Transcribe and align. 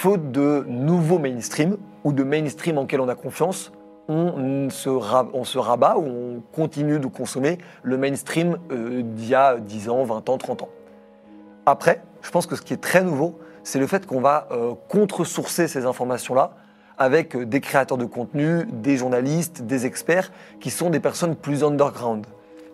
faute 0.00 0.32
de 0.32 0.64
nouveaux 0.66 1.18
mainstream 1.18 1.76
ou 2.04 2.14
de 2.14 2.24
mainstream 2.24 2.78
en 2.78 2.86
quel 2.86 3.02
on 3.02 3.08
a 3.08 3.14
confiance, 3.14 3.70
on 4.08 4.70
se, 4.70 4.88
on 4.88 5.44
se 5.44 5.58
rabat 5.58 5.98
ou 5.98 6.06
on 6.06 6.42
continue 6.54 6.98
de 6.98 7.06
consommer 7.06 7.58
le 7.82 7.98
mainstream 7.98 8.56
euh, 8.72 9.02
d'il 9.02 9.28
y 9.28 9.34
a 9.34 9.58
10 9.58 9.90
ans, 9.90 10.02
20 10.04 10.30
ans, 10.30 10.38
30 10.38 10.62
ans. 10.62 10.68
Après, 11.66 12.02
je 12.22 12.30
pense 12.30 12.46
que 12.46 12.56
ce 12.56 12.62
qui 12.62 12.72
est 12.72 12.80
très 12.80 13.04
nouveau, 13.04 13.38
c'est 13.62 13.78
le 13.78 13.86
fait 13.86 14.06
qu'on 14.06 14.22
va 14.22 14.48
euh, 14.52 14.72
contre-sourcer 14.88 15.68
ces 15.68 15.84
informations-là 15.84 16.52
avec 16.96 17.36
euh, 17.36 17.44
des 17.44 17.60
créateurs 17.60 17.98
de 17.98 18.06
contenu, 18.06 18.64
des 18.72 18.96
journalistes, 18.96 19.64
des 19.66 19.84
experts, 19.84 20.32
qui 20.60 20.70
sont 20.70 20.88
des 20.88 21.00
personnes 21.00 21.36
plus 21.36 21.62
underground. 21.62 22.24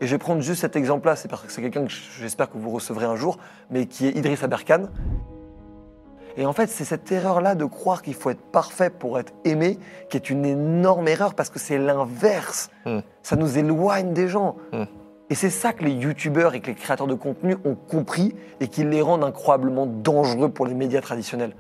Et 0.00 0.06
je 0.06 0.12
vais 0.12 0.18
prendre 0.18 0.43
juste 0.43 0.61
cet 0.61 0.77
exemple-là, 0.77 1.16
c'est 1.16 1.27
parce 1.27 1.43
que 1.43 1.50
c'est 1.50 1.61
quelqu'un 1.61 1.86
que 1.86 1.93
j'espère 2.20 2.48
que 2.48 2.56
vous 2.56 2.70
recevrez 2.70 3.06
un 3.06 3.16
jour, 3.16 3.38
mais 3.68 3.86
qui 3.86 4.06
est 4.06 4.16
Idriss 4.16 4.45
Aberkan. 4.45 4.90
Et 6.37 6.45
en 6.45 6.53
fait, 6.53 6.68
c'est 6.68 6.84
cette 6.84 7.11
erreur-là 7.11 7.55
de 7.55 7.64
croire 7.64 8.03
qu'il 8.03 8.14
faut 8.14 8.31
être 8.31 8.43
parfait 8.53 8.90
pour 8.90 9.18
être 9.18 9.32
aimé 9.44 9.79
qui 10.11 10.17
est 10.17 10.29
une 10.29 10.44
énorme 10.44 11.08
erreur 11.08 11.35
parce 11.35 11.49
que 11.49 11.58
c'est 11.58 11.79
l'inverse. 11.79 12.68
Hmm. 12.85 13.00
Ça 13.22 13.36
nous 13.36 13.57
éloigne 13.58 14.13
des 14.13 14.29
gens. 14.29 14.57
Hmm. 14.72 14.85
Et 15.30 15.35
c'est 15.35 15.50
ça 15.50 15.72
que 15.72 15.82
les 15.82 15.93
youtubeurs 15.93 16.54
et 16.54 16.61
que 16.61 16.68
les 16.68 16.75
créateurs 16.75 17.07
de 17.07 17.14
contenu 17.14 17.57
ont 17.64 17.75
compris 17.75 18.35
et 18.61 18.68
qui 18.68 18.85
les 18.85 19.03
rendent 19.03 19.25
incroyablement 19.25 19.86
dangereux 19.86 20.50
pour 20.50 20.67
les 20.67 20.75
médias 20.75 21.00
traditionnels. 21.00 21.57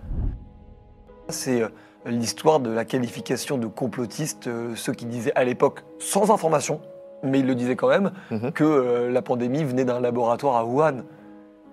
C'est 1.30 1.62
euh, 1.62 1.68
l'histoire 2.04 2.60
de 2.60 2.70
la 2.70 2.84
qualification 2.84 3.58
de 3.58 3.66
complotistes, 3.66 4.46
euh, 4.46 4.76
ceux 4.76 4.92
qui 4.92 5.06
disaient 5.06 5.32
à 5.34 5.42
l'époque 5.44 5.82
sans 5.98 6.30
information, 6.30 6.80
mais 7.24 7.40
ils 7.40 7.46
le 7.46 7.54
disaient 7.56 7.74
quand 7.76 7.88
même, 7.88 8.12
Mhm. 8.30 8.52
que 8.52 8.62
euh, 8.62 9.10
la 9.10 9.22
pandémie 9.22 9.64
venait 9.64 9.84
d'un 9.84 10.00
laboratoire 10.00 10.56
à 10.56 10.64
Wuhan. 10.64 11.02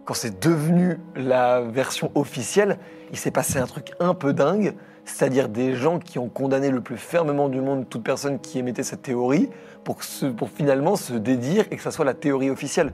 Quand 0.06 0.14
c'est 0.14 0.42
devenu 0.42 1.00
la 1.16 1.62
version 1.62 2.12
officielle, 2.16 2.78
il 3.12 3.18
s'est 3.18 3.32
passé 3.32 3.60
un 3.60 3.66
truc 3.66 3.94
un 4.02 4.14
peu 4.14 4.34
dingue, 4.34 4.74
c'est-à-dire 5.06 5.48
des 5.48 5.76
gens 5.76 6.00
qui 6.00 6.20
ont 6.20 6.28
condamné 6.28 6.70
le 6.70 6.82
plus 6.82 6.98
fermement 6.98 7.48
du 7.48 7.62
monde 7.62 7.88
toute 7.88 8.04
personne 8.04 8.40
qui 8.40 8.60
émettait 8.60 8.84
cette 8.84 9.04
théorie 9.04 9.50
pour, 9.86 10.02
finalement 10.50 10.98
se 10.98 11.14
dédire 11.14 11.66
et 11.72 11.78
que 11.78 11.82
ça 11.82 11.92
soit 11.92 12.04
la 12.04 12.14
théorie 12.14 12.50
officielle. 12.50 12.92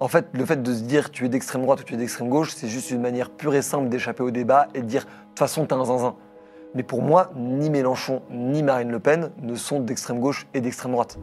En 0.00 0.08
fait, 0.08 0.26
le 0.32 0.44
fait 0.44 0.62
de 0.62 0.74
se 0.74 0.82
dire 0.82 1.10
tu 1.10 1.24
es 1.24 1.28
d'extrême 1.30 1.62
droite 1.62 1.80
ou 1.80 1.84
tu 1.84 1.94
es 1.94 1.96
d'extrême 1.96 2.28
gauche, 2.28 2.52
c'est 2.54 2.68
juste 2.68 2.90
une 2.90 3.00
manière 3.00 3.30
pure 3.30 3.54
et 3.54 3.62
simple 3.62 3.88
d'échapper 3.88 4.22
au 4.22 4.30
débat 4.30 4.68
et 4.74 4.82
de 4.82 4.86
dire 4.86 5.04
de 5.04 5.08
toute 5.28 5.38
façon 5.38 5.64
t'es 5.64 5.74
un 5.74 5.84
zinzin. 5.84 6.14
Mais 6.74 6.82
pour 6.82 7.02
moi, 7.02 7.30
ni 7.36 7.70
Mélenchon 7.70 8.22
ni 8.30 8.62
Marine 8.62 8.90
Le 8.90 9.00
Pen 9.00 9.30
ne 9.40 9.54
sont 9.54 9.80
d'extrême 9.80 10.20
gauche 10.20 10.46
et 10.52 10.60
d'extrême 10.60 10.92
droite. 10.92 11.18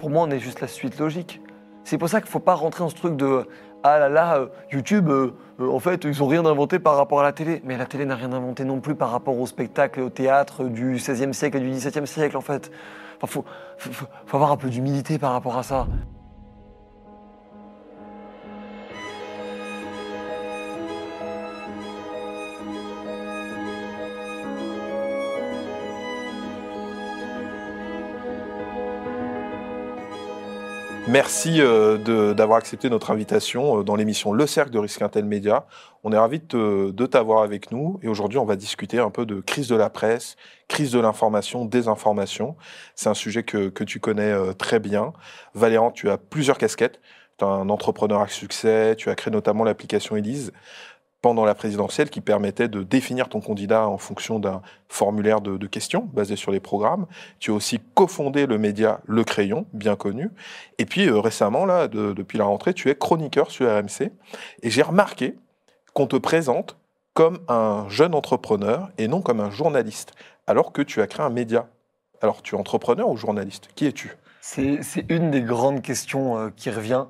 Pour 0.00 0.10
moi, 0.10 0.24
on 0.26 0.30
est 0.30 0.40
juste 0.40 0.60
la 0.60 0.68
suite 0.68 0.98
logique. 0.98 1.40
C'est 1.84 1.98
pour 1.98 2.08
ça 2.08 2.20
qu'il 2.20 2.28
ne 2.28 2.32
faut 2.32 2.40
pas 2.40 2.54
rentrer 2.54 2.82
dans 2.82 2.88
ce 2.88 2.96
truc 2.96 3.16
de 3.16 3.46
ah 3.86 3.98
là 3.98 4.08
là, 4.08 4.38
euh, 4.38 4.46
YouTube, 4.72 5.10
euh, 5.10 5.34
euh, 5.60 5.70
en 5.70 5.78
fait, 5.78 6.04
ils 6.04 6.18
n'ont 6.18 6.26
rien 6.26 6.44
inventé 6.46 6.78
par 6.78 6.96
rapport 6.96 7.20
à 7.20 7.22
la 7.22 7.32
télé. 7.32 7.60
Mais 7.64 7.76
la 7.76 7.84
télé 7.84 8.06
n'a 8.06 8.16
rien 8.16 8.32
inventé 8.32 8.64
non 8.64 8.80
plus 8.80 8.94
par 8.94 9.10
rapport 9.10 9.38
au 9.38 9.46
spectacle 9.46 10.00
et 10.00 10.02
au 10.02 10.08
théâtre 10.08 10.64
du 10.64 10.94
XVIe 10.94 11.34
siècle 11.34 11.58
et 11.58 11.60
du 11.60 11.68
XVIIe 11.68 12.06
siècle, 12.06 12.38
en 12.38 12.40
fait. 12.40 12.72
Enfin, 13.20 13.42
faut, 13.76 14.06
avoir 14.32 14.52
un 14.52 14.56
peu 14.56 14.70
d'humilité 14.70 15.18
par 15.18 15.32
rapport 15.32 15.58
à 15.58 15.62
ça. 15.62 15.86
Merci 31.06 31.60
euh, 31.60 32.32
d'avoir 32.32 32.56
accepté 32.58 32.88
notre 32.88 33.10
invitation 33.10 33.80
euh, 33.80 33.82
dans 33.82 33.94
l'émission 33.94 34.32
Le 34.32 34.46
Cercle 34.46 34.70
de 34.70 34.78
Risque 34.78 35.02
Intel 35.02 35.26
Média. 35.26 35.66
On 36.02 36.12
est 36.12 36.16
ravis 36.16 36.40
de 36.40 36.90
de 36.92 37.06
t'avoir 37.06 37.42
avec 37.42 37.70
nous 37.70 38.00
et 38.02 38.08
aujourd'hui 38.08 38.38
on 38.38 38.46
va 38.46 38.56
discuter 38.56 38.98
un 38.98 39.10
peu 39.10 39.26
de 39.26 39.40
crise 39.40 39.68
de 39.68 39.76
la 39.76 39.90
presse, 39.90 40.36
crise 40.66 40.92
de 40.92 40.98
l'information, 40.98 41.66
désinformation. 41.66 42.56
C'est 42.94 43.10
un 43.10 43.14
sujet 43.14 43.42
que, 43.42 43.68
que 43.68 43.84
tu 43.84 44.00
connais 44.00 44.32
euh, 44.32 44.54
très 44.54 44.78
bien. 44.78 45.12
Valéran, 45.52 45.90
tu 45.90 46.08
as 46.08 46.16
plusieurs 46.16 46.56
casquettes. 46.56 47.00
Tu 47.36 47.44
es 47.44 47.48
un 47.48 47.68
entrepreneur 47.68 48.22
à 48.22 48.28
succès, 48.28 48.94
tu 48.96 49.10
as 49.10 49.14
créé 49.14 49.30
notamment 49.30 49.64
l'application 49.64 50.16
Elise 50.16 50.52
pendant 51.24 51.46
la 51.46 51.54
présidentielle 51.54 52.10
qui 52.10 52.20
permettait 52.20 52.68
de 52.68 52.82
définir 52.82 53.30
ton 53.30 53.40
candidat 53.40 53.88
en 53.88 53.96
fonction 53.96 54.38
d'un 54.38 54.60
formulaire 54.90 55.40
de, 55.40 55.66
questions 55.66 56.06
basé 56.12 56.36
sur 56.36 56.52
les 56.52 56.60
programmes. 56.60 57.06
Tu 57.38 57.50
as 57.50 57.54
aussi 57.54 57.80
cofondé 57.94 58.44
le 58.44 58.58
média 58.58 59.00
Le 59.06 59.24
Crayon, 59.24 59.64
bien 59.72 59.96
connu. 59.96 60.28
Et 60.76 60.84
puis 60.84 61.08
euh, 61.08 61.18
récemment, 61.18 61.64
là, 61.64 61.88
de- 61.88 62.12
depuis 62.12 62.36
la 62.36 62.44
rentrée, 62.44 62.74
tu 62.74 62.90
es 62.90 62.94
chroniqueur 62.94 63.50
sur 63.50 63.66
RMC. 63.74 64.12
Et 64.62 64.68
j'ai 64.68 64.82
remarqué 64.82 65.34
qu'on 65.94 66.06
te 66.06 66.16
présente 66.16 66.76
comme 67.14 67.38
un 67.48 67.86
jeune 67.88 68.14
entrepreneur 68.14 68.90
et 68.98 69.08
non 69.08 69.22
comme 69.22 69.40
un 69.40 69.50
journaliste, 69.50 70.12
alors 70.46 70.72
que 70.72 70.82
tu 70.82 71.00
as 71.00 71.06
créé 71.06 71.24
un 71.24 71.30
média. 71.30 71.68
Alors, 72.20 72.42
tu 72.42 72.54
es 72.54 72.58
entrepreneur 72.58 73.08
ou 73.08 73.16
journaliste? 73.16 73.70
Qui 73.74 73.86
es-tu? 73.86 74.14
C'est 74.42 74.82
c'est 74.82 75.06
une 75.08 75.30
des 75.30 75.40
grandes 75.40 75.80
questions 75.80 76.36
euh, 76.36 76.50
qui 76.54 76.68
revient 76.68 77.06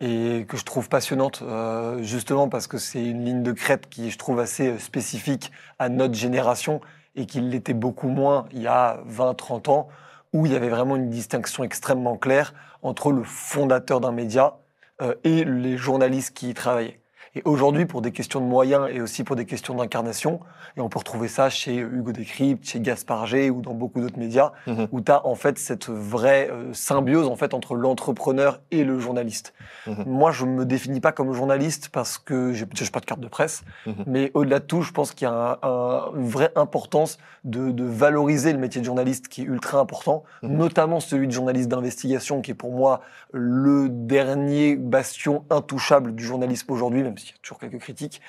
et 0.00 0.46
que 0.48 0.56
je 0.56 0.64
trouve 0.64 0.88
passionnante, 0.88 1.42
euh, 1.42 2.02
justement 2.02 2.48
parce 2.48 2.66
que 2.66 2.78
c'est 2.78 3.04
une 3.04 3.24
ligne 3.24 3.42
de 3.42 3.52
crête 3.52 3.88
qui, 3.88 4.10
je 4.10 4.18
trouve, 4.18 4.38
assez 4.38 4.68
euh, 4.68 4.78
spécifique 4.78 5.50
à 5.78 5.88
notre 5.88 6.14
génération 6.14 6.80
et 7.16 7.26
qui 7.26 7.40
l'était 7.40 7.74
beaucoup 7.74 8.08
moins 8.08 8.46
il 8.52 8.62
y 8.62 8.66
a 8.68 9.00
20-30 9.08 9.70
ans, 9.70 9.88
où 10.32 10.46
il 10.46 10.52
y 10.52 10.56
avait 10.56 10.68
vraiment 10.68 10.96
une 10.96 11.10
distinction 11.10 11.64
extrêmement 11.64 12.16
claire 12.16 12.54
entre 12.82 13.10
le 13.10 13.24
fondateur 13.24 14.00
d'un 14.00 14.12
média 14.12 14.58
euh, 15.02 15.14
et 15.24 15.44
les 15.44 15.76
journalistes 15.76 16.36
qui 16.36 16.50
y 16.50 16.54
travaillaient. 16.54 17.00
Et 17.38 17.42
aujourd'hui, 17.44 17.86
pour 17.86 18.02
des 18.02 18.10
questions 18.10 18.40
de 18.40 18.46
moyens 18.46 18.88
et 18.92 19.00
aussi 19.00 19.22
pour 19.22 19.36
des 19.36 19.44
questions 19.44 19.72
d'incarnation, 19.76 20.40
et 20.76 20.80
on 20.80 20.88
peut 20.88 20.98
retrouver 20.98 21.28
ça 21.28 21.48
chez 21.50 21.76
Hugo 21.76 22.10
Décrypte, 22.10 22.68
chez 22.68 22.80
Gaspard 22.80 23.26
G 23.26 23.48
ou 23.48 23.60
dans 23.60 23.74
beaucoup 23.74 24.00
d'autres 24.00 24.18
médias, 24.18 24.50
Mhm. 24.66 24.88
où 24.90 25.00
tu 25.00 25.12
as 25.12 25.24
en 25.24 25.36
fait 25.36 25.56
cette 25.56 25.88
vraie 25.88 26.48
euh, 26.50 26.72
symbiose 26.72 27.28
en 27.28 27.36
fait 27.36 27.54
entre 27.54 27.76
l'entrepreneur 27.76 28.60
et 28.72 28.82
le 28.82 28.98
journaliste. 28.98 29.54
Mhm. 29.86 30.02
Moi, 30.08 30.32
je 30.32 30.46
me 30.46 30.64
définis 30.64 30.98
pas 30.98 31.12
comme 31.12 31.32
journaliste 31.32 31.90
parce 31.92 32.18
que 32.18 32.52
j'ai 32.52 32.66
pas 32.90 32.98
de 32.98 33.04
carte 33.06 33.20
de 33.20 33.28
presse, 33.28 33.62
Mhm. 33.86 33.94
mais 34.08 34.30
au-delà 34.34 34.58
de 34.58 34.64
tout, 34.64 34.82
je 34.82 34.90
pense 34.90 35.12
qu'il 35.12 35.28
y 35.28 35.30
a 35.30 35.58
un- 35.62 35.68
un- 35.68 36.10
une 36.16 36.26
vraie 36.28 36.50
importance 36.56 37.18
de, 37.44 37.70
de 37.70 37.84
valoriser 37.84 38.52
le 38.52 38.58
métier 38.58 38.80
de 38.80 38.86
journaliste 38.86 39.28
qui 39.28 39.42
est 39.42 39.44
ultra 39.44 39.78
important, 39.78 40.24
notamment 40.42 40.98
celui 40.98 41.28
de 41.28 41.32
journaliste 41.32 41.68
d'investigation 41.68 42.40
qui 42.42 42.50
est 42.50 42.54
pour 42.54 42.72
moi 42.72 43.00
le 43.32 43.88
dernier 43.88 44.74
bastion 44.74 45.44
intouchable 45.50 46.16
du 46.16 46.24
journalisme 46.24 46.72
aujourd'hui, 46.72 47.04
même 47.04 47.16
s'il 47.16 47.27
y 47.32 47.34
a 47.34 47.38
toujours 47.42 47.58
quelques 47.58 47.78
critiques 47.78 48.20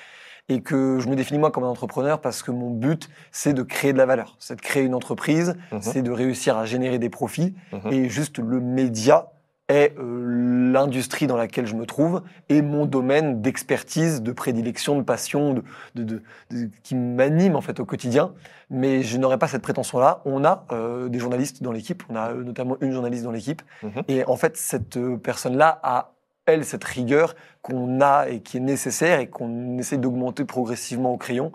et 0.48 0.62
que 0.62 0.98
je 1.00 1.08
me 1.08 1.14
définis 1.16 1.38
moi 1.38 1.50
comme 1.50 1.64
un 1.64 1.68
entrepreneur 1.68 2.20
parce 2.20 2.42
que 2.42 2.50
mon 2.50 2.70
but, 2.70 3.08
c'est 3.30 3.52
de 3.52 3.62
créer 3.62 3.92
de 3.92 3.98
la 3.98 4.06
valeur, 4.06 4.36
c'est 4.40 4.56
de 4.56 4.60
créer 4.60 4.82
une 4.84 4.94
entreprise, 4.94 5.54
Mhm. 5.72 5.80
c'est 5.82 6.02
de 6.02 6.10
réussir 6.10 6.56
à 6.56 6.64
générer 6.66 6.98
des 6.98 7.10
profits. 7.10 7.54
Mhm. 7.72 7.92
Et 7.92 8.08
juste 8.08 8.38
le 8.38 8.58
média 8.60 9.30
est 9.68 9.96
euh, 10.00 10.72
l'industrie 10.72 11.28
dans 11.28 11.36
laquelle 11.36 11.66
je 11.66 11.76
me 11.76 11.86
trouve 11.86 12.22
et 12.48 12.60
mon 12.62 12.86
domaine 12.86 13.40
d'expertise, 13.40 14.20
de 14.22 14.32
prédilection, 14.32 14.98
de 14.98 15.02
passion, 15.04 15.54
de, 15.54 15.62
de- 15.94 16.02
de- 16.04 16.22
de- 16.50 16.70
qui 16.82 16.96
m'anime 16.96 17.54
en 17.54 17.60
fait 17.60 17.78
au 17.78 17.84
quotidien. 17.84 18.32
Mais 18.70 19.02
je 19.04 19.16
n'aurais 19.18 19.38
pas 19.38 19.46
cette 19.46 19.62
prétention-là. 19.62 20.22
On 20.24 20.44
a 20.44 20.64
euh, 20.72 21.08
des 21.08 21.20
journalistes 21.20 21.62
dans 21.62 21.70
l'équipe, 21.70 22.02
on 22.08 22.16
a 22.16 22.30
euh, 22.32 22.42
notamment 22.42 22.76
une 22.80 22.90
journaliste 22.92 23.22
dans 23.22 23.30
l'équipe. 23.30 23.62
Mhm. 23.84 24.02
Et 24.08 24.24
en 24.26 24.34
fait, 24.36 24.56
cette 24.56 24.98
personne-là 25.22 25.78
a 25.84 26.12
cette 26.64 26.84
rigueur 26.84 27.34
qu'on 27.62 28.00
a 28.00 28.28
et 28.28 28.40
qui 28.40 28.56
est 28.58 28.60
nécessaire 28.60 29.20
et 29.20 29.28
qu'on 29.28 29.78
essaie 29.78 29.96
d'augmenter 29.98 30.44
progressivement 30.44 31.12
au 31.12 31.16
crayon. 31.16 31.52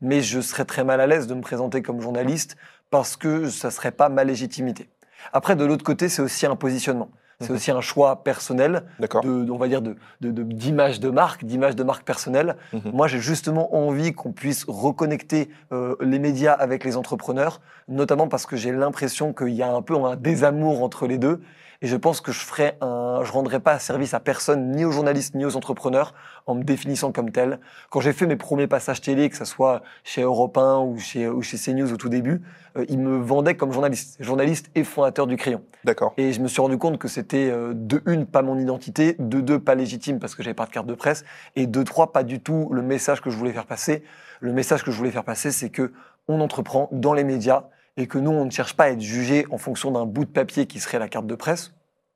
Mais 0.00 0.20
je 0.20 0.40
serais 0.40 0.64
très 0.64 0.84
mal 0.84 1.00
à 1.00 1.06
l'aise 1.06 1.26
de 1.26 1.34
me 1.34 1.40
présenter 1.40 1.82
comme 1.82 2.00
journaliste 2.00 2.56
parce 2.90 3.16
que 3.16 3.48
ça 3.48 3.70
serait 3.70 3.92
pas 3.92 4.08
ma 4.08 4.24
légitimité. 4.24 4.88
Après, 5.32 5.56
de 5.56 5.64
l'autre 5.64 5.84
côté, 5.84 6.08
c'est 6.08 6.22
aussi 6.22 6.44
un 6.46 6.56
positionnement. 6.56 7.08
C'est 7.40 7.50
Mhm. 7.50 7.56
aussi 7.56 7.70
un 7.72 7.80
choix 7.80 8.22
personnel, 8.22 8.84
de, 9.22 9.50
on 9.50 9.56
va 9.56 9.66
dire, 9.66 9.82
de, 9.82 9.96
de- 10.20 10.30
de- 10.30 10.42
d'image 10.44 11.00
de 11.00 11.10
marque, 11.10 11.44
d'image 11.44 11.74
de 11.74 11.82
marque 11.82 12.04
personnelle. 12.04 12.56
Mhm. 12.72 12.92
Moi, 12.92 13.08
j'ai 13.08 13.18
justement 13.18 13.74
envie 13.74 14.12
qu'on 14.12 14.30
puisse 14.32 14.64
reconnecter 14.68 15.48
euh, 15.72 15.96
les 16.00 16.20
médias 16.20 16.52
avec 16.52 16.84
les 16.84 16.96
entrepreneurs, 16.96 17.60
notamment 17.88 18.28
parce 18.28 18.46
que 18.46 18.54
j'ai 18.56 18.70
l'impression 18.70 19.32
qu'il 19.32 19.48
y 19.54 19.62
a 19.62 19.72
un 19.72 19.82
peu 19.82 19.96
un 19.96 20.14
désamour 20.14 20.82
entre 20.82 21.06
les 21.08 21.18
deux. 21.18 21.40
Et 21.82 21.86
je 21.86 21.96
pense 21.96 22.20
que 22.20 22.32
je 22.32 22.40
ferai 22.40 22.76
un, 22.80 23.20
je 23.24 23.32
rendrai 23.32 23.60
pas 23.60 23.78
service 23.78 24.14
à 24.14 24.20
personne, 24.20 24.70
ni 24.70 24.84
aux 24.84 24.90
journalistes, 24.90 25.34
ni 25.34 25.44
aux 25.44 25.56
entrepreneurs, 25.56 26.14
en 26.46 26.54
me 26.54 26.62
définissant 26.62 27.12
comme 27.12 27.30
tel. 27.30 27.60
Quand 27.90 28.00
j'ai 28.00 28.12
fait 28.12 28.26
mes 28.26 28.36
premiers 28.36 28.66
passages 28.66 29.00
télé, 29.00 29.28
que 29.30 29.36
ce 29.36 29.44
soit 29.44 29.82
chez 30.02 30.22
Europe 30.22 30.56
1 30.56 30.78
ou 30.80 30.98
chez, 30.98 31.28
ou 31.28 31.42
chez 31.42 31.56
CNews 31.56 31.92
au 31.92 31.96
tout 31.96 32.08
début, 32.08 32.42
euh, 32.76 32.84
ils 32.88 32.98
me 32.98 33.16
vendaient 33.18 33.56
comme 33.56 33.72
journaliste, 33.72 34.16
journaliste 34.20 34.70
et 34.74 34.84
fondateur 34.84 35.26
du 35.26 35.36
Crayon. 35.36 35.62
D'accord. 35.84 36.14
Et 36.16 36.32
je 36.32 36.40
me 36.40 36.48
suis 36.48 36.60
rendu 36.60 36.78
compte 36.78 36.98
que 36.98 37.08
c'était 37.08 37.50
euh, 37.50 37.72
de 37.74 38.02
une, 38.06 38.26
pas 38.26 38.42
mon 38.42 38.58
identité, 38.58 39.16
de 39.18 39.40
deux, 39.40 39.58
pas 39.58 39.74
légitime 39.74 40.18
parce 40.18 40.34
que 40.34 40.42
j'avais 40.42 40.54
pas 40.54 40.66
de 40.66 40.70
carte 40.70 40.86
de 40.86 40.94
presse, 40.94 41.24
et 41.56 41.66
de 41.66 41.82
trois, 41.82 42.12
pas 42.12 42.22
du 42.22 42.40
tout 42.40 42.68
le 42.72 42.82
message 42.82 43.20
que 43.20 43.30
je 43.30 43.36
voulais 43.36 43.52
faire 43.52 43.66
passer. 43.66 44.02
Le 44.40 44.52
message 44.52 44.82
que 44.82 44.90
je 44.90 44.96
voulais 44.96 45.10
faire 45.10 45.24
passer, 45.24 45.50
c'est 45.50 45.70
que 45.70 45.92
on 46.28 46.40
entreprend 46.40 46.88
dans 46.90 47.12
les 47.12 47.24
médias 47.24 47.64
et 47.96 48.06
que 48.06 48.18
nous, 48.18 48.30
on 48.30 48.44
ne 48.44 48.50
cherche 48.50 48.74
pas 48.74 48.84
à 48.84 48.88
être 48.90 49.00
jugé 49.00 49.46
en 49.50 49.58
fonction 49.58 49.90
d'un 49.90 50.06
bout 50.06 50.24
de 50.24 50.30
papier 50.30 50.66
qui 50.66 50.80
serait 50.80 50.98
la 50.98 51.08
carte 51.08 51.26
de 51.26 51.34
presse. 51.34 51.72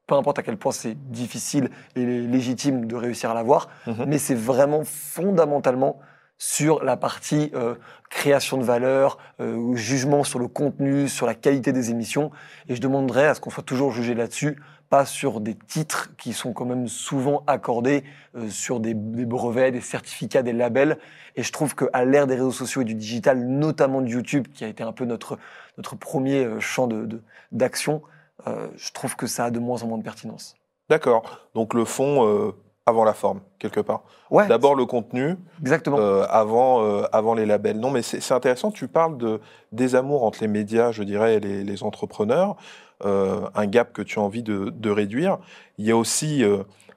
Peu 0.07 0.15
importe 0.15 0.39
à 0.39 0.43
quel 0.43 0.57
point 0.57 0.73
c'est 0.73 0.95
difficile 1.11 1.71
et 1.95 2.05
légitime 2.05 2.87
de 2.87 2.97
réussir 2.97 3.31
à 3.31 3.35
l'avoir, 3.35 3.69
Mhm. 3.87 4.07
mais 4.07 4.19
c'est 4.19 4.35
vraiment 4.35 4.83
fondamentalement 4.85 5.99
sur 6.41 6.85
la 6.85 6.97
partie 6.97 7.51
euh, 7.55 7.75
création 8.11 8.57
de 8.59 8.63
valeur, 8.63 9.19
euh, 9.41 9.75
jugement 9.75 10.23
sur 10.25 10.39
le 10.39 10.47
contenu, 10.49 11.09
sur 11.09 11.27
la 11.27 11.35
qualité 11.35 11.73
des 11.73 11.91
émissions. 11.91 12.31
Et 12.69 12.77
je 12.77 12.81
demanderais 12.81 13.27
à 13.27 13.35
ce 13.35 13.41
qu'on 13.41 13.51
soit 13.51 13.65
toujours 13.65 13.91
jugé 13.91 14.15
là-dessus, 14.15 14.57
pas 14.89 15.05
sur 15.05 15.41
des 15.41 15.55
titres 15.55 16.11
qui 16.17 16.33
sont 16.33 16.53
quand 16.55 16.65
même 16.65 16.87
souvent 16.89 17.43
accordés 17.47 18.05
euh, 18.37 18.49
sur 18.49 18.79
des, 18.81 18.95
des 18.95 19.27
brevets, 19.27 19.73
des 19.73 19.81
certificats, 19.81 20.43
des 20.43 20.53
labels. 20.53 20.97
Et 21.37 21.43
je 21.43 21.53
trouve 21.53 21.75
qu'à 21.75 22.05
l'ère 22.05 22.27
des 22.29 22.37
réseaux 22.37 22.53
sociaux 22.53 22.83
et 22.83 22.85
du 22.87 22.95
digital, 22.95 23.45
notamment 23.45 24.01
de 24.01 24.09
YouTube, 24.09 24.47
qui 24.55 24.65
a 24.65 24.69
été 24.69 24.83
un 24.85 24.93
peu 24.93 25.05
notre, 25.05 25.39
notre 25.79 25.97
premier 25.97 26.45
euh, 26.45 26.61
champ 26.61 26.87
d'action, 26.87 27.07
de, 27.07 27.23
d'action, 27.53 28.03
euh, 28.47 28.69
je 28.77 28.93
trouve 28.93 29.17
que 29.17 29.27
ça 29.27 29.47
a 29.47 29.51
de 29.51 29.59
moins 29.59 29.83
en 29.83 29.87
moins 29.87 29.97
de 29.99 30.03
pertinence. 30.03 30.55
D'accord. 30.91 31.23
Donc 31.55 31.73
le 31.73 31.87
fond 31.87 32.27
euh, 32.27 32.53
avant 32.85 33.05
la 33.05 33.15
forme, 33.15 33.41
quelque 33.59 33.81
part. 33.81 34.03
Ouais, 34.31 34.47
D'abord 34.47 34.75
le 34.75 34.85
contenu, 34.85 35.37
exactement. 35.61 35.99
euh, 35.99 36.27
avant, 36.29 36.83
avant 37.13 37.35
les 37.35 37.47
labels. 37.47 37.79
Non, 37.81 37.91
mais 37.91 38.03
c'est 38.03 38.33
intéressant. 38.33 38.71
Tu 38.71 38.89
parles 38.89 39.17
de 39.17 39.41
désamour 39.73 40.25
entre 40.25 40.41
les 40.43 40.49
médias, 40.49 40.93
je 40.93 41.03
dirais, 41.03 41.37
et 41.37 41.41
les, 41.41 41.65
les 41.65 41.83
entrepreneurs. 41.83 42.57
un 43.05 43.67
gap 43.67 43.93
que 43.93 44.03
tu 44.03 44.19
as 44.19 44.23
envie 44.23 44.43
de, 44.43 44.71
de 44.75 44.91
réduire. 44.91 45.39
Il 45.79 45.85
y 45.87 45.91
a 45.91 45.97
aussi 45.97 46.43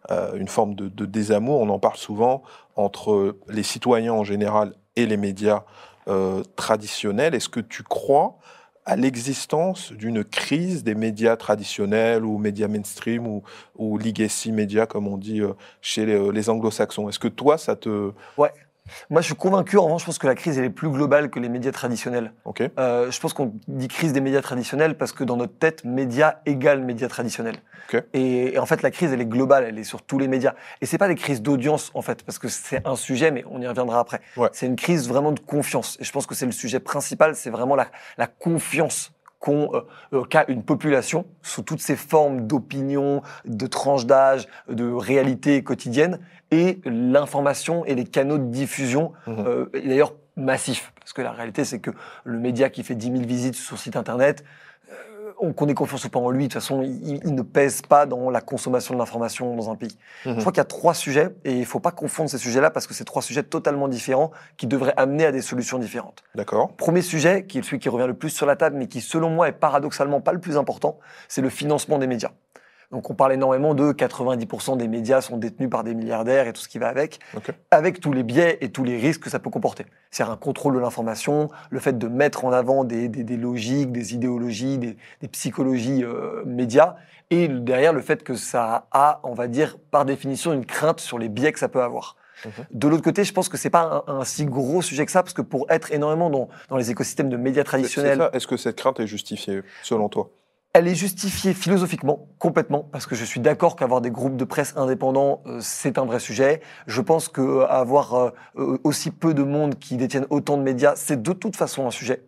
une 0.10 0.48
forme 0.48 0.76
de, 0.76 0.88
de 0.88 1.06
désamour. 1.06 1.60
On 1.62 1.70
en 1.70 1.80
parle 1.80 1.98
souvent 1.98 2.42
entre 2.78 3.36
les 3.50 3.64
citoyens 3.64 4.14
en 4.14 4.24
général 4.24 4.74
et 4.96 5.06
les 5.06 5.18
médias 5.18 5.64
euh, 6.08 6.44
traditionnels. 6.56 7.36
Est-ce 7.36 7.50
que 7.50 7.60
tu 7.60 7.84
crois 7.84 8.38
à 8.86 8.96
l'existence 8.96 9.92
d'une 9.92 10.24
crise 10.24 10.84
des 10.84 10.96
médias 10.96 11.36
traditionnels 11.36 12.26
ou 12.26 12.38
médias 12.38 12.68
mainstream 12.68 13.42
ou, 13.78 13.98
legacy 13.98 14.52
médias, 14.52 14.86
comme 14.86 15.08
on 15.08 15.18
dit 15.18 15.42
euh, 15.42 15.54
chez 15.82 16.06
les, 16.06 16.32
les 16.32 16.50
anglo-saxons. 16.50 17.10
Est-ce 17.10 17.20
que 17.20 17.28
toi, 17.28 17.58
ça 17.58 17.76
te... 17.76 18.12
Moi, 19.10 19.22
je 19.22 19.28
suis 19.28 19.36
convaincu, 19.36 19.78
en 19.78 19.86
revanche, 19.86 20.02
je 20.02 20.06
pense 20.08 20.18
que 20.18 20.28
la 20.28 20.36
crise, 20.36 20.58
elle 20.58 20.66
est 20.66 20.70
plus 20.70 20.90
globale 20.90 21.30
que 21.30 21.40
les 21.40 21.50
médias 21.50 21.72
traditionnels. 21.72 22.34
Ok 22.46 22.64
Euh, 22.80 23.12
je 23.12 23.20
pense 23.20 23.34
qu'on 23.34 23.54
dit 23.68 23.88
crise 23.88 24.14
des 24.14 24.22
médias 24.22 24.42
traditionnels 24.42 24.98
parce 24.98 25.12
que 25.12 25.24
dans 25.24 25.38
notre 25.38 25.58
tête, 25.58 25.84
médias 25.86 26.36
égale 26.46 26.82
médias 26.82 27.08
traditionnels. 27.08 27.58
Ok. 27.94 28.04
Et, 28.14 28.54
et 28.54 28.60
en 28.60 28.66
fait, 28.66 28.82
la 28.82 28.92
crise, 28.92 29.14
elle 29.14 29.22
est 29.22 29.26
globale, 29.26 29.66
elle 29.68 29.78
est 29.80 29.84
sur 29.84 30.02
tous 30.02 30.20
les 30.20 30.28
médias. 30.28 30.56
Et 30.82 30.86
c'est 30.86 30.98
pas 30.98 31.08
des 31.08 31.16
crises 31.16 31.42
d'audience, 31.42 31.92
en 31.94 32.02
fait, 32.02 32.24
parce 32.24 32.40
que 32.40 32.48
c'est 32.48 32.86
un 32.88 32.96
sujet, 32.96 33.32
mais 33.32 33.44
on 33.50 33.62
y 33.62 33.68
reviendra 33.68 34.00
après. 34.00 34.22
Ouais. 34.38 34.50
C'est 34.52 34.66
une 34.66 34.76
crise 34.76 35.08
vraiment 35.08 35.32
de 35.32 35.40
confiance. 35.40 35.98
Et 36.00 36.04
je 36.04 36.12
pense 36.12 36.26
que 36.26 36.36
c'est 36.36 36.46
le 36.46 36.52
sujet 36.52 36.80
principal, 36.80 37.36
c'est 37.36 37.50
vraiment 37.50 37.76
la, 37.76 37.88
la 38.18 38.28
confiance 38.28 39.12
qu'ont, 39.40 39.70
euh, 39.74 39.82
euh, 40.14 40.24
qu'a 40.24 40.46
une 40.48 40.64
population 40.64 41.26
sous 41.42 41.64
toutes 41.64 41.82
ses 41.82 41.96
formes 41.96 42.46
d'opinion, 42.46 43.24
de 43.46 43.68
tranches 43.68 44.06
d'âge, 44.06 44.48
de 44.70 44.92
réalité 44.92 45.64
quotidienne, 45.64 46.20
et 46.52 46.80
l'information 46.86 47.86
et 47.86 47.96
les 47.96 48.04
canaux 48.06 48.38
de 48.38 48.46
diffusion, 48.46 49.14
Mhm. 49.28 49.44
euh, 49.48 49.66
et 49.74 49.88
d'ailleurs 49.88 50.14
massifs. 50.36 50.94
Parce 51.00 51.14
que 51.14 51.22
la 51.22 51.32
réalité, 51.32 51.66
c'est 51.66 51.80
que 51.80 51.92
le 52.24 52.38
média 52.40 52.70
qui 52.70 52.84
fait 52.84 52.96
10 52.96 53.12
000 53.12 53.26
visites 53.26 53.56
sur 53.56 53.78
site 53.78 53.96
internet, 53.96 54.44
euh, 54.92 55.32
on- 55.40 55.54
qu'on 55.54 55.68
ait 55.68 55.74
confiance 55.74 56.04
ou 56.06 56.10
pas 56.10 56.20
en 56.20 56.30
lui, 56.30 56.48
de 56.48 56.54
toute 56.54 56.62
façon, 56.62 56.82
il, 56.84 57.22
il 57.26 57.36
ne 57.36 57.42
pèse 57.42 57.82
pas 57.82 58.06
dans 58.06 58.30
la 58.30 58.42
consommation 58.42 58.94
de 58.94 59.00
l'information 59.00 59.56
dans 59.56 59.70
un 59.70 59.76
pays. 59.76 59.98
Mhm. 60.26 60.36
Je 60.36 60.40
crois 60.42 60.52
qu'il 60.52 60.60
y 60.60 60.62
a 60.62 60.66
trois 60.66 60.94
sujets, 60.94 61.30
et 61.46 61.54
il 61.54 61.60
ne 61.62 61.66
faut 61.66 61.80
pas 61.80 61.92
confondre 61.92 62.30
ces 62.30 62.38
sujets-là, 62.38 62.70
parce 62.70 62.86
que 62.88 62.94
c'est 62.94 63.04
trois 63.06 63.22
sujets 63.22 63.44
totalement 63.44 63.88
différents 63.88 64.32
qui 64.58 64.68
devraient 64.68 64.94
amener 64.98 65.26
à 65.26 65.32
des 65.32 65.42
solutions 65.42 65.80
différentes. 65.80 66.24
D'accord 66.36 66.74
Premier 66.76 67.02
sujet, 67.02 67.46
qui 67.46 67.60
est 67.60 67.62
celui 67.64 67.80
qui 67.80 67.90
revient 67.90 68.08
le 68.08 68.14
plus 68.14 68.30
sur 68.30 68.46
la 68.46 68.56
table, 68.56 68.78
mais 68.78 68.88
qui, 68.88 69.00
selon 69.02 69.30
moi, 69.30 69.48
est 69.48 69.54
paradoxalement 69.54 70.22
pas 70.22 70.34
le 70.34 70.40
plus 70.40 70.58
important, 70.58 71.00
c'est 71.28 71.42
le 71.42 71.50
financement 71.50 71.98
des 71.98 72.08
médias. 72.08 72.32
Donc, 72.92 73.10
on 73.10 73.14
parle 73.16 73.34
énormément 73.34 73.74
de 73.74 73.92
90% 73.94 74.76
des 74.78 74.88
médias 74.88 75.22
sont 75.22 75.38
détenus 75.38 75.70
par 75.70 75.84
des 75.84 75.96
milliardaires 75.96 76.48
et 76.48 76.54
tout 76.54 76.62
ce 76.62 76.68
qui 76.68 76.78
va 76.78 76.88
avec, 76.90 77.20
avec 77.72 78.00
tous 78.02 78.12
les 78.12 78.24
biais 78.24 78.58
et 78.62 78.70
tous 78.72 78.84
les 78.84 78.98
risques 78.98 79.22
que 79.24 79.30
ça 79.30 79.40
peut 79.40 79.50
comporter. 79.50 79.86
C'est-à-dire 80.10 80.34
un 80.34 80.38
contrôle 80.38 80.74
de 80.76 80.80
l'information, 80.80 81.50
le 81.70 81.80
fait 81.80 81.98
de 81.98 82.08
mettre 82.08 82.44
en 82.46 82.52
avant 82.52 82.84
des, 82.84 83.08
des- 83.08 83.24
des 83.24 83.38
logiques, 83.38 83.92
des 83.92 84.14
idéologies, 84.14 84.78
des, 84.78 84.98
des 85.22 85.28
psychologies 85.30 86.04
euh, 86.04 86.44
médias, 86.46 86.96
et 87.30 87.48
derrière 87.48 87.94
le 87.94 88.02
fait 88.02 88.24
que 88.24 88.36
ça 88.36 88.88
a, 88.92 89.22
on 89.24 89.34
va 89.34 89.48
dire, 89.48 89.78
par 89.90 90.04
définition, 90.04 90.52
une 90.52 90.66
crainte 90.66 91.00
sur 91.00 91.18
les 91.18 91.30
biais 91.30 91.54
que 91.54 91.60
ça 91.60 91.70
peut 91.70 91.82
avoir. 91.82 92.18
De 92.72 92.88
l'autre 92.88 93.04
côté, 93.04 93.24
je 93.24 93.32
pense 93.34 93.50
que 93.50 93.56
c'est 93.56 93.70
pas 93.70 94.04
un, 94.08 94.14
un 94.20 94.26
si 94.26 94.46
gros 94.46 94.82
sujet 94.82 95.06
que 95.06 95.12
ça, 95.12 95.22
parce 95.24 95.34
que 95.34 95.44
pour 95.44 95.66
être 95.70 95.92
énormément 95.94 96.30
dans, 96.32 96.50
dans 96.70 96.76
les 96.78 96.90
écosystèmes 96.92 97.30
de 97.30 97.38
médias 97.38 97.62
C'est- 97.62 97.68
c'est 97.68 97.70
traditionnels. 97.70 98.30
Est-ce 98.34 98.48
que 98.48 98.58
cette 98.58 98.76
crainte 98.78 99.00
est 99.00 99.08
justifiée, 99.08 99.62
selon 99.84 100.10
toi? 100.10 100.30
Elle 100.74 100.88
est 100.88 100.96
justifiée 100.96 101.54
philosophiquement, 101.54 102.28
complètement, 102.40 102.88
parce 102.92 103.06
que 103.06 103.16
je 103.16 103.26
suis 103.26 103.40
d'accord 103.42 103.76
qu'avoir 103.76 104.00
des 104.02 104.12
groupes 104.12 104.38
de 104.38 104.46
presse 104.46 104.74
indépendants, 104.78 105.42
euh, 105.46 105.60
c'est 105.62 105.98
un 105.98 106.06
vrai 106.06 106.20
sujet. 106.20 106.62
Je 106.88 107.02
pense 107.02 107.28
qu'avoir 107.28 108.34
aussi 108.56 109.12
peu 109.12 109.34
de 109.34 109.44
monde 109.44 109.76
qui 109.80 109.98
détiennent 109.98 110.28
autant 110.30 110.58
de 110.58 110.64
médias, 110.64 110.94
c'est 110.96 111.22
de 111.22 111.34
toute 111.34 111.56
façon 111.56 111.86
un 111.88 111.92
sujet. 111.92 112.24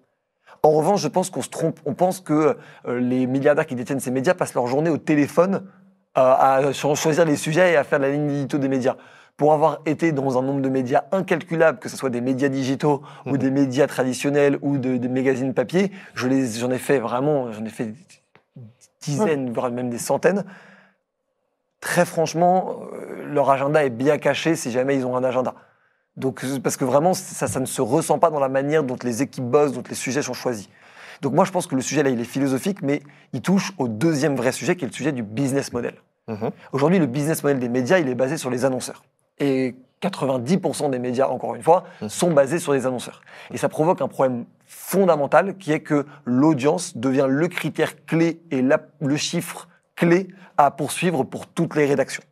En 0.61 0.71
revanche, 0.71 1.01
je 1.01 1.07
pense 1.07 1.29
qu'on 1.29 1.41
se 1.41 1.49
trompe. 1.49 1.79
On 1.85 1.93
pense 1.93 2.21
que 2.21 2.57
euh, 2.87 2.99
les 2.99 3.27
milliardaires 3.27 3.65
qui 3.65 3.75
détiennent 3.75 3.99
ces 3.99 4.11
médias 4.11 4.33
passent 4.33 4.53
leur 4.53 4.67
journée 4.67 4.89
au 4.89 4.97
téléphone 4.97 5.65
euh, 6.17 6.21
à 6.21 6.71
cho- 6.73 6.95
choisir 6.95 7.25
les 7.25 7.35
sujets 7.35 7.73
et 7.73 7.75
à 7.75 7.83
faire 7.83 7.99
la 7.99 8.09
ligne 8.11 8.29
édito 8.29 8.57
des 8.57 8.69
médias. 8.69 8.95
Pour 9.35 9.51
avoir 9.51 9.79
été 9.85 10.11
dans 10.11 10.37
un 10.37 10.41
nombre 10.41 10.61
de 10.61 10.69
médias 10.69 11.03
incalculable, 11.11 11.79
que 11.79 11.89
ce 11.89 11.97
soit 11.97 12.11
des 12.11 12.21
médias 12.21 12.49
digitaux 12.49 13.01
ou 13.25 13.31
Mhm. 13.31 13.37
des 13.37 13.51
médias 13.51 13.87
traditionnels 13.87 14.57
ou 14.61 14.77
de- 14.77 14.97
des 14.97 15.07
magazines 15.09 15.53
papier, 15.53 15.91
je 16.13 16.27
les, 16.27 16.47
j'en 16.59 16.69
ai 16.71 16.77
fait 16.77 16.99
vraiment, 16.99 17.51
j'en 17.51 17.65
ai 17.65 17.69
fait 17.69 17.93
dizaines, 19.03 19.51
voire 19.51 19.69
même 19.71 19.89
des 19.89 19.97
centaines. 19.97 20.43
Très 21.79 22.05
franchement, 22.05 22.77
euh, 22.93 23.25
leur 23.25 23.49
agenda 23.49 23.83
est 23.83 23.89
bien 23.89 24.17
caché 24.17 24.55
si 24.55 24.71
jamais 24.71 24.95
ils 24.95 25.05
ont 25.05 25.15
un 25.17 25.23
agenda. 25.23 25.53
Donc, 26.15 26.43
euh, 26.43 26.59
parce 26.61 26.77
que 26.77 26.85
vraiment, 26.85 27.13
ça, 27.13 27.47
ça 27.47 27.59
ne 27.59 27.65
se 27.65 27.81
ressent 27.81 28.19
pas 28.19 28.29
dans 28.29 28.39
la 28.39 28.47
manière 28.49 28.83
dont 28.83 28.95
les 29.03 29.21
équipes 29.21 29.43
bossent, 29.43 29.73
dont 29.73 29.83
les 29.89 29.95
sujets 29.95 30.21
sont 30.21 30.33
choisis. 30.33 30.69
Donc 31.21 31.33
moi, 31.33 31.43
je 31.45 31.51
pense 31.51 31.67
que 31.67 31.75
le 31.75 31.81
sujet 31.81 32.03
là, 32.03 32.09
il 32.09 32.19
est 32.19 32.25
philosophique, 32.25 32.81
mais 32.81 33.01
il 33.33 33.41
touche 33.41 33.73
au 33.77 33.87
deuxième 33.87 34.35
vrai 34.35 34.51
sujet, 34.51 34.75
qui 34.75 34.85
est 34.85 34.87
le 34.87 34.93
sujet 34.93 35.11
du 35.11 35.23
business 35.23 35.73
model. 35.73 35.95
Mhm. 36.27 36.51
Aujourd'hui, 36.71 36.99
le 36.99 37.05
business 37.05 37.43
model 37.43 37.59
des 37.59 37.69
médias, 37.69 37.99
il 37.99 38.07
est 38.07 38.15
basé 38.15 38.37
sur 38.37 38.49
les 38.49 38.63
annonceurs. 38.65 39.03
Et 39.39 39.75
90% 40.01 40.89
des 40.89 40.99
médias, 40.99 41.27
encore 41.27 41.55
une 41.55 41.63
fois, 41.63 41.83
Mhm. 42.01 42.09
sont 42.09 42.31
basés 42.31 42.59
sur 42.59 42.73
les 42.73 42.85
annonceurs. 42.85 43.21
Et 43.51 43.57
ça 43.57 43.67
provoque 43.69 44.01
un 44.01 44.07
problème 44.07 44.45
fondamental 44.87 45.55
qui 45.57 45.71
est 45.71 45.79
que 45.79 46.05
l'audience 46.25 46.97
devient 46.97 47.25
le 47.29 47.47
critère 47.47 48.05
clé 48.05 48.41
et 48.51 48.61
la- 48.61 48.81
le 48.99 49.15
chiffre 49.15 49.69
clé 49.95 50.27
à 50.57 50.71
poursuivre 50.71 51.23
pour 51.23 51.47
toutes 51.47 51.75
les 51.75 51.85
rédactions. 51.85 52.23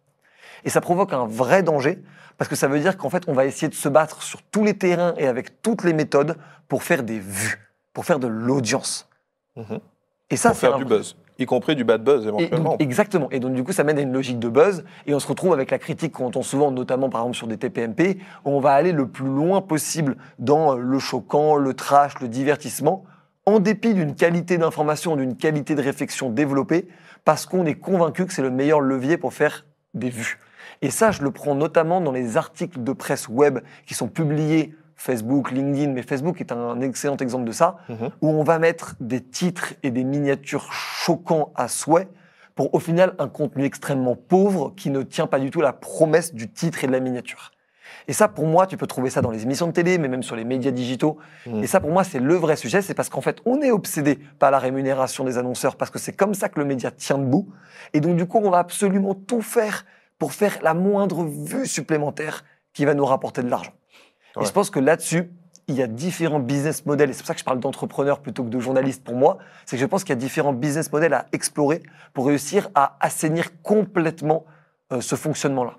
Et 0.65 0.69
ça 0.69 0.81
provoque 0.81 1.13
un 1.13 1.25
vrai 1.25 1.63
danger 1.63 2.03
parce 2.37 2.49
que 2.49 2.55
ça 2.57 2.67
veut 2.67 2.79
dire 2.81 2.97
qu'en 2.97 3.09
fait, 3.09 3.23
on 3.27 3.33
va 3.33 3.45
essayer 3.45 3.69
de 3.69 3.73
se 3.73 3.87
battre 3.87 4.21
sur 4.21 4.41
tous 4.43 4.65
les 4.65 4.77
terrains 4.77 5.13
et 5.17 5.27
avec 5.27 5.61
toutes 5.61 5.83
les 5.85 5.93
méthodes 5.93 6.35
pour 6.67 6.83
faire 6.83 7.03
des 7.03 7.19
vues, 7.19 7.71
pour 7.93 8.03
faire 8.05 8.19
de 8.19 8.27
l'audience. 8.27 9.07
Mhm. 9.55 9.79
Et 10.29 10.35
ça, 10.35 10.49
Pour 10.49 10.57
faire 10.59 10.75
un 10.75 10.77
du 10.79 10.85
buzz, 10.85 11.15
y 11.41 11.45
compris 11.45 11.75
du 11.75 11.83
bad 11.83 12.03
buzz 12.03 12.25
et 12.25 12.29
éventuellement. 12.29 12.71
donc, 12.71 12.81
exactement. 12.81 13.27
Et 13.31 13.39
donc, 13.39 13.53
du 13.53 13.63
coup, 13.63 13.71
ça 13.71 13.83
mène 13.83 13.97
à 13.97 14.01
une 14.01 14.13
logique 14.13 14.39
de 14.39 14.49
buzz. 14.49 14.83
Et 15.07 15.13
on 15.13 15.19
se 15.19 15.27
retrouve 15.27 15.53
avec 15.53 15.71
la 15.71 15.79
critique 15.79 16.13
qu'on 16.13 16.27
entend 16.27 16.41
souvent, 16.41 16.71
notamment 16.71 17.09
par 17.09 17.21
exemple 17.21 17.37
sur 17.37 17.47
des 17.47 17.57
TPMP, 17.57 18.17
où 18.45 18.51
on 18.51 18.59
va 18.59 18.71
aller 18.71 18.91
le 18.91 19.07
plus 19.07 19.27
loin 19.27 19.61
possible 19.61 20.17
dans 20.39 20.73
euh, 20.73 20.77
le 20.79 20.99
choquant, 20.99 21.55
le 21.55 21.73
trash, 21.73 22.19
le 22.21 22.27
divertissement, 22.27 23.03
en 23.45 23.59
dépit 23.59 23.93
d'une 23.93 24.15
qualité 24.15 24.57
d'information, 24.57 25.15
d'une 25.15 25.35
qualité 25.35 25.75
de 25.75 25.81
réflexion 25.81 26.29
développée, 26.29 26.87
parce 27.25 27.45
qu'on 27.45 27.65
est 27.65 27.75
convaincu 27.75 28.25
que 28.25 28.33
c'est 28.33 28.41
le 28.41 28.51
meilleur 28.51 28.79
levier 28.79 29.17
pour 29.17 29.33
faire 29.33 29.65
des 29.93 30.09
vues. 30.09 30.39
Et 30.81 30.89
ça, 30.89 31.11
je 31.11 31.21
le 31.21 31.31
prends 31.31 31.55
notamment 31.55 32.01
dans 32.01 32.11
les 32.11 32.37
articles 32.37 32.83
de 32.83 32.93
presse 32.93 33.27
web 33.27 33.59
qui 33.85 33.93
sont 33.93 34.07
publiés 34.07 34.73
Facebook, 35.05 35.49
LinkedIn, 35.51 35.91
mais 35.93 36.03
Facebook 36.03 36.39
est 36.41 36.51
un 36.51 36.79
excellent 36.81 37.17
exemple 37.17 37.45
de 37.45 37.51
ça 37.51 37.77
Mhm. 37.89 38.09
où 38.21 38.29
on 38.29 38.43
va 38.43 38.59
mettre 38.59 38.95
des 38.99 39.19
titres 39.19 39.73
et 39.81 39.89
des 39.89 40.03
miniatures 40.03 40.71
choquants 40.71 41.51
à 41.55 41.67
souhait 41.67 42.07
pour 42.53 42.73
au 42.75 42.79
final 42.79 43.15
un 43.17 43.27
contenu 43.27 43.63
extrêmement 43.63 44.15
pauvre 44.15 44.73
qui 44.77 44.91
ne 44.91 45.01
tient 45.01 45.25
pas 45.25 45.39
du 45.39 45.49
tout 45.49 45.59
la 45.61 45.73
promesse 45.73 46.35
du 46.35 46.51
titre 46.51 46.83
et 46.83 46.87
de 46.87 46.91
la 46.91 46.99
miniature. 46.99 47.51
Et 48.07 48.13
ça, 48.13 48.27
pour 48.27 48.45
moi, 48.45 48.67
tu 48.67 48.77
peux 48.77 48.85
trouver 48.87 49.09
ça 49.09 49.21
dans 49.21 49.31
les 49.31 49.41
émissions 49.43 49.67
de 49.67 49.71
télé, 49.71 49.97
mais 49.97 50.07
même 50.07 50.21
sur 50.23 50.35
les 50.35 50.43
médias 50.43 50.71
digitaux. 50.71 51.17
Mhm. 51.47 51.63
Et 51.63 51.67
ça, 51.67 51.79
pour 51.79 51.89
moi, 51.91 52.03
c'est 52.03 52.19
le 52.19 52.35
vrai 52.35 52.55
sujet. 52.55 52.81
C'est 52.83 52.93
parce 52.93 53.09
qu'en 53.09 53.21
fait, 53.21 53.39
on 53.45 53.59
est 53.61 53.71
obsédé 53.71 54.19
par 54.37 54.51
la 54.51 54.59
rémunération 54.59 55.23
des 55.23 55.37
annonceurs, 55.39 55.75
parce 55.77 55.89
que 55.91 55.97
c'est 55.99 56.13
comme 56.13 56.33
ça 56.35 56.47
que 56.47 56.59
le 56.59 56.65
média 56.65 56.91
tient 56.91 57.17
debout. 57.17 57.49
Et 57.93 57.99
donc, 58.01 58.15
du 58.17 58.25
coup, 58.27 58.39
on 58.43 58.49
va 58.51 58.59
absolument 58.59 59.15
tout 59.15 59.41
faire 59.41 59.85
pour 60.19 60.33
faire 60.33 60.59
la 60.61 60.73
moindre 60.75 61.23
vue 61.25 61.65
supplémentaire 61.65 62.43
qui 62.73 62.85
va 62.85 62.93
nous 62.93 63.05
rapporter 63.05 63.41
de 63.43 63.49
l'argent. 63.49 63.73
Ouais. 64.35 64.43
Et 64.43 64.45
je 64.45 64.51
pense 64.51 64.69
que 64.69 64.79
là-dessus, 64.79 65.31
il 65.67 65.75
y 65.75 65.81
a 65.81 65.87
différents 65.87 66.39
business 66.39 66.85
models, 66.85 67.09
et 67.09 67.13
c'est 67.13 67.19
pour 67.19 67.27
ça 67.27 67.33
que 67.33 67.39
je 67.39 67.45
parle 67.45 67.59
d'entrepreneurs 67.59 68.19
plutôt 68.19 68.43
que 68.43 68.49
de 68.49 68.59
journalistes 68.59 69.03
pour 69.03 69.15
moi, 69.15 69.37
c'est 69.65 69.77
que 69.77 69.81
je 69.81 69.85
pense 69.85 70.03
qu'il 70.03 70.11
y 70.11 70.17
a 70.17 70.21
différents 70.21 70.53
business 70.53 70.91
models 70.91 71.13
à 71.13 71.27
explorer 71.31 71.81
pour 72.13 72.27
réussir 72.27 72.69
à 72.75 72.97
assainir 72.99 73.61
complètement 73.61 74.45
euh, 74.91 75.01
ce 75.01 75.15
fonctionnement-là. 75.15 75.77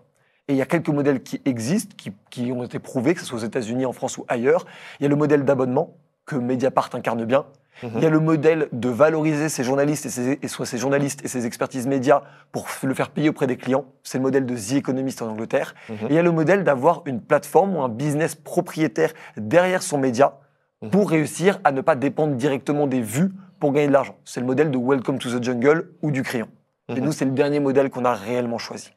Et 0.49 0.55
il 0.55 0.57
y 0.57 0.63
a 0.63 0.67
quelques 0.67 0.89
modèles 0.89 1.23
qui 1.23 1.41
existent, 1.45 1.95
qui, 1.97 2.13
qui 2.31 2.53
ont 2.53 2.65
été 2.65 2.79
prouvés, 2.79 3.15
que 3.15 3.21
ce 3.21 3.27
soit 3.27 3.39
aux 3.39 3.45
États-Unis, 3.45 3.87
en 3.87 3.93
France 3.93 4.19
ou 4.19 4.25
ailleurs. 4.29 4.67
Il 4.99 5.05
y 5.05 5.07
a 5.07 5.09
le 5.09 5.17
modèle 5.17 5.45
d'abonnement 5.45 5.97
que 6.25 6.37
Mediapart 6.37 6.91
incarne 6.95 7.25
bien, 7.25 7.45
Mhm. 7.83 7.91
Il 7.97 8.02
y 8.02 8.07
a 8.07 8.11
le 8.11 8.21
modèle 8.21 8.69
de 8.73 8.88
valoriser 8.88 9.49
ces 9.49 9.64
journalistes 9.64 10.07
et, 10.07 10.11
ces, 10.11 10.38
et 10.41 10.49
soit 10.49 10.67
ces 10.67 10.79
journalistes 10.79 11.23
et 11.25 11.45
expertises 11.47 11.87
médias 11.87 12.23
pour 12.52 12.67
le 12.83 12.95
faire 12.95 13.11
payer 13.11 13.29
auprès 13.29 13.47
des 13.47 13.57
clients. 13.57 13.87
C'est 14.02 14.19
le 14.19 14.23
modèle 14.23 14.47
de 14.47 14.55
The 14.57 14.73
Economist 14.76 15.21
en 15.23 15.29
Angleterre. 15.29 15.75
Mhm. 15.88 15.95
Et 16.02 16.07
il 16.11 16.14
y 16.14 16.19
a 16.19 16.23
le 16.23 16.31
modèle 16.33 16.64
d'avoir 16.64 17.02
une 17.07 17.21
plateforme 17.21 17.76
ou 17.76 17.83
un 17.83 17.88
business 17.88 18.35
propriétaire 18.35 19.12
derrière 19.37 19.83
son 19.83 19.99
média 19.99 20.38
Mhm. 20.83 20.91
pour 20.91 21.11
réussir 21.11 21.61
à 21.64 21.71
ne 21.73 21.81
pas 21.81 21.95
dépendre 21.97 22.35
directement 22.35 22.87
des 22.87 23.00
vues 23.00 23.31
pour 23.61 23.73
gagner 23.73 23.87
de 23.88 23.93
l'argent. 23.93 24.17
C'est 24.25 24.41
le 24.41 24.47
modèle 24.47 24.71
de 24.71 24.79
Welcome 24.79 25.19
to 25.19 25.31
the 25.38 25.43
Jungle 25.43 25.91
ou 26.02 26.11
du 26.11 26.23
crayon. 26.23 26.49
Et 26.88 26.95
Mhm. 26.95 27.00
nous, 27.05 27.12
c'est 27.12 27.25
le 27.25 27.31
dernier 27.31 27.61
modèle 27.61 27.88
qu'on 27.91 28.05
a 28.05 28.14
réellement 28.14 28.59
choisi. 28.59 28.91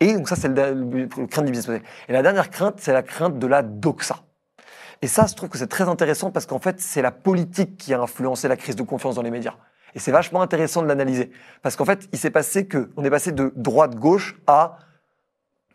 Et 0.00 0.12
donc 0.14 0.28
ça, 0.28 0.36
c'est 0.36 0.48
le, 0.48 0.74
le 0.74 1.06
crainte 1.26 1.46
du 1.46 1.50
business 1.52 1.68
model. 1.68 1.82
Et 2.08 2.12
la 2.12 2.20
dernière 2.22 2.50
crainte, 2.50 2.74
c'est 2.78 2.92
la 2.92 3.02
crainte 3.02 3.38
de 3.38 3.46
la 3.46 3.62
doxa. 3.62 4.16
Et 5.02 5.06
ça, 5.06 5.26
je 5.26 5.34
trouve 5.34 5.48
que 5.48 5.58
c'est 5.58 5.66
très 5.66 5.88
intéressant 5.88 6.30
parce 6.30 6.46
qu'en 6.46 6.58
fait, 6.58 6.80
c'est 6.80 7.02
la 7.02 7.10
politique 7.10 7.76
qui 7.76 7.92
a 7.94 8.00
influencé 8.00 8.48
la 8.48 8.56
crise 8.56 8.76
de 8.76 8.82
confiance 8.82 9.14
dans 9.16 9.22
les 9.22 9.30
médias. 9.30 9.54
Et 9.94 9.98
c'est 9.98 10.12
vachement 10.12 10.42
intéressant 10.42 10.82
de 10.82 10.86
l'analyser. 10.88 11.30
Parce 11.62 11.76
qu'en 11.76 11.84
fait, 11.84 12.08
il 12.12 12.18
s'est 12.18 12.30
passé 12.30 12.66
que, 12.66 12.90
on 12.96 13.04
est 13.04 13.10
passé 13.10 13.32
de 13.32 13.52
droite-gauche 13.56 14.36
à 14.46 14.78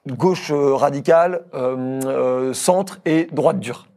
gauche 0.07 0.51
euh, 0.51 0.73
radicale, 0.73 1.45
euh, 1.53 2.01
euh, 2.05 2.53
centre 2.53 2.99
et 3.05 3.25
droite 3.31 3.59
dure. 3.59 3.87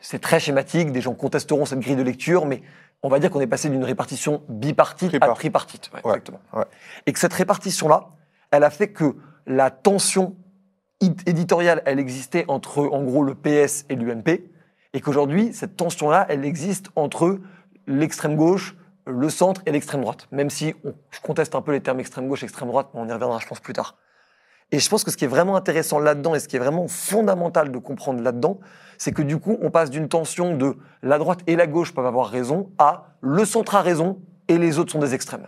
C'est 0.00 0.20
très 0.20 0.40
schématique, 0.40 0.92
des 0.92 1.00
gens 1.00 1.14
contesteront 1.14 1.64
cette 1.64 1.80
grille 1.80 1.96
de 1.96 2.02
lecture, 2.02 2.46
mais 2.46 2.62
on 3.02 3.08
va 3.08 3.18
dire 3.18 3.30
qu'on 3.30 3.40
est 3.40 3.46
passé 3.46 3.68
d'une 3.68 3.84
répartition 3.84 4.42
bipartite 4.48 5.14
à 5.14 5.28
Tripartite. 5.34 5.82
tripartite. 5.82 5.90
Ouais, 5.92 6.00
Ouais, 6.04 6.16
exactement. 6.16 6.40
ouais. 6.54 6.64
Et 7.06 7.12
que 7.12 7.18
cette 7.18 7.32
répartition-là, 7.32 8.08
elle 8.50 8.64
a 8.64 8.70
fait 8.70 8.88
que 8.88 9.16
la 9.46 9.70
tension 9.70 10.36
éditoriale, 11.00 11.82
elle 11.84 11.98
existait 11.98 12.44
entre, 12.48 12.80
en 12.80 13.02
gros, 13.02 13.24
le 13.24 13.34
PS 13.34 13.84
et 13.88 13.96
l'UMP, 13.96 14.40
et 14.94 15.00
qu'aujourd'hui, 15.00 15.52
cette 15.52 15.76
tension-là, 15.76 16.26
elle 16.28 16.44
existe 16.44 16.90
entre 16.96 17.38
l'extrême 17.86 18.36
gauche, 18.36 18.76
le 19.06 19.30
centre 19.30 19.62
et 19.66 19.72
l'extrême 19.72 20.02
droite. 20.02 20.28
Même 20.30 20.50
si 20.50 20.74
je 21.10 21.20
conteste 21.20 21.54
un 21.54 21.62
peu 21.62 21.72
les 21.72 21.80
termes 21.80 22.00
extrême 22.00 22.28
gauche, 22.28 22.42
extrême 22.42 22.68
droite, 22.68 22.88
mais 22.94 23.00
on 23.00 23.08
y 23.08 23.12
reviendra, 23.12 23.38
je 23.38 23.46
pense, 23.46 23.60
plus 23.60 23.72
tard. 23.72 23.96
Et 24.70 24.78
je 24.78 24.88
pense 24.88 25.04
que 25.04 25.10
ce 25.10 25.16
qui 25.16 25.24
est 25.24 25.28
vraiment 25.28 25.56
intéressant 25.56 25.98
là-dedans 25.98 26.34
et 26.34 26.40
ce 26.40 26.48
qui 26.48 26.56
est 26.56 26.60
vraiment 26.60 26.88
fondamental 26.88 27.70
de 27.70 27.78
comprendre 27.78 28.22
là-dedans, 28.22 28.58
c'est 28.96 29.12
que 29.12 29.22
du 29.22 29.38
coup, 29.38 29.58
on 29.60 29.70
passe 29.70 29.90
d'une 29.90 30.08
tension 30.08 30.56
de 30.56 30.76
la 31.02 31.18
droite 31.18 31.40
et 31.46 31.56
la 31.56 31.66
gauche 31.66 31.92
peuvent 31.92 32.06
avoir 32.06 32.28
raison 32.28 32.70
à 32.78 33.16
le 33.20 33.44
centre 33.44 33.74
a 33.74 33.82
raison 33.82 34.20
et 34.48 34.56
les 34.58 34.78
autres 34.78 34.92
sont 34.92 34.98
des 34.98 35.14
extrêmes. 35.14 35.46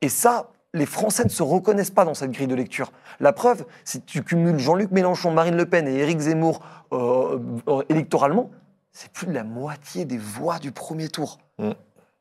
Et 0.00 0.08
ça, 0.08 0.50
les 0.74 0.86
Français 0.86 1.24
ne 1.24 1.28
se 1.28 1.42
reconnaissent 1.42 1.90
pas 1.90 2.04
dans 2.04 2.14
cette 2.14 2.30
grille 2.30 2.46
de 2.46 2.54
lecture. 2.54 2.92
La 3.20 3.32
preuve, 3.32 3.64
si 3.84 4.00
tu 4.00 4.22
cumules 4.22 4.58
Jean-Luc 4.58 4.90
Mélenchon, 4.90 5.30
Marine 5.30 5.56
Le 5.56 5.66
Pen 5.66 5.86
et 5.86 5.98
Éric 5.98 6.18
Zemmour 6.20 6.60
euh, 6.92 7.38
euh, 7.68 7.82
électoralement, 7.88 8.50
c'est 8.92 9.10
plus 9.12 9.26
de 9.26 9.32
la 9.32 9.44
moitié 9.44 10.04
des 10.04 10.18
voix 10.18 10.58
du 10.58 10.72
premier 10.72 11.08
tour. 11.08 11.38
Mm. 11.58 11.70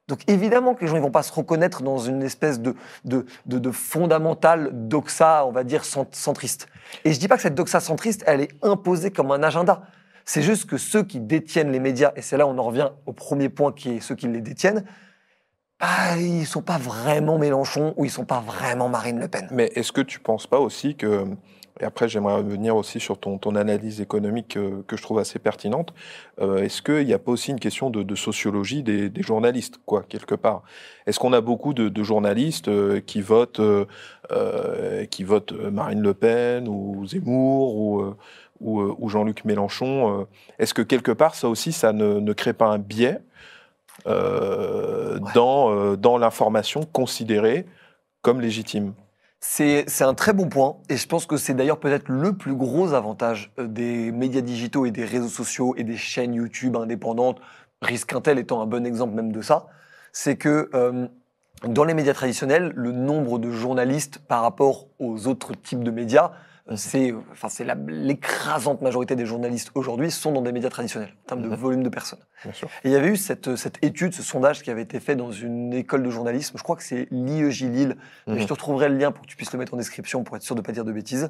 Donc 0.08 0.20
évidemment 0.28 0.74
que 0.74 0.82
les 0.82 0.88
gens 0.88 0.96
ne 0.98 1.02
vont 1.02 1.12
pas 1.12 1.24
se 1.24 1.32
reconnaître 1.32 1.84
dans 1.84 1.98
une 1.98 2.22
espèce 2.24 2.60
de, 2.60 2.76
de, 3.06 3.26
de, 3.46 3.60
de 3.60 3.72
fondamentale 3.72 4.70
doxa, 4.74 5.46
on 5.46 5.52
va 5.52 5.64
dire, 5.64 5.86
cent- 5.86 6.14
centriste. 6.14 6.68
Et 7.06 7.14
je 7.14 7.20
dis 7.20 7.30
pas 7.30 7.38
que 7.38 7.44
cette 7.44 7.56
doxa 7.56 7.80
centriste, 7.80 8.24
elle 8.28 8.42
est 8.42 8.52
imposée 8.62 9.12
comme 9.12 9.32
un 9.32 9.44
agenda. 9.44 9.84
C'est 10.26 10.42
juste 10.42 10.70
que 10.70 10.78
ceux 10.78 11.04
qui 11.04 11.20
détiennent 11.22 11.72
les 11.72 11.80
médias, 11.80 12.12
et 12.18 12.22
c'est 12.22 12.36
là 12.36 12.46
où 12.46 12.50
on 12.50 12.58
en 12.58 12.64
revient 12.64 12.90
au 13.06 13.14
premier 13.14 13.48
point 13.48 13.72
qui 13.72 13.92
est 13.92 14.00
ceux 14.02 14.16
qui 14.16 14.28
les 14.28 14.42
détiennent, 14.42 14.84
bah, 15.82 16.16
ils 16.16 16.46
sont 16.46 16.62
pas 16.62 16.78
vraiment 16.78 17.40
Mélenchon 17.40 17.96
ou 17.98 18.06
ils 18.06 18.12
sont 18.12 18.26
pas 18.26 18.40
vraiment 18.40 18.88
Marine 18.88 19.20
Le 19.20 19.28
Pen. 19.28 19.48
Mais 19.50 19.72
est-ce 19.76 19.92
que 19.92 20.02
tu 20.02 20.20
penses 20.20 20.46
pas 20.46 20.60
aussi 20.60 20.96
que, 20.96 21.26
et 21.80 21.84
après 21.84 22.08
j'aimerais 22.08 22.36
revenir 22.36 22.76
aussi 22.76 23.00
sur 23.00 23.18
ton, 23.18 23.40
ton 23.40 23.56
analyse 23.56 24.00
économique 24.00 24.58
euh, 24.58 24.84
que 24.86 24.96
je 24.96 25.02
trouve 25.02 25.18
assez 25.18 25.40
pertinente, 25.40 25.92
euh, 26.40 26.62
est-ce 26.62 26.84
qu'il 26.84 27.08
n'y 27.08 27.14
a 27.14 27.20
pas 27.20 27.32
aussi 27.32 27.50
une 27.50 27.60
question 27.60 27.90
de, 27.90 28.16
sociologie 28.16 28.84
des, 28.84 29.12
journalistes, 29.24 29.80
quoi, 29.84 30.04
quelque 30.08 30.36
part? 30.36 30.62
Est-ce 31.08 31.18
qu'on 31.18 31.34
a 31.34 31.42
beaucoup 31.42 31.74
de, 31.74 32.04
journalistes 32.04 32.68
euh, 32.68 33.02
qui 33.02 33.22
votent, 33.22 33.62
qui 35.10 35.24
votent 35.24 35.54
Marine 35.54 36.02
Le 36.02 36.14
Pen 36.14 36.68
ou 36.68 37.08
Zemmour 37.08 38.16
ou, 38.60 39.10
Jean-Luc 39.10 39.46
Mélenchon 39.46 40.28
Est-ce 40.60 40.76
que 40.76 40.84
quelque 40.84 41.12
part 41.12 41.34
ça 41.34 41.50
aussi, 41.50 41.72
ça 41.72 41.92
ne 41.92 42.34
crée 42.34 42.54
pas 42.54 42.68
un 42.68 42.78
biais 42.78 43.20
euh, 44.08 45.20
Ouais. 45.20 45.32
dans, 45.36 45.72
euh, 45.72 45.96
dans 45.98 46.18
l'information 46.18 46.82
considérée 46.84 47.66
comme 48.22 48.42
légitime 48.42 48.94
C'est 49.40 49.86
un 50.02 50.14
très 50.14 50.34
bon 50.34 50.48
point, 50.48 50.78
et 50.90 50.98
je 50.98 51.08
pense 51.08 51.26
que 51.26 51.36
c'est 51.38 51.54
d'ailleurs 51.54 51.80
peut-être 51.80 52.10
le 52.10 52.34
plus 52.34 52.56
gros 52.56 52.94
avantage 52.94 53.52
euh, 53.60 53.68
des 53.68 54.12
médias 54.12 54.42
digitaux 54.42 54.86
et 54.86 54.92
des 54.92 55.06
réseaux 55.06 55.28
sociaux 55.28 55.74
et 55.78 55.84
des 55.84 55.98
chaînes 55.98 56.34
YouTube 56.34 56.76
indépendantes, 56.76 57.40
Risquintel 57.82 58.38
étant 58.38 58.62
un 58.62 58.68
bon 58.68 58.86
exemple 58.86 59.16
même 59.16 59.32
de 59.32 59.42
ça, 59.42 59.66
c'est 60.12 60.36
que 60.36 60.70
euh, 60.76 61.08
dans 61.68 61.84
les 61.84 61.96
médias 61.96 62.14
traditionnels, 62.14 62.72
le 62.76 62.92
nombre 62.92 63.40
de 63.40 63.50
journalistes 63.52 64.20
par 64.28 64.44
rapport 64.44 64.88
aux 65.00 65.28
autres 65.28 65.54
types 65.56 65.84
de 65.84 65.92
médias, 65.92 66.32
c'est 66.76 67.12
euh, 67.12 67.18
enfin, 67.32 67.50
c'est 67.50 67.64
la- 67.64 67.76
l'écrasante 67.88 68.82
majorité 68.82 69.16
des 69.16 69.26
journalistes 69.26 69.72
aujourd'hui 69.76 70.12
sont 70.12 70.32
dans 70.32 70.42
des 70.42 70.52
médias 70.52 70.70
traditionnels, 70.70 71.14
en 71.26 71.28
termes 71.28 71.42
de 71.42 71.48
Mhm. 71.50 71.56
volume 71.56 71.84
de 71.84 71.90
personnes. 71.90 72.20
Bien 72.44 72.54
sûr. 72.54 72.68
Et 72.84 72.90
il 72.90 72.92
y 72.92 72.96
avait 72.96 73.10
eu 73.10 73.18
cette, 73.18 73.56
cette 73.56 73.84
étude, 73.84 74.14
ce 74.14 74.24
sondage 74.24 74.62
qui 74.64 74.72
avait 74.72 74.82
été 74.84 75.00
fait 75.00 75.16
dans 75.16 75.32
une 75.32 75.74
école 75.74 76.04
de 76.04 76.10
journalisme, 76.10 76.58
je 76.58 76.64
crois 76.64 76.76
que 76.76 76.84
c'est 76.84 77.08
l'IEJ 77.12 77.64
Lille, 77.66 77.98
mais 78.28 78.34
Mhm. 78.36 78.40
je 78.42 78.48
te 78.48 78.54
retrouverai 78.54 78.90
le 78.90 78.98
lien 78.98 79.12
pour 79.12 79.24
que 79.24 79.28
tu 79.28 79.36
puisses 79.36 79.52
le 79.54 79.60
mettre 79.60 79.74
en 79.74 79.78
description 79.78 80.24
pour 80.24 80.36
être 80.36 80.44
sûr 80.44 80.56
de 80.56 80.62
ne 80.62 80.66
pas 80.66 80.72
dire 80.72 80.86
de 80.86 80.92
bêtises, 80.92 81.30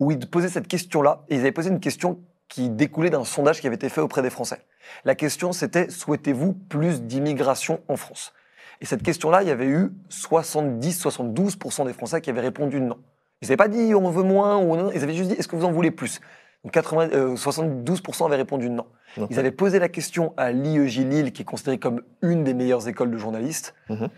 où 0.00 0.10
ils 0.10 0.18
posaient 0.28 0.48
cette 0.48 0.68
question-là, 0.68 1.22
et 1.28 1.36
ils 1.36 1.40
avaient 1.40 1.52
posé 1.52 1.70
une 1.70 1.80
question 1.80 2.18
qui 2.48 2.68
découlait 2.70 3.10
d'un 3.10 3.24
sondage 3.24 3.60
qui 3.60 3.66
avait 3.66 3.76
été 3.76 3.88
fait 3.88 4.00
auprès 4.00 4.22
des 4.22 4.30
Français. 4.30 4.60
La 5.04 5.14
question 5.16 5.52
c'était, 5.52 5.90
souhaitez-vous 5.90 6.52
plus 6.52 7.02
d'immigration 7.02 7.80
en 7.88 7.96
France? 7.96 8.32
Et 8.80 8.84
cette 8.86 9.02
question-là, 9.02 9.42
il 9.42 9.48
y 9.48 9.50
avait 9.50 9.66
eu 9.66 9.90
70-72% 10.10 11.84
des 11.86 11.92
Français 11.92 12.20
qui 12.20 12.30
avaient 12.30 12.40
répondu 12.40 12.80
non. 12.80 12.98
Ils 13.42 13.46
n'avaient 13.46 13.56
pas 13.56 13.68
dit 13.68 13.94
on 13.94 14.10
veut 14.10 14.22
moins, 14.22 14.56
ou 14.58 14.76
non, 14.76 14.90
ils 14.92 15.02
avaient 15.02 15.14
juste 15.14 15.30
dit 15.30 15.36
est-ce 15.36 15.48
que 15.48 15.56
vous 15.56 15.64
en 15.64 15.72
voulez 15.72 15.90
plus? 15.90 16.20
Donc 16.64 16.72
80, 16.72 17.10
euh, 17.12 17.36
72% 17.36 18.26
avaient 18.26 18.36
répondu 18.36 18.70
non. 18.70 18.86
Ils 19.30 19.38
avaient 19.38 19.52
posé 19.52 19.78
la 19.78 19.88
question 19.88 20.34
à 20.36 20.52
l'IEJ 20.52 20.98
Lille, 21.00 21.32
qui 21.32 21.42
est 21.42 21.44
considérée 21.44 21.78
comme 21.78 22.02
une 22.22 22.44
des 22.44 22.54
meilleures 22.54 22.88
écoles 22.88 23.10
de 23.10 23.18
journalistes. 23.18 23.74
Mhm. 23.88 24.08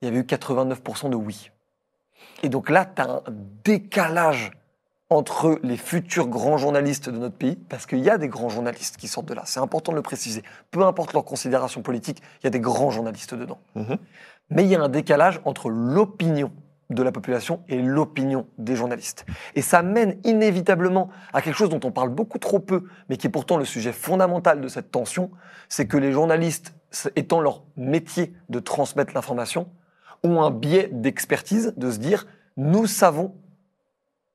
Il 0.00 0.06
y 0.06 0.08
avait 0.08 0.18
eu 0.18 0.24
89% 0.24 1.10
de 1.10 1.16
oui. 1.16 1.50
Et 2.42 2.48
donc 2.48 2.70
là, 2.70 2.84
tu 2.84 3.02
as 3.02 3.10
un 3.10 3.22
décalage 3.64 4.52
entre 5.10 5.60
les 5.62 5.76
futurs 5.76 6.26
grands 6.26 6.56
journalistes 6.56 7.10
de 7.10 7.18
notre 7.18 7.36
pays, 7.36 7.56
parce 7.56 7.86
qu'il 7.86 8.00
y 8.00 8.08
a 8.08 8.16
des 8.16 8.28
grands 8.28 8.48
journalistes 8.48 8.96
qui 8.96 9.06
sortent 9.06 9.26
de 9.26 9.34
là. 9.34 9.42
C'est 9.44 9.60
important 9.60 9.92
de 9.92 9.96
le 9.96 10.02
préciser. 10.02 10.42
Peu 10.70 10.82
importe 10.84 11.12
leurs 11.12 11.24
considérations 11.24 11.82
politiques, 11.82 12.22
il 12.40 12.44
y 12.44 12.46
a 12.46 12.50
des 12.50 12.60
grands 12.60 12.90
journalistes 12.90 13.34
dedans. 13.34 13.58
Mhm. 13.74 13.98
Mais 14.50 14.64
il 14.64 14.70
y 14.70 14.74
a 14.74 14.80
un 14.80 14.88
décalage 14.88 15.40
entre 15.44 15.68
l'opinion 15.68 16.50
de 16.94 17.02
la 17.02 17.12
population 17.12 17.62
et 17.68 17.80
l'opinion 17.80 18.46
des 18.58 18.76
journalistes. 18.76 19.24
Et 19.54 19.62
ça 19.62 19.82
mène 19.82 20.16
inévitablement 20.24 21.10
à 21.32 21.42
quelque 21.42 21.56
chose 21.56 21.68
dont 21.68 21.80
on 21.84 21.90
parle 21.90 22.10
beaucoup 22.10 22.38
trop 22.38 22.58
peu, 22.58 22.84
mais 23.08 23.16
qui 23.16 23.26
est 23.26 23.30
pourtant 23.30 23.56
le 23.56 23.64
sujet 23.64 23.92
fondamental 23.92 24.60
de 24.60 24.68
cette 24.68 24.90
tension, 24.90 25.30
c'est 25.68 25.86
que 25.86 25.96
les 25.96 26.12
journalistes, 26.12 26.74
étant 27.16 27.40
leur 27.40 27.62
métier 27.76 28.34
de 28.48 28.58
transmettre 28.58 29.14
l'information, 29.14 29.68
ont 30.22 30.42
un 30.42 30.50
biais 30.50 30.88
d'expertise, 30.92 31.74
de 31.76 31.90
se 31.90 31.98
dire, 31.98 32.26
nous 32.56 32.86
savons, 32.86 33.34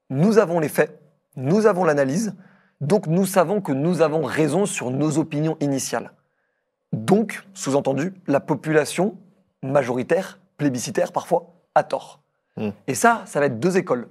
nous 0.10 0.38
avons 0.38 0.60
les 0.60 0.70
faits, 0.70 1.00
nous 1.36 1.66
avons 1.66 1.84
l'analyse, 1.84 2.36
donc 2.82 3.08
nous 3.08 3.26
savons 3.26 3.62
que 3.62 3.72
nous 3.72 4.02
avons 4.02 4.24
raison 4.24 4.66
sur 4.66 4.92
nos 4.92 5.18
opinions 5.18 5.58
initiales. 5.60 6.12
Donc, 6.94 7.46
sous-entendu, 7.54 8.14
la 8.28 8.40
population 8.40 9.18
majoritaire, 9.62 10.40
plébiscitaire 10.58 11.12
parfois, 11.12 11.54
a 11.76 11.84
tort. 11.84 12.22
Et 12.88 12.96
ça, 12.96 13.24
ça 13.26 13.40
va 13.40 13.46
être 13.48 13.60
deux 13.60 13.78
écoles. 13.78 14.08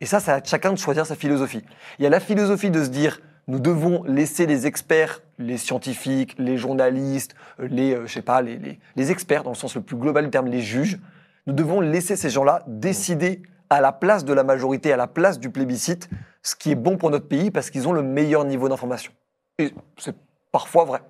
Et 0.00 0.06
ça, 0.06 0.20
ça 0.20 0.38
être 0.38 0.48
chacun 0.48 0.72
de 0.72 0.78
choisir 0.78 1.06
sa 1.06 1.14
philosophie. 1.14 1.62
Il 1.98 2.02
y 2.02 2.06
a 2.06 2.10
la 2.10 2.20
philosophie 2.20 2.70
de 2.70 2.82
se 2.82 2.88
dire, 2.88 3.20
nous 3.46 3.58
devons 3.60 4.02
laisser 4.04 4.46
les 4.46 4.66
experts, 4.66 5.20
les 5.38 5.58
scientifiques, 5.58 6.34
les 6.38 6.56
journalistes, 6.56 7.34
euh, 7.60 7.68
les, 7.68 7.94
euh, 7.94 8.06
je 8.06 8.12
sais 8.12 8.22
pas, 8.22 8.40
les, 8.42 8.56
les- 8.58 8.78
les 8.96 9.10
experts 9.10 9.44
dans 9.44 9.50
le 9.50 9.56
sens 9.56 9.74
le 9.74 9.82
plus 9.82 9.96
global 9.96 10.24
du 10.24 10.30
terme, 10.30 10.46
les 10.46 10.60
juges, 10.60 10.98
nous 11.46 11.52
devons 11.52 11.80
laisser 11.80 12.16
ces 12.16 12.30
gens-là 12.30 12.64
décider 12.66 13.42
à 13.70 13.80
la 13.80 13.92
place 13.92 14.24
de 14.24 14.32
la 14.32 14.44
majorité, 14.44 14.92
à 14.92 14.96
la 14.96 15.06
place 15.06 15.38
du 15.38 15.50
plébiscite, 15.50 16.08
ce 16.42 16.54
qui 16.56 16.70
est 16.70 16.74
bon 16.76 16.96
pour 16.96 17.10
notre 17.10 17.28
pays 17.28 17.50
parce 17.50 17.70
qu'ils 17.70 17.86
ont 17.88 17.92
le 17.92 18.02
meilleur 18.02 18.44
niveau 18.44 18.68
d'information. 18.68 19.12
Et 19.58 19.74
c'est 19.98 20.16
parfois 20.52 20.84
vrai. 20.84 21.00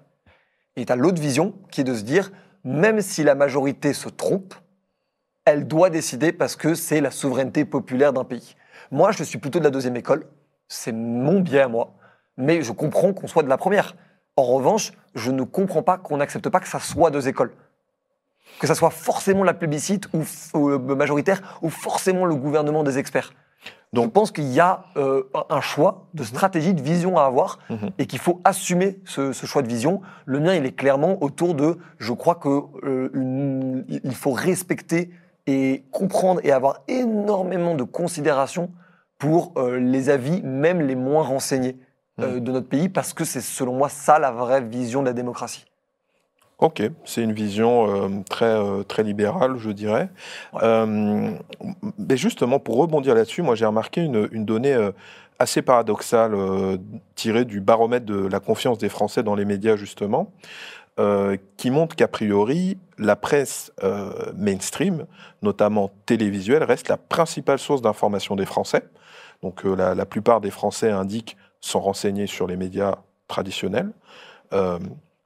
Et 0.76 0.84
tu 0.86 0.92
as 0.92 0.96
l'autre 0.96 1.20
vision 1.20 1.54
qui 1.70 1.82
est 1.82 1.84
de 1.84 1.94
se 1.94 2.02
dire, 2.02 2.32
même 2.64 3.00
si 3.00 3.22
la 3.22 3.34
majorité 3.34 3.92
se 3.92 4.08
trompe, 4.08 4.54
elle 5.44 5.66
doit 5.66 5.90
décider 5.90 6.32
parce 6.32 6.56
que 6.56 6.74
c'est 6.74 7.00
la 7.00 7.10
souveraineté 7.10 7.64
populaire 7.64 8.12
d'un 8.12 8.24
pays. 8.24 8.56
Moi, 8.90 9.12
je 9.12 9.22
suis 9.24 9.38
plutôt 9.38 9.58
de 9.58 9.64
la 9.64 9.70
deuxième 9.70 9.96
école, 9.96 10.26
c'est 10.68 10.92
mon 10.92 11.40
biais 11.40 11.60
à 11.62 11.68
moi, 11.68 11.94
mais 12.36 12.62
je 12.62 12.72
comprends 12.72 13.12
qu'on 13.12 13.26
soit 13.26 13.42
de 13.42 13.48
la 13.48 13.56
première. 13.56 13.96
En 14.36 14.44
revanche, 14.44 14.92
je 15.14 15.30
ne 15.30 15.42
comprends 15.42 15.82
pas 15.82 15.98
qu'on 15.98 16.16
n'accepte 16.16 16.48
pas 16.48 16.60
que 16.60 16.68
ça 16.68 16.80
soit 16.80 17.10
deux 17.10 17.28
écoles. 17.28 17.52
Que 18.60 18.66
ça 18.66 18.74
soit 18.74 18.90
forcément 18.90 19.44
la 19.44 19.54
plébiscite 19.54 20.08
ou, 20.12 20.22
euh, 20.70 20.78
majoritaire 20.78 21.58
ou 21.62 21.70
forcément 21.70 22.24
le 22.24 22.34
gouvernement 22.34 22.82
des 22.82 22.98
experts. 22.98 23.32
Donc, 23.92 24.06
je 24.06 24.10
pense 24.10 24.32
qu'il 24.32 24.52
y 24.52 24.60
a 24.60 24.86
euh, 24.96 25.22
un 25.50 25.60
choix 25.60 26.08
de 26.14 26.24
stratégie, 26.24 26.74
de 26.74 26.82
vision 26.82 27.16
à 27.16 27.24
avoir 27.24 27.60
Mhm. 27.70 27.90
et 27.98 28.06
qu'il 28.06 28.18
faut 28.18 28.40
assumer 28.44 28.98
ce, 29.04 29.32
ce 29.32 29.46
choix 29.46 29.62
de 29.62 29.68
vision. 29.68 30.02
Le 30.26 30.40
mien, 30.40 30.54
il 30.54 30.66
est 30.66 30.72
clairement 30.72 31.22
autour 31.22 31.54
de, 31.54 31.78
je 31.98 32.12
crois 32.12 32.34
que 32.34 32.62
euh, 32.84 33.84
il 33.88 34.14
faut 34.14 34.32
respecter 34.32 35.10
et 35.46 35.84
comprendre 35.90 36.40
et 36.44 36.52
avoir 36.52 36.80
énormément 36.88 37.74
de 37.74 37.82
considération 37.82 38.70
pour 39.18 39.52
euh, 39.56 39.78
les 39.78 40.10
avis, 40.10 40.42
même 40.42 40.80
les 40.80 40.94
moins 40.94 41.22
renseignés 41.22 41.76
euh, 42.20 42.40
de 42.40 42.52
notre 42.52 42.68
pays, 42.68 42.88
parce 42.88 43.12
que 43.12 43.24
c'est 43.24 43.40
selon 43.40 43.74
moi 43.74 43.88
ça 43.88 44.18
la 44.18 44.30
vraie 44.30 44.62
vision 44.62 45.00
de 45.00 45.06
la 45.06 45.12
démocratie. 45.12 45.64
Ok, 46.58 46.82
c'est 47.04 47.22
une 47.22 47.32
vision 47.32 47.88
euh, 47.88 48.08
très, 48.28 48.56
très 48.84 49.02
libérale, 49.02 49.56
je 49.58 49.70
dirais. 49.70 50.08
Ouais. 50.52 50.60
Mais 51.98 52.16
justement, 52.16 52.58
pour 52.58 52.76
rebondir 52.76 53.14
là-dessus, 53.14 53.42
moi 53.42 53.54
j'ai 53.54 53.66
remarqué 53.66 54.02
une, 54.02 54.28
une 54.30 54.44
donnée 54.44 54.78
assez 55.38 55.62
paradoxale 55.62 56.36
tirée 57.16 57.44
du 57.44 57.60
baromètre 57.60 58.06
de 58.06 58.26
la 58.28 58.38
confiance 58.40 58.78
des 58.78 58.88
Français 58.88 59.24
dans 59.24 59.34
les 59.34 59.44
médias, 59.44 59.76
justement, 59.76 60.30
euh, 61.00 61.36
qui 61.56 61.72
montre 61.72 61.96
qu'a 61.96 62.06
priori, 62.06 62.78
la 62.98 63.16
presse 63.16 63.72
euh, 63.82 64.32
mainstream, 64.36 65.06
notamment 65.42 65.90
télévisuelle, 66.06 66.62
reste 66.62 66.88
la 66.88 66.96
principale 66.96 67.58
source 67.58 67.82
d'information 67.82 68.36
des 68.36 68.46
Français. 68.46 68.84
Donc 69.42 69.66
euh, 69.66 69.74
la, 69.74 69.96
la 69.96 70.06
plupart 70.06 70.40
des 70.40 70.52
Français 70.52 70.92
indiquent 70.92 71.36
sont 71.60 71.80
renseignés 71.80 72.28
sur 72.28 72.46
les 72.46 72.56
médias 72.56 72.98
traditionnels. 73.26 73.90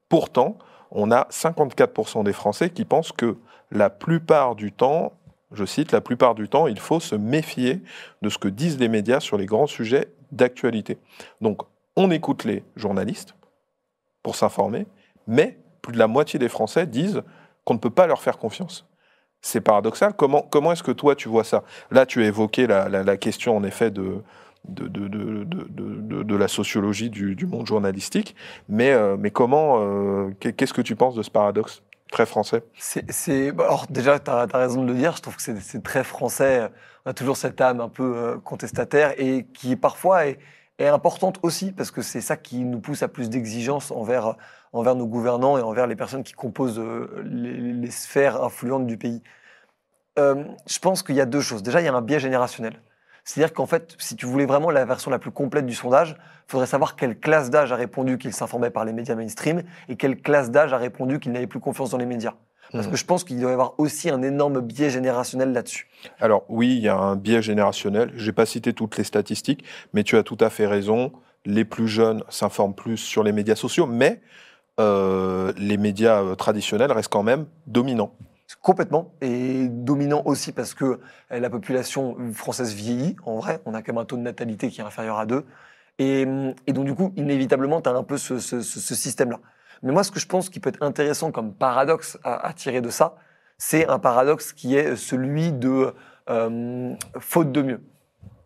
Pourtant, 0.08 0.56
on 0.90 1.10
a 1.10 1.24
54% 1.30 2.24
des 2.24 2.32
Français 2.32 2.70
qui 2.70 2.86
pensent 2.86 3.12
que 3.12 3.36
la 3.70 3.90
plupart 3.90 4.54
du 4.54 4.72
temps, 4.72 5.12
je 5.52 5.66
cite, 5.66 5.92
la 5.92 6.00
plupart 6.00 6.34
du 6.34 6.48
temps, 6.48 6.66
il 6.66 6.78
faut 6.78 7.00
se 7.00 7.14
méfier 7.14 7.82
de 8.22 8.30
ce 8.30 8.38
que 8.38 8.48
disent 8.48 8.78
les 8.78 8.88
médias 8.88 9.20
sur 9.20 9.36
les 9.36 9.44
grands 9.44 9.66
sujets 9.66 10.08
d'actualité. 10.32 10.96
Donc, 11.42 11.60
on 11.96 12.10
écoute 12.10 12.44
les 12.44 12.62
journalistes 12.76 13.34
pour 14.22 14.36
s'informer, 14.36 14.86
mais 15.28 15.58
plus 15.82 15.92
de 15.92 15.98
la 15.98 16.08
moitié 16.08 16.38
des 16.40 16.48
Français 16.48 16.86
disent 16.86 17.22
qu'on 17.64 17.74
ne 17.74 17.78
peut 17.78 17.90
pas 17.90 18.06
leur 18.08 18.20
faire 18.20 18.38
confiance. 18.38 18.88
C'est 19.40 19.60
paradoxal. 19.60 20.14
Comment, 20.14 20.42
comment 20.42 20.72
est-ce 20.72 20.82
que 20.82 20.90
toi, 20.90 21.14
tu 21.14 21.28
vois 21.28 21.44
ça? 21.44 21.62
Là, 21.92 22.06
tu 22.06 22.22
as 22.22 22.26
évoqué 22.26 22.66
la, 22.66 22.88
la- 22.88 23.16
question, 23.16 23.56
en 23.56 23.62
effet, 23.62 23.90
de, 23.92 24.22
de, 24.64 24.88
de, 24.88 25.08
de, 25.08 26.22
de- 26.24 26.36
la 26.36 26.48
sociologie 26.48 27.08
du, 27.08 27.36
du 27.36 27.46
monde 27.46 27.66
journalistique. 27.66 28.34
Mais, 28.68 28.90
euh, 28.90 29.16
mais 29.16 29.30
comment, 29.30 29.78
euh, 29.80 30.30
qu'est- 30.40 30.54
qu'est-ce 30.54 30.72
que 30.72 30.82
tu 30.82 30.96
penses 30.96 31.14
de 31.14 31.22
ce 31.22 31.30
paradoxe 31.30 31.82
très 32.10 32.26
français? 32.26 32.64
C'est, 32.78 33.52
bah, 33.52 33.68
déjà, 33.90 34.18
tu 34.18 34.30
as, 34.30 34.46
raison 34.52 34.82
de 34.82 34.88
le 34.92 34.98
dire, 34.98 35.14
je 35.16 35.22
trouve 35.22 35.36
que 35.36 35.42
c'est, 35.42 35.60
c'est 35.60 35.82
très 35.82 36.02
français. 36.02 36.68
On 37.06 37.10
a 37.10 37.14
toujours 37.14 37.36
cette 37.36 37.60
âme 37.60 37.80
un 37.80 37.88
peu 37.88 38.16
euh, 38.16 38.38
contestataire 38.38 39.14
et 39.18 39.46
qui 39.54 39.76
parfois 39.76 40.26
est, 40.26 40.38
est 40.78 40.86
importante 40.88 41.38
aussi 41.42 41.70
parce 41.72 41.90
que 41.90 42.02
c'est 42.02 42.20
ça 42.20 42.36
qui 42.36 42.64
nous 42.64 42.80
pousse 42.80 43.02
à 43.02 43.08
plus 43.08 43.30
d'exigence 43.30 43.90
envers, 43.90 44.34
envers 44.72 44.94
nos 44.94 45.06
gouvernants 45.06 45.58
et 45.58 45.62
envers 45.62 45.86
les 45.86 45.96
personnes 45.96 46.22
qui 46.22 46.32
composent 46.32 46.78
euh, 46.78 47.22
les, 47.24 47.54
les 47.72 47.90
sphères 47.90 48.42
influentes 48.42 48.86
du 48.86 48.96
pays. 48.96 49.22
Euh, 50.18 50.44
je 50.66 50.78
pense 50.78 51.02
qu'il 51.02 51.14
y 51.16 51.20
a 51.20 51.26
deux 51.26 51.40
choses. 51.40 51.62
Déjà, 51.62 51.80
il 51.80 51.84
y 51.84 51.88
a 51.88 51.94
un 51.94 52.02
biais 52.02 52.20
générationnel. 52.20 52.74
C'est-à-dire 53.24 53.52
qu'en 53.52 53.66
fait, 53.66 53.94
si 53.98 54.16
tu 54.16 54.26
voulais 54.26 54.46
vraiment 54.46 54.70
la 54.70 54.84
version 54.84 55.10
la 55.10 55.18
plus 55.18 55.30
complète 55.30 55.66
du 55.66 55.74
sondage, 55.74 56.16
il 56.18 56.50
faudrait 56.50 56.66
savoir 56.66 56.96
quelle 56.96 57.18
classe 57.18 57.50
d'âge 57.50 57.72
a 57.72 57.76
répondu 57.76 58.16
qu'il 58.16 58.32
s'informait 58.32 58.70
par 58.70 58.84
les 58.86 58.92
médias 58.94 59.14
mainstream 59.14 59.62
et 59.88 59.96
quelle 59.96 60.20
classe 60.20 60.50
d'âge 60.50 60.72
a 60.72 60.78
répondu 60.78 61.20
qu'il 61.20 61.32
n'avait 61.32 61.46
plus 61.46 61.60
confiance 61.60 61.90
dans 61.90 61.98
les 61.98 62.06
médias. 62.06 62.34
Parce 62.72 62.86
Mhm. 62.86 62.92
que 62.92 62.96
je 62.98 63.04
pense 63.04 63.24
qu'il 63.24 63.38
doit 63.40 63.50
y 63.50 63.52
avoir 63.52 63.74
aussi 63.78 64.10
un 64.10 64.22
énorme 64.22 64.60
biais 64.60 64.90
générationnel 64.90 65.52
là-dessus. 65.52 65.88
Alors 66.20 66.44
oui, 66.48 66.74
il 66.76 66.82
y 66.82 66.88
a 66.88 66.96
un 66.96 67.16
biais 67.16 67.42
générationnel. 67.42 68.12
Je 68.14 68.26
n'ai 68.26 68.32
pas 68.32 68.46
cité 68.46 68.72
toutes 68.72 68.96
les 68.96 69.04
statistiques, 69.04 69.64
mais 69.92 70.04
tu 70.04 70.16
as 70.16 70.22
tout 70.22 70.38
à 70.40 70.48
fait 70.50 70.66
raison. 70.66 71.12
Les 71.44 71.64
plus 71.64 71.88
jeunes 71.88 72.24
s'informent 72.30 72.74
plus 72.74 72.96
sur 72.96 73.22
les 73.22 73.32
médias 73.32 73.54
sociaux, 73.56 73.86
mais 73.86 74.20
euh, 74.78 75.52
les 75.56 75.76
médias 75.76 76.22
euh, 76.22 76.34
traditionnels 76.36 76.92
restent 76.92 77.12
quand 77.12 77.22
même 77.22 77.46
dominants. 77.66 78.14
Complètement. 78.62 79.12
Et 79.20 79.68
dominant 79.68 80.22
aussi 80.24 80.52
parce 80.52 80.72
que 80.74 80.84
euh, 80.84 81.40
la 81.40 81.50
population 81.50 82.16
française 82.32 82.74
vieillit. 82.74 83.16
En 83.24 83.36
vrai, 83.36 83.60
on 83.66 83.74
a 83.74 83.82
quand 83.82 83.92
même 83.92 84.02
un 84.02 84.04
taux 84.04 84.16
de 84.16 84.22
natalité 84.22 84.68
qui 84.68 84.80
est 84.80 84.84
inférieur 84.84 85.18
à 85.18 85.26
2. 85.26 85.44
Et, 86.00 86.24
donc, 86.68 86.84
du 86.84 86.94
coup, 86.94 87.12
inévitablement, 87.16 87.80
tu 87.80 87.88
as 87.88 87.92
un 87.92 88.04
peu 88.04 88.18
ce, 88.18 88.38
système-là. 88.38 89.40
Mais 89.82 89.92
moi, 89.92 90.04
ce 90.04 90.12
que 90.12 90.20
je 90.20 90.26
pense 90.28 90.48
qui 90.48 90.60
peut 90.60 90.68
être 90.68 90.82
intéressant 90.82 91.32
comme 91.32 91.52
paradoxe 91.52 92.18
à, 92.22 92.52
tirer 92.52 92.80
de 92.80 92.88
ça, 92.88 93.16
c'est 93.58 93.88
un 93.88 93.98
paradoxe 93.98 94.52
qui 94.52 94.76
est 94.76 94.94
celui 94.94 95.50
de 95.50 95.92
faute 97.18 97.50
de 97.50 97.62
mieux. 97.62 97.80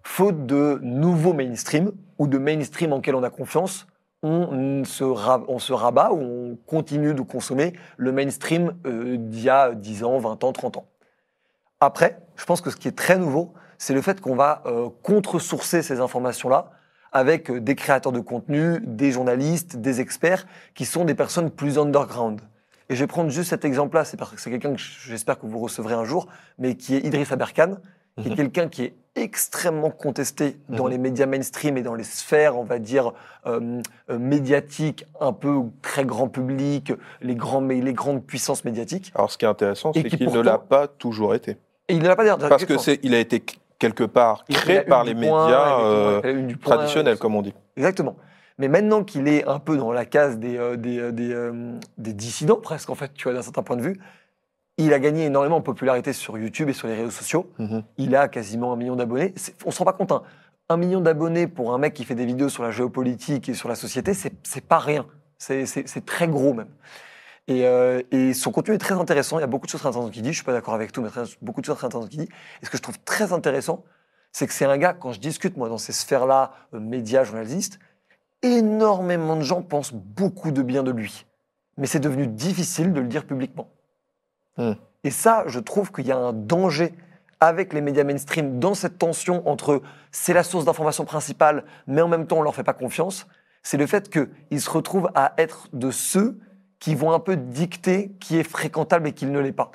Faute 0.02 0.46
de 0.46 0.78
nouveaux 0.82 1.34
mainstream 1.34 1.92
ou 2.16 2.26
de 2.26 2.38
mainstream 2.38 2.94
en 2.94 3.02
quel 3.02 3.16
on 3.16 3.22
a 3.22 3.28
confiance, 3.28 3.86
on 4.22 4.84
se, 4.84 5.72
rabat 5.72 6.12
ou 6.12 6.20
on 6.20 6.58
continue 6.66 7.14
de 7.14 7.22
consommer 7.22 7.72
le 7.96 8.12
mainstream 8.12 8.74
euh, 8.86 9.16
d'il 9.16 9.42
y 9.42 9.50
a 9.50 9.72
10 9.74 10.04
ans, 10.04 10.18
20 10.18 10.44
ans, 10.44 10.52
30 10.52 10.76
ans. 10.76 10.86
Après, 11.80 12.20
je 12.36 12.44
pense 12.44 12.60
que 12.60 12.70
ce 12.70 12.76
qui 12.76 12.88
est 12.88 12.96
très 12.96 13.18
nouveau, 13.18 13.52
c'est 13.78 13.94
le 13.94 14.02
fait 14.02 14.20
qu'on 14.20 14.36
va 14.36 14.62
euh, 14.66 14.88
contre-sourcer 15.02 15.82
ces 15.82 16.00
informations-là 16.00 16.70
avec 17.10 17.50
euh, 17.50 17.60
des 17.60 17.74
créateurs 17.74 18.12
de 18.12 18.20
contenu, 18.20 18.80
des 18.82 19.10
journalistes, 19.10 19.76
des 19.76 20.00
experts, 20.00 20.46
qui 20.74 20.84
sont 20.84 21.04
des 21.04 21.14
personnes 21.14 21.50
plus 21.50 21.78
underground. 21.78 22.40
Et 22.88 22.94
je 22.94 23.00
vais 23.00 23.08
prendre 23.08 23.30
juste 23.30 23.50
cet 23.50 23.64
exemple-là, 23.64 24.04
c'est 24.04 24.18
quelqu'un 24.50 24.74
que 24.74 24.80
j'espère 24.80 25.38
que 25.38 25.46
vous 25.46 25.58
recevrez 25.58 25.94
un 25.94 26.04
jour, 26.04 26.28
mais 26.58 26.76
qui 26.76 26.94
est 26.94 27.00
Idriss 27.00 27.32
Aberkan, 27.32 27.78
qui 28.20 28.28
est 28.28 28.30
Mhm. 28.30 28.36
quelqu'un 28.36 28.68
qui 28.68 28.84
est 28.84 28.94
extrêmement 29.14 29.90
contesté 29.90 30.56
dans 30.68 30.84
Mhm. 30.84 30.90
les 30.90 30.98
médias 30.98 31.26
mainstream 31.26 31.76
et 31.76 31.82
dans 31.82 31.94
les 31.94 32.04
sphères, 32.04 32.58
on 32.58 32.64
va 32.64 32.78
dire, 32.78 33.12
euh, 33.46 33.80
euh, 34.10 34.18
médiatiques, 34.18 35.04
un 35.20 35.32
peu 35.32 35.60
très 35.82 36.04
grand 36.04 36.28
public, 36.28 36.92
les, 37.20 37.34
grands, 37.34 37.60
les 37.60 37.92
grandes 37.92 38.24
puissances 38.24 38.64
médiatiques. 38.64 39.12
Alors 39.14 39.30
ce 39.30 39.36
qui 39.38 39.44
est 39.44 39.48
intéressant, 39.48 39.92
c'est 39.92 40.02
qui 40.04 40.16
qu'il 40.16 40.30
ne 40.32 40.40
l'a 40.40 40.58
pas 40.58 40.86
toujours 40.88 41.34
été. 41.34 41.52
Et 41.88 41.94
il 41.94 42.02
ne 42.02 42.08
l'a 42.08 42.16
pas 42.16 42.24
dit. 42.24 42.30
Parce 42.48 42.64
que 42.64 42.78
c'est, 42.78 43.00
il 43.02 43.14
a 43.14 43.18
été 43.18 43.42
quelque 43.78 44.04
part 44.04 44.44
créé 44.48 44.80
par 44.82 45.04
les 45.04 45.14
point, 45.14 45.44
médias 45.46 45.80
euh, 45.80 46.54
traditionnels, 46.62 47.18
comme 47.18 47.34
on 47.34 47.42
dit. 47.42 47.52
Exactement. 47.76 48.16
Mais 48.58 48.68
maintenant 48.68 49.02
qu'il 49.02 49.28
est 49.28 49.44
un 49.46 49.58
peu 49.58 49.76
dans 49.76 49.92
la 49.92 50.04
case 50.04 50.38
des, 50.38 50.56
euh, 50.56 50.76
des, 50.76 51.10
des, 51.12 51.50
des 51.98 52.12
dissidents, 52.12 52.56
presque, 52.62 52.90
en 52.90 52.94
fait, 52.94 53.12
tu 53.14 53.24
vois, 53.24 53.32
d'un 53.32 53.42
certain 53.42 53.62
point 53.62 53.76
de 53.76 53.82
vue, 53.82 53.98
il 54.78 54.92
a 54.94 54.98
gagné 54.98 55.26
énormément 55.26 55.56
en 55.56 55.60
popularité 55.60 56.12
sur 56.12 56.38
YouTube 56.38 56.68
et 56.68 56.72
sur 56.72 56.88
les 56.88 56.94
réseaux 56.94 57.10
sociaux. 57.10 57.50
Mhm. 57.58 57.84
Il 57.98 58.16
a 58.16 58.28
quasiment 58.28 58.72
un 58.72 58.76
million 58.76 58.96
d'abonnés. 58.96 59.34
On 59.64 59.70
se 59.70 59.78
rend 59.78 59.84
pas 59.84 59.92
compte, 59.92 60.12
hein. 60.12 60.22
un 60.68 60.76
million 60.76 61.00
d'abonnés 61.00 61.46
pour 61.46 61.74
un 61.74 61.78
mec 61.78 61.94
qui 61.94 62.04
fait 62.04 62.14
des 62.14 62.24
vidéos 62.26 62.48
sur 62.48 62.62
la 62.62 62.70
géopolitique 62.70 63.48
et 63.48 63.54
sur 63.54 63.68
la 63.68 63.74
société, 63.74 64.14
c'est 64.14 64.64
pas 64.66 64.78
rien. 64.78 65.06
C'est 65.38 66.06
très 66.06 66.28
gros 66.28 66.54
même. 66.54 66.68
Et, 67.48 67.66
euh, 67.66 68.00
et 68.12 68.34
son 68.34 68.52
contenu 68.52 68.74
est 68.74 68.78
très 68.78 68.94
intéressant. 68.94 69.38
Il 69.38 69.40
y 69.40 69.44
a 69.44 69.48
beaucoup 69.48 69.66
de 69.66 69.70
choses 69.70 69.80
très 69.80 69.88
intéressantes 69.88 70.12
qu'il 70.12 70.22
dit. 70.22 70.30
Je 70.30 70.36
suis 70.36 70.44
pas 70.44 70.52
d'accord 70.52 70.74
avec 70.74 70.92
tout, 70.92 71.02
mais 71.02 71.08
très- 71.10 71.24
beaucoup 71.42 71.60
de 71.60 71.66
choses 71.66 71.76
très 71.76 71.86
intéressantes 71.88 72.10
qu'il 72.10 72.20
dit. 72.20 72.28
Et 72.62 72.66
ce 72.66 72.70
que 72.70 72.76
je 72.76 72.82
trouve 72.82 72.98
très 73.00 73.32
intéressant, 73.32 73.82
c'est 74.30 74.46
que 74.46 74.52
c'est 74.52 74.64
un 74.64 74.78
gars, 74.78 74.94
quand 74.94 75.12
je 75.12 75.18
discute 75.18 75.56
moi 75.56 75.68
dans 75.68 75.76
ces 75.76 75.92
sphères-là, 75.92 76.52
euh, 76.72 76.78
médias, 76.80 77.24
journalistes, 77.24 77.80
énormément 78.42 79.36
de 79.36 79.42
gens 79.42 79.62
pensent 79.62 79.92
beaucoup 79.92 80.52
de 80.52 80.62
bien 80.62 80.82
de 80.82 80.90
lui. 80.92 81.26
Mais 81.76 81.86
c'est 81.86 82.00
devenu 82.00 82.26
difficile 82.26 82.92
de 82.92 83.00
le 83.00 83.08
dire 83.08 83.24
publiquement. 83.26 83.68
Hmm. 84.56 84.72
Et 85.04 85.10
ça, 85.10 85.44
je 85.46 85.58
trouve 85.58 85.90
qu'il 85.90 86.06
y 86.06 86.12
a 86.12 86.16
un 86.16 86.32
danger 86.32 86.94
avec 87.40 87.72
les 87.72 87.80
médias 87.80 88.04
mainstream 88.04 88.60
dans 88.60 88.74
cette 88.74 88.98
tension 88.98 89.46
entre 89.48 89.82
c'est 90.12 90.32
la 90.32 90.44
source 90.44 90.64
d'information 90.64 91.04
principale, 91.04 91.64
mais 91.88 92.00
en 92.00 92.08
même 92.08 92.26
temps 92.26 92.38
on 92.38 92.42
leur 92.42 92.54
fait 92.54 92.62
pas 92.62 92.72
confiance. 92.72 93.26
C'est 93.64 93.76
le 93.76 93.86
fait 93.86 94.08
qu'ils 94.08 94.60
se 94.60 94.70
retrouvent 94.70 95.10
à 95.14 95.34
être 95.38 95.68
de 95.72 95.90
ceux 95.90 96.38
qui 96.78 96.94
vont 96.94 97.12
un 97.12 97.20
peu 97.20 97.36
dicter 97.36 98.12
qui 98.20 98.38
est 98.38 98.44
fréquentable 98.44 99.08
et 99.08 99.12
qui 99.12 99.26
ne 99.26 99.40
l'est 99.40 99.52
pas. 99.52 99.72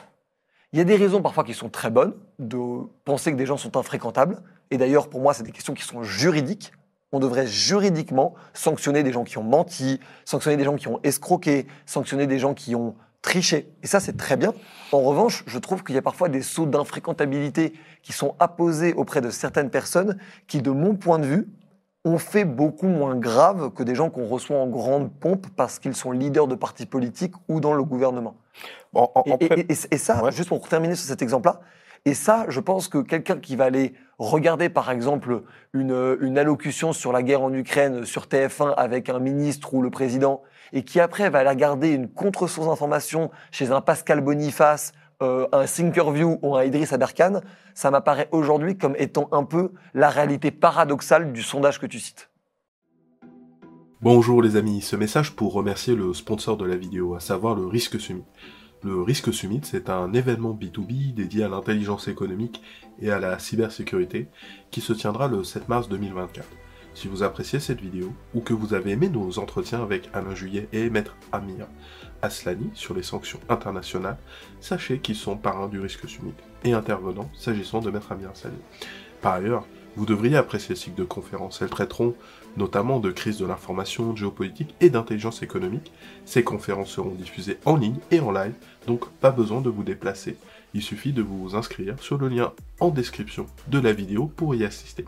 Il 0.74 0.80
y 0.80 0.82
a 0.82 0.86
des 0.86 0.96
raisons 0.96 1.22
parfois 1.22 1.44
qui 1.44 1.54
sont 1.54 1.70
très 1.70 1.90
bonnes 1.90 2.13
de 2.40 2.58
penser 3.06 3.32
que 3.32 3.38
des 3.38 3.46
gens 3.46 3.58
sont 3.58 3.78
infréquentables. 3.78 4.42
Et 4.72 4.78
d'ailleurs, 4.78 5.10
pour 5.10 5.22
moi, 5.22 5.34
c'est 5.34 5.44
des 5.44 5.54
questions 5.54 5.74
qui 5.74 5.84
sont 5.84 6.04
juridiques. 6.04 6.74
On 7.13 7.20
devrait 7.20 7.48
juridiquement 7.48 8.36
sanctionner 8.54 9.04
des 9.04 9.13
gens 9.13 9.24
qui 9.24 9.38
ont 9.38 9.44
menti, 9.44 10.02
sanctionner 10.26 10.58
des 10.58 10.66
gens 10.66 10.76
qui 10.76 10.90
ont 10.90 11.00
escroqué, 11.04 11.68
sanctionner 11.86 12.28
des 12.28 12.40
gens 12.40 12.54
qui 12.54 12.76
ont 12.76 12.96
triché. 13.28 13.70
Et 13.84 13.88
ça, 13.88 14.00
c'est 14.00 14.16
très 14.16 14.38
bien. 14.38 14.54
En 14.94 15.02
revanche, 15.02 15.44
je 15.48 15.60
trouve 15.60 15.84
qu'il 15.84 15.96
y 15.96 15.98
a 15.98 16.02
parfois 16.02 16.30
des 16.30 16.42
sauts 16.42 16.66
d'infréquentabilité 16.66 17.74
qui 18.02 18.13
sont 18.13 18.36
apposés 18.40 18.94
auprès 18.94 19.20
de 19.20 19.30
certaines 19.30 19.70
personnes 19.70 20.18
qui, 20.48 20.62
de 20.62 20.72
mon 20.72 20.96
point 20.96 21.20
de 21.20 21.26
vue, 21.26 21.48
ont 22.06 22.20
fait 22.20 22.46
beaucoup 22.46 22.88
moins 22.88 23.16
grave 23.18 23.72
que 23.74 23.84
des 23.84 23.96
gens 23.96 24.10
qu'on 24.10 24.28
reçoit 24.28 24.58
en 24.58 24.68
grande 24.68 25.12
pompe 25.12 25.48
parce 25.58 25.78
qu'ils 25.78 25.94
sont 25.96 26.12
leaders 26.13 26.48
de 26.48 26.56
partis 26.56 26.86
politiques 26.86 27.34
ou 27.50 27.60
dans 27.60 27.74
le 27.74 27.84
gouvernement. 27.84 28.38
En- 28.94 29.12
en- 29.13 29.24
Et, 29.26 29.32
en 29.34 29.38
et- 29.42 29.48
fait- 29.48 29.60
et- 29.60 29.74
et- 29.74 29.96
et 29.96 29.98
ça, 29.98 30.24
Ouais. 30.24 30.32
juste 30.32 30.48
pour 30.48 30.66
terminer 30.70 30.96
sur 30.96 31.06
cet 31.06 31.22
exemple-là, 31.22 31.60
et 32.06 32.13
ça, 32.13 32.46
je 32.48 32.62
pense 32.62 32.88
que 32.88 33.00
quelqu'un 33.00 33.40
qui 33.40 33.58
va 33.58 33.66
aller 33.66 33.94
regarder, 34.20 34.70
par 34.70 34.90
exemple, 34.90 35.44
une, 35.74 36.18
une 36.22 36.38
allocution 36.38 36.94
sur 36.94 37.12
la 37.12 37.22
guerre 37.24 37.42
en 37.42 37.52
Ukraine 37.54 38.06
sur 38.06 38.28
TF1 38.28 38.74
avec 38.78 39.10
un 39.10 39.20
ministre 39.20 39.74
ou 39.74 39.82
le 39.82 39.90
président, 39.90 40.42
et 40.74 40.84
qui 40.84 41.00
après 41.00 41.30
va 41.30 41.40
aller 41.40 41.50
regarder 41.50 41.90
une 41.90 42.10
contre-source 42.10 42.68
d'information 42.68 43.32
chez 43.52 43.72
un 43.72 43.82
Pascal 43.82 44.22
Boniface 44.22 44.94
euh, 45.24 45.48
un 45.52 45.66
Thinkerview 45.66 46.38
ou 46.44 46.56
un 46.56 46.64
Idriss 46.64 46.94
Aberkan, 46.94 47.42
ça 47.74 47.90
m'apparaît 47.90 48.30
aujourd'hui 48.32 48.78
comme 48.78 48.96
étant 49.00 49.28
un 49.32 49.44
peu 49.44 49.72
la 49.96 50.10
réalité 50.10 50.52
paradoxale 50.52 51.34
du 51.34 51.42
sondage 51.42 51.80
que 51.80 51.88
tu 51.88 52.00
cites. 52.00 52.30
Bonjour 54.00 54.44
les 54.44 54.58
amis, 54.58 54.82
ce 54.82 54.96
message 54.96 55.36
pour 55.36 55.54
remercier 55.54 55.96
le 55.96 56.14
sponsor 56.14 56.56
de 56.56 56.66
la 56.66 56.76
vidéo, 56.76 57.16
à 57.16 57.20
savoir 57.20 57.56
le 57.56 57.66
Risque 57.66 58.00
Summit. 58.00 58.26
Le 58.84 59.02
Risque 59.02 59.34
Summit, 59.34 59.62
c'est 59.64 59.90
un 59.90 60.14
événement 60.14 60.54
B2B 60.54 61.16
dédié 61.16 61.44
à 61.44 61.50
l'intelligence 61.50 62.08
économique 62.08 62.62
et 63.02 63.10
à 63.10 63.18
la 63.18 63.40
cybersécurité 63.40 64.28
qui 64.70 64.82
se 64.82 64.94
tiendra 64.94 65.28
le 65.28 65.44
7 65.44 65.68
mars 65.68 65.90
2024. 65.90 66.48
Si 66.98 67.08
vous 67.08 67.22
appréciez 67.22 67.60
cette 67.60 67.80
vidéo 67.80 68.12
ou 68.34 68.42
que 68.42 68.56
vous 68.56 68.74
avez 68.74 68.90
aimé 68.90 69.08
nos 69.08 69.38
entretiens 69.38 69.84
avec 69.84 70.10
Alain 70.14 70.34
Juillet 70.34 70.68
et 70.74 70.90
Maître 70.90 71.16
Amir 71.32 71.68
Aslani 72.24 72.72
sur 72.74 72.96
les 72.96 73.04
sanctions 73.04 73.40
internationales, 73.50 74.18
sachez 74.62 74.98
qu'ils 74.98 75.16
sont 75.16 75.38
parrains 75.38 75.68
du 75.68 75.80
Risque 75.80 76.10
Summit 76.10 76.34
et 76.64 76.74
intervenants 76.74 77.30
s'agissant 77.38 77.82
de 77.82 77.92
Maître 77.92 78.14
Amir 78.14 78.32
Aslani. 78.32 78.58
Par 79.22 79.34
ailleurs, 79.34 79.68
vous 79.96 80.08
devriez 80.08 80.38
apprécier 80.38 80.74
ce 80.74 80.86
cycle 80.86 80.98
de 80.98 81.04
conférences. 81.04 81.62
Elles 81.62 81.70
traiteront 81.70 82.16
notamment 82.56 83.00
de 83.00 83.12
crise 83.12 83.38
de 83.38 83.46
l'information, 83.46 84.14
de 84.14 84.18
géopolitique 84.18 84.74
et 84.82 84.90
d'intelligence 84.90 85.44
économique. 85.44 85.92
Ces 86.26 86.44
conférences 86.44 86.90
seront 86.90 87.14
diffusées 87.14 87.60
en 87.66 87.76
ligne 87.76 88.00
et 88.10 88.22
en 88.22 88.32
live, 88.32 88.56
donc 88.88 89.08
pas 89.20 89.30
besoin 89.30 89.62
de 89.62 89.70
vous 89.70 89.84
déplacer. 89.84 90.36
Il 90.74 90.82
suffit 90.82 91.14
de 91.14 91.22
vous 91.22 91.56
inscrire 91.56 92.02
sur 92.02 92.18
le 92.18 92.28
lien 92.28 92.54
en 92.80 92.90
description 92.90 93.46
de 93.68 93.78
la 93.78 93.94
vidéo 93.94 94.32
pour 94.36 94.56
y 94.56 94.66
assister. 94.66 95.06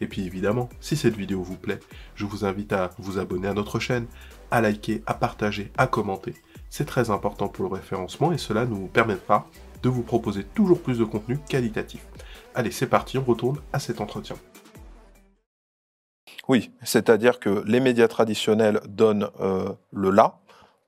Et 0.00 0.06
puis 0.06 0.24
évidemment, 0.24 0.68
si 0.80 0.96
cette 0.96 1.16
vidéo 1.16 1.42
vous 1.42 1.56
plaît, 1.56 1.80
je 2.14 2.24
vous 2.24 2.44
invite 2.44 2.72
à 2.72 2.90
vous 2.98 3.18
abonner 3.18 3.48
à 3.48 3.54
notre 3.54 3.78
chaîne, 3.78 4.06
à 4.50 4.60
liker, 4.60 5.02
à 5.06 5.14
partager, 5.14 5.70
à 5.76 5.86
commenter. 5.86 6.34
C'est 6.70 6.86
très 6.86 7.10
important 7.10 7.48
pour 7.48 7.68
le 7.68 7.74
référencement 7.74 8.32
et 8.32 8.38
cela 8.38 8.64
nous 8.64 8.86
permettra 8.86 9.46
de 9.82 9.88
vous 9.88 10.02
proposer 10.02 10.44
toujours 10.44 10.80
plus 10.80 10.98
de 10.98 11.04
contenu 11.04 11.38
qualitatif. 11.48 12.06
Allez, 12.54 12.70
c'est 12.70 12.86
parti, 12.86 13.18
on 13.18 13.24
retourne 13.24 13.60
à 13.72 13.78
cet 13.78 14.00
entretien. 14.00 14.36
Oui, 16.48 16.72
c'est-à-dire 16.82 17.38
que 17.38 17.62
les 17.66 17.80
médias 17.80 18.08
traditionnels 18.08 18.80
donnent 18.88 19.28
euh, 19.40 19.72
le 19.92 20.10
là, 20.10 20.40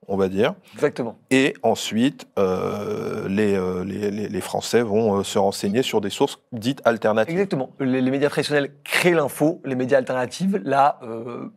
on 0.07 0.17
va 0.17 0.27
dire. 0.29 0.53
Exactement. 0.73 1.17
Et 1.31 1.53
ensuite, 1.63 2.27
euh, 2.37 3.27
euh, 3.27 3.83
les, 3.85 4.11
les, 4.11 4.29
les, 4.29 4.41
Français 4.41 4.81
vont 4.81 5.23
se 5.23 5.37
renseigner 5.39 5.81
sur 5.81 6.01
des 6.01 6.09
sources 6.09 6.39
dites 6.51 6.81
alternatives. 6.85 7.33
Exactement. 7.33 7.71
Les, 7.79 8.01
médias 8.01 8.29
traditionnels 8.29 8.71
créent 8.83 9.13
l'info, 9.13 9.61
les 9.65 9.75
médias 9.75 9.97
alternatifs 9.97 10.55
la, 10.63 10.99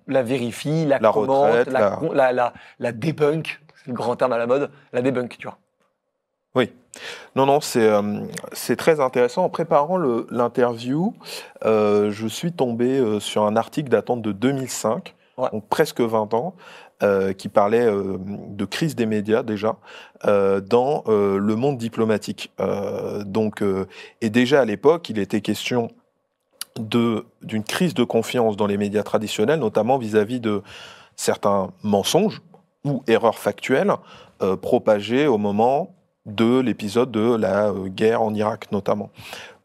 la 0.06 0.22
vérifient, 0.22 0.86
la, 0.86 0.98
la 0.98 1.12
commentent, 1.12 1.52
retraite, 1.52 1.72
la, 1.72 2.32
la, 2.32 2.52
la, 2.78 2.92
débunk, 2.92 3.60
c'est 3.76 3.88
le 3.88 3.94
grand 3.94 4.16
terme 4.16 4.32
à 4.32 4.38
la 4.38 4.46
mode, 4.46 4.70
la 4.92 5.02
débunk, 5.02 5.36
tu 5.38 5.46
vois. 5.46 5.58
Oui. 6.54 6.72
Non, 7.36 7.44
non, 7.44 7.60
c'est 7.60 8.76
très 8.76 9.00
intéressant. 9.00 9.44
En 9.44 9.50
préparant 9.50 9.98
l'interview, 10.30 11.14
euh, 11.64 12.10
je 12.10 12.26
suis 12.26 12.52
tombé 12.52 12.98
euh, 12.98 13.20
sur 13.20 13.44
un 13.44 13.56
article 13.56 13.90
datant 13.90 14.16
de 14.16 14.32
2005, 14.32 15.14
donc 15.52 15.68
presque 15.68 16.00
20 16.00 16.32
ans, 16.32 16.54
euh, 17.02 17.32
qui 17.32 17.48
parlait 17.48 17.86
de 17.88 18.64
crise 18.64 18.96
des 18.96 19.06
médias 19.06 19.42
déjà 19.42 19.76
dans 20.24 21.04
le 21.06 21.54
monde 21.54 21.78
diplomatique. 21.78 22.52
donc, 23.24 23.62
et 24.20 24.30
déjà 24.30 24.60
à 24.60 24.64
l'époque, 24.64 25.08
il 25.10 25.18
était 25.18 25.40
question 25.40 25.88
d'une 26.78 27.64
crise 27.66 27.94
de 27.94 28.04
confiance 28.04 28.56
dans 28.56 28.66
les 28.66 28.76
médias 28.76 29.02
traditionnels, 29.02 29.60
notamment 29.60 29.98
vis-à-vis 29.98 30.38
-vis 30.38 30.40
de 30.40 30.62
certains 31.16 31.70
mensonges 31.82 32.42
ou 32.84 33.02
erreurs 33.06 33.38
factuelles 33.38 33.92
propagées 34.60 35.26
au 35.26 35.38
moment 35.38 35.96
de 36.26 36.58
l'épisode 36.58 37.10
de 37.10 37.34
la 37.36 37.68
euh, 37.68 37.88
guerre 37.88 38.20
en 38.22 38.34
Irak 38.34 38.70
notamment. 38.72 39.10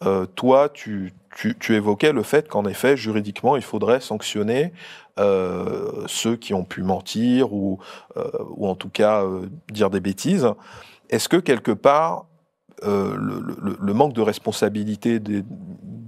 Euh, 0.05 0.25
toi, 0.25 0.69
tu, 0.69 1.13
tu, 1.35 1.75
évoquais 1.75 2.11
le 2.11 2.23
fait 2.23 2.47
qu'en 2.47 2.65
effet, 2.65 2.97
juridiquement, 2.97 3.55
il 3.55 3.61
faudrait 3.61 4.01
sanctionner 4.01 4.73
euh, 5.19 6.03
ceux 6.07 6.35
qui 6.35 6.53
ont 6.53 6.63
pu 6.63 6.83
mentir 6.83 7.53
ou, 7.53 7.79
ou 8.49 8.67
en 8.67 8.75
tout 8.75 8.89
cas 8.89 9.25
dire 9.69 9.89
des 9.89 9.99
bêtises. 9.99 10.47
Est-ce 11.09 11.27
que 11.27 11.37
quelque 11.37 11.71
part, 11.71 12.25
le, 12.83 13.15
le, 13.15 13.77
le, 13.79 13.93
manque 13.93 14.13
de 14.13 14.21
responsabilité 14.21 15.19
des, 15.19 15.43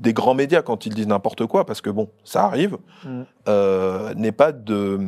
des 0.03 0.13
grands 0.13 0.33
médias 0.33 0.62
quand 0.62 0.86
ils 0.86 0.93
disent 0.93 1.07
n'importe 1.07 1.45
quoi, 1.47 1.65
parce 1.65 1.79
que 1.79 1.89
bon, 1.89 2.09
ça 2.25 2.43
arrive, 2.43 2.77
mm. 3.05 3.21
euh, 3.47 4.13
n'est 4.15 4.33
pas 4.33 4.51
de, 4.51 4.99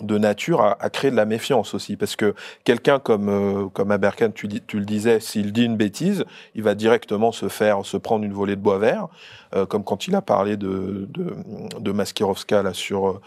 de 0.00 0.16
nature 0.16 0.60
à, 0.62 0.76
à, 0.80 0.90
créer 0.90 1.10
de 1.10 1.16
la 1.16 1.26
méfiance 1.26 1.74
aussi. 1.74 1.96
Parce 1.96 2.14
que 2.14 2.34
quelqu'un 2.62 3.00
comme, 3.00 3.28
euh, 3.28 3.66
comme 3.68 3.90
Aberkan, 3.90 4.30
tu, 4.30 4.48
tu, 4.48 4.78
le 4.78 4.84
disais, 4.84 5.18
s'il 5.18 5.52
dit 5.52 5.64
une 5.64 5.76
bêtise, 5.76 6.24
il 6.54 6.62
va 6.62 6.76
directement 6.76 7.32
se 7.32 7.48
faire, 7.48 7.84
se 7.84 7.96
prendre 7.96 8.24
une 8.24 8.32
volée 8.32 8.54
de 8.54 8.60
bois 8.60 8.78
vert, 8.78 9.08
euh, 9.56 9.66
comme 9.66 9.82
quand 9.82 10.06
il 10.06 10.14
a 10.14 10.22
parlé 10.22 10.56
de, 10.56 11.08
de, 11.10 11.34
de 11.80 11.92
Maskirovska 11.92 12.62
là, 12.62 12.72
sur 12.72 13.20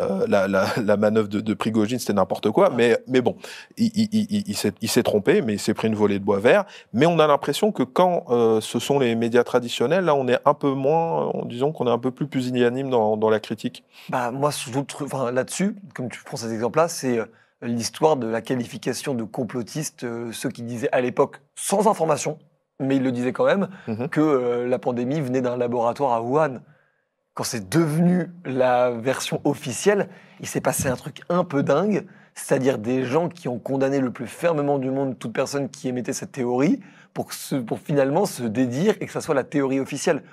euh, 0.00 0.26
la, 0.28 0.48
la, 0.48 0.66
la, 0.84 0.96
manœuvre 0.96 1.28
de, 1.28 1.40
de 1.40 1.54
Prigogine, 1.54 1.98
c'était 1.98 2.12
n'importe 2.12 2.50
quoi. 2.50 2.70
Mais, 2.70 2.98
mais 3.06 3.20
bon, 3.20 3.36
il, 3.76 3.90
il, 3.94 4.08
il, 4.12 4.72
il 4.80 4.88
s'est 4.88 5.02
trompé, 5.02 5.40
mais 5.40 5.54
il 5.54 5.58
s'est 5.58 5.74
pris 5.74 5.88
une 5.88 5.94
volée 5.94 6.18
de 6.18 6.24
bois 6.24 6.40
vert. 6.40 6.64
Mais 6.92 7.06
on 7.06 7.18
a 7.18 7.26
l'impression 7.26 7.72
que 7.72 7.82
quand 7.82 8.24
euh, 8.28 8.60
ce 8.60 8.78
sont 8.78 8.98
les 8.98 9.14
médias 9.14 9.44
traditionnels, 9.44 10.04
là, 10.04 10.14
on 10.14 10.28
est 10.28 10.38
un 10.44 10.54
peu 10.54 10.72
moins, 10.72 11.32
disons 11.46 11.72
qu'on 11.72 11.86
est 11.86 11.90
un 11.90 11.98
peu 11.98 12.10
plus 12.10 12.26
pusillanime 12.26 12.90
dans, 12.90 13.16
dans 13.16 13.30
la 13.30 13.40
critique. 13.40 13.84
Bah, 14.10 14.30
moi, 14.30 14.50
enfin, 15.02 15.32
là-dessus, 15.32 15.76
comme 15.94 16.10
tu 16.10 16.22
prends 16.22 16.36
cet 16.36 16.52
exemple-là, 16.52 16.88
c'est 16.88 17.18
euh, 17.18 17.24
l'histoire 17.62 18.16
de 18.16 18.26
la 18.26 18.42
qualification 18.42 19.14
de 19.14 19.24
complotistes, 19.24 20.06
ceux 20.32 20.48
qui 20.50 20.62
disaient 20.62 20.90
à 20.92 21.00
l'époque, 21.00 21.40
sans 21.56 21.88
information, 21.88 22.38
mais 22.78 22.96
ils 22.96 23.02
le 23.02 23.10
disaient 23.10 23.32
quand 23.32 23.46
même, 23.46 23.68
mm-hmm. 23.88 24.08
que 24.10 24.64
la 24.68 24.78
pandémie 24.78 25.20
venait 25.20 25.40
d'un 25.40 25.56
laboratoire 25.56 26.12
à 26.12 26.22
Wuhan 26.22 26.60
quand 27.38 27.44
c'est 27.44 27.68
devenu 27.68 28.32
la 28.44 28.90
version 28.90 29.40
officielle, 29.44 30.08
il 30.40 30.48
s'est 30.48 30.60
passé 30.60 30.88
un 30.88 30.96
truc 30.96 31.20
un 31.28 31.44
peu 31.44 31.62
dingue, 31.62 32.04
c'est-à-dire 32.34 32.78
des 32.78 33.04
gens 33.04 33.28
qui 33.28 33.46
ont 33.46 33.60
condamné 33.60 34.00
le 34.00 34.10
plus 34.10 34.26
fermement 34.26 34.80
du 34.80 34.90
monde 34.90 35.16
toute 35.16 35.32
personne 35.34 35.68
qui 35.68 35.86
émettait 35.86 36.12
cette 36.12 36.32
théorie 36.32 36.80
pour, 37.14 37.30
finalement 37.32 38.26
se 38.26 38.42
dédire 38.42 38.96
et 39.00 39.06
que 39.06 39.12
ça 39.12 39.20
soit 39.20 39.36
la 39.36 39.44
théorie 39.44 39.78
officielle. 39.78 40.24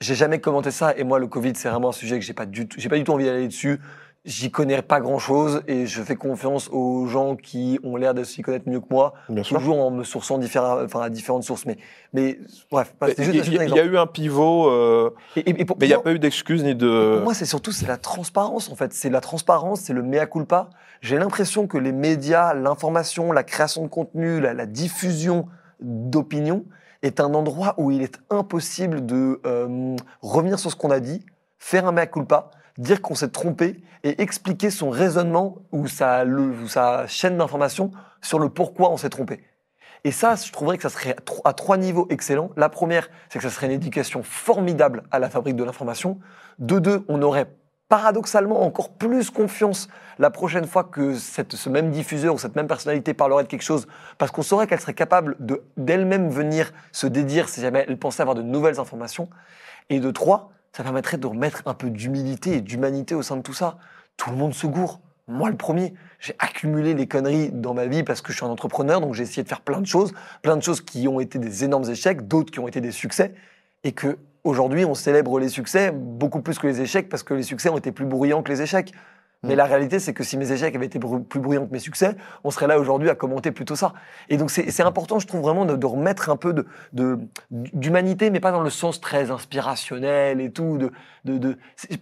J'ai 0.00 0.14
jamais 0.14 0.40
commenté 0.40 0.70
ça 0.70 0.96
et 0.96 1.04
moi 1.04 1.18
le 1.18 1.26
Covid 1.26 1.52
c'est 1.54 1.68
vraiment 1.68 1.90
un 1.90 1.92
sujet 1.92 2.18
que 2.18 2.24
j'ai 2.24 2.32
pas 2.32 2.46
du 2.46 2.66
tout, 2.66 2.80
j'ai 2.80 2.88
pas 2.88 2.96
du 2.96 3.04
tout 3.04 3.12
envie 3.12 3.26
d'aller 3.26 3.48
dessus 3.48 3.78
j'y 4.24 4.50
connais 4.50 4.80
pas 4.80 5.00
grand 5.00 5.18
chose 5.18 5.62
et 5.68 5.86
je 5.86 6.02
fais 6.02 6.16
confiance 6.16 6.68
aux 6.72 7.06
gens 7.06 7.36
qui 7.36 7.78
ont 7.82 7.96
l'air 7.96 8.14
de 8.14 8.24
s'y 8.24 8.40
connaître 8.42 8.68
mieux 8.68 8.80
que 8.80 8.86
moi, 8.90 9.14
Bien 9.28 9.42
toujours 9.42 9.78
en 9.80 9.90
me 9.90 10.02
sourçant 10.02 10.40
enfin, 10.42 11.00
à 11.00 11.10
différentes 11.10 11.44
sources. 11.44 11.66
Mais, 11.66 11.76
mais 12.12 12.38
bref, 12.70 12.94
il 13.18 13.34
y, 13.34 13.54
y, 13.54 13.78
a 13.78 13.84
eu 13.84 13.98
un 13.98 14.06
pivot, 14.06 14.70
euh, 14.70 15.10
et, 15.36 15.50
et 15.50 15.64
pour, 15.64 15.76
mais 15.78 15.86
il 15.86 15.88
n'y 15.90 15.94
a 15.94 16.00
pas 16.00 16.12
eu 16.12 16.18
d'excuses 16.18 16.64
ni 16.64 16.74
de. 16.74 17.14
Pour 17.16 17.24
moi, 17.24 17.34
c'est 17.34 17.44
surtout 17.44 17.72
c'est 17.72 17.86
la 17.86 17.98
transparence 17.98 18.70
en 18.70 18.76
fait. 18.76 18.92
C'est 18.94 19.10
la 19.10 19.20
transparence, 19.20 19.80
c'est 19.80 19.92
le 19.92 20.02
mea 20.02 20.26
culpa. 20.26 20.70
J'ai 21.02 21.18
l'impression 21.18 21.66
que 21.66 21.76
les 21.76 21.92
médias, 21.92 22.54
l'information, 22.54 23.30
la 23.30 23.44
création 23.44 23.82
de 23.82 23.88
contenu, 23.88 24.40
la, 24.40 24.54
la 24.54 24.64
diffusion 24.64 25.48
d'opinion 25.80 26.64
est 27.02 27.20
un 27.20 27.34
endroit 27.34 27.74
où 27.76 27.90
il 27.90 28.00
est 28.00 28.18
impossible 28.30 29.04
de 29.04 29.40
euh, 29.44 29.96
revenir 30.22 30.58
sur 30.58 30.70
ce 30.70 30.76
qu'on 30.76 30.90
a 30.90 31.00
dit, 31.00 31.26
faire 31.58 31.86
un 31.86 31.92
mea 31.92 32.06
culpa 32.06 32.50
dire 32.78 33.02
qu'on 33.02 33.14
s'est 33.14 33.28
trompé 33.28 33.82
et 34.02 34.22
expliquer 34.22 34.70
son 34.70 34.90
raisonnement 34.90 35.56
ou 35.72 35.86
sa, 35.86 37.06
chaîne 37.06 37.38
d'information 37.38 37.90
sur 38.20 38.38
le 38.38 38.48
pourquoi 38.48 38.90
on 38.90 38.96
s'est 38.96 39.10
trompé. 39.10 39.42
Et 40.04 40.10
ça, 40.10 40.34
je 40.34 40.52
trouverais 40.52 40.76
que 40.76 40.82
ça 40.82 40.90
serait 40.90 41.16
à 41.44 41.52
trois 41.54 41.78
niveaux 41.78 42.06
excellents. 42.10 42.50
La 42.56 42.68
première, 42.68 43.08
c'est 43.30 43.38
que 43.38 43.48
ça 43.48 43.54
serait 43.54 43.66
une 43.66 43.72
éducation 43.72 44.22
formidable 44.22 45.04
à 45.10 45.18
la 45.18 45.30
fabrique 45.30 45.56
de 45.56 45.64
l'information. 45.64 46.18
De 46.58 46.78
deux, 46.78 47.04
on 47.08 47.22
aurait 47.22 47.48
paradoxalement 47.88 48.62
encore 48.62 48.90
plus 48.90 49.30
confiance 49.30 49.88
la 50.18 50.30
prochaine 50.30 50.66
fois 50.66 50.84
que 50.84 51.14
cette, 51.14 51.54
ce 51.54 51.68
même 51.68 51.90
diffuseur 51.90 52.34
ou 52.34 52.38
cette 52.38 52.56
même 52.56 52.66
personnalité 52.66 53.14
parlerait 53.14 53.44
de 53.44 53.48
quelque 53.48 53.62
chose, 53.62 53.86
parce 54.18 54.30
qu'on 54.30 54.42
saurait 54.42 54.66
qu'elle 54.66 54.80
serait 54.80 54.94
capable 54.94 55.36
de 55.38 55.62
d'elle-même 55.76 56.28
venir 56.28 56.72
se 56.92 57.06
dédire 57.06 57.48
si 57.48 57.60
jamais 57.60 57.84
elle 57.88 57.98
pensait 57.98 58.22
avoir 58.22 58.34
de 58.34 58.42
nouvelles 58.42 58.80
informations. 58.80 59.28
Et 59.90 60.00
de 60.00 60.10
trois, 60.10 60.50
ça 60.76 60.82
permettrait 60.82 61.18
de 61.18 61.26
remettre 61.26 61.62
un 61.66 61.74
peu 61.74 61.88
d'humilité 61.88 62.56
et 62.56 62.60
d'humanité 62.60 63.14
au 63.14 63.22
sein 63.22 63.36
de 63.36 63.42
tout 63.42 63.54
ça. 63.54 63.78
Tout 64.16 64.30
le 64.30 64.36
monde 64.36 64.54
se 64.54 64.66
gourre. 64.66 65.00
Moi, 65.28 65.48
le 65.48 65.56
premier, 65.56 65.94
j'ai 66.18 66.34
accumulé 66.40 66.94
les 66.94 67.06
conneries 67.06 67.50
dans 67.52 67.74
ma 67.74 67.86
vie 67.86 68.02
parce 68.02 68.20
que 68.20 68.32
je 68.32 68.38
suis 68.38 68.44
un 68.44 68.50
entrepreneur, 68.50 69.00
donc 69.00 69.14
j'ai 69.14 69.22
essayé 69.22 69.44
de 69.44 69.48
faire 69.48 69.60
plein 69.60 69.80
de 69.80 69.86
choses, 69.86 70.12
plein 70.42 70.56
de 70.56 70.62
choses 70.62 70.80
qui 70.80 71.06
ont 71.06 71.20
été 71.20 71.38
des 71.38 71.62
énormes 71.62 71.88
échecs, 71.88 72.26
d'autres 72.26 72.50
qui 72.50 72.58
ont 72.58 72.66
été 72.66 72.80
des 72.80 72.90
succès, 72.90 73.34
et 73.84 73.92
que 73.92 74.18
aujourd'hui, 74.42 74.84
on 74.84 74.94
célèbre 74.94 75.38
les 75.38 75.48
succès 75.48 75.92
beaucoup 75.92 76.42
plus 76.42 76.58
que 76.58 76.66
les 76.66 76.80
échecs 76.80 77.08
parce 77.08 77.22
que 77.22 77.34
les 77.34 77.44
succès 77.44 77.68
ont 77.68 77.78
été 77.78 77.92
plus 77.92 78.04
bruyants 78.04 78.42
que 78.42 78.50
les 78.50 78.60
échecs. 78.60 78.92
Mais 79.44 79.54
mm. 79.54 79.56
la 79.58 79.64
réalité, 79.64 79.98
c'est 79.98 80.12
que 80.12 80.24
si 80.24 80.36
mes 80.36 80.50
échecs 80.50 80.74
avaient 80.74 80.86
été 80.86 80.98
plus 80.98 81.40
bruyants 81.40 81.66
que 81.66 81.72
mes 81.72 81.78
succès, 81.78 82.16
on 82.42 82.50
serait 82.50 82.66
là 82.66 82.78
aujourd'hui 82.78 83.10
à 83.10 83.14
commenter 83.14 83.52
plutôt 83.52 83.76
ça. 83.76 83.92
Et 84.28 84.36
donc, 84.36 84.50
c'est 84.50 84.82
important, 84.82 85.18
je 85.18 85.26
trouve 85.26 85.42
vraiment, 85.42 85.64
de, 85.64 85.76
de 85.76 85.86
remettre 85.86 86.30
un 86.30 86.36
peu 86.36 86.54
d'humanité, 87.50 88.26
de, 88.26 88.32
mais 88.32 88.40
pas 88.40 88.52
dans 88.52 88.62
le 88.62 88.70
sens 88.70 89.00
très 89.00 89.30
inspirationnel 89.30 90.40
et 90.40 90.50
tout. 90.50 90.78
De, 90.78 90.90
de, 91.24 91.38
de 91.38 91.58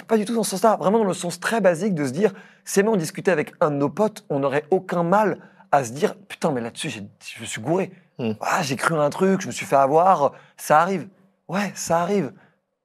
pas 0.07 0.17
du 0.17 0.25
tout 0.25 0.35
dans 0.35 0.43
ce 0.43 0.51
sens-là. 0.51 0.77
Vraiment 0.77 0.99
dans 0.99 1.05
le 1.05 1.15
sens 1.15 1.41
très 1.41 1.61
basique 1.61 1.95
de 1.95 2.07
se 2.07 2.13
dire, 2.13 2.33
si 2.65 2.81
on 2.81 2.97
discutait 2.97 3.31
avec 3.31 3.55
un 3.61 3.71
de 3.71 3.77
nos 3.77 3.89
potes, 3.89 4.25
on 4.31 4.41
n'aurait 4.41 4.65
aucun 4.71 5.03
mal 5.03 5.39
à 5.71 5.85
se 5.85 5.93
dire 5.93 6.15
putain, 6.15 6.53
mais 6.53 6.61
là-dessus, 6.61 6.91
je 6.91 7.41
me 7.41 7.47
suis 7.47 7.61
gouré. 7.61 7.93
Mm. 8.19 8.33
Ah, 8.41 8.63
j'ai 8.63 8.77
cru 8.77 8.95
à 8.95 9.03
un 9.03 9.11
truc, 9.11 9.41
je 9.41 9.47
me 9.47 9.53
suis 9.53 9.67
fait 9.67 9.77
avoir. 9.77 10.33
Ça 10.57 10.81
arrive. 10.81 11.09
Ouais, 11.49 11.73
ça 11.75 12.01
arrive. 12.01 12.33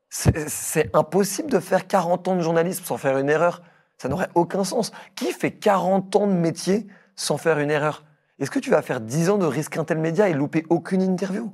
C'est 0.09 0.49
c'est 0.49 0.95
impossible 0.95 1.51
de 1.51 1.59
faire 1.59 1.85
40 1.85 2.27
ans 2.29 2.35
de 2.35 2.41
journalisme 2.41 2.83
sans 2.85 2.97
faire 2.97 3.17
une 3.17 3.29
erreur. 3.29 3.61
Ça 3.97 4.09
n'aurait 4.09 4.29
aucun 4.35 4.63
sens. 4.63 4.91
Qui 5.15 5.31
fait 5.31 5.51
40 5.51 6.15
ans 6.15 6.27
de 6.27 6.33
métier 6.33 6.87
sans 7.15 7.37
faire 7.37 7.59
une 7.59 7.71
erreur? 7.71 8.03
Est-ce 8.39 8.51
que 8.51 8.59
tu 8.59 8.69
vas 8.69 8.81
faire 8.81 9.01
10 9.01 9.29
ans 9.29 9.37
de 9.37 9.45
risque 9.45 9.77
intel 9.77 9.97
média 9.97 10.29
et 10.29 10.33
louper 10.33 10.65
aucune 10.69 11.01
interview? 11.01 11.51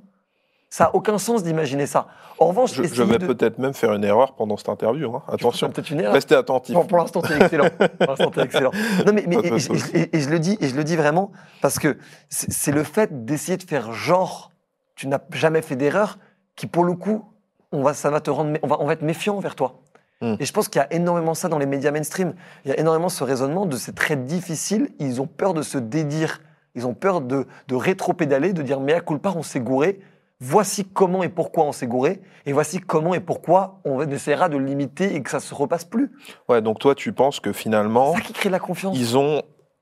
Ça 0.70 0.86
n'a 0.86 0.96
aucun 0.96 1.20
sens 1.20 1.44
d'imaginer 1.44 1.86
ça. 1.86 2.08
En 2.40 2.48
revanche, 2.48 2.74
Je, 2.74 2.84
je 2.84 3.04
vais 3.04 3.20
de- 3.20 3.28
peut-être 3.28 3.60
même 3.60 3.76
faire 3.76 3.94
une 3.94 4.04
erreur 4.04 4.34
pendant 4.34 4.58
cette 4.58 4.70
interview. 4.70 5.16
hein. 5.16 5.22
Attention, 5.28 5.70
peut-être 5.70 5.92
une 5.92 6.00
erreur. 6.00 6.14
restez 6.14 6.34
attentifs. 6.36 6.74
Bon, 6.74 6.84
pour 6.86 6.98
l'instant, 6.98 7.22
t'es 7.22 7.38
excellent. 7.40 7.70
Pour 8.00 8.38
excellent. 8.42 8.72
Non, 9.06 9.14
mais, 9.14 9.24
et, 9.44 9.50
je- 9.60 9.60
souci. 9.60 9.92
et- 9.96 10.18
et 10.18 10.20
je 10.20 10.30
le 10.32 10.40
dis, 10.40 10.58
et 10.60 10.68
je 10.68 10.76
le 10.76 10.84
dis 10.84 10.96
vraiment 10.96 11.32
parce 11.62 11.78
que 11.78 11.98
c'est 12.30 12.72
le 12.72 12.84
fait 12.84 13.24
d'essayer 13.26 13.56
de 13.58 13.64
faire 13.64 13.94
genre 13.94 14.52
tu 14.96 15.08
n'as 15.08 15.20
jamais 15.32 15.62
fait 15.62 15.76
d'erreur 15.76 16.18
qui, 16.56 16.66
pour 16.68 16.84
le 16.84 16.94
coup, 16.94 17.24
on 17.72 17.84
va, 17.84 17.94
ça 17.94 18.10
va 18.10 18.20
te 18.20 18.30
rendre, 18.32 18.58
on 18.64 18.68
va, 18.68 18.78
on 18.82 18.86
va 18.88 18.94
être 18.94 19.02
méfiant 19.04 19.36
envers 19.38 19.56
toi. 19.56 19.80
Hmm. 20.24 20.36
Et 20.40 20.46
je 20.46 20.54
pense 20.54 20.70
qu'il 20.70 20.80
y 20.80 20.84
a 20.84 20.94
énormément 20.94 21.34
ça 21.34 21.50
dans 21.50 21.58
les 21.58 21.66
médias 21.66 21.92
mainstream. 21.92 22.34
Il 22.64 22.70
y 22.70 22.74
a 22.74 22.80
énormément 22.80 23.10
ce 23.10 23.26
raisonnement 23.26 23.66
de 23.66 23.76
c'est 23.76 23.94
très 23.94 24.16
difficile. 24.16 24.90
Ils 25.00 25.22
ont 25.22 25.28
peur 25.28 25.54
de 25.54 25.62
se 25.62 25.78
dédire. 25.78 26.40
Ils 26.76 26.88
ont 26.88 26.94
peur 26.94 27.20
de, 27.20 27.46
de 27.68 27.76
rétro-pédaler, 27.76 28.54
de 28.54 28.62
dire 28.62 28.80
mais 28.80 28.94
à 28.94 29.02
culpa, 29.02 29.34
on 29.36 29.44
s'est 29.44 29.60
gouré. 29.60 30.00
Voici 30.40 30.86
comment 30.86 31.24
et 31.24 31.30
pourquoi 31.30 31.66
on 31.66 31.74
s'est 31.74 31.88
gouré. 31.88 32.22
Et 32.46 32.54
voici 32.54 32.80
comment 32.80 33.14
et 33.14 33.20
pourquoi 33.20 33.82
on 33.84 34.00
essaiera 34.10 34.48
de 34.48 34.58
limiter 34.58 35.14
et 35.14 35.22
que 35.22 35.30
ça 35.30 35.42
se 35.42 35.54
repasse 35.54 35.84
plus. 35.84 36.12
Ouais, 36.48 36.62
donc 36.62 36.80
toi, 36.80 36.96
tu 36.96 37.12
penses 37.12 37.42
que 37.42 37.52
finalement, 37.52 38.14
C'est 38.14 38.22
ça 38.22 38.28
qui 38.28 38.34
crée 38.34 38.50
la 38.50 38.60
confiance. 38.60 38.98
ils 38.98 39.18
ont, 39.18 39.42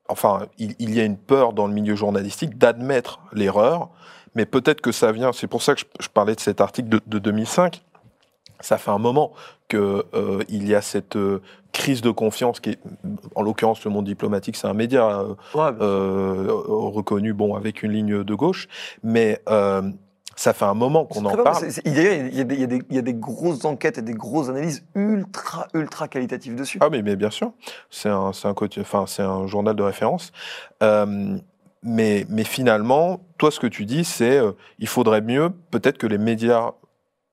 enfin, 0.10 0.48
il, 0.58 0.76
il 0.80 0.94
y 0.96 1.00
a 1.00 1.04
une 1.04 1.18
peur 1.18 1.54
dans 1.54 1.68
le 1.68 1.74
milieu 1.74 1.96
journalistique 1.96 2.58
d'admettre 2.58 3.22
l'erreur, 3.32 3.90
mais 4.34 4.46
peut-être 4.48 4.82
que 4.82 4.92
ça 4.92 5.12
vient. 5.12 5.34
C'est 5.34 5.48
pour 5.48 5.62
ça 5.62 5.76
que 5.76 5.82
je, 5.82 5.86
je 6.00 6.10
parlais 6.10 6.34
de 6.34 6.40
cet 6.40 6.62
article 6.62 6.90
de, 6.90 7.00
de 7.06 7.20
2005. 7.20 7.84
Ça 8.62 8.78
fait 8.78 8.92
un 8.92 8.98
moment 8.98 9.32
que 9.68 10.06
euh, 10.14 10.44
y 10.50 10.76
a 10.76 10.82
cette 10.82 11.16
euh, 11.16 11.42
crise 11.72 12.02
de 12.02 12.12
confiance 12.12 12.60
qui 12.60 12.72
est, 12.72 12.80
en 13.36 13.42
l'occurrence, 13.42 13.84
le 13.86 13.92
monde 13.92 14.06
diplomatique, 14.06 14.56
c'est 14.56 14.68
un 14.68 14.74
média 14.74 15.08
euh, 15.22 15.36
Ouais, 15.54 15.72
euh, 15.82 16.48
reconnu, 16.50 17.34
bon, 17.34 17.56
avec 17.56 17.84
une 17.84 17.92
ligne 17.92 18.24
de 18.24 18.36
gauche, 18.36 18.68
mais 19.04 19.42
ça 20.36 20.54
fait 20.54 20.66
un 20.66 20.74
moment 20.74 21.06
qu'on 21.06 21.26
en 21.26 21.36
parle. 21.44 21.68
il 21.86 21.94
y, 21.94 22.98
a 22.98 23.02
des- 23.02 23.14
grosses 23.14 23.66
enquêtes 23.66 23.98
et 23.98 24.02
des 24.02 24.14
grosses 24.14 24.50
analyses 24.50 24.84
ultra, 24.96 25.68
ultra 25.74 26.08
qualitatives 26.08 26.56
dessus. 26.56 26.80
Ah 26.82 26.90
mais, 26.90 27.02
mais 27.02 27.16
bien 27.16 27.30
sûr, 27.30 27.52
c'est 27.90 28.10
un, 28.10 28.32
un, 28.44 28.54
enfin, 28.80 29.06
un 29.20 29.48
journal 29.48 29.76
de 29.76 29.84
référence. 29.84 30.32
Mais, 31.84 32.26
mais 32.30 32.44
finalement, 32.44 33.22
toi, 33.38 33.50
ce 33.50 33.60
que 33.60 33.68
tu 33.68 33.86
dis, 33.86 34.04
c'est 34.04 34.38
euh, 34.38 34.52
il 34.78 34.88
faudrait 34.88 35.22
mieux 35.22 35.50
peut-être 35.72 35.98
que 35.98 36.06
les 36.06 36.20
médias 36.20 36.72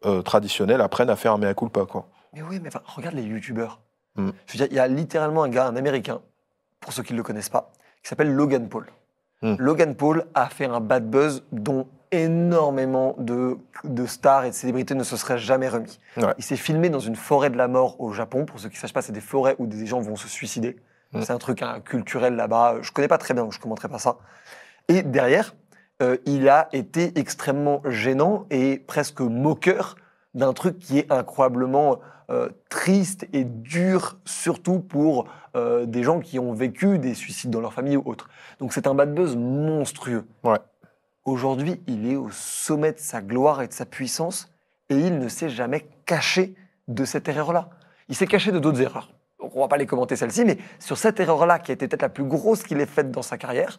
euh, 0.04 0.22
traditionnels 0.22 0.80
apprennent 0.80 1.11
à 1.11 1.16
faire 1.16 1.32
un 1.32 1.38
mea 1.38 1.54
culpa. 1.54 1.84
Quoi. 1.84 2.08
Mais 2.32 2.42
oui, 2.42 2.61
mais 2.62 2.68
enfin, 2.68 2.82
regarde 2.87 3.14
les 3.14 3.22
youtubeurs. 3.22 3.80
Mm. 4.16 4.30
Je 4.46 4.52
veux 4.52 4.56
dire, 4.58 4.68
il 4.70 4.76
y 4.76 4.80
a 4.80 4.88
littéralement 4.88 5.42
un 5.42 5.48
gars, 5.48 5.66
un 5.66 5.76
américain, 5.76 6.20
pour 6.80 6.92
ceux 6.92 7.02
qui 7.02 7.12
ne 7.12 7.18
le 7.18 7.22
connaissent 7.22 7.48
pas, 7.48 7.72
qui 8.02 8.08
s'appelle 8.08 8.32
Logan 8.32 8.68
Paul. 8.68 8.87
Mm. 9.42 9.56
Logan 9.58 9.94
Paul 9.94 10.26
a 10.34 10.48
fait 10.48 10.66
un 10.66 10.80
bad 10.80 11.08
buzz 11.08 11.44
dont 11.52 11.88
énormément 12.11 13.14
de, 13.18 13.58
de 13.84 14.06
stars 14.06 14.44
et 14.44 14.50
de 14.50 14.54
célébrités 14.54 14.94
ne 14.94 15.04
se 15.04 15.16
seraient 15.16 15.38
jamais 15.38 15.68
remis. 15.68 15.98
Ouais. 16.16 16.34
Il 16.38 16.44
s'est 16.44 16.56
filmé 16.56 16.88
dans 16.88 17.00
une 17.00 17.16
forêt 17.16 17.50
de 17.50 17.56
la 17.56 17.68
mort 17.68 18.00
au 18.00 18.12
Japon. 18.12 18.46
Pour 18.46 18.61
ceux 18.61 18.68
qui 18.68 18.76
ne 18.76 18.80
sachent 18.80 18.94
pas, 18.94 19.02
c'est 19.02 19.12
des 19.12 19.20
forêts 19.20 19.56
où 19.58 19.66
des 19.66 19.87
gens 19.87 20.00
vont 20.00 20.16
se 20.16 20.28
suicider. 20.28 20.76
Mm. 21.12 21.22
C'est 21.22 21.32
un 21.32 21.38
truc 21.38 21.62
hein, 21.62 21.80
culturel 21.84 22.37
là-bas. 22.37 22.76
Je 22.82 22.92
connais 22.92 23.08
pas 23.08 23.18
très 23.18 23.34
bien, 23.34 23.42
donc 23.42 23.52
je 23.52 23.58
ne 23.58 23.62
commenterai 23.62 23.88
pas 23.88 23.98
ça. 23.98 24.18
Et 24.88 25.02
derrière, 25.02 25.54
euh, 26.00 26.16
il 26.26 26.48
a 26.48 26.68
été 26.72 27.18
extrêmement 27.18 27.82
gênant 27.84 28.46
et 28.50 28.78
presque 28.78 29.20
moqueur 29.20 29.96
d'un 30.34 30.52
truc 30.52 30.78
qui 30.78 30.98
est 30.98 31.11
incroyablement 31.11 31.98
euh, 32.30 32.50
triste 32.68 33.26
et 33.32 33.44
dur, 33.44 34.18
surtout 34.24 34.80
pour 34.80 35.26
euh, 35.56 35.87
des 35.87 36.02
gens 36.02 36.20
qui 36.20 36.38
ont 36.38 36.52
vécu 36.52 36.98
des 36.98 37.14
suicides 37.14 37.50
dans 37.50 37.61
leur 37.61 37.72
famille 37.72 37.96
ou 37.96 38.02
autre. 38.04 38.28
Donc 38.61 38.72
c'est 38.72 38.87
un 38.87 38.94
bad 38.94 39.14
buzz 39.14 39.34
monstrueux. 39.37 40.24
Ouais. 40.44 40.58
Aujourd'hui, 41.24 41.80
il 41.87 42.11
est 42.11 42.16
au 42.16 42.30
sommet 42.30 42.92
de 42.92 42.98
sa 42.98 43.20
gloire 43.20 43.62
et 43.62 43.68
de 43.68 43.72
sa 43.72 43.87
puissance 43.87 44.52
et 44.90 44.96
il 44.96 45.18
ne 45.18 45.28
s'est 45.28 45.48
jamais 45.48 45.87
caché 46.06 46.54
de 46.87 47.04
cette 47.04 47.28
erreur-là. 47.28 47.70
Il 48.08 48.14
s'est 48.14 48.26
caché 48.26 48.52
de 48.52 48.58
d'autres 48.58 48.80
erreurs. 48.80 49.11
On 49.40 49.61
va 49.61 49.68
pas 49.68 49.76
les 49.76 49.87
commenter 49.87 50.16
celle-ci, 50.16 50.44
mais 50.44 50.58
sur 50.78 50.96
cette 50.96 51.20
erreur-là, 51.20 51.58
qui 51.58 51.70
a 51.70 51.74
été 51.74 51.87
peut-être 51.88 52.02
la 52.02 52.08
plus 52.08 52.24
grosse 52.24 52.62
qu'il 52.62 52.80
ait 52.80 52.87
faite 52.87 53.11
dans 53.11 53.22
sa 53.22 53.38
carrière, 53.38 53.78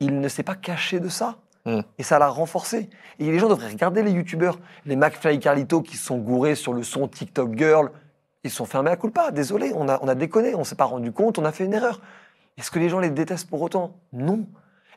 il 0.00 0.20
ne 0.20 0.28
s'est 0.28 0.42
pas 0.42 0.54
caché 0.54 1.00
de 1.00 1.08
ça. 1.08 1.36
Mm. 1.66 1.80
Et 1.98 2.02
ça 2.02 2.18
l'a 2.18 2.28
renforcé. 2.28 2.90
Et 3.18 3.30
les 3.30 3.38
gens 3.38 3.48
devraient 3.48 3.68
regarder 3.68 4.02
les 4.02 4.10
youtubeurs, 4.10 4.58
les 4.84 4.96
McFly 4.96 5.38
Carlito 5.38 5.82
qui 5.82 5.96
sont 5.96 6.18
gourés 6.18 6.54
sur 6.54 6.72
le 6.72 6.82
son 6.82 7.08
TikTok 7.08 7.56
Girl. 7.56 7.90
Ils 8.42 8.50
sont 8.50 8.66
fermés 8.66 8.90
à 8.90 8.96
culpa. 8.96 9.30
Désolé, 9.30 9.72
on 9.74 9.88
a, 9.88 9.98
on 10.02 10.08
a 10.08 10.14
déconné, 10.14 10.54
on 10.54 10.64
s'est 10.64 10.74
pas 10.74 10.84
rendu 10.84 11.12
compte, 11.12 11.38
on 11.38 11.44
a 11.44 11.52
fait 11.52 11.64
une 11.64 11.72
erreur. 11.72 12.00
Est-ce 12.58 12.70
que 12.70 12.78
les 12.78 12.88
gens 12.88 13.00
les 13.00 13.10
détestent 13.10 13.48
pour 13.48 13.62
autant? 13.62 13.94
Non. 14.12 14.46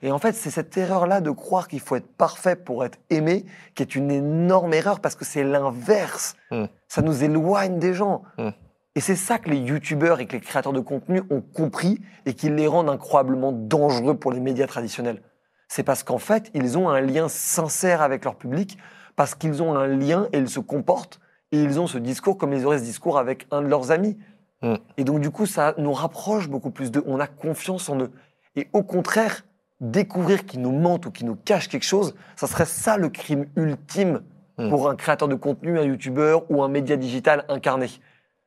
Et 0.02 0.12
en 0.12 0.20
fait, 0.20 0.34
c'est 0.34 0.52
cette 0.52 0.78
erreur-là 0.78 1.22
de 1.22 1.32
croire 1.32 1.68
qu'il 1.68 1.80
faut 1.80 1.96
être 1.96 2.08
parfait 2.08 2.56
pour 2.56 2.86
être 2.86 3.00
aimé 3.10 3.46
qui 3.74 3.82
est 3.82 3.96
une 3.96 4.12
énorme 4.12 4.74
erreur 4.74 5.00
parce 5.00 5.16
que 5.16 5.26
c'est 5.26 5.44
l'inverse. 5.44 6.36
Mm. 6.52 6.66
Ça 6.88 7.02
nous 7.02 7.24
éloigne 7.24 7.80
des 7.80 7.94
gens. 7.94 8.24
Mm. 8.38 8.50
Et 8.98 9.00
c'est 9.00 9.16
ça 9.16 9.38
que 9.38 9.52
les 9.52 9.58
youtubeurs 9.58 10.20
et 10.22 10.26
que 10.26 10.34
les 10.34 10.42
créateurs 10.42 10.74
de 10.74 10.80
contenu 10.80 11.22
ont 11.30 11.40
compris 11.40 12.02
et 12.26 12.34
qui 12.34 12.50
les 12.50 12.66
rendent 12.66 12.90
incroyablement 12.90 13.52
dangereux 13.52 14.18
pour 14.18 14.32
les 14.32 14.40
médias 14.40 14.66
traditionnels. 14.66 15.22
C'est 15.68 15.84
parce 15.84 16.02
qu'en 16.02 16.18
fait, 16.18 16.50
ils 16.56 16.80
ont 16.80 16.90
un 16.90 17.00
lien 17.00 17.30
sincère 17.30 18.02
avec 18.02 18.26
leur 18.26 18.38
public, 18.38 18.80
parce 19.16 19.36
qu'ils 19.36 19.62
ont 19.62 19.76
un 19.76 19.86
lien 19.86 20.28
et 20.34 20.40
ils 20.40 20.50
se 20.50 20.60
comportent, 20.60 21.20
et 21.52 21.62
ils 21.62 21.80
ont 21.80 21.86
ce 21.86 22.00
discours 22.00 22.40
comme 22.40 22.54
ils 22.54 22.66
auraient 22.66 22.80
ce 22.80 22.86
discours 22.86 23.20
avec 23.20 23.46
un 23.52 23.62
de 23.62 23.68
leurs 23.68 23.92
amis. 23.92 24.18
Mm. 24.64 24.74
Et 24.98 25.04
donc, 25.04 25.20
du 25.20 25.30
coup, 25.30 25.46
ça 25.46 25.76
nous 25.78 25.94
rapproche 25.94 26.50
beaucoup 26.50 26.72
plus 26.72 26.90
d'eux. 26.90 27.04
On 27.06 27.20
a 27.20 27.28
confiance 27.28 27.90
en 27.90 28.00
eux. 28.00 28.12
Et 28.56 28.68
au 28.74 28.82
contraire, 28.82 29.46
découvrir 29.80 30.48
qu'ils 30.48 30.64
nous 30.64 30.72
mentent 30.72 31.06
ou 31.06 31.12
qu'ils 31.12 31.28
nous 31.28 31.36
cachent 31.36 31.70
quelque 31.70 31.86
chose, 31.86 32.16
ça 32.36 32.48
serait 32.48 32.66
ça 32.66 32.98
le 32.98 33.10
crime 33.10 33.46
ultime 33.58 34.24
Mm. 34.58 34.70
pour 34.70 34.90
un 34.90 34.96
créateur 34.96 35.28
de 35.28 35.36
contenu, 35.36 35.78
un 35.78 35.84
youtubeur 35.84 36.50
ou 36.50 36.64
un 36.64 36.68
média 36.68 36.98
digital 36.98 37.46
incarné. 37.48 37.90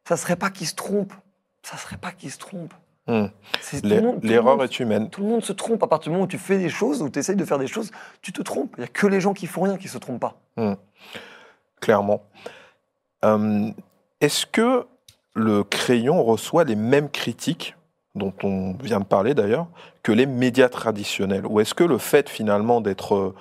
Ça 0.06 0.16
serait 0.16 0.36
pas 0.36 0.50
qu'il 0.50 0.66
se 0.66 0.74
trompe. 0.74 1.12
Ça 1.62 1.76
serait 1.76 1.96
pas 1.96 2.12
qu'il 2.12 2.30
se 2.30 2.38
trompe. 2.38 2.72
Hmm. 3.06 3.26
L'erreur 4.22 4.62
est 4.62 4.78
humaine. 4.78 5.10
tout 5.10 5.22
le 5.22 5.28
monde 5.28 5.44
se 5.44 5.52
trompe 5.52 5.82
à 5.82 5.86
partir 5.86 6.10
du 6.10 6.12
moment 6.12 6.24
où 6.24 6.28
tu 6.28 6.38
fais 6.38 6.58
des 6.58 6.68
choses, 6.68 7.02
où 7.02 7.08
tu 7.08 7.18
essayes 7.18 7.36
de 7.36 7.44
faire 7.44 7.58
des 7.58 7.66
choses, 7.66 7.90
tu 8.22 8.32
te 8.32 8.42
trompes. 8.42 8.72
Il 8.76 8.80
n'y 8.80 8.84
a 8.84 8.88
que 8.88 9.06
les 9.06 9.20
gens 9.20 9.32
qui 9.32 9.46
font 9.46 9.62
rien 9.62 9.76
qui 9.76 9.88
se 9.88 9.98
trompent 9.98 10.20
pas. 10.20 10.40
clairement. 11.80 12.22
Euh, 13.24 13.70
Est-ce 14.20 14.46
que 14.46 14.86
le 15.34 15.64
crayon 15.64 16.22
reçoit 16.22 16.64
les 16.64 16.76
mêmes 16.76 17.08
critiques, 17.08 17.76
dont 18.14 18.34
on 18.42 18.74
vient 18.74 19.00
de 19.00 19.04
parler 19.04 19.34
d'ailleurs, 19.34 19.66
que 20.02 20.12
les 20.12 20.26
médias 20.26 20.68
traditionnels? 20.68 21.46
Ou 21.46 21.60
est-ce 21.60 21.74
que 21.74 21.84
le 21.84 21.98
fait 21.98 22.28
finalement 22.28 22.80
d'être 22.80 23.34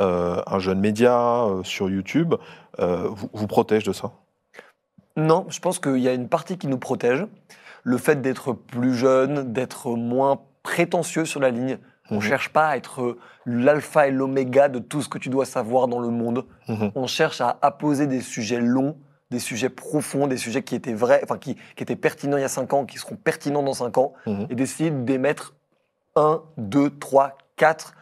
euh, 0.00 0.42
un 0.46 0.58
jeune 0.58 0.80
média 0.80 1.44
euh, 1.44 1.62
sur 1.62 1.88
YouTube 1.88 2.34
euh, 2.80 3.08
vous, 3.10 3.30
vous 3.32 3.46
protège 3.46 3.84
de 3.84 3.92
ça? 3.92 4.12
Non, 5.16 5.46
je 5.48 5.60
pense 5.60 5.78
qu'il 5.78 5.98
y 5.98 6.08
a 6.08 6.12
une 6.14 6.28
partie 6.28 6.58
qui 6.58 6.66
nous 6.66 6.78
protège. 6.78 7.26
Le 7.82 7.98
fait 7.98 8.20
d'être 8.20 8.52
plus 8.52 8.94
jeune, 8.94 9.52
d'être 9.52 9.90
moins 9.94 10.40
prétentieux 10.62 11.24
sur 11.24 11.40
la 11.40 11.50
ligne. 11.50 11.78
On 12.10 12.14
ne 12.16 12.20
Mhm. 12.20 12.26
cherche 12.26 12.48
pas 12.50 12.68
à 12.68 12.76
être 12.76 13.16
l'alpha 13.46 14.08
et 14.08 14.10
l'oméga 14.10 14.68
de 14.68 14.78
tout 14.78 15.02
ce 15.02 15.08
que 15.08 15.18
tu 15.18 15.28
dois 15.28 15.44
savoir 15.46 15.88
dans 15.88 16.00
le 16.00 16.08
monde. 16.08 16.44
Mhm. 16.68 16.92
On 16.94 17.06
cherche 17.06 17.40
à 17.40 17.58
apposer 17.62 18.06
des 18.06 18.20
sujets 18.20 18.60
longs, 18.60 18.96
des 19.30 19.38
sujets 19.38 19.68
profonds, 19.70 20.26
des 20.26 20.36
sujets 20.36 20.62
qui 20.62 20.74
étaient 20.74 20.92
vrais, 20.94 21.20
enfin 21.22 21.38
qui, 21.38 21.54
qui 21.76 21.82
étaient 21.82 21.96
pertinents 21.96 22.36
il 22.36 22.40
y 22.42 22.44
a 22.44 22.48
5 22.48 22.72
ans, 22.72 22.84
qui 22.84 22.98
seront 22.98 23.16
pertinents 23.16 23.62
dans 23.62 23.72
5 23.74 23.96
ans, 23.98 24.12
Mhm. 24.26 24.46
et 24.50 24.54
d'essayer 24.54 24.90
d'émettre 24.90 25.54
un, 26.16 26.42
deux, 26.58 26.90
trois, 26.90 27.36
quatre 27.56 27.94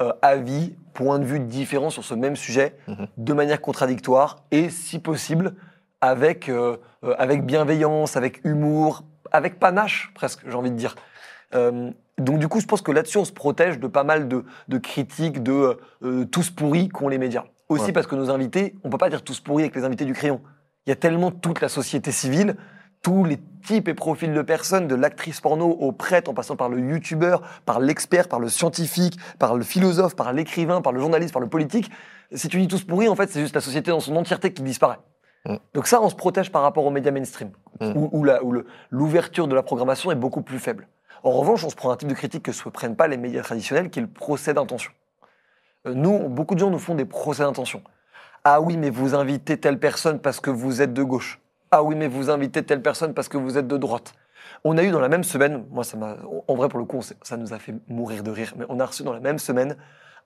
euh, 0.00 0.12
avis, 0.22 0.74
points 0.94 1.18
de 1.18 1.24
vue 1.26 1.40
différents 1.40 1.90
sur 1.90 2.04
ce 2.04 2.14
même 2.14 2.34
sujet, 2.34 2.74
de 3.18 3.32
manière 3.34 3.60
contradictoire, 3.60 4.36
et 4.50 4.70
si 4.70 4.98
possible, 4.98 5.54
avec, 6.00 6.48
euh, 6.48 6.76
euh, 7.04 7.14
avec 7.18 7.44
bienveillance, 7.44 8.16
avec 8.16 8.44
humour, 8.44 9.04
avec 9.32 9.58
panache, 9.58 10.10
presque, 10.14 10.40
j'ai 10.46 10.54
envie 10.54 10.70
de 10.70 10.76
dire. 10.76 10.94
Euh, 11.54 11.90
donc 12.18 12.38
du 12.38 12.48
coup, 12.48 12.60
je 12.60 12.66
pense 12.66 12.82
que 12.82 12.92
là-dessus, 12.92 13.18
on 13.18 13.24
se 13.24 13.32
protège 13.32 13.78
de 13.78 13.86
pas 13.86 14.04
mal 14.04 14.28
de, 14.28 14.44
de 14.68 14.78
critiques 14.78 15.42
de 15.42 15.78
euh, 16.02 16.24
tous 16.26 16.50
pourris 16.50 16.88
qu'ont 16.88 17.08
les 17.08 17.18
médias. 17.18 17.44
Aussi 17.68 17.86
Ouais. 17.86 17.92
parce 17.92 18.06
que 18.06 18.16
nos 18.16 18.30
invités, 18.30 18.74
on 18.82 18.90
peut 18.90 18.98
pas 18.98 19.10
dire 19.10 19.22
tous 19.22 19.40
pourris 19.40 19.62
avec 19.62 19.76
les 19.76 19.84
invités 19.84 20.04
du 20.04 20.12
crayon. 20.12 20.40
Il 20.86 20.90
y 20.90 20.92
a 20.92 20.96
tellement 20.96 21.30
toute 21.30 21.60
la 21.60 21.68
société 21.68 22.10
civile, 22.10 22.56
tous 23.02 23.24
les 23.24 23.38
types 23.64 23.88
et 23.88 23.94
profils 23.94 24.32
de 24.32 24.42
personnes, 24.42 24.88
de 24.88 24.94
l'actrice 24.94 25.40
porno 25.40 25.66
au 25.68 25.92
prêtre, 25.92 26.30
en 26.30 26.34
passant 26.34 26.56
par 26.56 26.68
le 26.68 26.80
youtubeur, 26.80 27.42
par 27.64 27.78
l'expert, 27.80 28.28
par 28.28 28.40
le 28.40 28.48
scientifique, 28.48 29.18
par 29.38 29.54
le 29.54 29.62
philosophe, 29.62 30.16
par 30.16 30.32
l'écrivain, 30.32 30.82
par 30.82 30.92
le 30.92 31.00
journaliste, 31.00 31.32
par 31.32 31.40
le 31.40 31.48
politique. 31.48 31.90
Si 32.32 32.48
tu 32.48 32.58
dis 32.60 32.68
tous 32.68 32.82
pourris, 32.84 33.08
en 33.08 33.14
fait, 33.14 33.30
c'est 33.30 33.40
juste 33.40 33.54
la 33.54 33.60
société 33.60 33.90
dans 33.90 34.00
son 34.00 34.16
entièreté 34.16 34.52
qui 34.52 34.62
disparaît. 34.62 34.98
Mm. 35.46 35.56
Donc 35.74 35.86
ça, 35.86 36.00
on 36.02 36.08
se 36.08 36.14
protège 36.14 36.50
par 36.52 36.62
rapport 36.62 36.84
aux 36.84 36.90
médias 36.90 37.10
mainstream, 37.12 37.50
Mm. 37.80 37.92
où, 37.96 38.08
où 38.12 38.24
la- 38.24 38.42
où 38.44 38.52
le- 38.52 38.66
l'ouverture 38.90 39.48
de 39.48 39.54
la 39.54 39.62
programmation 39.62 40.10
est 40.10 40.16
beaucoup 40.16 40.42
plus 40.42 40.58
faible. 40.58 40.86
En 41.22 41.30
revanche, 41.32 41.64
on 41.64 41.70
se 41.70 41.76
prend 41.76 41.90
un 41.90 41.96
type 41.96 42.08
de 42.08 42.14
critique 42.14 42.42
que 42.42 42.52
se 42.52 42.68
prennent 42.68 42.96
pas 42.96 43.08
les 43.08 43.16
médias 43.16 43.42
traditionnels, 43.42 43.90
qui 43.90 43.98
est 43.98 44.02
le 44.02 44.08
procès 44.08 44.54
d'intention. 44.54 44.92
Euh, 45.86 45.94
Nous, 45.94 46.28
beaucoup 46.28 46.54
de 46.54 46.60
gens 46.60 46.70
nous 46.70 46.78
font 46.78 46.94
des 46.94 47.04
procès 47.04 47.42
d'intention. 47.42 47.82
Ah 48.44 48.60
oui, 48.60 48.76
mais 48.76 48.90
vous 48.90 49.14
invitez 49.14 49.58
telle 49.58 49.78
personne 49.78 50.18
parce 50.18 50.40
que 50.40 50.50
vous 50.50 50.80
êtes 50.82 50.92
de 50.94 51.02
gauche. 51.02 51.40
Ah 51.70 51.82
oui, 51.82 51.94
mais 51.94 52.08
vous 52.08 52.30
invitez 52.30 52.62
telle 52.62 52.82
personne 52.82 53.12
parce 53.14 53.28
que 53.28 53.36
vous 53.36 53.56
êtes 53.58 53.66
de 53.68 53.76
droite. 53.76 54.14
On 54.64 54.76
a 54.78 54.82
eu 54.82 54.90
dans 54.90 55.00
la 55.00 55.08
même 55.08 55.24
semaine, 55.24 55.64
moi 55.70 55.84
ça 55.84 55.96
m'a, 55.96 56.16
en 56.48 56.54
vrai 56.54 56.68
pour 56.68 56.78
le 56.78 56.84
coup, 56.84 57.00
ça 57.22 57.36
nous 57.36 57.52
a 57.54 57.58
fait 57.58 57.74
mourir 57.88 58.22
de 58.22 58.30
rire, 58.30 58.52
mais 58.56 58.64
on 58.68 58.80
a 58.80 58.84
reçu 58.86 59.02
dans 59.02 59.12
la 59.12 59.20
même 59.20 59.38
semaine 59.38 59.76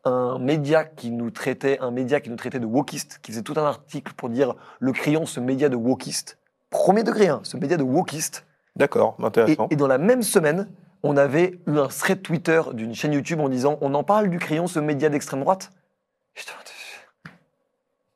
un 0.04 0.38
média 0.38 0.84
qui 0.84 1.10
nous 1.10 1.30
traitait, 1.30 1.78
un 1.80 1.90
média 1.90 2.20
qui 2.20 2.30
nous 2.30 2.36
traitait 2.36 2.60
de 2.60 2.66
wokiste, 2.66 3.18
qui 3.22 3.32
faisait 3.32 3.42
tout 3.42 3.54
un 3.56 3.64
article 3.64 4.12
pour 4.14 4.28
dire 4.28 4.54
le 4.80 4.92
crayon, 4.92 5.26
ce 5.26 5.40
média 5.40 5.68
de 5.68 5.76
wokiste. 5.76 6.38
Premier 6.70 7.02
degré, 7.04 7.28
hein, 7.28 7.40
ce 7.42 7.56
média 7.56 7.76
de 7.76 7.82
wokiste. 7.82 8.44
D'accord, 8.76 9.16
Et, 9.20 9.24
intéressant. 9.24 9.68
et 9.70 9.76
dans 9.76 9.86
la 9.86 9.98
même 9.98 10.22
semaine, 10.22 10.68
on 11.02 11.16
avait 11.16 11.60
eu 11.66 11.78
un 11.78 11.86
thread 11.88 12.22
Twitter 12.22 12.60
d'une 12.72 12.94
chaîne 12.94 13.12
YouTube 13.12 13.40
en 13.40 13.48
disant 13.48 13.78
on 13.80 13.94
en 13.94 14.02
parle 14.04 14.28
du 14.28 14.38
crayon, 14.38 14.66
ce 14.66 14.78
média 14.80 15.08
d'extrême 15.08 15.40
droite. 15.40 15.70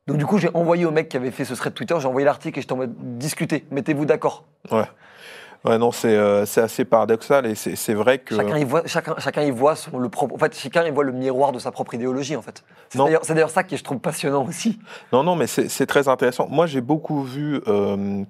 Donc 0.07 0.17
du 0.17 0.25
coup, 0.25 0.39
j'ai 0.39 0.49
envoyé 0.55 0.87
au 0.87 0.91
mec 0.91 1.11
qui 1.11 1.19
avait 1.19 1.31
fait 1.31 1.45
ce 1.45 1.53
thread 1.55 1.75
Twitter, 1.75 1.95
j'ai 2.01 2.07
envoyé 2.09 2.25
l'article 2.25 2.59
et 2.59 2.63
j'étais 2.63 2.73
en 2.73 2.79
mode 2.79 2.95
discutez, 3.19 3.67
mettez-vous 3.71 4.07
d'accord. 4.07 4.45
Ouais, 4.71 4.85
non, 5.65 5.93
c'est 5.93 6.17
euh, 6.17 6.47
c'est 6.47 6.61
assez 6.61 6.85
paradoxal 6.85 7.47
et 7.47 7.55
c'est 7.55 7.95
vrai 7.95 8.19
que. 8.19 8.37
Chacun 8.37 8.59
y 8.59 8.65
voit, 8.65 8.83
chacun, 8.87 9.15
chacun 9.19 9.43
y 9.43 9.51
voit 9.51 9.77
son, 9.77 9.99
le 9.99 10.09
propre, 10.09 10.35
en 10.35 10.39
fait, 10.39 10.55
chacun 10.57 10.85
y 10.85 10.91
voit 10.91 11.05
le 11.05 11.13
miroir 11.13 11.53
de 11.53 11.59
sa 11.59 11.71
propre 11.71 11.95
idéologie 11.95 12.37
en 12.37 12.43
fait. 12.43 12.63
C'est 12.91 12.99
Non. 12.99 13.09
d'ailleurs 13.29 13.51
ça 13.51 13.65
qui 13.65 13.77
je 13.77 13.85
trouve 13.85 13.99
passionnant 13.99 14.47
aussi. 14.47 14.79
Non, 15.13 15.23
non, 15.23 15.37
mais 15.37 15.47
c'est 15.47 15.87
très 15.87 16.09
intéressant. 16.09 16.49
Moi, 16.49 16.67
j'ai 16.67 16.81
beaucoup 16.81 17.23
vu 17.23 17.61
euh, 17.67 18.25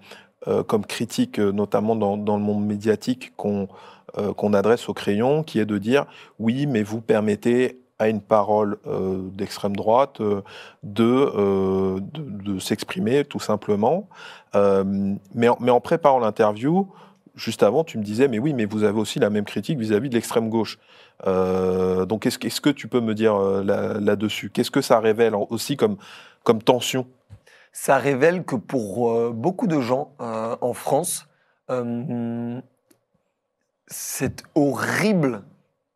euh, 0.47 0.63
comme 0.63 0.85
critique, 0.87 1.39
notamment 1.39 1.97
dans, 1.97 2.17
dans 2.17 2.37
le 2.37 2.43
monde 2.43 2.65
médiatique, 2.65 3.33
qu'on 3.37 3.69
qu'on 4.39 4.55
adresse 4.55 4.89
au 4.89 4.95
crayon, 4.95 5.43
qui 5.43 5.61
est 5.61 5.67
de 5.67 5.77
dire 5.77 6.07
oui, 6.39 6.67
mais 6.67 6.83
vous 6.83 7.03
permettez 7.03 7.79
à 7.99 8.09
une 8.09 8.21
parole 8.21 8.79
euh, 8.87 9.29
d'extrême 9.33 9.75
droite 9.75 10.21
euh, 10.21 10.43
de, 10.83 11.05
euh, 11.05 12.01
de, 12.01 12.53
de 12.53 12.59
s'exprimer, 12.59 13.25
tout 13.25 13.41
simplement. 13.41 14.09
Mais, 14.55 15.49
en, 15.49 15.57
mais 15.61 15.71
en 15.71 15.81
préparant 15.81 16.19
l'interview, 16.19 16.89
juste 17.39 17.63
avant, 17.63 17.85
tu 17.85 17.99
me 17.99 18.03
disais, 18.03 18.29
mais 18.29 18.39
oui, 18.39 18.53
mais 18.53 18.65
vous 18.67 18.83
avez 18.83 18.99
aussi 18.99 19.19
la 19.19 19.31
même 19.31 19.45
critique 19.45 19.79
vis-à-vis 19.79 20.09
de 20.11 20.15
l'extrême 20.15 20.51
gauche. 20.51 20.79
Euh, 21.27 22.05
donc, 22.05 22.27
est-ce 22.27 22.61
que- 22.61 22.69
tu 22.71 22.89
peux 22.89 23.01
me 23.01 23.15
dire 23.15 23.35
euh, 23.35 23.63
là- 23.65 23.99
là-dessus 23.99 24.51
Qu'est-ce 24.51 24.71
que 24.71 24.83
ça 24.83 25.01
révèle 25.01 25.35
aussi 25.35 25.77
comme, 25.77 25.97
comme 26.43 26.63
tension? 26.63 27.07
Ça 27.73 27.97
révèle 27.99 28.45
que 28.45 28.57
pour 28.57 29.11
euh, 29.11 29.31
beaucoup 29.33 29.67
de 29.67 29.81
gens 29.81 30.13
en 30.19 30.73
France, 30.75 31.27
c'est 33.87 34.43
horrible 34.55 35.43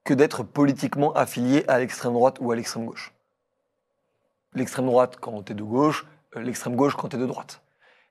que 0.05 0.15
d'être 0.15 0.43
politiquement 0.43 1.13
affilié 1.13 1.65
à 1.69 1.79
l'extrême 1.79 2.13
droite 2.13 2.37
ou 2.41 2.51
à 2.53 2.57
l'extrême 2.57 2.87
gauche. 2.87 3.13
L'extrême 4.55 4.87
droite 4.87 5.17
quand 5.21 5.43
tu 5.43 5.53
es 5.53 5.55
de 5.55 5.63
gauche, 5.63 6.07
l'extrême 6.37 6.77
gauche 6.77 6.95
quand 6.95 7.09
tu 7.09 7.17
es 7.17 7.19
de 7.19 7.27
droite. 7.27 7.63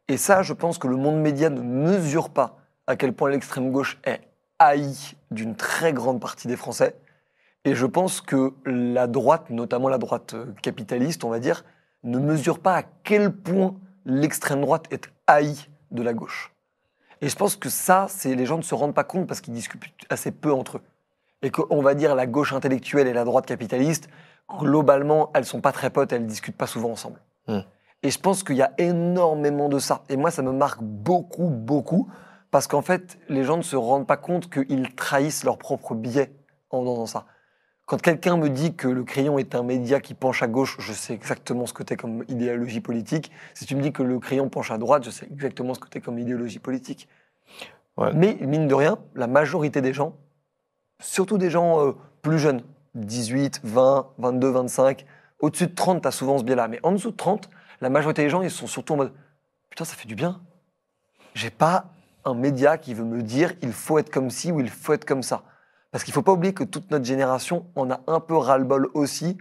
Et 0.08 0.18
ça, 0.18 0.42
je 0.42 0.54
pense 0.54 0.78
que 0.78 0.88
le 0.88 0.98
monde 0.98 1.20
média 1.22 1.50
ne 1.50 1.62
mesure 1.62 2.30
pas 2.30 2.58
à 2.88 2.96
quel 2.96 3.14
point 3.14 3.30
l'extrême 3.30 3.72
gauche 3.72 4.00
est 4.04 4.22
haïe 4.60 5.16
d'une 5.32 5.56
très 5.56 5.94
grande 5.94 6.20
partie 6.20 6.48
des 6.48 6.58
Français. 6.58 6.96
Et 7.64 7.76
je 7.76 7.86
pense 7.86 8.22
que 8.22 8.54
la 8.66 9.08
droite, 9.08 9.50
notamment 9.50 9.90
la 9.90 9.98
droite 9.98 10.36
capitaliste, 10.62 11.24
on 11.24 11.30
va 11.30 11.40
dire, 11.40 11.64
ne 12.04 12.18
mesure 12.18 12.60
pas 12.60 12.76
à 12.76 12.84
quel 13.04 13.32
point 13.32 13.76
l'extrême 14.06 14.62
droite 14.62 14.86
est 14.92 15.10
haïe 15.28 15.68
de 15.92 16.02
la 16.02 16.14
gauche. 16.14 16.54
Et 17.22 17.30
je 17.30 17.36
pense 17.36 17.56
que 17.56 17.70
ça, 17.70 18.08
c'est 18.10 18.34
les 18.34 18.46
gens 18.46 18.58
ne 18.58 18.64
se 18.64 18.74
rendent 18.74 18.96
pas 18.96 19.04
compte 19.04 19.28
parce 19.28 19.42
qu'ils 19.42 19.54
discutent 19.54 19.84
assez 20.10 20.32
peu 20.32 20.52
entre 20.52 20.78
eux. 20.78 20.82
Et 21.44 21.52
qu'on 21.52 21.82
va 21.82 21.94
dire 21.94 22.16
la 22.16 22.26
gauche 22.26 22.54
intellectuelle 22.54 23.08
et 23.08 23.14
la 23.14 23.24
droite 23.24 23.46
capitaliste, 23.46 24.10
globalement, 24.50 25.32
elles 25.34 25.46
sont 25.46 25.62
pas 25.62 25.72
très 25.72 25.92
potes, 25.92 26.12
elles 26.14 26.26
discutent 26.26 26.58
pas 26.58 26.68
souvent 26.68 26.92
ensemble. 26.92 27.20
Hmm. 27.48 27.62
Et 28.04 28.10
je 28.10 28.20
pense 28.20 28.44
qu'il 28.44 28.56
y 28.56 28.62
a 28.64 28.72
énormément 28.80 29.70
de 29.70 29.78
ça. 29.78 30.04
Et 30.10 30.18
moi, 30.18 30.32
ça 30.32 30.42
me 30.42 30.52
marque 30.52 30.82
beaucoup, 30.82 31.50
beaucoup, 31.50 32.10
parce 32.52 32.68
qu'en 32.68 32.82
fait, 32.82 33.18
les 33.30 33.44
gens 33.44 33.58
ne 33.58 33.62
se 33.62 33.76
rendent 33.76 34.06
pas 34.06 34.18
compte 34.18 34.50
qu'ils 34.52 34.94
trahissent 34.94 35.44
leur 35.44 35.58
propre 35.58 35.96
biais 35.96 36.34
en 36.70 36.82
faisant 36.82 37.06
ça. 37.06 37.26
Quand 37.86 38.02
quelqu'un 38.02 38.38
me 38.38 38.50
dit 38.50 38.76
que 38.76 38.88
le 38.88 39.04
crayon 39.04 39.38
est 39.38 39.56
un 39.56 39.64
média 39.64 40.00
qui 40.00 40.14
penche 40.14 40.44
à 40.44 40.48
gauche, 40.48 40.78
je 40.80 40.94
sais 40.94 41.14
exactement 41.14 41.66
ce 41.66 41.74
que 41.74 41.84
tu 41.84 41.98
comme 41.98 42.24
idéologie 42.28 42.80
politique. 42.80 43.32
Si 43.54 43.66
tu 43.66 43.76
me 43.76 43.82
dis 43.82 43.92
que 43.92 44.04
le 44.04 44.20
crayon 44.20 44.50
penche 44.50 44.72
à 44.72 44.78
droite, 44.78 45.04
je 45.04 45.10
sais 45.10 45.26
exactement 45.26 45.74
ce 45.74 45.80
que 45.80 45.90
tu 45.90 46.00
comme 46.00 46.20
idéologie 46.20 46.60
politique. 46.60 47.08
Ouais. 47.98 48.14
Mais 48.14 48.38
mine 48.42 48.68
de 48.68 48.74
rien, 48.74 48.98
la 49.16 49.28
majorité 49.28 49.82
des 49.82 49.94
gens, 49.94 50.16
surtout 51.00 51.38
des 51.38 51.50
gens 51.50 51.86
euh, 51.86 51.92
plus 52.22 52.40
jeunes, 52.40 52.64
18, 52.96 53.62
20, 53.64 54.14
22, 54.18 54.50
25, 54.50 55.06
au-dessus 55.40 55.68
de 55.68 55.76
30, 55.76 56.02
tu 56.02 56.08
as 56.08 56.12
souvent 56.12 56.38
ce 56.38 56.44
biais-là. 56.44 56.68
Mais 56.68 56.80
en 56.84 56.92
dessous 56.92 57.12
de 57.12 57.18
30, 57.18 57.50
la 57.82 57.90
majorité 57.90 58.24
des 58.24 58.30
gens, 58.30 58.42
ils 58.42 58.52
sont 58.52 58.68
surtout 58.68 58.94
en 58.94 58.98
mode 58.98 59.14
Putain, 59.70 59.86
ça 59.86 59.96
fait 59.96 60.08
du 60.08 60.16
bien. 60.16 60.42
J'ai 61.34 61.50
pas 61.50 61.86
un 62.26 62.34
média 62.34 62.78
qui 62.78 62.94
veut 62.94 63.04
me 63.04 63.22
dire 63.22 63.54
il 63.62 63.74
faut 63.74 63.98
être 64.00 64.10
comme 64.10 64.30
ci 64.30 64.52
ou 64.52 64.60
il 64.60 64.70
faut 64.70 64.94
être 64.94 65.06
comme 65.06 65.24
ça. 65.24 65.44
Parce 65.92 66.04
qu'il 66.04 66.14
faut 66.14 66.22
pas 66.22 66.32
oublier 66.32 66.54
que 66.54 66.64
toute 66.64 66.90
notre 66.92 67.06
génération 67.06 67.66
en 67.76 67.92
a 67.92 68.00
un 68.08 68.20
peu 68.20 68.36
ras-le-bol 68.38 68.90
aussi, 68.94 69.38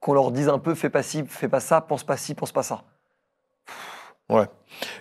qu'on 0.00 0.12
leur 0.12 0.30
dise 0.32 0.48
un 0.48 0.58
peu 0.58 0.74
fais 0.74 0.90
pas 0.90 1.02
ci, 1.02 1.24
fais 1.26 1.48
pas 1.48 1.60
ça, 1.60 1.80
pense 1.80 2.04
pas 2.04 2.16
ci, 2.16 2.34
pense 2.34 2.52
pas 2.52 2.62
ça. 2.62 2.84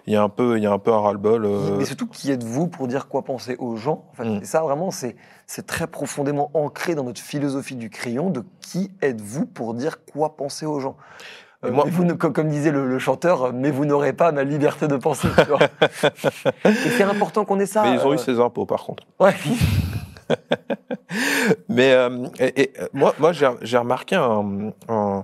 Il 0.06 0.14
y 0.14 0.16
a 0.16 0.22
un 0.22 0.30
peu, 0.30 0.58
il 0.58 0.64
y 0.64 0.68
a 0.68 0.72
un 0.72 0.80
peu 0.80 0.92
un 0.92 1.00
ras-le-bol. 1.00 1.46
euh, 1.46 1.78
Mais 1.78 1.86
surtout, 1.86 2.08
qui 2.08 2.32
êtes-vous 2.32 2.68
pour 2.68 2.88
dire 2.88 3.08
quoi 3.08 3.24
penser 3.24 3.56
aux 3.58 3.76
gens? 3.76 4.06
En 4.12 4.14
fait. 4.14 4.26
Mm. 4.26 4.42
Et 4.42 4.46
ça, 4.46 4.62
vraiment, 4.62 4.92
c'est 4.92 5.16
c'est 5.48 5.66
très 5.66 5.88
profondément 5.88 6.52
ancré 6.54 6.96
dans 6.96 7.04
notre 7.04 7.22
philosophie 7.22 7.76
du 7.76 7.90
crayon 7.90 8.30
de 8.30 8.44
qui 8.60 8.92
êtes-vous 9.02 9.46
pour 9.46 9.74
dire 9.74 10.06
quoi 10.06 10.36
penser 10.36 10.66
aux 10.66 10.80
gens? 10.80 10.96
Euh, 11.66 11.72
moi- 11.72 11.86
vous 11.88 12.04
ne- 12.04 12.14
comme, 12.14 12.48
disait 12.50 12.72
le, 12.72 12.88
le 12.88 13.00
chanteur, 13.00 13.44
euh, 13.46 13.52
mais 13.54 13.72
vous 13.72 13.86
n'aurez 13.86 14.14
pas 14.14 14.32
ma 14.32 14.44
liberté 14.44 14.88
de 14.88 14.96
penser. 14.98 15.28
tu 15.38 15.46
vois. 15.50 15.60
Et 16.66 16.90
c'est 16.98 17.04
important 17.04 17.46
qu'on 17.46 17.60
ait 17.60 17.66
ça. 17.66 17.84
mais 17.84 17.94
ils 17.96 18.06
ont 18.06 18.12
euh, 18.12 18.16
eu 18.16 18.18
ses 18.20 18.40
impôts, 18.40 18.66
par 18.66 18.84
contre. 18.84 19.04
ouais. 19.20 19.34
Mais 21.70 21.92
euh, 21.92 22.26
et- 22.40 22.62
et, 22.62 22.74
euh, 22.80 22.88
moi, 22.94 23.14
moi 23.20 23.32
j'ai 23.34 23.78
remarqué 23.78 24.16
un, 24.16 24.72
un- 24.90 25.24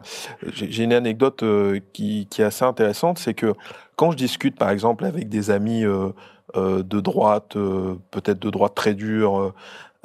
j'ai 0.54 0.84
une 0.84 0.94
anecdote 0.94 1.42
euh, 1.44 1.80
qui, 1.94 2.28
qui 2.30 2.42
est 2.42 2.46
assez 2.46 2.66
intéressante, 2.66 3.18
c'est 3.18 3.34
que 3.34 3.54
quand 3.96 4.12
je 4.12 4.18
discute, 4.18 4.58
par 4.58 4.70
exemple, 4.70 5.06
avec 5.06 5.30
des 5.30 5.52
amis 5.52 5.84
euh, 5.86 6.10
euh, 6.56 6.84
de 6.84 7.00
droite, 7.00 7.56
euh, 7.56 7.96
peut-être 8.12 8.40
de 8.40 8.50
droite 8.50 8.76
très 8.76 8.94
dure, 8.94 9.54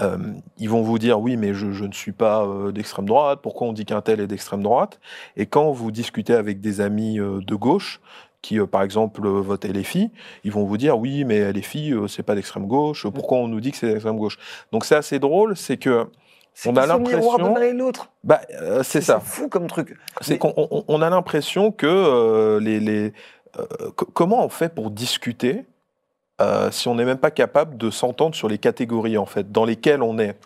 euh, 0.00 0.16
ils 0.58 0.68
vont 0.68 0.82
vous 0.82 0.98
dire 0.98 1.20
oui, 1.20 1.36
mais 1.36 1.54
je, 1.54 1.70
je 1.72 1.84
ne 1.84 1.92
suis 1.92 2.12
pas 2.12 2.44
euh, 2.44 2.72
d'extrême 2.72 3.06
droite. 3.06 3.40
Pourquoi 3.42 3.68
on 3.68 3.72
dit 3.72 3.84
qu'un 3.84 4.00
tel 4.00 4.20
est 4.20 4.26
d'extrême 4.26 4.62
droite? 4.62 4.98
Et 5.36 5.46
quand 5.46 5.70
vous 5.70 5.90
discutez 5.92 6.34
avec 6.34 6.60
des 6.60 6.80
amis 6.80 7.20
euh, 7.20 7.40
de 7.40 7.54
gauche 7.54 8.00
qui, 8.42 8.58
par 8.60 8.82
exemple, 8.82 9.26
votent 9.26 9.64
LFI, 9.64 10.10
ils 10.42 10.52
vont 10.52 10.64
vous 10.64 10.76
dire 10.76 10.98
oui, 10.98 11.24
mais 11.24 11.50
LFI, 11.52 11.94
c'est 12.08 12.22
pas 12.22 12.34
d'extrême 12.34 12.66
gauche. 12.66 13.06
Pourquoi 13.08 13.38
on 13.38 13.48
nous 13.48 13.60
dit 13.60 13.70
que 13.70 13.76
c'est 13.78 13.86
d'extrême 13.88 14.18
gauche? 14.18 14.36
Donc 14.72 14.84
c'est 14.84 14.96
assez 14.96 15.18
drôle, 15.18 15.56
c'est 15.56 15.76
que 15.78 16.08
On 16.66 16.76
a 16.76 16.86
l'impression- 16.86 17.54
l'autre. 17.72 18.10
bah, 18.22 18.40
c'est 18.82 19.00
ça. 19.00 19.18
fou 19.20 19.48
comme 19.48 19.66
truc. 19.66 19.96
C'est 20.20 20.32
Mais- 20.34 20.38
qu'on 20.38 20.52
on- 20.56 20.84
on 20.86 21.00
a 21.02 21.08
l'impression 21.08 21.70
que 21.72 22.58
les, 22.60 22.80
les 22.80 23.12
co- 23.96 24.08
comment 24.12 24.44
on 24.44 24.48
fait 24.50 24.68
pour 24.74 24.90
discuter 24.90 25.64
euh, 26.40 26.70
si 26.70 26.88
on 26.88 26.96
n'est 26.96 27.04
même 27.04 27.18
pas 27.18 27.30
capable 27.30 27.76
de 27.76 27.90
s'entendre 27.90 28.34
sur 28.34 28.48
les 28.48 28.58
catégories 28.58 29.18
en 29.18 29.26
fait 29.26 29.52
dans 29.52 29.64
lesquelles 29.64 30.02
on 30.02 30.18
est. 30.18 30.36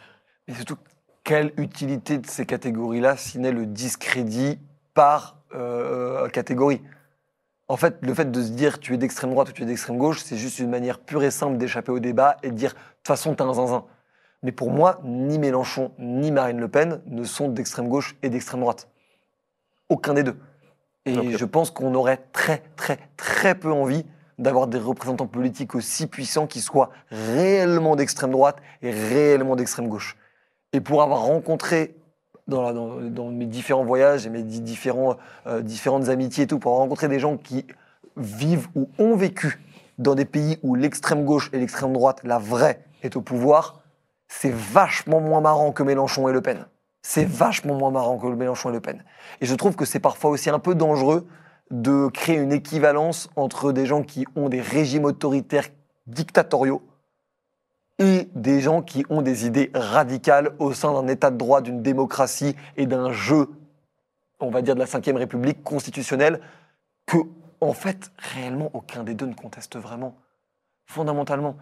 Et 0.47 0.55
surtout, 0.55 0.77
quelle 1.25 1.53
utilité 1.57 2.19
de 2.19 2.27
ces 2.27 2.47
catégories-là, 2.47 3.17
si 3.17 3.39
n'est 3.39 3.53
le 3.53 3.67
discrédit 3.67 4.59
par 4.95 5.37
euh, 5.55 6.29
catégorie? 6.29 6.83
En 7.69 7.77
fait, 7.77 7.99
le 8.01 8.15
fait 8.15 8.31
de 8.31 8.43
se 8.43 8.51
dire 8.51 8.81
tu 8.81 8.95
es 8.95 8.97
d'extrême 8.97 9.31
droite 9.31 9.51
ou 9.51 9.53
tu 9.53 9.63
es 9.63 9.67
d'extrême 9.67 9.99
gauche, 9.99 10.23
c'est 10.23 10.37
juste 10.37 10.59
une 10.59 10.71
manière 10.71 10.99
pure 10.99 11.23
et 11.23 11.31
simple 11.31 11.59
d'échapper 11.59 11.93
au 11.93 11.99
débat 11.99 12.37
et 12.43 12.51
de 12.51 12.57
dire 12.57 12.71
de 12.71 12.77
toute 12.77 13.07
façon, 13.07 13.35
t'es 13.35 13.43
un 13.43 13.55
zinzin. 13.55 13.85
Mais 14.43 14.53
pour 14.53 14.71
moi, 14.71 15.01
ni 15.05 15.39
Mélenchon 15.39 15.93
ni 15.99 16.31
Marine 16.31 16.61
Le 16.61 16.69
Pen 16.69 17.01
ne 17.07 17.25
sont 17.25 17.49
d'extrême 17.49 17.89
gauche 17.89 18.15
et 18.23 18.31
d'extrême 18.31 18.61
droite. 18.61 18.89
Aucun 19.89 20.15
des 20.15 20.23
deux. 20.23 20.37
Et 21.07 21.37
je 21.37 21.45
pense 21.47 21.71
qu'on 21.71 21.95
aurait 21.95 22.21
très, 22.33 22.63
très, 22.77 22.99
très 23.17 23.55
peu 23.55 23.73
envie 23.73 24.05
d'avoir 24.39 24.67
des 24.67 24.79
représentants 24.79 25.27
politiques 25.27 25.75
aussi 25.75 26.07
puissants 26.07 26.47
qui 26.47 26.61
soient 26.61 26.91
réellement 27.11 27.97
d'extrême 27.97 28.31
droite 28.31 28.57
et 28.83 28.91
réellement 28.91 29.57
d'extrême 29.57 29.89
gauche. 29.89 30.17
Et 30.73 30.81
pour 30.81 31.03
avoir 31.03 31.23
rencontré 31.23 31.97
dans, 32.47 33.31
mes 33.31 33.47
différents 33.47 33.85
voyages 33.85 34.27
et 34.27 34.31
mes 34.31 34.43
di- 34.43 34.61
différents, 34.61 35.17
euh, 35.47 35.61
différentes 35.61 36.09
amitiés 36.09 36.45
et 36.45 36.47
tout, 36.47 36.59
pour 36.59 36.73
avoir 36.73 36.85
rencontré 36.85 37.09
des 37.09 37.21
gens 37.21 37.37
qui 37.37 37.67
vivent 38.17 38.69
ou 38.75 38.89
ont 38.99 39.17
vécu 39.17 39.61
dans 39.99 40.15
des 40.15 40.25
pays 40.25 40.59
où 40.63 40.75
l'extrême 40.75 41.25
gauche 41.25 41.51
et 41.53 41.59
l'extrême 41.59 41.93
droite, 41.93 42.21
la 42.25 42.39
vraie, 42.39 42.85
est 43.03 43.17
au 43.17 43.21
pouvoir, 43.21 43.83
c'est 44.29 44.53
vachement 44.53 45.21
moins 45.21 45.41
marrant 45.41 45.73
que 45.73 45.83
Mélenchon 45.83 46.29
et 46.29 46.33
Le 46.33 46.41
Pen. 46.41 46.67
C'est 47.03 47.25
vachement 47.25 47.75
moins 47.75 47.91
marrant 47.91 48.19
que 48.19 48.27
Mélenchon 48.27 48.71
et 48.71 48.73
Le 48.73 48.81
Pen. 48.81 49.05
Et 49.41 49.47
je 49.47 49.55
trouve 49.55 49.77
que 49.77 49.85
c'est 49.85 50.01
parfois 50.01 50.31
aussi 50.31 50.51
un 50.51 50.59
peu 50.59 50.75
dangereux 50.75 51.27
de 51.71 52.09
créer 52.09 52.37
une 52.37 52.53
équivalence 52.53 53.29
entre 53.37 53.73
des 53.73 53.87
gens 53.87 54.03
qui 54.03 54.27
ont 54.37 54.49
des 54.49 54.61
régimes 54.61 55.05
autoritaires 55.05 55.69
dictatoriaux 56.07 56.83
et 57.99 58.29
des 58.35 58.61
gens 58.61 58.83
qui 58.83 59.05
ont 59.11 59.23
des 59.23 59.47
idées 59.47 59.71
radicales 59.75 60.53
au 60.59 60.73
sein 60.73 60.93
d'un 60.93 61.09
état 61.09 61.31
de 61.31 61.37
droit, 61.37 61.61
d'une 61.61 61.83
démocratie 61.83 62.55
et 62.77 62.87
d'un 62.87 63.13
jeu, 63.13 63.49
on 64.41 64.51
va 64.51 64.63
dire, 64.63 64.75
de 64.75 64.81
la 64.81 64.87
Ve 64.87 65.17
République 65.17 65.65
constitutionnelle, 65.65 66.41
que, 67.07 67.19
en 67.61 67.73
fait, 67.73 68.13
réellement, 68.19 68.71
aucun 68.73 69.03
des 69.03 69.15
deux 69.15 69.27
ne 69.27 69.35
conteste 69.35 69.77
vraiment. 69.77 70.17
Fondamentalement. 70.87 71.57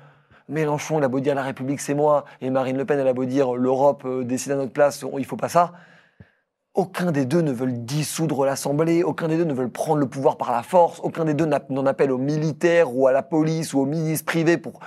Mélenchon, 0.49 0.99
il 0.99 1.05
a 1.05 1.09
beau 1.09 1.21
dire 1.21 1.35
la 1.35 1.43
République, 1.43 1.81
c'est 1.81 1.95
moi, 1.95 2.25
et 2.41 2.51
Marine 2.51 2.77
Le 2.77 2.85
Pen, 2.85 3.01
elle 3.01 3.09
a 3.09 3.15
beau 3.15 3.25
dire 3.25 3.55
l'Europe 3.55 4.05
euh, 4.05 4.23
décide 4.23 4.53
à 4.53 4.57
notre 4.57 4.73
place, 4.73 5.05
il 5.19 5.25
faut 5.25 5.37
pas 5.37 5.49
ça. 5.49 5.73
Aucun 6.77 7.11
des 7.11 7.25
deux 7.25 7.41
ne 7.41 7.53
veulent 7.53 7.85
dissoudre 7.85 8.45
l'Assemblée, 8.45 9.03
aucun 9.03 9.29
des 9.29 9.39
deux 9.39 9.45
ne 9.47 9.55
veulent 9.55 9.71
prendre 9.71 9.99
le 9.99 10.07
pouvoir 10.07 10.37
par 10.37 10.53
la 10.53 10.63
force, 10.63 11.01
aucun 11.03 11.25
des 11.25 11.33
deux 11.33 11.47
n'en 11.71 11.87
appelle 11.87 12.13
aux 12.13 12.19
militaires 12.19 12.95
ou 12.95 13.07
à 13.07 13.13
la 13.13 13.23
police 13.23 13.73
ou 13.73 13.81
aux 13.81 13.87
ministres 13.87 14.27
privés 14.27 14.59
pour. 14.59 14.81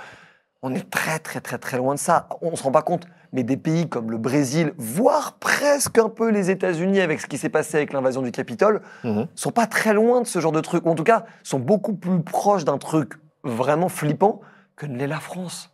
On 0.62 0.72
est 0.72 0.88
très 0.88 1.18
très 1.18 1.40
très 1.40 1.58
très 1.58 1.78
loin 1.78 1.94
de 1.94 1.98
ça. 1.98 2.28
On 2.42 2.54
se 2.54 2.62
rend 2.62 2.70
pas 2.70 2.82
compte. 2.82 3.06
Mais 3.32 3.42
des 3.42 3.56
pays 3.56 3.88
comme 3.88 4.10
le 4.10 4.18
Brésil, 4.18 4.72
voire 4.76 5.32
presque 5.40 5.98
un 5.98 6.08
peu 6.08 6.30
les 6.30 6.50
États-Unis 6.50 7.00
avec 7.00 7.20
ce 7.20 7.26
qui 7.26 7.38
s'est 7.38 7.48
passé 7.48 7.76
avec 7.76 7.92
l'invasion 7.92 8.22
du 8.22 8.30
Capitole, 8.30 8.82
Mhm. 9.04 9.26
sont 9.34 9.50
pas 9.52 9.66
très 9.66 9.92
loin 9.94 10.20
de 10.20 10.26
ce 10.26 10.38
genre 10.38 10.52
de 10.52 10.60
truc. 10.60 10.84
Ou 10.86 10.90
en 10.90 10.94
tout 10.94 11.04
cas, 11.04 11.24
sont 11.42 11.58
beaucoup 11.60 11.94
plus 11.94 12.22
proches 12.22 12.64
d'un 12.64 12.78
truc 12.78 13.14
vraiment 13.42 13.88
flippant 13.88 14.40
que 14.76 14.86
ne 14.86 14.96
l'est 14.96 15.06
la 15.08 15.18
France. 15.20 15.70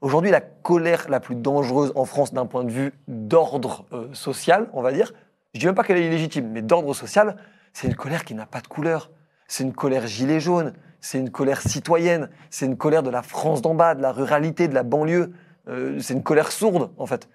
Aujourd'hui, 0.00 0.30
la 0.30 0.40
colère 0.40 1.06
la 1.08 1.18
plus 1.20 1.34
dangereuse 1.34 1.92
en 1.96 2.04
France 2.04 2.32
d'un 2.34 2.46
point 2.46 2.62
de 2.64 2.70
vue 2.70 2.92
d'ordre 3.08 3.86
euh, 3.92 4.08
social, 4.12 4.68
on 4.72 4.82
va 4.82 4.92
dire, 4.92 5.12
je 5.56 5.60
dis 5.60 5.66
même 5.66 5.74
pas 5.74 5.84
qu'elle 5.84 5.96
est 5.96 6.06
illégitime, 6.06 6.50
mais 6.50 6.60
d'ordre 6.60 6.92
social, 6.92 7.38
c'est 7.72 7.86
une 7.86 7.94
colère 7.94 8.26
qui 8.26 8.34
n'a 8.34 8.44
pas 8.44 8.60
de 8.60 8.66
couleur. 8.66 9.10
C'est 9.48 9.64
une 9.64 9.72
colère 9.72 10.06
gilet 10.06 10.38
jaune, 10.38 10.74
c'est 11.00 11.18
une 11.18 11.30
colère 11.30 11.62
citoyenne, 11.62 12.28
c'est 12.50 12.66
une 12.66 12.76
colère 12.76 13.02
de 13.02 13.08
la 13.08 13.22
France 13.22 13.62
d'en 13.62 13.74
bas, 13.74 13.94
de 13.94 14.02
la 14.02 14.12
ruralité, 14.12 14.68
de 14.68 14.74
la 14.74 14.82
banlieue. 14.82 15.32
Euh, 15.68 15.98
c'est 15.98 16.12
une 16.12 16.22
colère 16.22 16.52
sourde, 16.52 16.90
en 16.98 17.06
fait. 17.06 17.30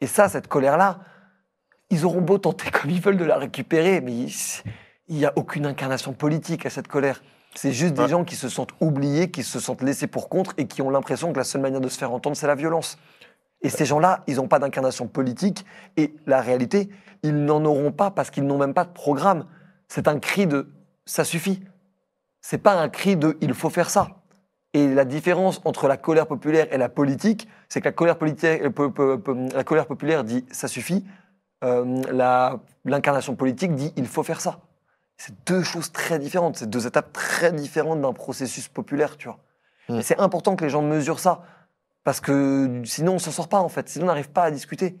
Et 0.00 0.06
ça, 0.06 0.30
cette 0.30 0.48
colère-là, 0.48 1.00
ils 1.90 2.06
auront 2.06 2.22
beau 2.22 2.38
tenter 2.38 2.70
comme 2.70 2.90
ils 2.90 3.00
veulent 3.00 3.18
de 3.18 3.26
la 3.26 3.36
récupérer, 3.36 4.00
mais 4.00 4.26
il 5.08 5.16
n'y 5.16 5.26
a 5.26 5.32
aucune 5.36 5.66
incarnation 5.66 6.14
politique 6.14 6.64
à 6.64 6.70
cette 6.70 6.88
colère. 6.88 7.22
C'est 7.54 7.72
juste 7.72 7.92
des 7.92 8.08
gens 8.08 8.24
qui 8.24 8.36
se 8.36 8.48
sentent 8.48 8.72
oubliés, 8.80 9.30
qui 9.30 9.42
se 9.42 9.60
sentent 9.60 9.82
laissés 9.82 10.06
pour 10.06 10.30
contre 10.30 10.54
et 10.56 10.66
qui 10.66 10.80
ont 10.80 10.88
l'impression 10.88 11.30
que 11.30 11.36
la 11.36 11.44
seule 11.44 11.60
manière 11.60 11.82
de 11.82 11.90
se 11.90 11.98
faire 11.98 12.10
entendre, 12.10 12.38
c'est 12.38 12.46
la 12.46 12.54
violence. 12.54 12.96
Et 13.64 13.70
ces 13.70 13.86
gens-là, 13.86 14.22
ils 14.28 14.36
n'ont 14.36 14.46
pas 14.46 14.60
d'incarnation 14.60 15.08
politique. 15.08 15.64
Et 15.96 16.14
la 16.26 16.40
réalité, 16.40 16.90
ils 17.24 17.44
n'en 17.44 17.64
auront 17.64 17.90
pas 17.90 18.10
parce 18.12 18.30
qu'ils 18.30 18.46
n'ont 18.46 18.58
même 18.58 18.74
pas 18.74 18.84
de 18.84 18.92
programme. 18.92 19.46
C'est 19.88 20.06
un 20.06 20.20
cri 20.20 20.46
de 20.46 20.70
ça 21.06 21.24
suffit. 21.24 21.62
C'est 22.40 22.58
pas 22.58 22.74
un 22.74 22.88
cri 22.88 23.16
de 23.16 23.36
il 23.40 23.54
faut 23.54 23.70
faire 23.70 23.90
ça. 23.90 24.08
Et 24.74 24.92
la 24.92 25.04
différence 25.04 25.60
entre 25.64 25.88
la 25.88 25.96
colère 25.96 26.26
populaire 26.26 26.66
et 26.72 26.78
la 26.78 26.88
politique, 26.88 27.48
c'est 27.68 27.80
que 27.80 27.86
la 27.86 27.92
colère, 27.92 28.16
euh, 28.20 29.48
la 29.54 29.64
colère 29.64 29.86
populaire 29.86 30.24
dit 30.24 30.44
ça 30.50 30.68
suffit. 30.68 31.04
Euh, 31.64 32.62
L'incarnation 32.84 33.34
politique 33.34 33.74
dit 33.74 33.92
il 33.96 34.06
faut 34.06 34.22
faire 34.22 34.40
ça. 34.40 34.60
C'est 35.16 35.32
deux 35.46 35.62
choses 35.62 35.90
très 35.90 36.18
différentes. 36.18 36.56
C'est 36.56 36.68
deux 36.68 36.86
étapes 36.86 37.12
très 37.12 37.52
différentes 37.52 38.02
d'un 38.02 38.12
processus 38.12 38.68
populaire, 38.68 39.16
tu 39.16 39.28
vois. 39.28 39.38
Mm. 39.88 40.00
Et 40.00 40.02
c'est 40.02 40.18
important 40.18 40.54
que 40.54 40.64
les 40.64 40.70
gens 40.70 40.82
mesurent 40.82 41.20
ça. 41.20 41.42
Parce 42.04 42.20
que 42.20 42.82
sinon, 42.84 43.14
on 43.14 43.18
s'en 43.18 43.30
sort 43.30 43.48
pas, 43.48 43.60
en 43.60 43.68
fait. 43.68 43.88
Sinon, 43.88 44.04
on 44.04 44.08
n'arrive 44.08 44.30
pas 44.30 44.44
à 44.44 44.50
discuter. 44.50 44.96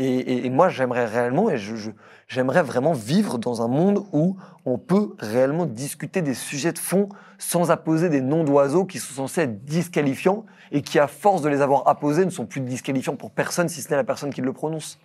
Et, 0.00 0.48
moi, 0.48 0.68
j'aimerais 0.68 1.06
réellement, 1.06 1.50
et 1.50 1.56
j'aimerais 2.28 2.62
vraiment 2.62 2.92
vivre 2.92 3.36
dans 3.36 3.62
un 3.62 3.68
monde 3.68 4.04
où 4.12 4.36
on 4.64 4.78
peut 4.78 5.16
réellement 5.18 5.66
discuter 5.66 6.22
des 6.22 6.34
sujets 6.34 6.72
de 6.72 6.78
fond 6.78 7.08
sans 7.36 7.72
apposer 7.72 8.08
des 8.08 8.20
noms 8.20 8.44
d'oiseaux 8.44 8.84
qui 8.84 9.00
sont 9.00 9.14
censés 9.14 9.42
être 9.42 9.64
disqualifiants 9.64 10.46
et 10.70 10.82
qui, 10.82 11.00
à 11.00 11.08
force 11.08 11.42
de 11.42 11.48
les 11.48 11.62
avoir 11.62 11.88
apposés, 11.88 12.24
ne 12.24 12.30
sont 12.30 12.46
plus 12.46 12.60
disqualifiants 12.60 13.16
pour 13.16 13.32
personne 13.32 13.68
si 13.68 13.82
ce 13.82 13.90
n'est 13.90 13.96
la 13.96 14.04
personne 14.04 14.32
qui 14.32 14.40
le 14.40 14.52
prononce. 14.52 15.00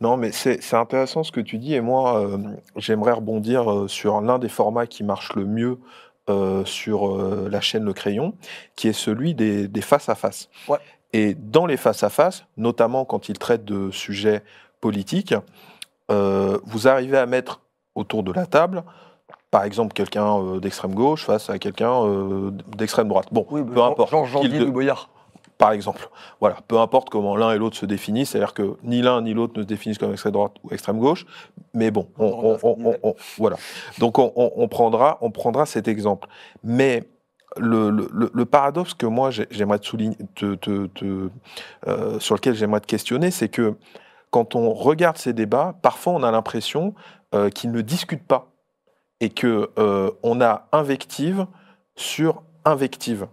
Non, 0.00 0.16
mais 0.16 0.30
c'est 0.30 0.62
c'est 0.62 0.76
intéressant 0.76 1.24
ce 1.24 1.32
que 1.32 1.40
tu 1.40 1.58
dis. 1.58 1.74
Et 1.74 1.80
moi, 1.80 2.20
euh, 2.20 2.38
j'aimerais 2.76 3.12
rebondir 3.12 3.70
euh, 3.70 3.88
sur 3.88 4.20
l'un 4.20 4.38
des 4.38 4.48
formats 4.48 4.86
qui 4.86 5.02
marche 5.02 5.34
le 5.34 5.44
mieux 5.44 5.78
euh, 6.30 6.64
sur 6.64 7.08
euh, 7.16 7.48
la 7.50 7.60
chaîne 7.60 7.84
Le 7.84 7.92
Crayon, 7.92 8.34
qui 8.76 8.88
est 8.88 8.92
celui 8.92 9.34
des, 9.34 9.66
des 9.68 9.80
face-à-face. 9.82 10.48
Ouais. 10.68 10.78
Et 11.12 11.34
dans 11.34 11.66
les 11.66 11.76
face-à-face, 11.76 12.44
notamment 12.56 13.04
quand 13.04 13.28
ils 13.28 13.38
traitent 13.38 13.64
de 13.64 13.90
sujets 13.90 14.42
politiques, 14.80 15.34
euh, 16.10 16.58
vous 16.64 16.88
arrivez 16.88 17.18
à 17.18 17.26
mettre 17.26 17.60
autour 17.94 18.22
de 18.22 18.32
la 18.32 18.46
table, 18.46 18.82
par 19.50 19.64
exemple, 19.64 19.92
quelqu'un 19.92 20.58
d'extrême 20.58 20.94
gauche 20.94 21.26
face 21.26 21.50
à 21.50 21.58
quelqu'un 21.58 22.00
d'extrême 22.76 23.08
droite. 23.08 23.26
Bon, 23.32 23.46
Oui, 23.50 23.62
peu 23.62 23.82
importe. 23.82 24.10
Jean 24.26 24.42
de- 24.42 24.48
de 24.48 24.64
Boyard. 24.64 25.10
Par 25.58 25.72
exemple. 25.72 26.08
Voilà, 26.40 26.56
peu 26.68 26.78
importe 26.78 27.10
comment 27.10 27.36
l'un 27.36 27.52
et 27.52 27.58
l'autre 27.58 27.76
se 27.76 27.86
définissent, 27.86 28.30
c'est-à-dire 28.30 28.54
que 28.54 28.76
ni 28.82 29.02
l'un 29.02 29.22
ni 29.22 29.34
l'autre 29.34 29.54
ne 29.56 29.62
se 29.62 29.66
définissent 29.68 29.98
comme 29.98 30.12
extrême 30.12 30.32
droite 30.32 30.52
ou 30.64 30.72
extrême 30.72 30.98
gauche, 30.98 31.26
mais 31.74 31.90
bon, 31.90 32.08
on, 32.18 33.14
voilà. 33.38 33.56
Donc 33.98 34.18
on, 34.18 34.68
prendra, 34.68 35.18
on 35.20 35.30
prendra 35.30 35.66
cet 35.66 35.88
exemple. 35.88 36.28
Mais 36.64 37.04
le, 37.58 37.90
le- 37.90 38.08
le- 38.12 38.30
le 38.32 38.44
paradoxe 38.46 38.94
que 38.94 39.06
moi 39.06 39.30
j'ai- 39.30 39.46
j'aimerais 39.50 39.78
te 39.78 39.86
souligner, 39.86 40.16
te- 40.34 40.54
te- 40.54 40.86
te- 40.86 41.30
euh, 41.86 42.18
sur 42.18 42.34
lequel 42.34 42.54
j'aimerais 42.54 42.80
te 42.80 42.86
questionner, 42.86 43.30
c'est 43.30 43.48
que 43.48 43.74
quand 44.30 44.54
on 44.54 44.72
regarde 44.72 45.18
ces 45.18 45.32
débats, 45.34 45.74
parfois 45.82 46.14
on 46.14 46.22
a 46.22 46.30
l'impression 46.30 46.94
euh, 47.34 47.50
qu'ils 47.50 47.70
ne 47.72 47.80
discutent 47.82 48.26
pas 48.26 48.48
et 49.20 49.28
que 49.30 49.70
euh, 49.78 50.10
on 50.22 50.40
a 50.40 50.66
invective 50.72 51.46
sur 51.96 52.42
invective. 52.64 53.26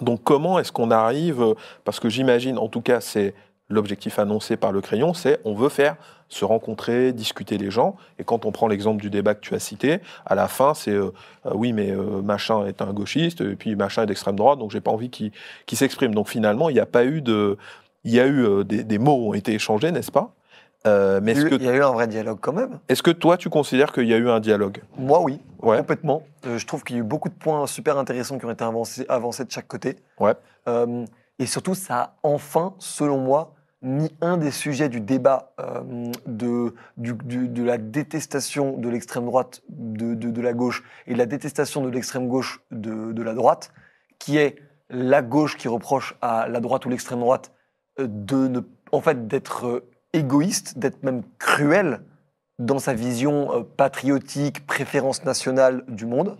Donc 0.00 0.22
comment 0.24 0.58
est-ce 0.58 0.72
qu'on 0.72 0.90
arrive, 0.90 1.54
parce 1.84 2.00
que 2.00 2.08
j'imagine, 2.08 2.58
en 2.58 2.68
tout 2.68 2.80
cas 2.80 3.00
c'est 3.00 3.34
l'objectif 3.68 4.18
annoncé 4.18 4.56
par 4.56 4.72
le 4.72 4.80
crayon, 4.80 5.14
c'est 5.14 5.40
on 5.44 5.54
veut 5.54 5.68
faire 5.68 5.96
se 6.28 6.44
rencontrer, 6.44 7.12
discuter 7.12 7.58
les 7.58 7.70
gens, 7.70 7.96
et 8.18 8.24
quand 8.24 8.44
on 8.44 8.52
prend 8.52 8.68
l'exemple 8.68 9.00
du 9.00 9.10
débat 9.10 9.34
que 9.34 9.40
tu 9.40 9.54
as 9.54 9.58
cité, 9.58 9.98
à 10.26 10.34
la 10.34 10.48
fin 10.48 10.74
c'est 10.74 10.92
euh, 10.92 11.12
euh, 11.46 11.50
oui 11.54 11.72
mais 11.72 11.90
euh, 11.90 12.22
machin 12.22 12.66
est 12.66 12.82
un 12.82 12.92
gauchiste, 12.92 13.40
et 13.40 13.56
puis 13.56 13.76
machin 13.76 14.02
est 14.02 14.06
d'extrême 14.06 14.36
droite, 14.36 14.58
donc 14.58 14.70
j'ai 14.70 14.80
pas 14.80 14.90
envie 14.90 15.10
qu'il 15.10 15.32
s'exprime. 15.72 16.14
Donc 16.14 16.28
finalement 16.28 16.68
il 16.68 16.74
n'y 16.74 16.80
a 16.80 16.86
pas 16.86 17.04
eu 17.04 17.20
de... 17.20 17.56
Il 18.04 18.14
y 18.14 18.20
a 18.20 18.26
eu 18.26 18.64
des, 18.64 18.82
des 18.82 18.98
mots 18.98 19.28
ont 19.28 19.34
été 19.34 19.52
échangés, 19.52 19.92
n'est-ce 19.92 20.10
pas? 20.10 20.32
Euh, 20.86 21.20
mais 21.22 21.32
Il 21.32 21.62
y 21.62 21.68
a 21.68 21.74
eu 21.76 21.82
un 21.82 21.92
vrai 21.92 22.06
dialogue 22.06 22.38
quand 22.40 22.54
même. 22.54 22.78
est-ce 22.88 23.02
que 23.02 23.10
toi 23.10 23.36
tu 23.36 23.50
considères 23.50 23.92
qu'il 23.92 24.06
y 24.06 24.14
a 24.14 24.16
eu 24.16 24.30
un 24.30 24.40
dialogue? 24.40 24.82
Moi, 24.96 25.20
oui. 25.22 25.38
Ouais. 25.60 25.76
Complètement. 25.78 26.22
Euh, 26.46 26.56
je 26.56 26.66
trouve 26.66 26.84
qu'il 26.84 26.96
y 26.96 26.98
a 26.98 27.02
eu 27.02 27.06
beaucoup 27.06 27.28
de 27.28 27.34
points 27.34 27.66
super 27.66 27.98
intéressants 27.98 28.38
qui 28.38 28.46
ont 28.46 28.50
été 28.50 28.64
avancés, 28.64 29.04
avancés 29.10 29.44
de 29.44 29.50
chaque 29.50 29.68
côté. 29.68 29.96
Ouais. 30.18 30.32
Euh, 30.68 31.04
et 31.38 31.44
surtout, 31.46 31.74
ça 31.74 31.96
a 32.00 32.14
enfin, 32.22 32.74
selon 32.78 33.18
moi, 33.18 33.54
mis 33.82 34.10
un 34.22 34.36
des 34.38 34.50
sujets 34.50 34.88
du 34.88 35.00
débat 35.00 35.52
de, 36.26 36.74
du- 36.98 37.14
du- 37.14 37.48
de 37.48 37.62
la 37.62 37.78
détestation 37.78 38.76
de 38.76 38.88
l'extrême 38.88 39.24
droite 39.24 39.62
de, 39.70 40.14
de- 40.14 40.30
de 40.30 40.40
la 40.42 40.52
gauche 40.52 40.82
et 41.06 41.12
de 41.14 41.18
la 41.18 41.26
détestation 41.26 41.82
de 41.82 41.88
l'extrême 41.90 42.28
gauche 42.28 42.60
de, 42.70 43.12
de 43.12 43.22
la 43.22 43.32
droite, 43.34 43.72
qui 44.18 44.36
est 44.38 44.56
la 44.90 45.22
gauche 45.22 45.56
qui 45.56 45.68
reproche 45.68 46.14
à 46.20 46.48
la 46.48 46.60
droite 46.60 46.84
ou 46.84 46.88
l'extrême 46.90 47.20
droite 47.20 47.52
de 47.98 48.48
ne, 48.48 48.60
en 48.92 49.00
fait, 49.00 49.26
d'être 49.26 49.84
égoïste, 50.12 50.78
d'être 50.78 51.02
même 51.02 51.22
cruel 51.38 52.00
dans 52.58 52.78
sa 52.78 52.94
vision 52.94 53.52
euh, 53.54 53.62
patriotique, 53.62 54.66
préférence 54.66 55.24
nationale 55.24 55.84
du 55.88 56.06
monde, 56.06 56.36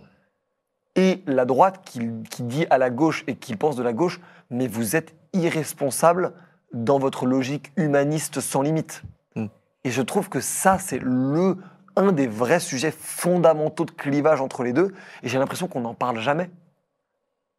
et 0.95 1.23
la 1.25 1.45
droite 1.45 1.81
qui, 1.85 2.01
qui 2.29 2.43
dit 2.43 2.65
à 2.69 2.77
la 2.77 2.89
gauche 2.89 3.23
et 3.27 3.35
qui 3.35 3.55
pense 3.55 3.75
de 3.75 3.83
la 3.83 3.93
gauche, 3.93 4.19
mais 4.49 4.67
vous 4.67 4.95
êtes 4.95 5.15
irresponsable 5.33 6.33
dans 6.73 6.99
votre 6.99 7.25
logique 7.25 7.71
humaniste 7.77 8.39
sans 8.41 8.61
limite. 8.61 9.03
Mm. 9.35 9.45
Et 9.85 9.91
je 9.91 10.01
trouve 10.01 10.29
que 10.29 10.41
ça, 10.41 10.77
c'est 10.79 10.99
le 10.99 11.57
un 11.97 12.13
des 12.13 12.27
vrais 12.27 12.61
sujets 12.61 12.91
fondamentaux 12.91 13.83
de 13.83 13.91
clivage 13.91 14.39
entre 14.41 14.63
les 14.63 14.71
deux, 14.73 14.93
et 15.23 15.27
j'ai 15.29 15.39
l'impression 15.39 15.67
qu'on 15.67 15.81
n'en 15.81 15.93
parle 15.93 16.19
jamais. 16.19 16.49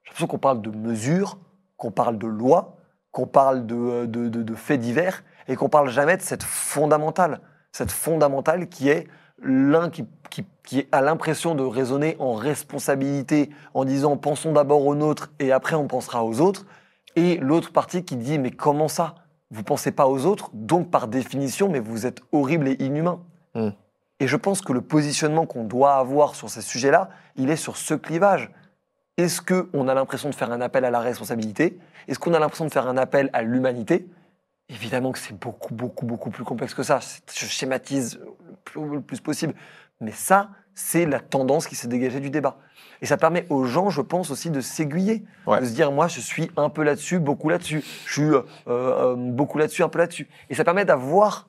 J'ai 0.05 0.11
l'impression 0.11 0.27
qu'on 0.27 0.39
parle 0.39 0.63
de 0.63 0.71
mesures, 0.71 1.39
qu'on 1.77 1.91
parle 1.91 2.17
de 2.19 2.27
lois, 2.27 2.77
qu'on 3.11 3.27
parle 3.27 3.67
de, 3.67 4.07
de- 4.07 4.29
de- 4.29 4.43
de 4.43 4.55
faits 4.55 4.81
divers, 4.81 5.23
et 5.49 5.57
qu'on 5.57 5.69
parle 5.69 5.89
jamais 5.91 6.17
de 6.17 6.23
cette 6.23 6.43
fondamentale. 6.43 7.41
Cette 7.73 7.91
fondamentale 7.91 8.69
qui 8.69 8.89
est 8.89 9.07
l'un 9.43 9.91
qui, 9.91 10.05
qui- 10.31 10.47
qui 10.63 10.87
a 10.93 11.01
l'impression 11.01 11.55
de 11.55 11.63
raisonner 11.65 12.17
en 12.19 12.35
responsabilité, 12.35 13.51
en 13.75 13.85
disant 13.85 14.17
pensons 14.17 14.53
d'abord 14.53 14.87
aux 14.87 14.95
nôtres 14.95 15.31
et 15.39 15.53
après 15.53 15.75
on 15.75 15.89
pensera 15.89 16.25
aux 16.25 16.41
autres, 16.41 16.67
et 17.17 17.37
l'autre 17.39 17.73
partie 17.73 18.05
qui 18.05 18.17
dit 18.17 18.39
mais 18.39 18.51
comment 18.51 18.89
ça? 18.89 19.17
Vous 19.51 19.63
pensez 19.63 19.93
pas 19.93 20.07
aux 20.07 20.25
autres, 20.25 20.51
donc 20.55 20.91
par 20.91 21.09
définition, 21.09 21.69
mais 21.69 21.81
vous 21.81 22.07
êtes 22.07 22.21
horrible 22.33 22.69
et 22.69 22.77
inhumain. 22.81 23.21
Hmm. 23.55 23.71
Et 24.21 24.27
je 24.29 24.37
pense 24.37 24.63
que 24.63 24.73
le 24.73 24.81
positionnement 24.81 25.45
qu'on 25.45 25.65
doit 25.65 25.95
avoir 25.95 26.35
sur 26.37 26.49
ces 26.49 26.63
sujets-là, 26.63 27.11
il 27.37 27.51
est 27.51 27.57
sur 27.57 27.77
ce 27.77 27.93
clivage. 27.95 28.51
Est-ce 29.19 29.43
qu'on 29.43 29.89
a 29.89 29.95
l'impression 29.95 30.31
de 30.31 30.35
faire 30.35 30.53
un 30.53 30.61
appel 30.63 30.85
à 30.87 30.91
la 30.91 31.01
responsabilité? 31.01 31.79
Est-ce 32.09 32.19
qu'on 32.19 32.33
a 32.33 32.39
l'impression 32.39 32.65
de 32.65 32.71
faire 32.73 32.87
un 32.89 32.97
appel 32.97 33.29
à 33.35 33.43
l'humanité? 33.43 34.07
Évidemment 34.73 35.13
que 35.13 35.19
c'est 35.19 35.39
beaucoup, 35.39 35.75
beaucoup, 35.75 36.07
beaucoup 36.07 36.31
plus 36.31 36.45
complexe 36.45 36.75
que 36.75 36.83
ça. 36.83 36.99
Je 37.33 37.47
schématise 37.47 38.19
le 38.49 38.57
plus, 38.65 38.89
le 38.89 39.01
plus 39.01 39.21
possible. 39.21 39.55
Mais 40.01 40.13
ça, 40.13 40.49
c'est 40.75 41.05
la 41.05 41.21
tendance 41.21 41.67
qui 41.67 41.75
s'est 41.77 41.89
dégagée 41.89 42.21
du 42.21 42.31
débat. 42.31 42.57
Et 43.03 43.07
ça 43.07 43.17
permet 43.17 43.47
aux 43.51 43.65
gens, 43.65 43.91
je 43.91 44.01
pense 44.01 44.31
aussi, 44.31 44.51
de 44.51 44.61
s'aiguiller, 44.61 45.25
Ouais. 45.47 45.61
de 45.61 45.67
se 45.67 45.73
dire, 45.75 45.93
moi, 45.93 46.09
je 46.09 46.21
suis 46.21 46.51
un 46.57 46.71
peu 46.71 46.83
là-dessus, 46.85 47.19
beaucoup 47.19 47.49
là-dessus, 47.51 47.85
je 48.07 48.13
suis 48.13 48.23
euh, 48.23 48.43
euh, 48.69 49.15
beaucoup 49.17 49.59
là-dessus, 49.59 49.83
un 49.83 49.89
peu 49.89 49.99
là-dessus. 49.99 50.29
Et 50.49 50.55
ça 50.55 50.65
permet 50.65 50.85
d'avoir 50.85 51.49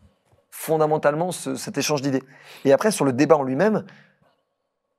fondamentalement 0.52 1.32
ce- 1.32 1.56
cet 1.56 1.78
échange 1.78 2.02
d'idées. 2.02 2.24
Et 2.66 2.74
après, 2.74 2.92
sur 2.92 3.06
le 3.06 3.14
débat 3.14 3.38
en 3.38 3.44
lui-même, 3.44 3.86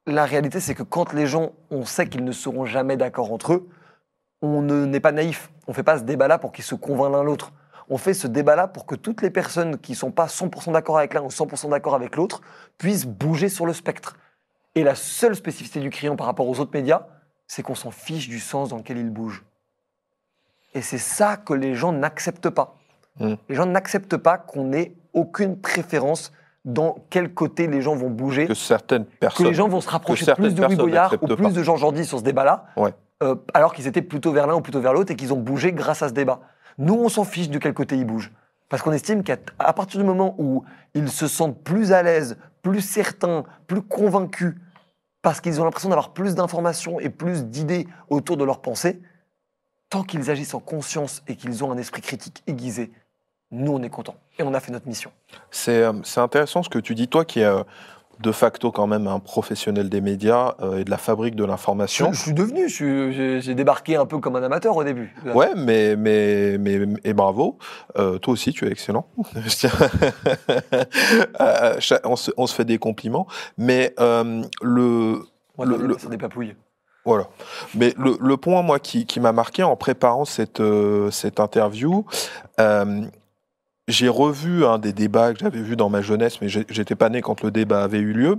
la 0.06 0.24
réalité, 0.24 0.60
c'est 0.60 0.74
que 0.74 0.82
quand 0.82 1.12
les 1.12 1.26
gens, 1.26 1.52
on 1.70 1.84
sait 1.84 2.08
qu'ils 2.08 2.24
ne 2.24 2.32
seront 2.32 2.64
jamais 2.64 2.96
d'accord 2.96 3.32
entre 3.32 3.52
eux, 3.52 3.68
on 4.42 4.62
ne- 4.62 4.84
n'est 4.86 5.00
pas 5.00 5.12
naïf. 5.12 5.50
On 5.66 5.72
ne 5.72 5.74
fait 5.74 5.82
pas 5.82 5.98
ce 5.98 6.04
débat-là 6.04 6.38
pour 6.38 6.52
qu'ils 6.52 6.64
se 6.64 6.74
convainquent 6.74 7.12
l'un 7.12 7.22
l'autre. 7.22 7.52
On 7.88 7.98
fait 7.98 8.14
ce 8.14 8.26
débat-là 8.26 8.66
pour 8.68 8.86
que 8.86 8.94
toutes 8.94 9.20
les 9.22 9.30
personnes 9.30 9.78
qui 9.78 9.92
ne 9.92 9.96
sont 9.96 10.10
pas 10.10 10.26
100% 10.26 10.72
d'accord 10.72 10.98
avec 10.98 11.12
l'un 11.14 11.22
ou 11.22 11.28
100% 11.28 11.68
d'accord 11.70 11.94
avec 11.94 12.16
l'autre 12.16 12.40
puissent 12.78 13.06
bouger 13.06 13.48
sur 13.48 13.66
le 13.66 13.72
spectre. 13.72 14.16
Et 14.74 14.82
la 14.82 14.94
seule 14.94 15.36
spécificité 15.36 15.80
du 15.80 15.90
crayon 15.90 16.16
par 16.16 16.26
rapport 16.26 16.48
aux 16.48 16.58
autres 16.60 16.72
médias, 16.74 17.06
c'est 17.46 17.62
qu'on 17.62 17.74
s'en 17.74 17.90
fiche 17.90 18.28
du 18.28 18.40
sens 18.40 18.70
dans 18.70 18.78
lequel 18.78 18.98
il 18.98 19.10
bouge. 19.10 19.44
Et 20.74 20.82
c'est 20.82 20.98
ça 20.98 21.36
que 21.36 21.52
les 21.54 21.74
gens 21.74 21.92
n'acceptent 21.92 22.50
pas. 22.50 22.76
Mm. 23.20 23.34
Les 23.48 23.54
gens 23.54 23.66
n'acceptent 23.66 24.16
pas 24.16 24.38
qu'on 24.38 24.72
ait 24.72 24.94
aucune 25.12 25.60
préférence 25.60 26.32
dans 26.64 26.96
quel 27.10 27.32
côté 27.34 27.66
les 27.66 27.82
gens 27.82 27.94
vont 27.94 28.10
bouger 28.10 28.46
Que 28.46 28.54
certaines 28.54 29.04
que 29.04 29.10
personnes. 29.20 29.46
les 29.46 29.54
gens 29.54 29.68
vont 29.68 29.80
se 29.82 29.88
rapprocher 29.90 30.32
plus 30.34 30.54
de 30.54 30.64
Louis 30.64 30.76
Boyard 30.76 31.14
ou 31.20 31.26
plus 31.26 31.36
pas. 31.36 31.50
de 31.50 31.62
Jean 31.62 31.76
Jordi 31.76 32.04
sur 32.06 32.18
ce 32.18 32.24
débat-là, 32.24 32.64
Ouais. 32.76 32.94
euh, 33.22 33.36
alors 33.52 33.74
qu'ils 33.74 33.86
étaient 33.86 34.02
plutôt 34.02 34.32
vers 34.32 34.46
l'un 34.46 34.54
ou 34.54 34.62
plutôt 34.62 34.80
vers 34.80 34.94
l'autre 34.94 35.12
et 35.12 35.16
qu'ils 35.16 35.32
ont 35.34 35.38
bougé 35.38 35.72
grâce 35.72 36.02
à 36.02 36.08
ce 36.08 36.14
débat. 36.14 36.40
Nous, 36.78 36.94
on 36.94 37.08
s'en 37.08 37.24
fiche 37.24 37.48
de 37.48 37.58
quel 37.58 37.74
côté 37.74 37.96
ils 37.96 38.04
bougent. 38.04 38.32
Parce 38.68 38.82
qu'on 38.82 38.92
estime 38.92 39.22
qu'à 39.22 39.36
partir 39.36 40.00
du 40.00 40.06
moment 40.06 40.34
où 40.38 40.64
ils 40.94 41.10
se 41.10 41.28
sentent 41.28 41.62
plus 41.62 41.92
à 41.92 42.02
l'aise, 42.02 42.36
plus 42.62 42.80
certains, 42.80 43.44
plus 43.66 43.82
convaincus, 43.82 44.54
parce 45.22 45.40
qu'ils 45.40 45.60
ont 45.60 45.64
l'impression 45.64 45.88
d'avoir 45.88 46.12
plus 46.12 46.34
d'informations 46.34 46.98
et 47.00 47.08
plus 47.08 47.44
d'idées 47.44 47.86
autour 48.08 48.36
de 48.36 48.44
leurs 48.44 48.60
pensées, 48.60 49.00
tant 49.90 50.02
qu'ils 50.02 50.30
agissent 50.30 50.54
en 50.54 50.60
conscience 50.60 51.22
et 51.28 51.36
qu'ils 51.36 51.62
ont 51.62 51.70
un 51.70 51.78
esprit 51.78 52.02
critique 52.02 52.42
aiguisé, 52.46 52.90
nous, 53.50 53.72
on 53.72 53.82
est 53.82 53.90
contents. 53.90 54.16
Et 54.38 54.42
on 54.42 54.52
a 54.52 54.60
fait 54.60 54.72
notre 54.72 54.88
mission. 54.88 55.12
C'est 55.50 55.82
euh, 55.82 55.92
c'est 56.02 56.20
intéressant 56.20 56.62
ce 56.62 56.68
que 56.68 56.78
tu 56.78 56.94
dis, 56.94 57.06
toi 57.06 57.24
qui 57.24 57.42
euh, 57.42 57.62
de 58.20 58.32
facto 58.32 58.70
quand 58.72 58.86
même 58.86 59.06
un 59.06 59.18
professionnel 59.18 59.88
des 59.88 60.00
médias 60.00 60.54
euh, 60.60 60.78
et 60.78 60.84
de 60.84 60.90
la 60.90 60.98
fabrique 60.98 61.34
de 61.36 61.44
l'information. 61.44 62.12
je 62.12 62.20
suis 62.20 62.32
devenu, 62.34 62.68
je 62.68 62.74
suis- 62.74 63.12
j'ai 63.12 63.40
j'ai 63.40 63.54
débarqué 63.54 63.96
un 63.96 64.06
peu 64.06 64.18
comme 64.18 64.36
un 64.36 64.42
amateur 64.42 64.76
au 64.76 64.84
début. 64.84 65.14
Ouais, 65.34 65.50
mais, 65.56 65.96
mais, 65.96 66.56
mais, 66.58 66.80
et 67.04 67.12
bravo. 67.12 67.58
Euh, 67.98 68.18
toi 68.18 68.32
aussi, 68.32 68.52
tu 68.52 68.66
es 68.66 68.70
excellent. 68.70 69.06
On, 72.04 72.16
se, 72.16 72.30
on 72.36 72.46
se 72.46 72.54
fait 72.54 72.64
des 72.64 72.78
compliments. 72.78 73.26
Mais 73.58 73.94
euh, 74.00 74.42
le, 74.62 75.24
Moi, 75.58 75.66
Le- 75.66 75.76
le- 75.76 75.98
ça 75.98 76.08
des 76.08 76.18
papouilles. 76.18 76.54
Voilà. 77.04 77.28
Mais 77.74 77.92
le, 77.98 78.16
le 78.20 78.36
point, 78.38 78.62
moi, 78.62 78.78
qui, 78.78 79.04
qui 79.04 79.20
m'a 79.20 79.32
marqué 79.32 79.62
en 79.62 79.76
préparant 79.76 80.24
cette, 80.24 80.60
euh, 80.60 81.10
cette 81.10 81.38
interview, 81.38 82.06
j'ai 83.88 84.08
revu 84.08 84.64
un 84.64 84.78
des 84.78 84.92
débats 84.92 85.32
que 85.34 85.40
j'avais 85.40 85.60
vu 85.60 85.76
dans 85.76 85.90
ma 85.90 86.00
jeunesse, 86.00 86.40
mais 86.40 86.48
j'étais 86.48 86.94
pas 86.94 87.10
né 87.10 87.20
quand 87.20 87.42
le 87.42 87.50
débat 87.50 87.82
avait 87.82 87.98
eu 87.98 88.12
lieu. 88.12 88.38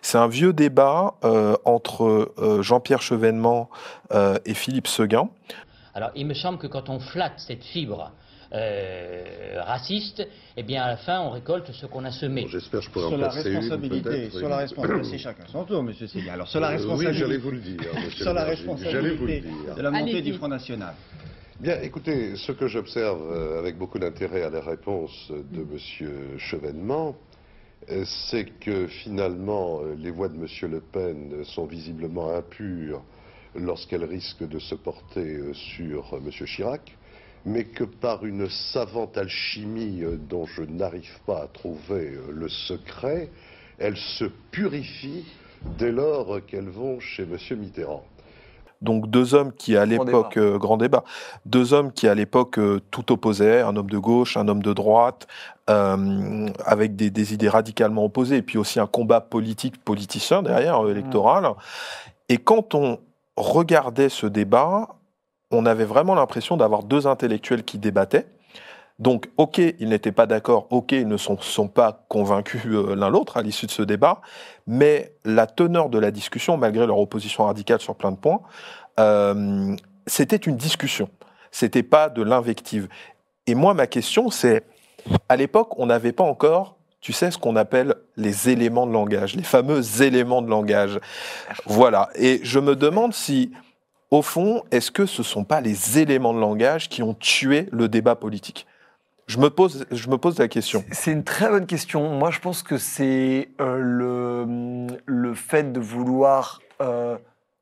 C'est 0.00 0.18
un 0.18 0.28
vieux 0.28 0.52
débat 0.52 1.14
euh, 1.24 1.54
entre 1.64 2.32
euh, 2.38 2.62
Jean-Pierre 2.62 3.02
Chevènement 3.02 3.68
euh, 4.12 4.38
et 4.46 4.54
Philippe 4.54 4.86
Seguin. 4.86 5.28
Alors, 5.94 6.10
il 6.14 6.26
me 6.26 6.34
semble 6.34 6.58
que 6.58 6.66
quand 6.66 6.88
on 6.88 6.98
flatte 6.98 7.34
cette 7.38 7.64
fibre 7.64 8.10
euh, 8.54 9.60
raciste, 9.66 10.26
eh 10.56 10.62
bien, 10.62 10.82
à 10.82 10.88
la 10.88 10.96
fin, 10.96 11.20
on 11.20 11.30
récolte 11.30 11.70
ce 11.72 11.84
qu'on 11.84 12.04
a 12.04 12.10
semé. 12.10 12.42
Bon, 12.42 12.48
J'espère 12.48 12.80
que 12.80 12.86
je 12.86 12.90
pourrai 12.90 13.08
Sur 13.08 13.14
en 13.14 13.20
la 13.20 13.26
une, 13.28 13.32
responsabilité, 13.34 14.30
sur 14.30 14.48
la 14.48 14.56
responsabilité, 14.58 15.10
c'est 15.10 15.18
chacun 15.24 15.44
son 15.50 15.64
tour, 15.64 15.82
monsieur 15.82 16.06
Séguin. 16.06 16.32
Alors, 16.32 16.48
sur 16.48 16.60
la 16.60 16.68
responsabilité, 16.68 17.12
Oui, 17.12 17.18
j'allais 17.18 17.38
vous 17.38 17.50
le 17.50 17.58
dire, 17.58 17.80
monsieur 17.94 18.24
sur 18.24 18.32
la 18.32 18.44
le 18.44 18.50
maire, 18.50 18.76
J'allais 18.78 19.10
vous 19.14 19.26
le 19.26 19.32
responsabilité 19.32 19.40
dire. 19.66 19.74
de 19.74 19.82
la 19.82 19.90
montée 19.90 20.22
du 20.22 20.32
Front 20.34 20.48
National. 20.48 20.94
Bien, 21.58 21.80
écoutez, 21.80 22.36
ce 22.36 22.52
que 22.52 22.68
j'observe 22.68 23.32
euh, 23.32 23.58
avec 23.58 23.78
beaucoup 23.78 23.98
d'intérêt 23.98 24.42
à 24.42 24.50
la 24.50 24.60
réponse 24.60 25.32
de 25.32 25.64
Monsieur 25.64 26.36
Chevènement, 26.36 27.16
euh, 27.88 28.04
c'est 28.28 28.44
que 28.60 28.86
finalement, 28.88 29.80
euh, 29.80 29.94
les 29.94 30.10
voix 30.10 30.28
de 30.28 30.36
Monsieur 30.36 30.68
Le 30.68 30.80
Pen 30.80 31.42
sont 31.44 31.64
visiblement 31.64 32.28
impures 32.34 33.02
lorsqu'elles 33.54 34.04
risquent 34.04 34.46
de 34.46 34.58
se 34.58 34.74
porter 34.74 35.40
sur 35.54 36.20
Monsieur 36.20 36.44
Chirac, 36.44 36.94
mais 37.46 37.64
que 37.64 37.84
par 37.84 38.26
une 38.26 38.50
savante 38.50 39.16
alchimie 39.16 40.04
dont 40.28 40.44
je 40.44 40.60
n'arrive 40.60 41.18
pas 41.24 41.44
à 41.44 41.46
trouver 41.46 42.18
le 42.30 42.50
secret, 42.50 43.30
elles 43.78 43.96
se 43.96 44.26
purifient 44.50 45.24
dès 45.78 45.90
lors 45.90 46.44
qu'elles 46.44 46.68
vont 46.68 47.00
chez 47.00 47.24
Monsieur 47.24 47.56
Mitterrand. 47.56 48.04
Donc 48.82 49.08
deux 49.08 49.34
hommes 49.34 49.52
qui 49.52 49.76
à 49.76 49.86
l'époque 49.86 50.36
euh, 50.36 50.58
grand 50.58 50.76
débat, 50.76 51.02
deux 51.46 51.72
hommes 51.72 51.92
qui 51.92 52.08
à 52.08 52.14
l'époque 52.14 52.58
euh, 52.58 52.80
tout 52.90 53.10
opposaient, 53.12 53.62
un 53.62 53.74
homme 53.76 53.90
de 53.90 53.98
gauche, 53.98 54.36
un 54.36 54.48
homme 54.48 54.62
de 54.62 54.72
droite, 54.72 55.26
euh, 55.68 56.48
avec 56.64 56.94
des, 56.94 57.10
des 57.10 57.34
idées 57.34 57.48
radicalement 57.48 58.04
opposées, 58.04 58.36
et 58.36 58.42
puis 58.42 58.58
aussi 58.58 58.78
un 58.78 58.86
combat 58.86 59.20
politique 59.20 59.82
politicien 59.82 60.42
derrière 60.42 60.84
euh, 60.84 60.90
électoral. 60.90 61.48
Et 62.28 62.38
quand 62.38 62.74
on 62.74 62.98
regardait 63.36 64.08
ce 64.08 64.26
débat, 64.26 64.88
on 65.50 65.66
avait 65.66 65.84
vraiment 65.84 66.14
l'impression 66.14 66.56
d'avoir 66.56 66.82
deux 66.82 67.06
intellectuels 67.06 67.64
qui 67.64 67.78
débattaient. 67.78 68.26
Donc, 68.98 69.28
ok, 69.36 69.58
ils 69.58 69.88
n'étaient 69.88 70.12
pas 70.12 70.26
d'accord, 70.26 70.68
ok, 70.70 70.92
ils 70.92 71.06
ne 71.06 71.18
sont, 71.18 71.68
pas 71.68 72.04
convaincus 72.08 72.62
euh, 72.66 72.94
l'un 72.94 73.10
l'autre 73.10 73.36
à 73.36 73.42
l'issue 73.42 73.66
de 73.66 73.70
ce 73.70 73.82
débat, 73.82 74.22
mais 74.66 75.12
la 75.24 75.46
teneur 75.46 75.90
de 75.90 75.98
la 75.98 76.10
discussion, 76.10 76.56
malgré 76.56 76.86
leur 76.86 76.98
opposition 76.98 77.44
radicale 77.44 77.80
sur 77.80 77.94
plein 77.94 78.10
de 78.10 78.16
points, 78.16 78.40
euh, 78.98 79.76
c'était 80.06 80.36
une 80.36 80.56
discussion. 80.56 81.10
C'était 81.50 81.82
pas 81.82 82.08
de 82.08 82.22
l'invective. 82.22 82.88
Et 83.46 83.54
moi, 83.54 83.74
ma 83.74 83.86
question, 83.86 84.30
c'est, 84.30 84.64
à 85.28 85.36
l'époque, 85.36 85.78
on 85.78 85.86
n'avait 85.86 86.12
pas 86.12 86.24
encore, 86.24 86.76
tu 87.02 87.12
sais, 87.12 87.30
ce 87.30 87.36
qu'on 87.36 87.54
appelle 87.54 87.96
les 88.16 88.48
éléments 88.48 88.86
de 88.86 88.92
langage, 88.92 89.36
les 89.36 89.42
fameux 89.42 90.02
éléments 90.02 90.40
de 90.40 90.48
langage. 90.48 90.98
Voilà. 91.66 92.08
Et 92.14 92.40
je 92.42 92.58
me 92.58 92.74
demande 92.74 93.12
si, 93.12 93.52
au 94.10 94.22
fond, 94.22 94.62
est-ce 94.70 94.90
que 94.90 95.04
ce 95.04 95.22
sont 95.22 95.44
pas 95.44 95.60
les 95.60 95.98
éléments 95.98 96.32
de 96.32 96.40
langage 96.40 96.88
qui 96.88 97.02
ont 97.02 97.14
tué 97.14 97.68
le 97.72 97.88
débat 97.88 98.16
politique? 98.16 98.66
Je 99.26 99.38
me, 99.38 99.50
pose, 99.50 99.86
je 99.90 100.08
me 100.08 100.18
pose 100.18 100.38
la 100.38 100.48
question. 100.48 100.84
C'est 100.92 101.10
une 101.10 101.24
très 101.24 101.48
bonne 101.48 101.66
question. 101.66 102.08
Moi, 102.10 102.30
je 102.30 102.38
pense 102.38 102.62
que 102.62 102.78
c'est 102.78 103.48
euh, 103.60 103.78
le, 103.80 104.86
le 105.04 105.34
fait 105.34 105.72
de 105.72 105.80
vouloir 105.80 106.60
euh, 106.80 107.16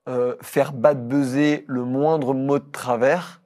euh, 0.08 0.34
faire 0.42 0.72
bad 0.72 1.08
buzzer 1.08 1.64
le 1.66 1.84
moindre 1.84 2.34
mot 2.34 2.58
de 2.58 2.70
travers 2.70 3.40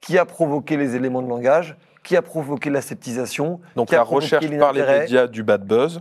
qui 0.00 0.16
a 0.18 0.24
provoqué 0.24 0.76
les 0.76 0.94
éléments 0.94 1.22
de 1.22 1.28
langage, 1.28 1.76
qui 2.04 2.16
a 2.16 2.22
provoqué 2.22 2.70
la 2.70 2.80
sceptisation, 2.80 3.60
Donc 3.74 3.88
qui 3.88 3.96
la 3.96 4.02
recherche 4.02 4.48
par 4.58 4.72
les 4.72 4.86
médias 4.86 5.26
du 5.26 5.42
bad 5.42 5.66
buzz. 5.66 6.00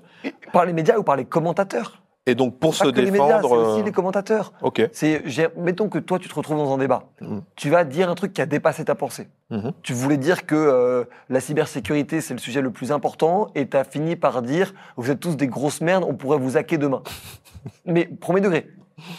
par 0.53 0.66
les 0.66 0.74
médias 0.74 0.97
ou 0.97 1.03
par 1.03 1.16
les 1.16 1.26
commentateurs. 1.26 2.03
Et 2.28 2.34
donc 2.34 2.57
pour 2.57 2.71
Pas 2.71 2.86
se 2.86 2.89
que 2.89 3.01
les 3.01 3.11
médias, 3.11 3.28
c'est 3.28 3.41
défendre. 3.43 3.69
aussi 3.69 3.82
euh, 3.82 3.84
les 3.84 3.91
commentateurs. 3.91 4.53
Ok. 4.61 4.82
C'est, 4.93 5.21
mettons 5.57 5.89
que 5.89 5.99
toi, 5.99 6.17
tu 6.17 6.28
te 6.28 6.34
retrouves 6.34 6.57
dans 6.57 6.73
un 6.73 6.78
débat. 6.78 7.03
Mhm. 7.21 7.43
Tu 7.55 7.69
vas 7.69 7.84
dire 7.84 8.09
un 8.09 8.15
truc 8.15 8.34
qui 8.34 8.41
a 8.41 8.47
dépassé 8.47 8.84
ta 8.86 8.95
pensée. 8.95 9.28
Mhm. 9.51 9.73
Tu 9.84 9.93
voulais 9.93 10.17
dire 10.17 10.45
que 10.47 10.55
euh, 10.55 11.03
la 11.30 11.39
cybersécurité, 11.39 12.21
c'est 12.21 12.34
le 12.34 12.39
sujet 12.39 12.61
le 12.61 12.71
plus 12.71 12.91
important, 12.91 13.49
et 13.53 13.67
tu 13.67 13.78
as 13.78 13.84
fini 13.84 14.15
par 14.15 14.41
dire 14.41 14.73
vous 14.97 15.11
êtes 15.11 15.19
tous 15.19 15.38
des 15.38 15.47
grosses 15.47 15.82
merdes, 15.82 16.03
on 16.07 16.15
pourrait 16.15 16.39
vous 16.39 16.57
hacker 16.57 16.80
demain. 16.80 17.03
Mais 17.86 18.05
premier 18.05 18.41
degré. 18.41 18.69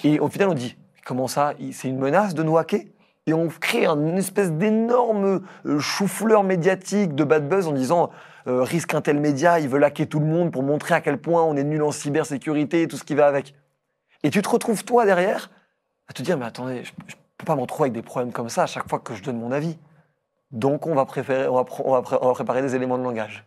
Et 0.03 0.19
au 0.19 0.29
final, 0.29 0.49
on 0.49 0.55
dit 0.55 0.77
comment 1.05 1.29
ça 1.29 1.55
C'est 1.71 1.89
une 1.89 1.99
menace 1.99 2.35
de 2.35 2.43
nous 2.43 2.59
hacker? 2.59 2.81
Et 3.29 3.35
on 3.35 3.49
crée 3.49 3.87
une 3.87 4.19
espèce 4.19 4.53
d'énorme 4.53 5.43
euh, 5.67 5.79
chou-fleur 5.81 6.45
médiatique 6.45 7.15
de 7.15 7.25
bad 7.25 7.49
buzz 7.49 7.67
en 7.67 7.73
disant 7.73 8.11
euh, 8.47 8.63
risque 8.63 8.95
un 8.95 9.01
tel 9.01 9.19
média, 9.19 9.59
ils 9.59 9.69
veulent 9.69 9.85
hacker 9.85 10.09
tout 10.09 10.21
le 10.21 10.27
monde 10.27 10.53
pour 10.53 10.63
montrer 10.63 10.95
à 10.95 11.01
quel 11.01 11.19
point 11.19 11.43
on 11.43 11.57
est 11.57 11.65
nul 11.65 11.83
en 11.83 11.91
cybersécurité 11.91 12.83
et 12.83 12.89
tout 12.89 12.97
ce 12.97 13.05
qui 13.05 13.15
va 13.15 13.27
avec. 13.27 13.55
Et 14.23 14.31
tu 14.31 14.41
te 14.41 14.49
retrouves, 14.49 14.85
toi, 14.85 15.05
derrière, 15.05 15.51
à 16.09 16.13
te 16.13 16.23
dire, 16.23 16.39
mais 16.39 16.47
attendez, 16.47 16.85
je 16.85 16.93
ne 16.93 17.15
peux 17.39 17.45
pas 17.45 17.57
me 17.57 17.61
retrouver 17.61 17.89
avec 17.89 17.95
des 17.95 18.03
problèmes 18.03 18.33
comme 18.33 18.49
ça 18.49 18.63
à 18.63 18.67
chaque 18.67 18.89
fois 18.89 19.01
que 19.01 19.15
je 19.15 19.23
donne 19.23 19.39
mon 19.39 19.53
avis. 19.53 19.77
Donc, 20.53 20.87
on 20.87 20.95
va, 20.95 21.05
préférer, 21.05 21.49
on 21.49 21.61
va, 21.61 22.03
préparer 22.03 22.63
des 22.63 22.77
éléments 22.77 22.99
de 22.99 23.03
langage. 23.03 23.45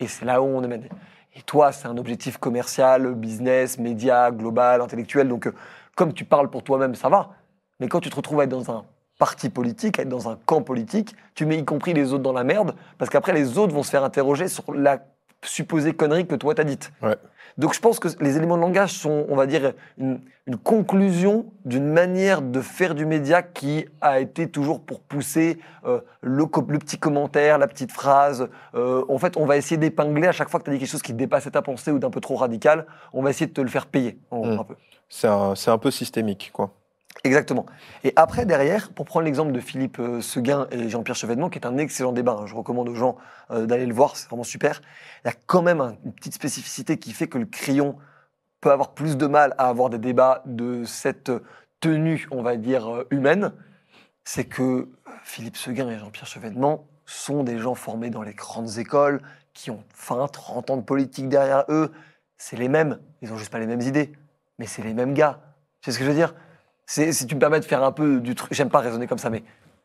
Et 0.00 0.08
c'est 0.08 0.24
là 0.24 0.40
où 0.40 0.46
on 0.46 0.62
est. 0.62 0.90
Et 1.36 1.42
toi, 1.42 1.72
c'est 1.72 1.86
un 1.86 1.98
objectif 1.98 2.38
commercial, 2.38 3.14
business, 3.14 3.78
média, 3.78 4.30
global, 4.30 4.80
intellectuel. 4.80 5.28
Donc, 5.28 5.46
euh, 5.46 5.54
comme 5.96 6.14
tu 6.14 6.24
parles 6.24 6.48
pour 6.48 6.62
toi-même, 6.62 6.94
ça 6.94 7.08
va. 7.08 7.30
Mais 7.78 7.88
quand 7.88 8.00
tu 8.00 8.08
te 8.08 8.16
retrouves 8.16 8.40
à 8.40 8.44
être 8.44 8.50
dans 8.50 8.70
un 8.70 8.84
parti 9.18 9.48
politique, 9.48 9.98
à 9.98 10.02
être 10.02 10.08
dans 10.08 10.28
un 10.28 10.38
camp 10.46 10.62
politique, 10.62 11.14
tu 11.34 11.46
mets 11.46 11.58
y 11.58 11.64
compris 11.64 11.94
les 11.94 12.12
autres 12.12 12.22
dans 12.22 12.32
la 12.32 12.44
merde, 12.44 12.74
parce 12.98 13.10
qu'après, 13.10 13.32
les 13.32 13.58
autres 13.58 13.72
vont 13.74 13.82
se 13.82 13.90
faire 13.90 14.04
interroger 14.04 14.48
sur 14.48 14.72
la 14.74 14.98
supposée 15.42 15.92
connerie 15.92 16.26
que 16.26 16.34
toi 16.34 16.54
t'as 16.54 16.64
dite. 16.64 16.90
Ouais. 17.02 17.16
Donc 17.58 17.74
je 17.74 17.80
pense 17.80 18.00
que 18.00 18.08
les 18.20 18.36
éléments 18.38 18.56
de 18.56 18.62
langage 18.62 18.92
sont, 18.92 19.26
on 19.28 19.36
va 19.36 19.46
dire, 19.46 19.74
une, 19.98 20.20
une 20.46 20.56
conclusion 20.56 21.46
d'une 21.66 21.86
manière 21.86 22.42
de 22.42 22.60
faire 22.62 22.94
du 22.94 23.06
média 23.06 23.42
qui 23.42 23.84
a 24.00 24.20
été 24.20 24.48
toujours 24.48 24.80
pour 24.80 25.00
pousser 25.00 25.58
euh, 25.84 26.00
le, 26.22 26.46
petit 26.46 26.98
commentaire, 26.98 27.58
la 27.58 27.68
petite 27.68 27.92
phrase. 27.92 28.48
Euh, 28.74 29.04
en 29.08 29.18
fait, 29.18 29.36
on 29.36 29.44
va 29.44 29.56
essayer 29.56 29.76
d'épingler 29.76 30.26
à 30.26 30.32
chaque 30.32 30.48
fois 30.48 30.58
que 30.60 30.64
tu 30.64 30.70
as 30.70 30.72
dit 30.72 30.80
quelque 30.80 30.88
chose 30.90 31.02
qui 31.02 31.12
dépassait 31.12 31.50
ta 31.50 31.62
pensée 31.62 31.90
ou 31.92 31.98
d'un 31.98 32.10
peu 32.10 32.20
trop 32.20 32.36
radical, 32.36 32.86
on 33.12 33.22
va 33.22 33.30
essayer 33.30 33.46
de 33.46 33.52
te 33.52 33.60
le 33.60 33.68
faire 33.68 33.86
payer. 33.86 34.18
en 34.30 34.40
gros, 34.40 34.46
Mm. 34.46 34.60
un 34.60 34.64
peu. 34.64 34.74
C'est 35.10 35.28
un, 35.28 35.54
c'est 35.54 35.70
un 35.70 35.78
peu 35.78 35.90
systémique, 35.90 36.50
quoi. 36.52 36.70
Exactement. 37.22 37.64
Et 38.02 38.12
après, 38.16 38.44
derrière, 38.44 38.90
pour 38.92 39.06
prendre 39.06 39.24
l'exemple 39.24 39.52
de 39.52 39.60
Philippe 39.60 39.98
euh, 39.98 40.20
Seguin 40.20 40.66
et 40.70 40.88
Jean-Pierre 40.88 41.16
Chevènement, 41.16 41.48
qui 41.48 41.58
est 41.58 41.66
un 41.66 41.78
excellent 41.78 42.12
débat, 42.12 42.32
hein, 42.40 42.46
je 42.46 42.54
recommande 42.54 42.88
aux 42.88 42.94
gens 42.94 43.16
euh, 43.50 43.66
d'aller 43.66 43.86
le 43.86 43.94
voir, 43.94 44.16
c'est 44.16 44.28
vraiment 44.28 44.42
super, 44.44 44.82
il 45.24 45.28
y 45.28 45.30
a 45.30 45.34
quand 45.46 45.62
même 45.62 45.80
un- 45.80 45.96
une 46.04 46.12
petite 46.12 46.34
spécificité 46.34 46.98
qui 46.98 47.12
fait 47.12 47.28
que 47.28 47.38
le 47.38 47.46
crayon 47.46 47.96
peut 48.60 48.72
avoir 48.72 48.92
plus 48.94 49.16
de 49.16 49.26
mal 49.26 49.54
à 49.58 49.68
avoir 49.68 49.90
des 49.90 49.98
débats 49.98 50.42
de 50.46 50.84
cette 50.84 51.30
tenue, 51.80 52.26
on 52.30 52.42
va 52.42 52.56
dire, 52.56 52.88
euh, 52.92 53.06
humaine, 53.10 53.52
c'est 54.24 54.44
que 54.44 54.88
Philippe 55.24 55.56
Seguin 55.56 55.88
et 55.90 55.98
Jean-Pierre 55.98 56.26
Chevènement 56.26 56.86
sont 57.06 57.42
des 57.44 57.58
gens 57.58 57.74
formés 57.74 58.10
dans 58.10 58.22
les 58.22 58.34
grandes 58.34 58.78
écoles, 58.78 59.22
qui 59.54 59.70
ont 59.70 59.84
20, 60.08 60.28
30 60.28 60.70
ans 60.70 60.76
de 60.76 60.82
politique 60.82 61.28
derrière 61.28 61.64
eux. 61.68 61.92
C'est 62.38 62.56
les 62.56 62.68
mêmes, 62.68 62.98
ils 63.22 63.32
ont 63.32 63.36
juste 63.38 63.52
pas 63.52 63.58
les 63.60 63.66
mêmes 63.66 63.80
idées, 63.82 64.12
mais 64.58 64.66
c'est 64.66 64.82
les 64.82 64.94
mêmes 64.94 65.14
gars. 65.14 65.40
Tu 65.80 65.90
sais 65.90 65.94
ce 65.94 65.98
que 65.98 66.04
je 66.04 66.10
veux 66.10 66.16
dire? 66.16 66.34
Si 66.86 67.26
tu 67.26 67.34
me 67.34 67.40
permets 67.40 67.60
de 67.60 67.64
faire 67.64 67.82
un 67.82 67.92
peu 67.92 68.20
du 68.20 68.34
truc, 68.34 68.52
j'aime 68.52 68.70
pas 68.70 68.80
raisonner 68.80 69.06
comme 69.06 69.18
ça, 69.18 69.30
mais 69.30 69.42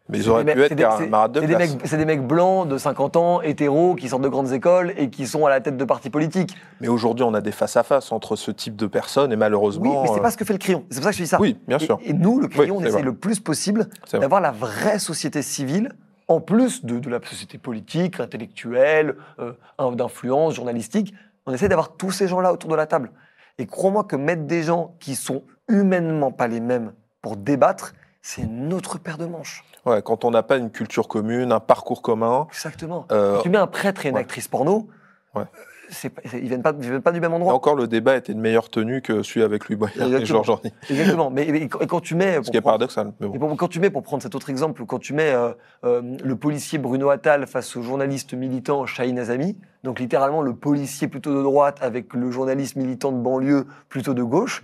Mais 0.09 0.17
ils 0.17 0.23
c'est 0.23 0.29
auraient 0.29 0.43
des 0.43 0.53
pu 0.53 0.59
mecs- 0.59 0.71
être 0.71 0.91
c'est 0.91 0.99
des- 0.99 1.05
camarades 1.05 1.31
de 1.33 1.39
c'est 1.41 1.47
des 1.47 1.53
classe. 1.55 1.71
mecs, 1.75 1.81
c'est 1.87 1.97
des 1.97 2.05
mecs 2.05 2.25
blancs 2.27 2.67
de 2.67 2.77
50 2.77 3.15
ans, 3.15 3.41
hétéros, 3.41 3.95
qui 3.95 4.09
sortent 4.09 4.23
de 4.23 4.27
grandes 4.29 4.51
écoles 4.51 4.93
et 4.97 5.09
qui 5.09 5.27
sont 5.27 5.45
à 5.45 5.49
la 5.49 5.61
tête 5.61 5.77
de 5.77 5.85
partis 5.85 6.09
politiques. 6.09 6.55
Mais 6.81 6.87
aujourd'hui, 6.87 7.23
on 7.23 7.33
a 7.33 7.41
des 7.41 7.51
face-à-face 7.51 8.11
entre 8.11 8.35
ce 8.35 8.51
type 8.51 8.75
de 8.75 8.87
personnes 8.87 9.31
et 9.31 9.35
Oui, 9.35 9.39
malheureusement. 9.39 10.01
mais 10.01 10.07
c'est 10.09 10.19
euh, 10.19 10.21
pas 10.21 10.31
ce 10.31 10.37
que 10.37 10.45
fait 10.45 10.53
le 10.53 10.59
crayon. 10.59 10.83
C'est 10.89 10.95
pour 10.97 11.05
ça 11.05 11.11
que 11.11 11.17
je 11.17 11.23
dis 11.23 11.27
ça. 11.29 11.39
Oui, 11.39 11.57
bien 11.67 11.79
sûr. 11.79 11.99
Et, 12.03 12.13
nous, 12.13 12.39
le 12.39 12.47
crayon, 12.47 12.77
Oui, 12.77 12.83
on 12.83 12.87
essaie 12.87 13.01
le 13.03 13.13
plus 13.13 13.39
possible 13.39 13.87
d'avoir 14.11 14.41
la 14.41 14.51
vraie 14.51 14.99
société 14.99 15.41
civile, 15.41 15.93
en 16.27 16.41
plus 16.41 16.83
de, 16.85 16.99
de 16.99 17.09
la 17.09 17.19
société 17.23 17.57
politique, 17.57 18.19
intellectuelle, 18.19 19.15
euh, 19.39 19.53
d'influence, 19.93 20.53
journalistique. 20.55 21.13
On 21.45 21.53
essaie 21.53 21.69
d'avoir 21.69 21.95
tous 21.97 22.11
ces 22.11 22.27
gens-là 22.27 22.51
autour 22.53 22.69
de 22.69 22.75
la 22.75 22.85
table. 22.85 23.11
Et 23.59 23.65
crois-moi 23.67 24.05
que 24.05 24.15
mettre 24.15 24.43
des 24.43 24.63
gens 24.63 24.95
qui 24.99 25.15
sont 25.15 25.43
humainement 25.67 26.31
pas 26.31 26.47
les 26.47 26.61
mêmes 26.61 26.93
pour 27.21 27.35
débattre, 27.35 27.93
c'est 28.21 28.41
une 28.41 28.73
autre 28.73 28.97
paire 28.97 29.17
de 29.17 29.25
manches. 29.25 29.63
Ouais, 29.85 30.01
quand 30.01 30.23
on 30.23 30.31
n'a 30.31 30.43
pas 30.43 30.57
une 30.57 30.71
culture 30.71 31.07
commune, 31.07 31.51
un 31.51 31.59
parcours 31.59 32.01
commun. 32.01 32.47
Exactement. 32.49 33.05
euh, 33.11 33.41
tu 33.41 33.49
mets 33.49 33.57
un 33.57 33.67
prêtre 33.67 34.05
et 34.05 34.09
une 34.09 34.15
ouais. 34.15 34.21
actrice 34.21 34.47
porno, 34.47 34.87
Ouais. 35.35 35.43
C'est 35.89 36.09
pas- 36.09 36.21
c'est- 36.25 36.39
ils 36.39 36.47
viennent 36.47 36.61
pas, 36.61 36.73
ils 36.79 36.87
viennent 36.89 37.01
pas 37.01 37.11
du 37.11 37.19
même 37.19 37.31
et 37.31 37.35
endroit. 37.35 37.53
encore, 37.53 37.75
le 37.75 37.87
débat 37.87 38.15
était 38.15 38.33
de 38.33 38.39
meilleure 38.39 38.69
tenue 38.69 39.01
que 39.01 39.23
celui 39.23 39.43
avec 39.43 39.67
Louis 39.67 39.75
Boyard 39.75 39.97
et 39.97 40.05
Exactement. 40.05 40.43
Georges 40.43 40.49
Orny. 40.49 40.71
Exactement. 40.89 41.29
Mais, 41.29 41.47
et 41.47 41.67
quand 41.67 41.99
tu 41.99 42.15
mets, 42.15 42.39
Ce 42.43 42.51
qui 42.51 42.57
est 42.57 42.61
paradoxal. 42.61 43.13
Mais 43.19 43.27
bon. 43.27 43.33
Et 43.33 43.39
pour- 43.39 43.55
quand 43.57 43.67
tu 43.67 43.79
mets, 43.79 43.89
pour 43.89 44.03
prendre 44.03 44.23
cet 44.23 44.35
autre 44.35 44.49
exemple, 44.49 44.85
quand 44.85 44.99
tu 44.99 45.13
mets 45.13 45.31
euh, 45.33 45.51
euh, 45.83 46.01
le 46.23 46.35
policier 46.35 46.77
Bruno 46.79 47.09
Attal 47.09 47.47
face 47.47 47.75
au 47.75 47.81
journaliste 47.81 48.33
militant 48.33 48.85
Chahine 48.85 49.19
Azami, 49.19 49.57
donc 49.83 49.99
littéralement 49.99 50.41
le 50.41 50.53
policier 50.53 51.07
plutôt 51.07 51.33
de 51.35 51.41
droite 51.41 51.77
avec 51.81 52.13
le 52.13 52.31
journaliste 52.31 52.75
militant 52.75 53.11
de 53.11 53.17
banlieue 53.19 53.65
plutôt 53.89 54.13
de 54.13 54.23
gauche, 54.23 54.63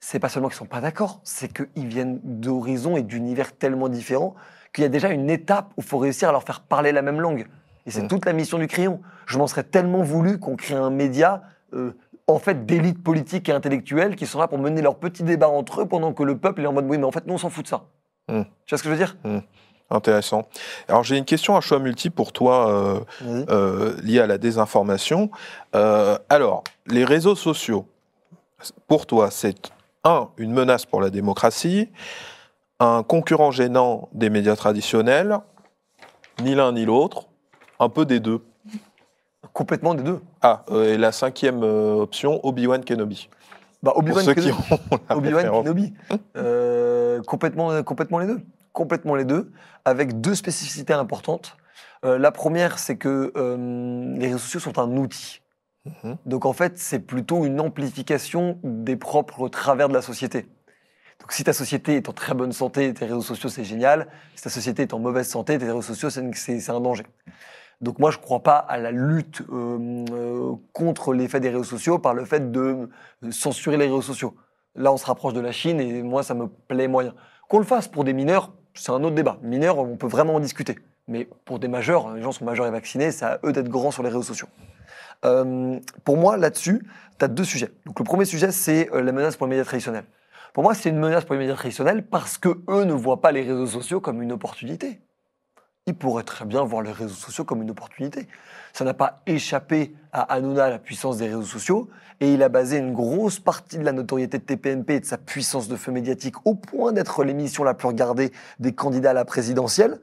c'est 0.00 0.18
pas 0.18 0.28
seulement 0.28 0.48
qu'ils 0.48 0.56
sont 0.56 0.64
pas 0.66 0.80
d'accord, 0.80 1.20
c'est 1.24 1.52
qu'ils 1.52 1.86
viennent 1.86 2.20
d'horizons 2.24 2.96
et 2.96 3.02
d'univers 3.02 3.52
tellement 3.52 3.88
différents 3.88 4.34
qu'il 4.72 4.82
y 4.82 4.86
a 4.86 4.88
déjà 4.88 5.10
une 5.10 5.28
étape 5.28 5.72
où 5.76 5.80
il 5.80 5.84
faut 5.84 5.98
réussir 5.98 6.28
à 6.28 6.32
leur 6.32 6.42
faire 6.44 6.60
parler 6.60 6.92
la 6.92 7.02
même 7.02 7.20
langue. 7.20 7.46
Et 7.90 7.92
c'est 7.92 8.06
toute 8.06 8.24
la 8.24 8.32
mission 8.32 8.56
du 8.56 8.68
crayon. 8.68 9.00
Je 9.26 9.36
m'en 9.36 9.48
serais 9.48 9.64
tellement 9.64 10.02
voulu 10.02 10.38
qu'on 10.38 10.54
crée 10.54 10.76
un 10.76 10.90
média 10.90 11.42
euh, 11.72 11.90
en 12.28 12.38
fait 12.38 12.64
d'élite 12.64 13.02
politique 13.02 13.48
et 13.48 13.52
intellectuelle 13.52 14.14
qui 14.14 14.26
sont 14.26 14.38
là 14.38 14.46
pour 14.46 14.58
mener 14.58 14.80
leurs 14.80 14.94
petits 14.94 15.24
débats 15.24 15.48
entre 15.48 15.80
eux 15.80 15.86
pendant 15.86 16.12
que 16.12 16.22
le 16.22 16.38
peuple 16.38 16.62
est 16.62 16.66
en 16.66 16.72
mode 16.72 16.86
oui 16.88 16.98
mais 16.98 17.04
en 17.04 17.10
fait 17.10 17.26
nous 17.26 17.34
on 17.34 17.38
s'en 17.38 17.50
fout 17.50 17.64
de 17.64 17.68
ça. 17.68 17.82
Mm. 18.28 18.42
Tu 18.64 18.74
vois 18.74 18.78
ce 18.78 18.82
que 18.84 18.90
je 18.90 18.94
veux 18.94 18.96
dire? 18.96 19.16
Intéressant. 19.90 20.46
Alors, 20.86 21.02
j'ai 21.02 21.18
une 21.18 21.24
question 21.24 21.56
à 21.56 21.60
choix 21.60 21.80
multiple 21.80 22.14
pour 22.14 22.32
toi. 22.32 22.70
euh, 22.70 23.00
euh, 23.48 24.00
liées 24.04 24.20
à 24.20 24.28
la 24.28 24.38
désinformation. 24.38 25.32
Euh, 25.74 26.16
alors, 26.28 26.62
les 26.86 27.04
réseaux 27.04 27.34
sociaux, 27.34 27.88
pour 28.86 29.06
toi, 29.06 29.32
c'est 29.32 29.72
un, 30.04 30.28
une 30.36 30.52
menace 30.52 30.86
pour 30.86 31.00
la 31.00 31.10
démocratie, 31.10 31.88
un 32.78 33.02
concurrent 33.02 33.50
gênant 33.50 34.08
des 34.12 34.30
médias 34.30 34.54
traditionnels, 34.54 35.40
ni 36.40 36.54
l'un 36.54 36.70
ni 36.70 36.84
l'autre, 36.84 37.29
un 37.80 37.88
peu 37.88 38.04
des 38.06 38.20
deux. 38.20 38.40
Complètement 39.52 39.94
des 39.94 40.02
deux. 40.04 40.20
Ah, 40.42 40.64
euh, 40.70 40.94
et 40.94 40.98
la 40.98 41.10
cinquième 41.12 41.62
euh, 41.64 41.94
option, 42.02 42.38
Obi-Wan 42.44 42.84
Kenobi. 42.84 43.28
Bah, 43.82 43.92
Pour 43.92 44.02
Obi-Wan 44.02 44.24
qui 44.26 44.34
Kenobi. 44.34 44.52
ont 44.52 44.98
la 45.08 45.16
Obi-Wan 45.16 45.34
référence. 45.36 45.64
Kenobi. 45.64 45.92
Euh, 46.36 47.20
complètement, 47.22 47.82
complètement 47.82 48.18
les 48.18 48.26
deux. 48.26 48.40
Complètement 48.72 49.16
les 49.16 49.24
deux, 49.24 49.50
avec 49.84 50.20
deux 50.20 50.36
spécificités 50.36 50.92
importantes. 50.92 51.56
La 52.04 52.30
première, 52.30 52.78
c'est 52.78 52.96
que 52.96 53.32
les 54.16 54.26
réseaux 54.28 54.38
sociaux 54.38 54.60
sont 54.60 54.78
un 54.78 54.96
outil. 54.96 55.40
Mhm. 56.04 56.16
Donc 56.24 56.46
en 56.46 56.52
fait, 56.52 56.78
c'est 56.78 57.00
plutôt 57.00 57.44
une 57.44 57.60
amplification 57.60 58.58
des 58.62 58.96
propres 58.96 59.48
travers 59.48 59.88
de 59.88 59.94
la 59.94 60.02
société. 60.02 60.42
Donc 61.20 61.32
si 61.32 61.42
ta 61.42 61.52
société 61.52 61.96
est 61.96 62.08
en 62.08 62.12
très 62.12 62.32
bonne 62.34 62.52
santé, 62.52 62.94
tes 62.94 63.06
réseaux 63.06 63.20
sociaux, 63.22 63.48
c'est 63.48 63.64
génial. 63.64 64.06
Si 64.36 64.44
ta 64.44 64.50
société 64.50 64.82
est 64.82 64.94
en 64.94 65.00
mauvaise 65.00 65.28
santé, 65.28 65.58
tes 65.58 65.64
réseaux 65.66 65.82
sociaux, 65.82 66.10
c'est 66.10 66.32
c'est- 66.36 66.60
c'est 66.60 66.70
un 66.72 66.80
danger. 66.80 67.04
Donc 67.80 67.98
moi, 67.98 68.10
je 68.10 68.18
ne 68.18 68.22
crois 68.22 68.42
pas 68.42 68.56
à 68.56 68.76
la 68.78 68.90
lutte 68.90 69.42
euh, 69.50 70.04
euh, 70.12 70.52
contre 70.72 71.14
l'effet 71.14 71.40
des 71.40 71.48
réseaux 71.48 71.64
sociaux 71.64 71.98
par 71.98 72.14
le 72.14 72.24
fait 72.24 72.52
de 72.52 72.88
censurer 73.30 73.76
les 73.76 73.86
réseaux 73.86 74.02
sociaux. 74.02 74.36
Là, 74.74 74.92
on 74.92 74.96
se 74.96 75.06
rapproche 75.06 75.32
de 75.32 75.40
la 75.40 75.52
Chine 75.52 75.80
et 75.80 76.02
moi, 76.02 76.22
ça 76.22 76.34
me 76.34 76.46
plaît 76.46 76.88
moyen. 76.88 77.14
Qu'on 77.48 77.58
le 77.58 77.64
fasse 77.64 77.88
pour 77.88 78.04
des 78.04 78.12
mineurs, 78.12 78.52
c'est 78.74 78.92
un 78.92 79.02
autre 79.02 79.14
débat. 79.14 79.38
Mineurs, 79.42 79.78
on 79.78 79.96
peut 79.96 80.06
vraiment 80.06 80.34
en 80.34 80.40
discuter. 80.40 80.78
Mais 81.08 81.28
pour 81.44 81.58
des 81.58 81.68
majeurs, 81.68 82.14
les 82.14 82.22
gens 82.22 82.32
sont 82.32 82.44
majeurs 82.44 82.66
et 82.66 82.70
vaccinés, 82.70 83.10
c'est 83.10 83.24
à 83.24 83.40
eux 83.44 83.52
d'être 83.52 83.68
grands 83.68 83.90
sur 83.90 84.02
les 84.02 84.10
réseaux 84.10 84.22
sociaux. 84.22 84.46
Euh, 85.24 85.78
pour 86.04 86.16
moi, 86.16 86.36
là-dessus, 86.36 86.86
tu 87.18 87.24
as 87.24 87.28
deux 87.28 87.44
sujets. 87.44 87.70
Donc, 87.86 87.98
le 87.98 88.04
premier 88.04 88.24
sujet, 88.24 88.52
c'est 88.52 88.90
euh, 88.92 89.02
la 89.02 89.12
menace 89.12 89.36
pour 89.36 89.46
les 89.46 89.50
médias 89.50 89.64
traditionnels. 89.64 90.04
Pour 90.52 90.62
moi, 90.62 90.74
c'est 90.74 90.88
une 90.88 90.98
menace 90.98 91.24
pour 91.24 91.34
les 91.34 91.40
médias 91.40 91.56
traditionnels 91.56 92.04
parce 92.04 92.38
que 92.38 92.60
eux 92.68 92.84
ne 92.84 92.92
voient 92.92 93.20
pas 93.20 93.32
les 93.32 93.42
réseaux 93.42 93.66
sociaux 93.66 94.00
comme 94.00 94.22
une 94.22 94.32
opportunité. 94.32 95.00
Ils 95.90 95.94
pourraient 95.94 96.22
très 96.22 96.44
bien 96.44 96.62
voir 96.62 96.82
les 96.82 96.92
réseaux 96.92 97.16
sociaux 97.16 97.42
comme 97.42 97.62
une 97.62 97.70
opportunité. 97.72 98.28
Ça 98.72 98.84
n'a 98.84 98.94
pas 98.94 99.22
échappé 99.26 99.92
à 100.12 100.22
Hanouna 100.22 100.70
la 100.70 100.78
puissance 100.78 101.16
des 101.16 101.26
réseaux 101.26 101.42
sociaux 101.42 101.90
et 102.20 102.32
il 102.32 102.44
a 102.44 102.48
basé 102.48 102.76
une 102.76 102.92
grosse 102.92 103.40
partie 103.40 103.76
de 103.76 103.82
la 103.82 103.90
notoriété 103.90 104.38
de 104.38 104.44
TPMP 104.44 104.90
et 104.90 105.00
de 105.00 105.04
sa 105.04 105.18
puissance 105.18 105.66
de 105.66 105.74
feu 105.74 105.90
médiatique 105.90 106.36
au 106.46 106.54
point 106.54 106.92
d'être 106.92 107.24
l'émission 107.24 107.64
la 107.64 107.74
plus 107.74 107.88
regardée 107.88 108.30
des 108.60 108.72
candidats 108.72 109.10
à 109.10 109.14
la 109.14 109.24
présidentielle 109.24 109.98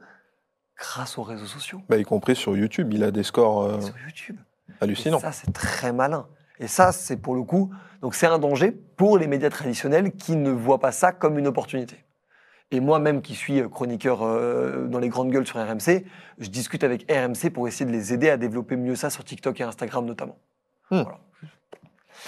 grâce 0.76 1.16
aux 1.16 1.22
réseaux 1.22 1.46
sociaux. 1.46 1.80
Bah, 1.88 1.96
y 1.96 2.04
compris 2.04 2.36
sur 2.36 2.54
YouTube, 2.54 2.92
il 2.92 3.02
a 3.02 3.10
des 3.10 3.22
scores 3.22 3.62
euh, 3.62 3.80
Sur 3.80 3.98
YouTube. 4.04 4.36
hallucinants. 4.82 5.20
Et 5.20 5.22
ça, 5.22 5.32
c'est 5.32 5.54
très 5.54 5.94
malin. 5.94 6.26
Et 6.60 6.66
ça, 6.66 6.92
c'est 6.92 7.16
pour 7.16 7.34
le 7.34 7.44
coup, 7.44 7.70
donc 8.02 8.14
c'est 8.14 8.26
un 8.26 8.38
danger 8.38 8.72
pour 8.72 9.16
les 9.16 9.26
médias 9.26 9.48
traditionnels 9.48 10.12
qui 10.12 10.36
ne 10.36 10.50
voient 10.50 10.80
pas 10.80 10.92
ça 10.92 11.12
comme 11.12 11.38
une 11.38 11.46
opportunité. 11.46 12.04
Et 12.70 12.80
moi-même, 12.80 13.22
qui 13.22 13.34
suis 13.34 13.60
euh, 13.60 13.68
chroniqueur 13.68 14.22
euh, 14.22 14.86
dans 14.86 14.98
les 14.98 15.08
grandes 15.08 15.30
gueules 15.30 15.46
sur 15.46 15.56
RMC, 15.56 16.04
je 16.38 16.48
discute 16.48 16.84
avec 16.84 17.10
RMC 17.10 17.50
pour 17.50 17.66
essayer 17.66 17.86
de 17.86 17.92
les 17.92 18.12
aider 18.12 18.28
à 18.28 18.36
développer 18.36 18.76
mieux 18.76 18.94
ça 18.94 19.08
sur 19.10 19.24
TikTok 19.24 19.60
et 19.60 19.64
Instagram 19.64 20.04
notamment. 20.04 20.38
Hmm. 20.90 21.02
Voilà. 21.02 21.18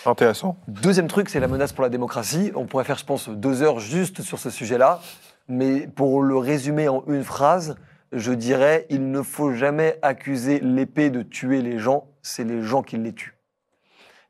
Intéressant. 0.07 0.57
Deuxième 0.69 1.09
truc, 1.09 1.29
c'est 1.29 1.41
la 1.41 1.49
menace 1.49 1.73
pour 1.73 1.83
la 1.83 1.91
démocratie. 1.91 2.53
On 2.55 2.65
pourrait 2.65 2.85
faire, 2.85 2.97
je 2.97 3.05
pense, 3.05 3.29
deux 3.29 3.63
heures 3.63 3.81
juste 3.81 4.23
sur 4.23 4.39
ce 4.39 4.49
sujet-là. 4.49 5.01
Mais 5.49 5.87
pour 5.89 6.23
le 6.23 6.37
résumer 6.37 6.89
en 6.89 7.05
une 7.09 7.25
phrase, 7.25 7.77
je 8.13 8.33
dirais 8.33 8.87
il 8.89 9.11
ne 9.11 9.23
faut 9.23 9.53
jamais 9.53 9.99
accuser 10.01 10.61
l'épée 10.61 11.11
de 11.11 11.23
tuer 11.23 11.61
les 11.61 11.79
gens, 11.79 12.07
c'est 12.23 12.45
les 12.45 12.63
gens 12.63 12.83
qui 12.83 12.97
les 12.97 13.13
tuent. 13.13 13.37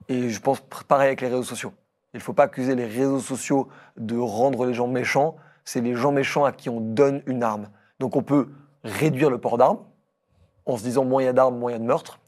Et 0.09 0.31
je 0.31 0.41
pense 0.41 0.61
pareil 0.89 1.09
avec 1.09 1.21
les 1.21 1.29
réseaux 1.29 1.43
sociaux. 1.43 1.73
Il 2.15 2.17
ne 2.17 2.23
faut 2.23 2.33
pas 2.33 2.45
accuser 2.45 2.75
les 2.75 2.87
réseaux 2.87 3.21
sociaux 3.21 3.69
de 3.97 4.17
rendre 4.17 4.67
les 4.67 4.75
gens 4.75 4.89
méchants, 4.89 5.37
c'est 5.65 5.81
les 5.81 5.95
gens 5.95 6.13
méchants 6.13 6.45
à 6.45 6.53
qui 6.53 6.69
on 6.69 6.81
donne 6.81 7.23
une 7.27 7.43
arme. 7.43 7.69
Donc 7.99 8.17
on 8.17 8.23
peut 8.23 8.49
réduire 8.85 9.31
le 9.31 9.39
port 9.39 9.59
d'armes, 9.59 9.79
en 10.67 10.77
se 10.77 10.83
disant 10.83 11.19
a 11.19 11.33
d'armes, 11.33 11.65
a 11.67 11.79
de 11.79 11.85
meurtres. 11.85 12.21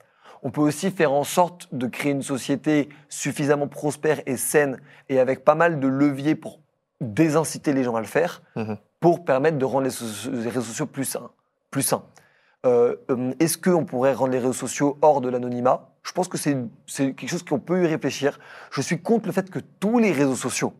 On 0.42 0.50
peut 0.50 0.60
aussi 0.60 0.90
faire 0.90 1.12
en 1.12 1.24
sorte 1.24 1.68
de 1.72 1.86
créer 1.86 2.12
une 2.12 2.22
société 2.22 2.88
suffisamment 3.08 3.68
prospère 3.68 4.20
et 4.26 4.36
saine 4.36 4.78
et 5.08 5.20
avec 5.20 5.44
pas 5.44 5.54
mal 5.54 5.78
de 5.78 5.86
leviers 5.86 6.34
pour 6.34 6.58
désinciter 7.00 7.72
les 7.72 7.84
gens 7.84 7.94
à 7.96 8.00
le 8.00 8.06
faire, 8.06 8.42
Mhm. 8.56 8.76
pour 9.00 9.24
permettre 9.24 9.58
de 9.58 9.64
rendre 9.64 9.84
les, 9.84 9.90
so- 9.90 10.30
les 10.30 10.48
réseaux 10.48 10.62
sociaux 10.62 10.86
plus 10.86 11.04
sains. 11.04 11.30
Plus 11.70 11.82
sains. 11.82 12.04
Euh, 12.66 12.96
euh, 13.10 13.32
Est-ce 13.40 13.58
qu'on 13.58 13.84
pourrait 13.84 14.12
rendre 14.14 14.32
les 14.32 14.38
réseaux 14.38 14.52
sociaux 14.52 14.98
hors 15.02 15.20
de 15.20 15.28
l'anonymat? 15.28 15.88
Je 16.04 16.12
pense 16.12 16.28
que 16.28 16.38
c'est 16.38 16.56
quelque 16.96 17.28
chose 17.28 17.42
qu'on 17.44 17.58
peut 17.60 17.82
y 17.84 17.86
réfléchir. 17.86 18.38
Je 18.70 18.80
suis 18.80 19.00
contre 19.00 19.26
le 19.26 19.32
fait 19.32 19.50
que 19.50 19.58
tous 19.80 19.98
les 19.98 20.12
réseaux 20.12 20.36
sociaux 20.36 20.72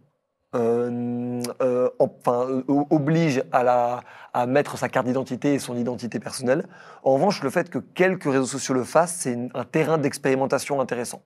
enfin, 0.54 2.46
euh, 2.48 2.62
oblige 2.90 3.42
à, 3.52 3.62
la, 3.62 4.00
à 4.34 4.46
mettre 4.46 4.78
sa 4.78 4.88
carte 4.88 5.06
d'identité 5.06 5.54
et 5.54 5.58
son 5.58 5.76
identité 5.76 6.18
personnelle. 6.20 6.66
En 7.02 7.14
revanche, 7.14 7.42
le 7.42 7.50
fait 7.50 7.70
que 7.70 7.78
quelques 7.78 8.24
réseaux 8.24 8.46
sociaux 8.46 8.74
le 8.74 8.84
fassent, 8.84 9.14
c'est 9.14 9.38
un 9.54 9.64
terrain 9.64 9.98
d'expérimentation 9.98 10.80
intéressant. 10.80 11.22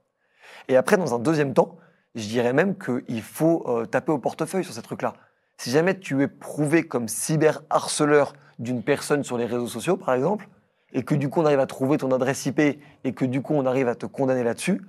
Et 0.69 0.77
après, 0.77 0.97
dans 0.97 1.15
un 1.15 1.19
deuxième 1.19 1.55
temps, 1.55 1.77
je 2.15 2.27
dirais 2.27 2.53
même 2.53 2.77
qu'il 2.77 3.23
faut 3.23 3.65
euh, 3.67 3.85
taper 3.85 4.13
au 4.13 4.19
portefeuille 4.19 4.65
sur 4.65 4.73
ces 4.73 4.83
trucs-là. 4.83 5.15
Si 5.59 5.71
jamais 5.71 5.99
tu 5.99 6.23
es 6.23 6.29
prouvé 6.29 6.85
comme 6.85 7.09
cyberharceleur 7.09 8.35
d'une 8.59 8.83
personne 8.83 9.23
sur 9.23 9.39
les 9.39 9.47
réseaux 9.47 9.69
sociaux, 9.69 9.97
par 9.97 10.15
exemple, 10.15 10.49
et 10.93 11.03
que 11.03 11.15
du 11.15 11.29
coup 11.29 11.41
on 11.41 11.47
arrive 11.47 11.61
à 11.61 11.67
trouver 11.67 11.99
ton 11.99 12.11
adresse 12.11 12.47
IP 12.47 12.61
et 12.61 13.13
que 13.15 13.25
du 13.25 13.43
coup 13.43 13.55
on 13.55 13.67
arrive 13.67 13.89
à 13.89 13.95
te 13.95 14.07
condamner 14.07 14.45
là-dessus, 14.45 14.83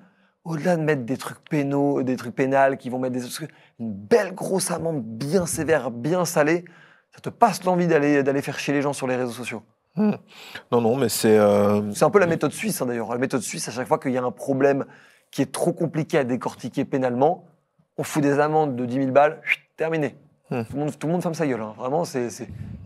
au-delà 0.47 0.77
de 0.77 0.81
mettre 0.81 1.03
des 1.03 1.17
trucs 1.17 1.39
pénaux, 1.49 2.01
des 2.03 2.15
trucs 2.15 2.35
pénals 2.35 2.77
qui 2.77 2.89
vont 2.89 2.99
mettre 2.99 3.15
des 3.19 3.27
trucs, 3.27 3.49
une 3.79 3.91
belle 3.93 4.33
grosse 4.33 4.71
amende 4.71 5.03
bien 5.03 5.45
sévère, 5.45 5.91
bien 5.91 6.25
salée, 6.25 6.65
ça 7.13 7.19
te 7.21 7.29
passe 7.29 7.63
l'envie 7.63 7.87
d'aller 7.87 8.23
d'aller 8.23 8.41
faire 8.41 8.57
chier 8.59 8.73
les 8.73 8.81
gens 8.81 8.93
sur 8.93 9.07
les 9.07 9.15
réseaux 9.15 9.31
sociaux. 9.31 9.61
Non, 9.95 10.81
non, 10.81 10.95
mais 10.95 11.09
c'est. 11.09 11.37
euh, 11.37 11.91
C'est 11.93 12.05
un 12.05 12.11
peu 12.11 12.19
la 12.19 12.27
méthode 12.27 12.51
suisse 12.51 12.81
hein, 12.81 12.85
d'ailleurs. 12.85 13.09
La 13.11 13.17
méthode 13.17 13.41
suisse, 13.41 13.67
à 13.67 13.71
chaque 13.71 13.87
fois 13.87 13.97
qu'il 13.97 14.11
y 14.11 14.17
a 14.17 14.23
un 14.23 14.31
problème 14.31 14.85
qui 15.31 15.41
est 15.41 15.51
trop 15.51 15.73
compliqué 15.73 16.19
à 16.19 16.23
décortiquer 16.23 16.85
pénalement, 16.85 17.45
on 17.97 18.03
fout 18.03 18.21
des 18.21 18.39
amendes 18.39 18.75
de 18.75 18.85
10 18.85 18.95
000 18.95 19.07
balles, 19.11 19.39
chut, 19.43 19.59
terminé. 19.75 20.15
Hmm. 20.51 20.61
Tout, 20.69 20.73
le 20.75 20.79
monde, 20.79 20.99
tout 20.99 21.07
le 21.07 21.13
monde 21.13 21.21
ferme 21.23 21.33
sa 21.33 21.47
gueule. 21.47 21.61
hein. 21.61 21.73
Vraiment, 21.77 22.05
c'est 22.05 22.29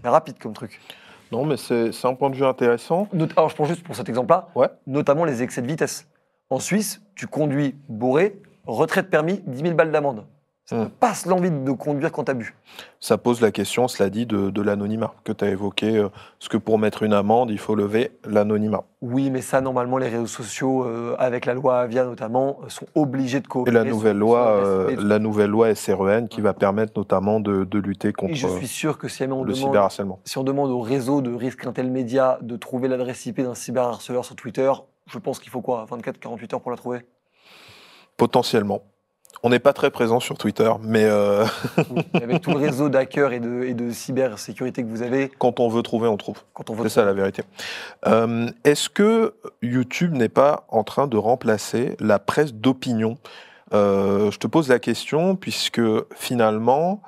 rapide 0.05 0.39
comme 0.39 0.53
truc. 0.53 0.79
Non, 1.33 1.45
mais 1.45 1.57
c'est 1.57 1.91
c'est 1.91 2.07
un 2.07 2.13
point 2.15 2.29
de 2.29 2.35
vue 2.35 2.45
intéressant. 2.45 3.07
Not- 3.13 3.27
Alors, 3.35 3.49
je 3.49 3.55
prends 3.55 3.65
juste 3.65 3.83
pour 3.83 3.95
cet 3.95 4.07
exemple-là, 4.09 4.47
Ouais. 4.55 4.69
notamment 4.87 5.25
les 5.25 5.43
excès 5.43 5.61
de 5.61 5.67
vitesse. 5.67 6.07
En 6.51 6.59
Suisse, 6.59 7.01
tu 7.15 7.25
conduis 7.27 7.75
bourré, 7.89 8.37
retrait 8.67 9.01
de 9.03 9.07
permis, 9.07 9.41
10 9.47 9.61
000 9.63 9.73
balles 9.73 9.91
d'amende. 9.91 10.25
Ça 10.65 10.75
Hmm. 10.77 10.85
te 10.85 10.89
passe 10.91 11.25
l'envie 11.25 11.49
de 11.51 11.71
conduire 11.71 12.11
quand 12.11 12.25
t'as 12.25 12.33
bu. 12.33 12.55
Ça 13.01 13.17
pose 13.17 13.41
la 13.41 13.51
question, 13.51 13.87
cela 13.87 14.09
dit, 14.09 14.25
de, 14.25 14.51
de 14.51 14.61
l'anonymat 14.61 15.13
que 15.25 15.31
tu 15.33 15.43
as 15.43 15.49
évoqué. 15.49 15.97
euh, 15.97 16.09
Parce 16.39 16.49
que 16.49 16.55
pour 16.57 16.77
mettre 16.77 17.03
une 17.03 17.13
amende, 17.13 17.49
il 17.51 17.57
faut 17.57 17.73
lever 17.75 18.11
l'anonymat. 18.25 18.83
Oui, 19.01 19.31
mais 19.31 19.41
ça, 19.41 19.59
normalement, 19.59 19.97
les 19.97 20.07
réseaux 20.07 20.27
sociaux, 20.27 20.83
euh, 20.85 21.15
avec 21.19 21.45
la 21.45 21.55
loi 21.55 21.79
Avia 21.79 22.05
notamment, 22.05 22.59
euh, 22.63 22.69
sont 22.69 22.85
obligés 22.95 23.39
de 23.39 23.45
Et 23.45 23.49
coopérer. 23.49 23.73
la 23.75 23.83
sur- 23.83 23.95
nouvelle 23.95 24.17
loi, 24.17 24.47
euh, 24.47 24.89
et 24.89 24.95
la 24.97 25.19
nouvelle 25.19 25.49
loi 25.49 25.73
SREN 25.73 26.27
qui 26.29 26.41
va 26.41 26.53
permettre 26.53 26.93
notamment 26.95 27.39
de, 27.39 27.63
de 27.65 27.79
lutter 27.79 28.13
contre 28.13 28.31
Et 28.31 28.35
je 28.35 28.47
suis 28.47 28.67
sûr 28.67 28.97
que 28.97 29.07
si 29.09 29.23
on 29.23 29.43
le 29.43 29.51
demande 29.53 29.55
cyberharcèlement. 29.55 30.19
si 30.25 30.37
on 30.37 30.43
demande 30.43 30.69
au 30.69 30.79
réseau 30.81 31.21
de 31.21 31.33
risque 31.33 31.65
Intel 31.65 31.89
Média 31.89 32.37
de 32.41 32.55
trouver 32.55 32.87
l'adresse 32.87 33.25
IP 33.25 33.41
d'un 33.41 33.55
cyberharceleur 33.55 34.23
sur 34.23 34.35
Twitter, 34.35 34.71
je 35.11 35.19
pense 35.19 35.39
qu'il 35.39 35.51
faut 35.51 35.61
quoi 35.61 35.85
24-48 35.89 36.53
heures 36.55 36.61
pour 36.61 36.71
la 36.71 36.77
trouver? 36.77 36.99
Potentiellement. 38.17 38.81
On 39.43 39.49
n'est 39.49 39.59
pas 39.59 39.73
très 39.73 39.89
présent 39.89 40.19
sur 40.19 40.37
Twitter, 40.37 40.71
mais 40.83 41.05
euh, 41.05 41.45
Avec 42.13 42.41
tout 42.41 42.51
le 42.51 42.57
réseau 42.57 42.89
d'hackers 42.89 43.33
et 43.33 43.39
de, 43.39 43.63
et 43.63 43.73
de 43.73 43.91
cybersécurité 43.91 44.83
que 44.83 44.87
vous 44.87 45.01
avez, 45.01 45.29
quand 45.39 45.59
on 45.59 45.67
veut 45.67 45.81
trouver, 45.81 46.07
on 46.07 46.17
trouve. 46.17 46.37
quand 46.53 46.69
on 46.69 46.75
veut. 46.75 46.83
C'est 46.83 46.95
ça 46.95 47.05
la 47.05 47.13
vérité. 47.13 47.41
Euh, 48.05 48.47
Est-ce 48.63 48.89
que 48.89 49.33
YouTube 49.63 50.13
n'est 50.13 50.29
pas 50.29 50.65
en 50.69 50.83
train 50.83 51.07
de 51.07 51.17
remplacer 51.17 51.95
la 51.99 52.19
presse 52.19 52.53
d'opinion? 52.53 53.17
Euh, 53.73 54.29
Je 54.29 54.37
te 54.37 54.45
pose 54.45 54.69
la 54.69 54.77
question 54.79 55.35
puisque 55.35 55.81
finalement, 56.15 57.01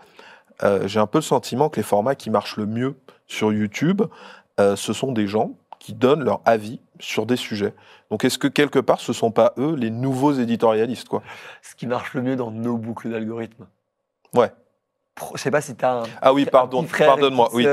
j'ai 0.85 0.99
un 0.99 1.07
peu 1.07 1.17
le 1.17 1.23
sentiment 1.23 1.67
que 1.69 1.75
les 1.75 1.83
formats 1.83 2.15
qui 2.15 2.29
marchent 2.29 2.55
le 2.57 2.65
mieux 2.65 2.95
sur 3.27 3.51
YouTube, 3.51 4.01
ce 4.57 4.93
sont 4.93 5.11
des 5.11 5.27
gens 5.27 5.51
qui 5.83 5.93
donnent 5.93 6.23
leur 6.23 6.39
avis 6.45 6.79
sur 7.01 7.25
des 7.25 7.35
sujets. 7.35 7.73
Donc 8.09 8.23
est-ce 8.23 8.37
que 8.37 8.47
quelque 8.47 8.79
part, 8.79 9.01
ce 9.01 9.11
ne 9.11 9.15
sont 9.15 9.31
pas 9.31 9.53
eux 9.57 9.75
les 9.75 9.89
nouveaux 9.89 10.31
éditorialistes 10.31 11.09
quoi? 11.09 11.21
Ce 11.61 11.75
qui 11.75 11.87
marche 11.87 12.13
le 12.13 12.21
mieux 12.21 12.37
dans 12.37 12.51
nos 12.51 12.77
boucles 12.77 13.09
d'algorithmes. 13.11 13.65
Ouais. 14.33 14.51
Je 15.35 15.39
sais 15.41 15.51
pas 15.51 15.59
si 15.61 15.75
tu 15.75 15.83
as 15.85 15.91
un, 15.99 16.03
Ah 16.21 16.33
oui, 16.33 16.43
un 16.43 16.45
pardon, 16.45 16.81
petit 16.83 16.89
frère, 16.93 17.07
pardonne-moi. 17.09 17.49
une 17.53 17.57
Oui. 17.57 17.67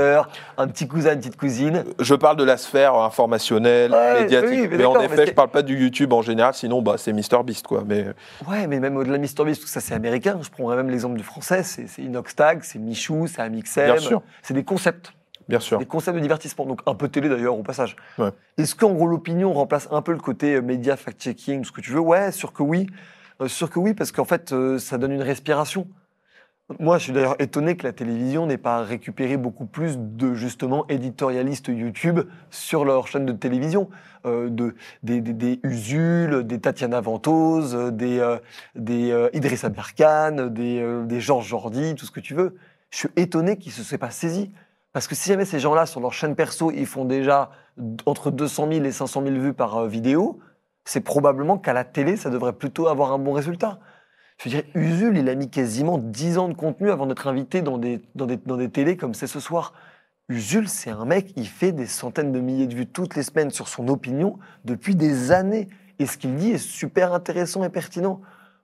un 0.58 0.66
petit 0.68 0.88
cousin, 0.88 1.12
une 1.12 1.20
petite 1.20 1.36
cousine. 1.38 1.84
Je 2.00 2.14
parle 2.16 2.36
de 2.36 2.42
la 2.44 2.56
sphère 2.56 2.94
informationnelle, 2.96 3.92
Ouais, 3.92 4.22
médiatique. 4.22 4.50
oui, 4.50 4.68
mais 4.68 4.76
mais 4.78 4.84
en 4.84 4.94
mais 4.98 5.04
effet, 5.04 5.16
c'est- 5.16 5.26
je 5.28 5.32
parle 5.34 5.48
pas 5.50 5.62
du 5.62 5.78
YouTube 5.80 6.12
en 6.12 6.20
général, 6.20 6.52
sinon 6.52 6.82
bah, 6.82 6.96
c'est 6.98 7.12
MrBeast 7.12 7.66
quoi. 7.66 7.84
Mais 7.86 8.06
Ouais, 8.48 8.66
mais 8.66 8.80
même 8.80 8.96
au-delà 8.96 9.18
de 9.18 9.22
MrBeast, 9.22 9.62
tout 9.62 9.68
ça 9.68 9.80
c'est 9.80 9.94
américain. 9.94 10.38
Je 10.42 10.50
prendrais 10.50 10.76
même 10.76 10.90
l'exemple 10.90 11.16
du 11.16 11.22
français. 11.22 11.62
C'est 11.62 11.86
Inoxtag, 12.02 12.58
c'est 12.62 12.78
Michou, 12.80 13.26
c'est 13.28 13.40
Amixem. 13.40 13.86
bien 13.86 13.98
sûr, 14.00 14.20
C'est 14.42 14.52
des 14.54 14.64
concepts. 14.64 15.12
Bien 15.50 15.60
sûr. 15.60 15.78
Des 15.78 15.84
concepts 15.84 16.16
de 16.16 16.22
divertissement, 16.22 16.64
donc 16.64 16.80
un 16.86 16.94
peu 16.94 17.08
télé 17.08 17.28
d'ailleurs 17.28 17.58
au 17.58 17.62
passage. 17.62 17.96
Ouais. 18.16 18.30
Est-ce 18.56 18.74
qu'en 18.74 18.92
gros 18.92 19.06
l'opinion 19.06 19.52
remplace 19.52 19.86
un 19.90 20.00
peu 20.00 20.12
le 20.12 20.22
côté 20.28 20.54
euh, 20.54 20.62
média, 20.62 20.96
fact-checking, 20.96 21.64
ce 21.64 21.72
que 21.72 21.82
tu 21.82 21.92
veux? 21.92 22.00
Ouais, 22.00 22.32
sûr 22.32 22.52
que 22.54 22.62
oui. 22.62 22.86
Euh, 23.42 23.48
sûr 23.48 23.68
que 23.68 23.78
oui, 23.78 23.92
parce 23.92 24.12
qu'en 24.12 24.24
fait, 24.24 24.52
euh, 24.52 24.78
ça 24.78 24.96
donne 24.96 25.12
une 25.12 25.22
respiration. 25.22 25.86
Moi, 26.78 26.98
je 26.98 27.04
suis 27.04 27.12
d'ailleurs 27.12 27.34
étonné 27.40 27.76
que 27.76 27.84
la 27.84 27.92
télévision 27.92 28.46
n'ait 28.46 28.56
pas 28.56 28.84
récupéré 28.84 29.36
beaucoup 29.36 29.66
plus 29.66 29.98
de 29.98 30.34
justement 30.34 30.86
éditorialistes 30.88 31.66
YouTube 31.66 32.20
sur 32.50 32.84
leur 32.84 33.08
chaîne 33.08 33.26
de 33.26 33.32
télévision, 33.32 33.90
Euh, 34.26 34.50
de, 34.50 34.74
des, 35.02 35.22
des, 35.22 35.32
des 35.32 35.60
Usul, 35.62 36.44
des 36.44 36.60
Tatiana 36.60 37.00
Ventose, 37.00 37.74
des, 37.92 38.20
euh, 38.20 38.36
des 38.74 39.10
euh, 39.12 39.30
Idrissa 39.32 39.70
Berkane, 39.70 40.50
des, 40.52 40.84
des 41.06 41.20
Georges 41.22 41.48
Jordi, 41.48 41.94
tout 41.94 42.04
ce 42.04 42.12
que 42.12 42.20
tu 42.20 42.34
veux. 42.34 42.50
Je 42.90 42.98
suis 42.98 43.08
étonné 43.16 43.56
qu'ils 43.56 43.72
ne 43.72 43.76
se 43.78 43.82
soient 43.82 43.96
pas 44.06 44.10
saisis. 44.10 44.50
Parce 44.92 45.06
que 45.06 45.14
si 45.14 45.28
jamais 45.28 45.44
ces 45.44 45.60
gens-là, 45.60 45.86
sur 45.86 46.00
leur 46.00 46.12
chaîne 46.12 46.34
perso, 46.34 46.70
ils 46.70 46.86
font 46.86 47.04
déjà 47.04 47.50
entre 48.06 48.30
200 48.30 48.68
000 48.72 48.84
et 48.84 48.92
500 48.92 49.22
000 49.22 49.36
vues 49.36 49.54
par 49.54 49.76
euh, 49.76 49.88
vidéo, 49.88 50.40
c'est 50.84 51.00
probablement 51.00 51.58
qu'à 51.58 51.72
la 51.72 51.84
télé, 51.84 52.16
ça 52.16 52.30
devrait 52.30 52.52
plutôt 52.52 52.88
avoir 52.88 53.12
un 53.12 53.18
bon 53.18 53.32
résultat. 53.32 53.78
Je 54.38 54.48
veux 54.48 54.56
dire, 54.56 54.64
Usul, 54.74 55.18
il 55.18 55.28
a 55.28 55.34
mis 55.34 55.50
quasiment 55.50 55.98
10 55.98 56.38
ans 56.38 56.48
de 56.48 56.54
contenu 56.54 56.90
avant 56.90 57.06
d'être 57.06 57.26
invité 57.26 57.62
dans 57.62 57.78
des, 57.78 58.00
dans 58.14 58.26
des, 58.26 58.38
dans 58.38 58.56
des 58.56 58.70
télés 58.70 58.96
comme 58.96 59.14
c'est 59.14 59.26
ce 59.26 59.38
soir. 59.38 59.74
Usul, 60.28 60.68
c'est 60.68 60.90
un 60.90 61.04
mec, 61.04 61.32
il 61.36 61.46
fait 61.46 61.72
des 61.72 61.86
centaines 61.86 62.32
de 62.32 62.40
milliers 62.40 62.66
de 62.66 62.74
vues 62.74 62.86
toutes 62.86 63.16
les 63.16 63.22
semaines 63.22 63.50
sur 63.50 63.68
son 63.68 63.88
opinion 63.88 64.38
depuis 64.64 64.96
des 64.96 65.30
années. 65.30 65.68
Et 65.98 66.06
ce 66.06 66.16
qu'il 66.16 66.34
dit 66.36 66.52
est 66.52 66.58
super 66.58 67.12
intéressant 67.12 67.62
et 67.64 67.68
pertinent. 67.68 68.22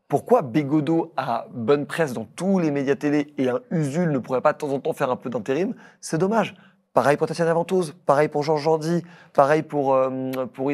Pourquoi 0.08 0.42
Bégodeau 0.42 1.12
a 1.16 1.46
bonne 1.52 1.84
presse 1.84 2.12
dans 2.12 2.24
tous 2.24 2.60
les 2.60 2.70
médias 2.70 2.94
télé 2.94 3.34
et 3.38 3.48
un 3.48 3.60
Usul 3.72 4.12
ne 4.12 4.18
pourrait 4.18 4.40
pas 4.40 4.52
de 4.52 4.58
temps 4.58 4.70
en 4.70 4.78
temps 4.78 4.92
faire 4.92 5.10
un 5.10 5.16
peu 5.16 5.30
d'intérim? 5.30 5.74
C'est 6.00 6.18
dommage. 6.18 6.54
Pareil 6.92 7.16
pour 7.16 7.26
Tatiana 7.26 7.52
Ventose, 7.52 7.94
pareil 8.06 8.28
pour 8.28 8.42
Georges 8.42 8.62
Jordi, 8.62 9.02
pareil 9.34 9.62
pour, 9.62 9.94
euh, 9.94 10.30
pour. 10.52 10.70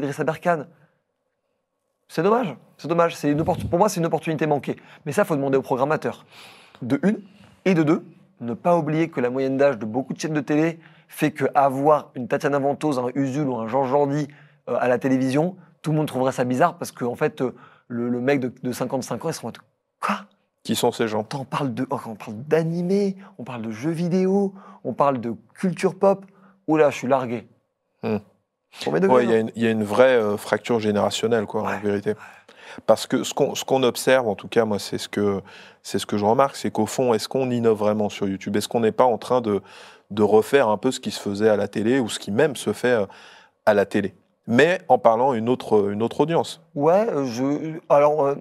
C'est 2.08 2.22
dommage, 2.22 2.54
c'est 2.76 2.88
dommage. 2.88 3.16
C'est 3.16 3.30
une 3.30 3.42
pour 3.42 3.78
moi, 3.78 3.88
c'est 3.88 4.00
une 4.00 4.06
opportunité 4.06 4.46
manquée. 4.46 4.76
Mais 5.06 5.12
ça, 5.12 5.22
il 5.22 5.24
faut 5.24 5.34
demander 5.34 5.56
aux 5.56 5.62
programmateurs. 5.62 6.26
De 6.82 7.00
une, 7.02 7.22
et 7.64 7.72
de 7.72 7.82
deux, 7.82 8.04
ne 8.40 8.52
pas 8.52 8.76
oublier 8.76 9.08
que 9.08 9.20
la 9.20 9.30
moyenne 9.30 9.56
d'âge 9.56 9.78
de 9.78 9.86
beaucoup 9.86 10.12
de 10.12 10.20
chaînes 10.20 10.34
de 10.34 10.40
télé 10.40 10.78
fait 11.08 11.30
que 11.30 11.46
avoir 11.54 12.10
une 12.14 12.28
Tatiana 12.28 12.58
Ventose, 12.58 12.98
un 12.98 13.08
Usul 13.14 13.48
ou 13.48 13.56
un 13.56 13.66
Georges 13.66 13.88
Jordi 13.88 14.28
euh, 14.68 14.76
à 14.78 14.88
la 14.88 14.98
télévision, 14.98 15.56
tout 15.80 15.90
le 15.90 15.96
monde 15.96 16.06
trouverait 16.06 16.32
ça 16.32 16.44
bizarre 16.44 16.76
parce 16.76 16.92
qu'en 16.92 17.14
fait, 17.14 17.40
euh, 17.40 17.54
le, 17.92 18.08
le 18.08 18.20
mec 18.20 18.40
de, 18.40 18.52
de 18.62 18.72
55 18.72 19.24
ans, 19.24 19.28
il 19.28 19.34
se 19.34 19.40
rend 19.40 19.52
Quoi? 20.00 20.16
Qui 20.64 20.74
sont 20.76 20.92
ces 20.92 21.08
gens? 21.08 21.26
On 21.34 21.44
parle 21.44 21.74
de, 21.74 21.86
on 21.90 22.14
parle 22.14 22.36
d'animé, 22.46 23.16
on 23.38 23.44
parle 23.44 23.62
de 23.62 23.70
jeux 23.70 23.90
vidéo, 23.90 24.54
on 24.84 24.92
parle 24.94 25.20
de 25.20 25.34
culture 25.54 25.96
pop. 25.98 26.24
Oula, 26.68 26.90
je 26.90 26.96
suis 26.96 27.08
largué. 27.08 27.48
Hmm. 28.02 28.18
Ouais, 28.86 29.24
il 29.24 29.30
y, 29.30 29.34
a 29.34 29.38
une- 29.38 29.50
il 29.54 29.62
y 29.62 29.66
a 29.66 29.70
une 29.70 29.84
vraie 29.84 30.16
euh, 30.16 30.36
fracture 30.36 30.80
générationnelle, 30.80 31.44
quoi, 31.46 31.62
en 31.62 31.78
vérité. 31.80 32.14
Parce 32.86 33.06
que 33.06 33.22
ce 33.22 33.34
qu'on 33.64 33.82
observe, 33.82 34.26
en 34.28 34.34
tout 34.34 34.48
cas, 34.48 34.64
moi, 34.64 34.78
c'est 34.78 34.96
ce 34.98 35.08
que 35.08 35.42
c'est 35.82 35.98
ce 35.98 36.06
que 36.06 36.16
je 36.16 36.24
remarque, 36.24 36.56
c'est 36.56 36.70
qu'au 36.70 36.86
fond, 36.86 37.12
est-ce 37.12 37.28
qu'on 37.28 37.50
innove 37.50 37.76
vraiment 37.76 38.08
sur 38.08 38.26
YouTube? 38.28 38.56
Est-ce 38.56 38.68
qu'on 38.68 38.80
n'est 38.80 38.92
pas 38.92 39.04
en 39.04 39.18
train 39.18 39.40
de 39.42 39.60
de 40.10 40.22
refaire 40.22 40.68
un 40.68 40.78
peu 40.78 40.90
ce 40.90 41.00
qui 41.00 41.10
se 41.10 41.20
faisait 41.20 41.48
à 41.48 41.56
la 41.56 41.68
télé 41.68 41.98
ou 41.98 42.08
ce 42.08 42.18
qui 42.18 42.30
même 42.30 42.54
se 42.56 42.72
fait 42.72 42.92
euh, 42.92 43.06
à 43.66 43.74
la 43.74 43.84
télé, 43.84 44.14
mais 44.52 44.80
en 44.88 44.98
parlant 44.98 45.32
à 45.32 45.36
une 45.36 45.48
autre 45.48 45.90
une 45.92 46.02
autre 46.02 46.20
audience 46.20 46.60
Ouais, 46.74 47.06
euh, 47.10 47.24
je. 47.24 47.78
Alors, 47.88 48.24
euh, 48.26 48.34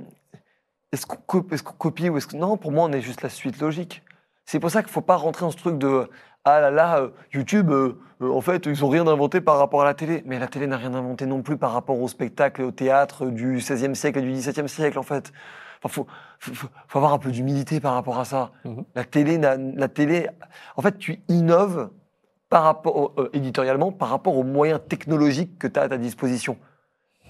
est-ce 0.91 1.05
qu'on 1.05 1.17
co- 1.25 1.47
est-ce 1.51 1.63
qu'on 1.63 1.73
copie 1.73 2.09
ou 2.09 2.17
est-ce 2.17 2.27
que. 2.27 2.35
Non, 2.37 2.57
pour 2.57 2.71
moi, 2.71 2.85
on 2.85 2.91
est 2.91 3.01
juste 3.01 3.21
la 3.21 3.29
suite 3.29 3.59
logique. 3.61 4.03
C'est 4.45 4.59
pour 4.59 4.69
ça 4.71 4.81
qu'il 4.81 4.89
ne 4.89 4.93
faut 4.93 5.01
pas 5.01 5.15
rentrer 5.15 5.45
dans 5.45 5.51
ce 5.51 5.57
truc 5.57 5.77
de. 5.77 6.09
Ah 6.43 6.59
là 6.59 6.71
là, 6.71 6.99
euh, 6.99 7.09
YouTube, 7.33 7.69
euh, 7.71 7.99
euh, 8.21 8.31
en 8.31 8.41
fait, 8.41 8.65
ils 8.65 8.81
n'ont 8.81 8.89
rien 8.89 9.05
inventé 9.07 9.41
par 9.41 9.57
rapport 9.57 9.81
à 9.83 9.85
la 9.85 9.93
télé. 9.93 10.23
Mais 10.25 10.39
la 10.39 10.47
télé 10.47 10.65
n'a 10.67 10.77
rien 10.77 10.93
inventé 10.93 11.25
non 11.27 11.41
plus 11.43 11.55
par 11.57 11.71
rapport 11.71 11.99
au 11.99 12.07
spectacle, 12.07 12.63
au 12.63 12.71
théâtre 12.71 13.27
du 13.27 13.57
XVIe 13.57 13.95
siècle 13.95 14.19
et 14.19 14.21
du 14.23 14.31
XVIIe 14.31 14.67
siècle, 14.67 14.97
en 14.99 15.03
fait. 15.03 15.31
Il 15.85 15.89
faut, 15.89 16.07
faut, 16.39 16.53
faut- 16.53 16.67
faut 16.87 16.97
avoir 16.97 17.13
un 17.13 17.19
peu 17.19 17.31
d'humilité 17.31 17.79
par 17.79 17.93
rapport 17.93 18.19
à 18.19 18.25
ça. 18.25 18.51
Mhm. 18.65 18.83
La 18.95 19.03
télé, 19.03 19.37
la 19.37 19.87
télé, 19.87 20.27
en 20.77 20.81
fait, 20.81 20.97
tu 20.97 21.21
innoves 21.27 21.89
par 22.51 22.63
rapport, 22.63 23.13
euh, 23.17 23.29
éditorialement 23.31 23.93
par 23.93 24.09
rapport 24.09 24.37
aux 24.37 24.43
moyens 24.43 24.81
technologiques 24.87 25.57
que 25.57 25.67
tu 25.67 25.79
as 25.79 25.83
à 25.83 25.89
ta 25.89 25.97
disposition. 25.97 26.57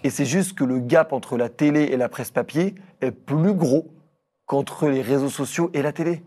Et 0.03 0.09
c'est 0.09 0.25
juste 0.25 0.57
que 0.57 0.63
le 0.63 0.79
gap 0.79 1.13
entre 1.13 1.37
la 1.37 1.47
télé 1.47 1.83
et 1.83 1.95
la 1.95 2.09
presse 2.09 2.31
papier 2.31 2.73
est 3.01 3.11
plus 3.11 3.53
gros 3.53 3.93
qu'entre 4.47 4.89
les 4.89 5.03
réseaux 5.03 5.29
sociaux 5.29 5.69
et 5.75 5.83
la 5.83 5.93
télé. 5.93 6.23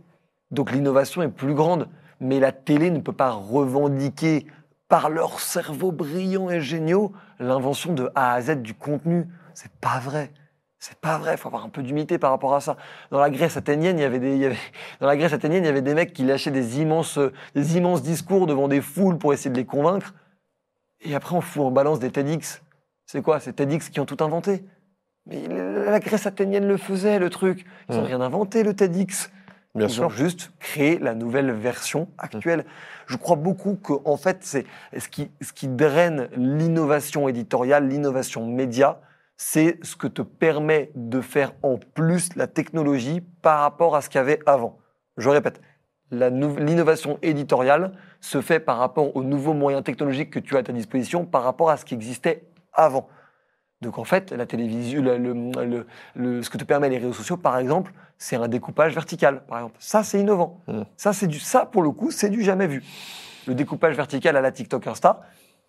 Donc 0.53 0.71
l'innovation 0.71 1.23
est 1.23 1.29
plus 1.29 1.55
grande. 1.55 1.89
Mais 2.21 2.39
la 2.39 2.53
télé 2.53 2.93
ne 2.93 3.01
peut 3.01 3.13
pas 3.13 3.33
revendiquer 3.33 4.47
par 4.89 5.11
leur 5.11 5.41
cerveau 5.41 5.91
brillant 5.91 6.49
et 6.49 6.61
géniaux 6.61 7.11
l'invention 7.41 7.95
de 7.95 8.11
A 8.15 8.35
à 8.35 8.41
Z 8.43 8.63
du 8.63 8.75
contenu. 8.75 9.27
C'est 9.55 9.73
pas 9.81 9.99
vrai. 9.99 10.31
C'est 10.87 10.99
pas 10.99 11.17
vrai, 11.17 11.33
il 11.33 11.39
faut 11.39 11.49
avoir 11.49 11.65
un 11.65 11.71
peu 11.71 11.83
d'humilité 11.83 12.19
par 12.19 12.31
rapport 12.31 12.55
à 12.55 12.61
ça. 12.61 12.77
Dans 13.11 13.19
la 13.19 13.31
Grèce 13.31 13.57
athénienne, 13.57 13.99
il 13.99 14.03
y 14.03 14.05
avait 14.05 14.19
des, 14.19 14.35
il 14.35 14.43
y 14.43 14.45
avait- 14.45 14.59
dans 15.01 15.07
la 15.07 15.17
Grèce 15.17 15.33
athénienne, 15.33 15.65
il 15.65 15.67
y 15.67 15.71
avait 15.71 15.81
des 15.81 15.95
mecs 15.95 16.13
qui 16.13 16.25
lâchaient 16.25 16.51
des 16.51 16.79
immenses, 16.79 17.19
des 17.55 17.79
immenses 17.79 18.03
discours 18.03 18.47
devant 18.47 18.69
des 18.69 18.83
foules 18.83 19.17
pour 19.17 19.33
essayer 19.33 19.51
de 19.51 19.57
les 19.57 19.65
convaincre. 19.65 20.13
Et 21.01 21.15
après, 21.15 21.35
on 21.35 21.41
fout 21.41 21.63
en 21.63 21.71
balance 21.71 22.01
des 22.01 22.11
TEDx. 22.11 22.61
C'est 23.07 23.23
quoi? 23.23 23.41
C'est 23.41 23.55
TEDx 23.55 23.89
qui 23.89 23.99
ont 23.99 24.05
tout 24.05 24.23
inventé. 24.23 24.63
Mais 25.25 25.49
la 25.49 26.01
Grèce 26.01 26.27
athénienne 26.27 26.69
le 26.69 26.77
faisait, 26.77 27.19
le 27.19 27.31
truc. 27.31 27.65
Ils 27.89 27.97
n'ont 27.97 28.05
rien 28.05 28.21
inventé, 28.21 28.63
le 28.63 28.75
TEDx. 28.75 29.31
Bien 29.75 29.87
Ils 29.87 29.91
sûr. 29.91 30.05
ont 30.05 30.11
juste 30.11 30.53
créé 30.59 30.99
la 30.99 31.15
nouvelle 31.15 31.51
version 31.51 32.09
actuelle. 32.19 32.67
Je 33.07 33.17
crois 33.17 33.37
beaucoup 33.37 33.77
que, 33.77 33.95
en 34.05 34.19
fait, 34.19 34.41
c'est 34.43 34.67
ce 34.99 35.09
qui, 35.09 35.31
ce 35.41 35.55
qui 35.55 35.67
draine 35.67 36.29
l'innovation 36.37 37.27
éditoriale, 37.27 37.89
l'innovation 37.89 38.47
média, 38.47 39.01
c'est 39.37 39.79
ce 39.85 39.97
que 39.97 40.07
te 40.07 40.23
permet 40.23 40.91
de 40.95 41.21
faire 41.21 41.53
en 41.63 41.77
plus 41.79 42.35
la 42.37 42.47
technologie 42.47 43.21
par 43.43 43.61
rapport 43.61 43.97
à 43.97 44.01
ce 44.01 44.09
qu'il 44.09 44.19
y 44.19 44.21
avait 44.23 44.41
avant. 44.47 44.79
Je 45.17 45.29
répète, 45.29 45.61
l'innovation 46.11 47.19
éditoriale 47.23 47.93
se 48.21 48.41
fait 48.41 48.61
par 48.61 48.79
rapport 48.79 49.15
aux 49.17 49.23
nouveaux 49.23 49.55
moyens 49.55 49.83
technologiques 49.85 50.31
que 50.31 50.39
tu 50.39 50.57
as 50.57 50.61
à 50.61 50.63
ta 50.63 50.73
disposition 50.73 51.25
par 51.25 51.43
rapport 51.43 51.71
à 51.71 51.77
ce 51.77 51.85
qui 51.85 51.95
existait 51.95 52.45
avant. 52.73 53.09
Donc 53.81 53.99
en 53.99 54.05
fait, 54.05 54.33
la 54.33 54.47
télévision, 54.47 55.03
le, 55.03 55.19
le- 55.19 55.65
le- 55.65 55.87
le- 56.15 56.43
ce 56.43 56.49
que 56.49 56.57
te 56.57 56.65
permet 56.65 56.89
les 56.89 56.99
réseaux 56.99 57.13
sociaux, 57.13 57.37
par 57.37 57.59
exemple, 57.59 57.93
c'est 58.17 58.37
un 58.37 58.49
découpage 58.49 58.95
vertical, 58.95 59.43
par 59.47 59.59
exemple. 59.59 59.77
Ça, 59.79 60.03
c'est 60.05 60.21
innovant. 60.21 60.61
Mm. 60.69 60.83
Ça, 60.97 61.13
c'est 61.13 61.27
du, 61.27 61.39
ça, 61.41 61.67
pour 61.67 61.83
le 61.83 61.91
coup, 61.91 62.11
c'est 62.11 62.31
du 62.31 62.43
jamais 62.43 62.67
vu. 62.67 62.83
Le 63.47 63.55
découpage 63.55 63.95
vertical 63.97 64.37
à 64.37 64.41
la 64.41 64.53
TikTok 64.53 64.87
Insta 64.87 65.21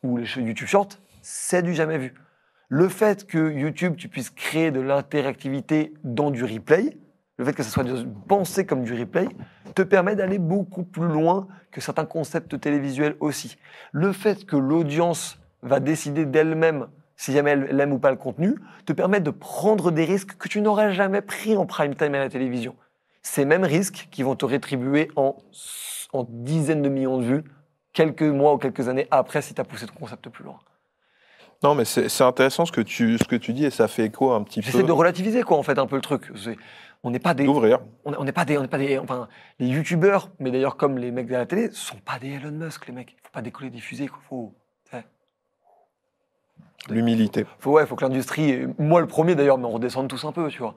ou 0.03 0.17
les 0.17 0.25
YouTube 0.37 0.67
Short, 0.67 1.01
c'est 1.21 1.61
du 1.63 1.73
jamais 1.73 1.97
vu. 1.97 2.13
Le 2.69 2.89
fait 2.89 3.27
que 3.27 3.51
YouTube, 3.51 3.95
tu 3.95 4.07
puisses 4.07 4.29
créer 4.29 4.71
de 4.71 4.79
l'interactivité 4.79 5.93
dans 6.03 6.31
du 6.31 6.43
replay, 6.43 6.97
le 7.37 7.45
fait 7.45 7.53
que 7.53 7.63
ça 7.63 7.69
soit 7.69 7.85
pensé 8.27 8.65
comme 8.65 8.83
du 8.83 8.93
replay, 8.93 9.27
te 9.75 9.81
permet 9.81 10.15
d'aller 10.15 10.39
beaucoup 10.39 10.83
plus 10.83 11.07
loin 11.07 11.47
que 11.71 11.81
certains 11.81 12.05
concepts 12.05 12.59
télévisuels 12.59 13.15
aussi. 13.19 13.57
Le 13.91 14.13
fait 14.13 14.45
que 14.45 14.55
l'audience 14.55 15.39
va 15.61 15.79
décider 15.79 16.25
d'elle-même 16.25 16.87
si 17.17 17.31
jamais 17.31 17.51
elle 17.51 17.79
aime 17.79 17.93
ou 17.93 17.99
pas 17.99 18.11
le 18.11 18.17
contenu, 18.17 18.55
te 18.85 18.93
permet 18.93 19.19
de 19.19 19.31
prendre 19.31 19.91
des 19.91 20.05
risques 20.05 20.37
que 20.37 20.47
tu 20.47 20.61
n'aurais 20.61 20.93
jamais 20.93 21.21
pris 21.21 21.55
en 21.55 21.65
prime 21.65 21.95
time 21.95 22.15
à 22.15 22.19
la 22.19 22.29
télévision. 22.29 22.75
Ces 23.21 23.45
mêmes 23.45 23.63
risques 23.63 24.07
qui 24.11 24.23
vont 24.23 24.35
te 24.35 24.45
rétribuer 24.45 25.09
en, 25.15 25.37
en 26.13 26.25
dizaines 26.29 26.81
de 26.81 26.89
millions 26.89 27.17
de 27.17 27.25
vues 27.25 27.43
quelques 27.93 28.23
mois 28.23 28.53
ou 28.53 28.57
quelques 28.57 28.89
années 28.89 29.07
après 29.11 29.41
si 29.41 29.53
tu 29.53 29.61
as 29.61 29.63
poussé 29.63 29.85
ton 29.85 29.93
concept 29.93 30.29
plus 30.29 30.43
loin. 30.43 30.59
Non, 31.63 31.75
mais 31.75 31.85
c'est 31.85 32.21
intéressant 32.21 32.65
ce 32.65 32.71
que, 32.71 32.81
tu, 32.81 33.17
ce 33.17 33.23
que 33.23 33.35
tu 33.35 33.53
dis 33.53 33.65
et 33.65 33.71
ça 33.71 33.87
fait 33.87 34.05
écho 34.05 34.31
un 34.31 34.43
petit 34.43 34.61
J'essaie 34.61 34.81
peu 34.81 34.87
de 34.87 34.91
relativiser 34.91 35.43
quoi 35.43 35.57
en 35.57 35.63
fait 35.63 35.79
un 35.79 35.87
peu 35.87 35.95
le 35.95 36.01
truc. 36.01 36.31
On 37.03 37.11
n'est 37.11 37.19
pas 37.19 37.33
des, 37.33 37.45
d'ouvrir. 37.45 37.79
on 38.03 38.23
n'est 38.23 38.31
pas 38.31 38.45
des, 38.45 38.57
on 38.57 38.61
n'est 38.61 38.67
pas 38.67 38.79
des, 38.79 38.97
enfin 38.97 39.27
les 39.59 39.67
youtubeurs, 39.67 40.31
mais 40.39 40.51
d'ailleurs 40.51 40.75
comme 40.75 40.97
les 40.97 41.11
mecs 41.11 41.27
de 41.27 41.33
la 41.33 41.45
télé, 41.45 41.69
sont 41.71 41.97
pas 41.97 42.19
des 42.19 42.29
Elon 42.29 42.51
Musk 42.51 42.87
les 42.87 42.93
mecs. 42.93 43.15
Faut 43.23 43.31
pas 43.31 43.41
décoller 43.41 43.69
des 43.69 43.79
fusées 43.79 44.07
quoi. 44.07 44.19
Faut. 44.27 44.53
L'humilité. 46.89 47.45
faut 47.59 47.71
ouais, 47.71 47.85
faut 47.85 47.95
que 47.95 48.03
l'industrie, 48.03 48.67
moi 48.77 49.01
le 49.01 49.07
premier 49.07 49.33
d'ailleurs, 49.33 49.57
mais 49.57 49.65
on 49.65 49.71
redescende 49.71 50.07
tous 50.07 50.23
un 50.25 50.31
peu, 50.31 50.49
tu 50.49 50.59
vois. 50.59 50.75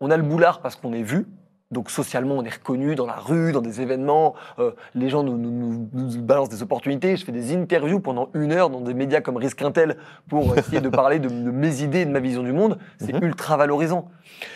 On 0.00 0.10
a 0.10 0.16
le 0.16 0.22
boulard 0.22 0.60
parce 0.60 0.76
qu'on 0.76 0.92
est 0.92 1.02
vu. 1.02 1.26
Donc 1.70 1.90
socialement, 1.90 2.34
on 2.36 2.44
est 2.44 2.54
reconnu 2.54 2.94
dans 2.94 3.04
la 3.04 3.16
rue, 3.16 3.52
dans 3.52 3.60
des 3.60 3.82
événements. 3.82 4.34
euh, 4.58 4.72
les 4.94 5.10
gens 5.10 5.22
nous, 5.22 5.36
nous- 5.36 5.50
nous- 5.50 5.88
nous 5.92 6.22
balancent 6.22 6.48
des 6.48 6.62
opportunités. 6.62 7.16
Je 7.16 7.24
fais 7.26 7.32
des 7.32 7.54
interviews 7.54 8.00
pendant 8.00 8.30
une 8.32 8.52
heure 8.52 8.70
dans 8.70 8.80
des 8.80 8.94
médias 8.94 9.20
comme 9.20 9.36
Risque 9.36 9.60
Intel 9.60 9.98
pour 10.28 10.56
essayer 10.56 10.80
de 10.80 10.88
parler 10.88 11.18
de, 11.18 11.28
de 11.28 11.50
mes 11.50 11.82
idées 11.82 12.00
et 12.00 12.06
de 12.06 12.10
ma 12.10 12.20
vision 12.20 12.42
du 12.42 12.52
monde. 12.52 12.78
C'est 12.98 13.12
Mhm. 13.12 13.22
ultra 13.24 13.58
valorisant. 13.58 14.08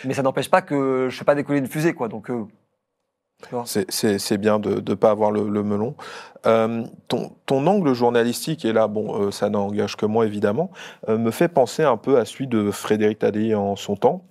Mais 0.07 0.15
ça 0.15 0.23
n'empêche 0.23 0.49
pas 0.49 0.63
que 0.63 1.09
je 1.11 1.15
ne 1.15 1.19
fais 1.19 1.25
pas 1.25 1.35
décoller 1.35 1.59
une 1.59 1.67
fusée, 1.67 1.93
quoi. 1.93 2.09
Donc, 2.09 2.31
euh, 2.31 2.45
C'est- 3.67 4.39
bien 4.39 4.59
de 4.61 4.77
ne 4.77 4.95
pas 4.95 5.11
avoir 5.11 5.33
le, 5.33 5.49
le 5.51 5.63
melon. 5.65 5.97
Euh, 6.47 6.85
ton, 7.09 7.33
ton 7.45 7.67
angle 7.67 7.93
journalistique, 7.93 8.65
et 8.65 8.73
là, 8.73 8.87
bon, 8.87 9.31
ça 9.33 9.51
n'engage 9.51 9.97
que 9.97 10.07
moi 10.07 10.25
évidemment, 10.27 10.71
me 11.09 11.31
fait 11.33 11.49
penser 11.49 11.83
un 11.83 11.97
peu 11.97 12.19
à 12.19 12.25
celui 12.25 12.47
de 12.47 12.71
Frédéric 12.71 13.19
Tadei 13.19 13.55
en 13.55 13.75
son 13.77 13.97
temps, 13.97 14.25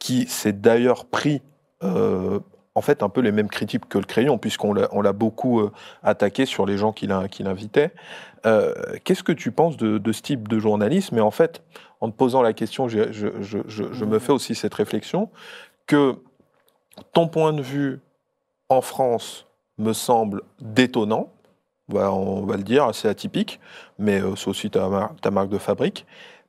qui 0.00 0.26
s'est 0.26 0.52
d'ailleurs 0.52 1.04
pris 1.06 1.42
euh, 1.82 2.40
en 2.74 2.82
fait 2.82 3.02
un 3.02 3.08
peu 3.08 3.20
les 3.20 3.32
mêmes 3.32 3.48
critiques 3.48 3.88
que 3.88 3.98
le 3.98 4.04
crayon, 4.04 4.38
puisqu'on 4.38 4.72
l'a 4.74 5.12
beaucoup 5.12 5.60
euh, 5.60 5.72
attaqué 6.02 6.46
sur 6.46 6.66
les 6.66 6.76
gens 6.76 6.92
qu'il 6.92 7.14
qu'il 7.30 7.46
invitait. 7.46 7.92
Euh, 8.44 8.74
Qu'est-ce 9.04 9.22
que 9.22 9.32
tu 9.32 9.50
penses 9.50 9.76
de, 9.76 10.12
ce 10.12 10.22
type 10.22 10.48
de 10.48 10.58
journalisme? 10.58 11.16
Et 11.16 11.20
en 11.20 11.30
fait, 11.30 11.62
en 12.00 12.10
te 12.10 12.16
posant 12.16 12.42
la 12.42 12.52
question, 12.52 12.86
je, 12.88 14.04
me 14.04 14.18
fais 14.18 14.32
aussi 14.32 14.54
cette 14.54 14.74
réflexion 14.74 15.30
que 15.86 16.16
ton 17.12 17.28
point 17.28 17.52
de 17.52 17.62
vue 17.62 18.00
en 18.68 18.82
France 18.82 19.46
me 19.78 19.92
semble 19.92 20.42
détonnant. 20.60 21.32
On 21.92 22.44
va 22.44 22.56
le 22.56 22.64
dire, 22.64 22.84
assez 22.84 23.08
atypique, 23.08 23.60
mais 23.98 24.20
c'est 24.36 24.48
aussi 24.48 24.70
ta 24.70 25.30
marque 25.30 25.48
de 25.48 25.58
fabrique. 25.58 26.04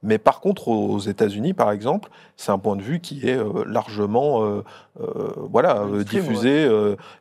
Mais 0.07 0.17
par 0.17 0.39
contre, 0.39 0.69
aux 0.69 0.99
États-Unis, 0.99 1.53
par 1.53 1.69
exemple, 1.71 2.09
c'est 2.37 2.51
un 2.51 2.57
point 2.57 2.77
de 2.77 2.81
vue 2.81 2.99
qui 3.01 3.27
est 3.27 3.37
euh, 3.37 3.65
largement 3.67 4.43
euh, 4.43 4.63
euh, 5.01 5.33
voilà, 5.51 5.83
diffusé. 6.05 6.67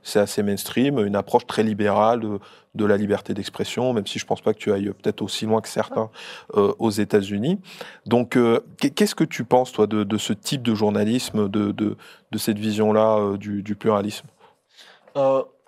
c'est 0.03 0.21
assez 0.21 0.43
mainstream, 0.45 0.99
une 1.05 1.17
approche 1.17 1.47
très 1.47 1.65
libérale 1.65 2.21
de, 2.21 2.39
de 2.77 2.85
la 2.87 2.97
liberté 2.97 3.35
d'expression, 3.35 3.93
même 3.93 4.07
si 4.07 4.19
je 4.21 4.25
pense 4.25 4.41
pas 4.41 4.55
que 4.55 4.59
tu 4.59 4.73
ailles 4.73 4.93
peut-être 5.03 5.21
aussi 5.21 5.47
loin 5.47 5.61
que 5.61 5.69
certains 5.69 6.11
euh, 6.55 6.73
aux 6.79 6.91
États-Unis. 6.91 7.59
Donc, 8.07 8.39
qu'est- 8.79 8.91
qu'est-ce 8.91 9.15
que 9.17 9.25
tu 9.25 9.43
penses, 9.45 9.73
toi, 9.73 9.87
de, 9.87 10.05
de 10.05 10.17
ce 10.17 10.33
type 10.33 10.63
de 10.63 10.75
journalisme, 10.75 11.49
de, 11.49 11.97
cette 12.39 12.59
vision-là 12.59 13.37
du, 13.37 13.63
du 13.63 13.75
pluralisme? 13.75 14.29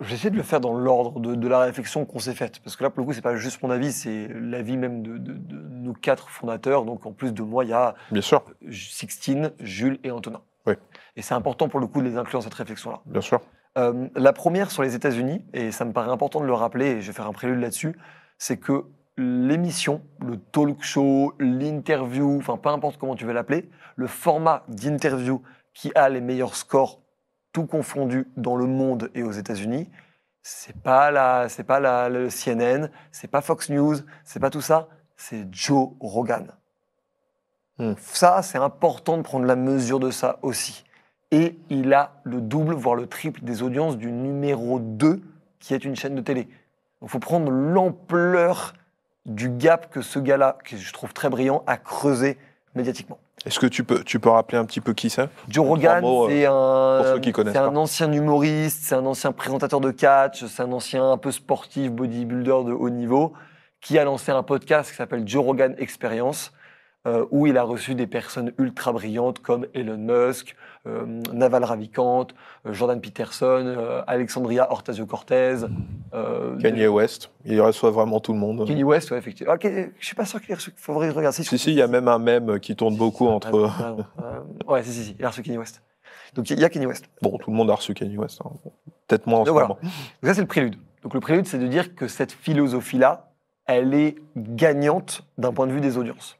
J'essaie 0.01 0.29
de 0.29 0.35
le 0.37 0.43
faire 0.43 0.59
dans 0.61 0.73
l'ordre 0.73 1.19
de, 1.19 1.35
de 1.35 1.47
la 1.47 1.59
réflexion 1.59 2.05
qu'on 2.05 2.19
s'est 2.19 2.33
faite. 2.33 2.59
Parce 2.59 2.75
que 2.75 2.83
là, 2.83 2.89
pour 2.89 2.99
le 3.01 3.05
coup, 3.05 3.13
c'est 3.13 3.21
pas 3.21 3.35
juste 3.35 3.61
mon 3.63 3.69
avis, 3.69 3.91
c'est 3.91 4.27
l'avis 4.33 4.77
même 4.77 5.01
de, 5.03 5.17
de- 5.17 5.33
de 5.33 5.57
nos 5.69 5.93
quatre 5.93 6.29
fondateurs. 6.29 6.85
Donc, 6.85 7.05
en 7.05 7.11
plus 7.11 7.33
de 7.33 7.41
moi, 7.43 7.63
il 7.65 7.69
y 7.71 7.73
a 7.73 7.95
Bien 8.11 8.21
sûr, 8.21 8.43
Sixtine, 8.71 9.51
Jules 9.59 9.99
et 10.03 10.11
Antonin. 10.11 10.41
Oui. 10.67 10.73
Et 11.15 11.21
c'est 11.21 11.33
important 11.33 11.67
pour 11.69 11.79
le 11.79 11.87
coup 11.87 12.01
de 12.01 12.07
les 12.07 12.17
inclure 12.17 12.39
dans 12.39 12.43
cette 12.43 12.53
réflexion-là. 12.53 13.01
bien 13.05 13.21
sûr. 13.21 13.41
Euh, 13.77 14.07
la 14.15 14.33
première 14.33 14.71
sur 14.71 14.81
les 14.83 14.95
États-Unis, 14.95 15.45
et 15.53 15.71
ça 15.71 15.85
me 15.85 15.93
paraît 15.93 16.09
important 16.09 16.41
de 16.41 16.45
le 16.45 16.53
rappeler, 16.53 16.85
et 16.87 17.01
je 17.01 17.07
vais 17.07 17.13
faire 17.13 17.27
un 17.27 17.33
prélude 17.33 17.59
là-dessus, 17.59 17.95
c'est 18.37 18.57
que 18.57 18.85
l'émission, 19.15 20.01
le 20.25 20.37
talk 20.37 20.81
show, 20.81 21.33
l'interview, 21.39 22.37
enfin 22.37 22.57
peu 22.57 22.69
importe 22.69 22.97
comment 22.97 23.15
tu 23.15 23.25
veux 23.25 23.33
l'appeler, 23.33 23.69
le 23.95 24.07
format 24.07 24.63
d'interview 24.69 25.41
qui 25.73 25.91
a 25.93 26.09
les 26.09 26.21
meilleurs 26.21 26.55
scores, 26.55 26.99
tout 27.59 27.65
confondu 27.65 28.25
dans 28.37 28.55
le 28.55 28.65
monde 28.65 29.11
et 29.15 29.21
aux 29.21 29.33
États-Unis, 29.33 29.89
c'est 30.41 30.81
pas 30.81 31.11
la, 31.11 31.49
c'est 31.49 31.65
pas 31.65 31.81
la, 31.81 32.07
le 32.07 32.29
CNN, 32.29 32.89
c'est 33.11 33.27
pas 33.27 33.41
Fox 33.41 33.69
News, 33.69 33.97
c'est 34.23 34.39
pas 34.39 34.49
tout 34.49 34.61
ça, 34.61 34.87
c'est 35.17 35.45
Joe 35.51 35.89
Rogan. 35.99 36.53
Hmm. 37.77 37.95
Ça, 37.99 38.41
c'est 38.43 38.57
important 38.57 39.17
de 39.17 39.23
prendre 39.23 39.45
la 39.45 39.57
mesure 39.57 39.99
de 39.99 40.09
ça 40.09 40.39
aussi 40.41 40.85
et 41.31 41.59
il 41.69 41.93
a 41.93 42.21
le 42.23 42.39
double, 42.39 42.75
voire 42.75 42.95
le 42.95 43.07
triple 43.07 43.41
des 43.43 43.61
audiences 43.61 43.97
du 43.97 44.09
numéro 44.09 44.79
2, 44.79 45.21
qui 45.59 45.73
est 45.73 45.83
une 45.83 45.97
chaîne 45.97 46.15
de 46.15 46.21
télé. 46.21 46.47
Il 47.01 47.09
faut 47.09 47.19
prendre 47.19 47.51
l'ampleur 47.51 48.73
du 49.25 49.49
gap 49.49 49.91
que 49.91 50.01
ce 50.01 50.17
gars-là, 50.19 50.57
que 50.63 50.77
je 50.77 50.93
trouve 50.93 51.11
très 51.11 51.29
brillant, 51.29 51.63
a 51.67 51.75
creusé 51.75 52.37
médiatiquement. 52.73 53.19
Est-ce 53.45 53.59
que 53.59 53.67
tu 53.67 53.83
peux, 53.83 54.03
tu 54.03 54.19
peux 54.19 54.29
rappeler 54.29 54.57
un 54.57 54.65
petit 54.65 54.81
peu 54.81 54.93
qui 54.93 55.09
c'est? 55.09 55.29
Joe 55.47 55.65
Rogan, 55.65 56.01
mots, 56.01 56.27
c'est 56.29 56.45
un, 56.45 57.19
c'est 57.23 57.57
un 57.57 57.75
ancien 57.75 58.11
humoriste, 58.11 58.83
c'est 58.83 58.95
un 58.95 59.05
ancien 59.05 59.31
présentateur 59.31 59.79
de 59.79 59.91
catch, 59.91 60.45
c'est 60.45 60.63
un 60.63 60.71
ancien 60.71 61.11
un 61.11 61.17
peu 61.17 61.31
sportif, 61.31 61.91
bodybuilder 61.91 62.63
de 62.65 62.73
haut 62.73 62.89
niveau, 62.89 63.33
qui 63.81 63.97
a 63.97 64.03
lancé 64.03 64.31
un 64.31 64.43
podcast 64.43 64.91
qui 64.91 64.97
s'appelle 64.97 65.25
Joe 65.25 65.43
Rogan 65.43 65.73
Experience, 65.77 66.51
euh, 67.07 67.25
où 67.31 67.47
il 67.47 67.57
a 67.57 67.63
reçu 67.63 67.95
des 67.95 68.07
personnes 68.07 68.51
ultra 68.57 68.91
brillantes 68.91 69.39
comme 69.39 69.65
Elon 69.73 69.97
Musk, 69.97 70.55
euh, 70.85 71.05
Naval 71.33 71.63
Ravikant, 71.63 72.27
euh, 72.65 72.73
Jordan 72.73 72.99
Peterson, 72.99 74.03
Alexandria 74.07 74.71
Ocasio-Cortez, 74.71 75.65
euh, 76.13 76.57
Kanye 76.59 76.87
West. 76.87 77.31
Il 77.45 77.61
reçoit 77.61 77.91
vraiment 77.91 78.19
tout 78.19 78.33
le 78.33 78.39
monde. 78.39 78.67
Kanye 78.67 78.83
West, 78.83 79.11
ouais, 79.11 79.17
effectivement. 79.17 79.53
Kanye- 79.55 79.91
je 79.99 80.05
suis 80.05 80.15
pas 80.15 80.25
sûr 80.25 80.41
qu'il 80.41 80.51
ait 80.51 80.55
reçu. 80.55 80.71
Faudrait 80.75 81.07
que 81.07 81.13
je 81.13 81.17
regarde. 81.17 81.35
je 81.35 81.41
Si, 81.41 81.47
crois 81.47 81.57
si, 81.57 81.71
il 81.71 81.77
y 81.77 81.81
a 81.81 81.87
même 81.87 82.07
un 82.07 82.19
mème 82.19 82.59
qui 82.59 82.75
tourne 82.75 82.95
beaucoup 82.97 83.27
Ah, 83.29 83.33
entre. 83.33 83.71
ouais, 84.67 84.83
si, 84.83 84.91
si, 84.91 85.03
si, 85.05 85.15
il 85.17 85.25
a 85.25 85.29
reçu 85.29 85.41
Kanye 85.41 85.57
West. 85.57 85.81
Donc 86.35 86.49
il 86.49 86.59
y 86.59 86.63
a 86.65 86.69
Kanye 86.69 86.85
West. 86.85 87.05
Bon, 87.21 87.37
tout 87.37 87.49
le 87.49 87.55
monde 87.57 87.71
a 87.71 87.75
reçu 87.75 87.93
Kanye 87.93 88.17
West. 88.17 88.39
hein. 88.45 88.49
Peut-être 89.07 89.25
moins 89.25 89.39
en 89.39 89.45
ce 89.45 89.49
voilà. 89.51 89.67
moment. 89.69 89.79
Donc 89.81 89.91
ça, 90.27 90.33
c'est 90.35 90.41
le 90.41 90.47
prélude. 90.47 90.75
Donc 91.01 91.13
le 91.13 91.19
prélude, 91.21 91.47
c'est 91.47 91.57
de 91.57 91.65
dire 91.67 91.95
que 91.95 92.07
cette 92.07 92.31
philosophie-là, 92.31 93.31
elle 93.65 93.93
est 93.93 94.15
gagnante 94.35 95.23
d'un 95.37 95.51
point 95.53 95.65
de 95.67 95.71
vue 95.71 95.81
des 95.81 95.97
audiences, 95.97 96.37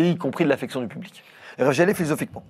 et 0.00 0.10
y 0.10 0.16
compris 0.16 0.44
de 0.44 0.48
l'affection 0.48 0.80
du 0.80 0.88
public. 0.88 1.22
Alors 1.58 1.72
j'y 1.72 1.82
allais 1.82 1.94
philosophiquement. 1.94 2.44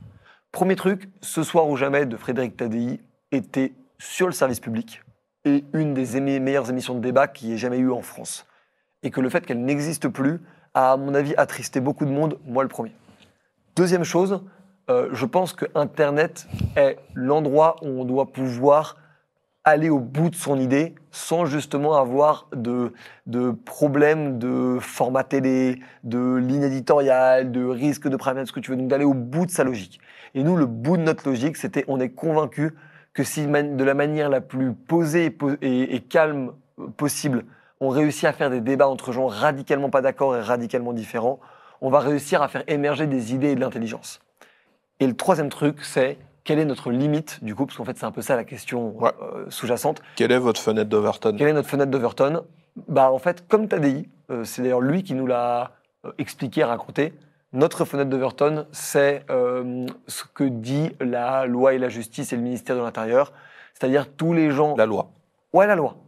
Premier 0.53 0.77
truc, 0.77 1.09
ce 1.21 1.43
soir 1.43 1.69
ou 1.69 1.77
jamais 1.77 2.07
de 2.07 2.17
Frédéric 2.17 2.57
Tadei 2.57 3.01
était 3.33 3.73
sur 3.99 4.27
le 4.27 4.33
service 4.33 4.61
public 4.61 5.03
et 5.45 5.65
une 5.73 5.95
des 5.95 6.21
meilleures 6.21 6.71
émissions 6.71 6.95
de 6.95 7.01
débat 7.01 7.27
qu'il 7.27 7.49
y 7.49 7.53
ait 7.53 7.59
jamais 7.59 7.79
eu 7.79 7.91
en 7.91 8.03
France. 8.03 8.47
Et 9.03 9.11
que 9.11 9.21
le 9.21 9.29
fait 9.31 9.45
qu'elle 9.47 9.65
n'existe 9.65 10.09
plus 10.09 10.41
a, 10.75 10.93
à 10.93 10.97
mon 10.97 11.15
avis, 11.15 11.35
attristé 11.37 11.81
beaucoup 11.81 12.05
de 12.05 12.11
monde, 12.11 12.39
moi 12.45 12.63
le 12.63 12.69
premier. 12.69 12.93
Deuxième 13.75 14.05
chose, 14.05 14.43
euh, 14.91 15.09
je 15.13 15.27
pense 15.27 15.53
que 15.53 15.67
Internet 15.75 16.47
est 16.77 16.99
l'endroit 17.15 17.77
où 17.83 17.89
on 17.89 18.05
doit 18.05 18.33
pouvoir 18.33 18.97
aller 19.65 19.91
au 19.91 19.99
bout 19.99 20.31
de 20.31 20.35
son 20.35 20.59
idée 20.59 20.95
sans 21.11 21.45
justement 21.45 21.95
avoir 21.97 22.49
de, 22.55 22.93
de 23.27 23.51
problèmes 23.51 24.39
de 24.39 24.79
format 24.81 25.25
télé, 25.25 25.81
de 26.05 26.37
ligne 26.37 26.63
éditoriale, 26.63 27.53
de 27.53 27.65
risque 27.65 28.09
de 28.09 28.17
privacy, 28.17 28.49
ce 28.49 28.53
que 28.53 28.61
tu 28.61 28.71
veux, 28.71 28.77
donc 28.77 28.89
d'aller 28.89 29.05
au 29.05 29.15
bout 29.15 29.47
de 29.47 29.51
sa 29.51 29.65
logique. 29.65 30.01
Et 30.35 30.43
nous, 30.43 30.57
le 30.57 30.67
bout 30.67 30.97
de 30.97 31.03
notre 31.03 31.29
logique, 31.29 31.57
c'était 31.57 31.85
on 31.89 32.01
est 32.01 32.11
convaincu 32.11 32.75
que 33.13 33.25
si 33.25 33.47
de 33.47 33.85
la 33.85 33.95
manière 33.95 34.29
la 34.29 34.41
plus 34.41 34.73
posée 34.73 35.37
et, 35.63 35.95
et- 35.95 36.01
calme 36.01 36.53
possible, 36.97 37.45
on 37.81 37.89
réussit 37.89 38.25
à 38.25 38.33
faire 38.33 38.51
des 38.51 38.61
débats 38.61 38.89
entre 38.89 39.13
gens 39.13 39.27
radicalement 39.27 39.91
pas 39.91 40.01
d'accord 40.01 40.37
et 40.37 40.41
radicalement 40.41 40.93
différents, 40.93 41.41
on 41.81 41.91
va 41.91 41.99
réussir 41.99 42.43
à 42.43 42.49
faire 42.49 42.63
émerger 42.69 43.07
des 43.07 43.35
idées 43.35 43.51
et 43.51 43.55
de 43.57 43.61
l'intelligence. 43.61 44.21
Et 45.01 45.07
le 45.07 45.17
troisième 45.17 45.49
truc, 45.49 45.83
c'est 45.83 46.19
quelle 46.51 46.59
est 46.59 46.65
notre 46.65 46.91
limite 46.91 47.45
du 47.45 47.55
coup, 47.55 47.65
parce 47.65 47.77
qu'en 47.79 47.85
fait 47.85 47.97
c'est 47.97 48.07
un 48.07 48.11
peu 48.11 48.23
ça 48.23 48.35
la 48.35 48.43
question 48.43 48.93
Ouais. 49.01 49.13
euh, 49.23 49.45
sous-jacente. 49.51 50.03
Quelle 50.17 50.33
est 50.33 50.39
votre 50.39 50.61
fenêtre 50.61 50.91
d'Overton? 50.91 51.37
Quelle 51.39 51.47
est 51.47 51.53
notre 51.53 51.69
fenêtre 51.69 51.93
d'Overton? 51.93 52.43
Bah 52.89 53.13
en 53.13 53.19
fait, 53.21 53.47
comme 53.47 53.69
TADI, 53.69 54.09
euh, 54.33 54.43
c'est 54.43 54.63
d'ailleurs 54.63 54.81
lui 54.81 55.05
qui 55.05 55.15
nous 55.15 55.29
l'a 55.29 55.71
euh, 56.05 56.11
expliqué, 56.19 56.65
raconté. 56.65 57.15
Notre 57.53 57.85
fenêtre 57.85 58.11
d'Overton, 58.11 58.67
c'est 58.73 59.23
euh, 59.31 59.87
ce 60.09 60.25
que 60.25 60.43
dit 60.43 60.91
la 61.01 61.47
loi 61.47 61.75
et 61.75 61.79
la 61.79 61.89
justice 61.89 62.33
et 62.33 62.37
le 62.37 62.43
ministère 62.43 62.75
de 62.75 62.81
l'Intérieur, 62.83 63.33
c'est-à-dire 63.75 64.11
tous 64.13 64.33
les 64.33 64.51
gens. 64.51 64.75
La 64.75 64.87
loi. 64.87 65.13
Ouais, 65.53 65.69
la 65.69 65.77
loi. 65.77 65.99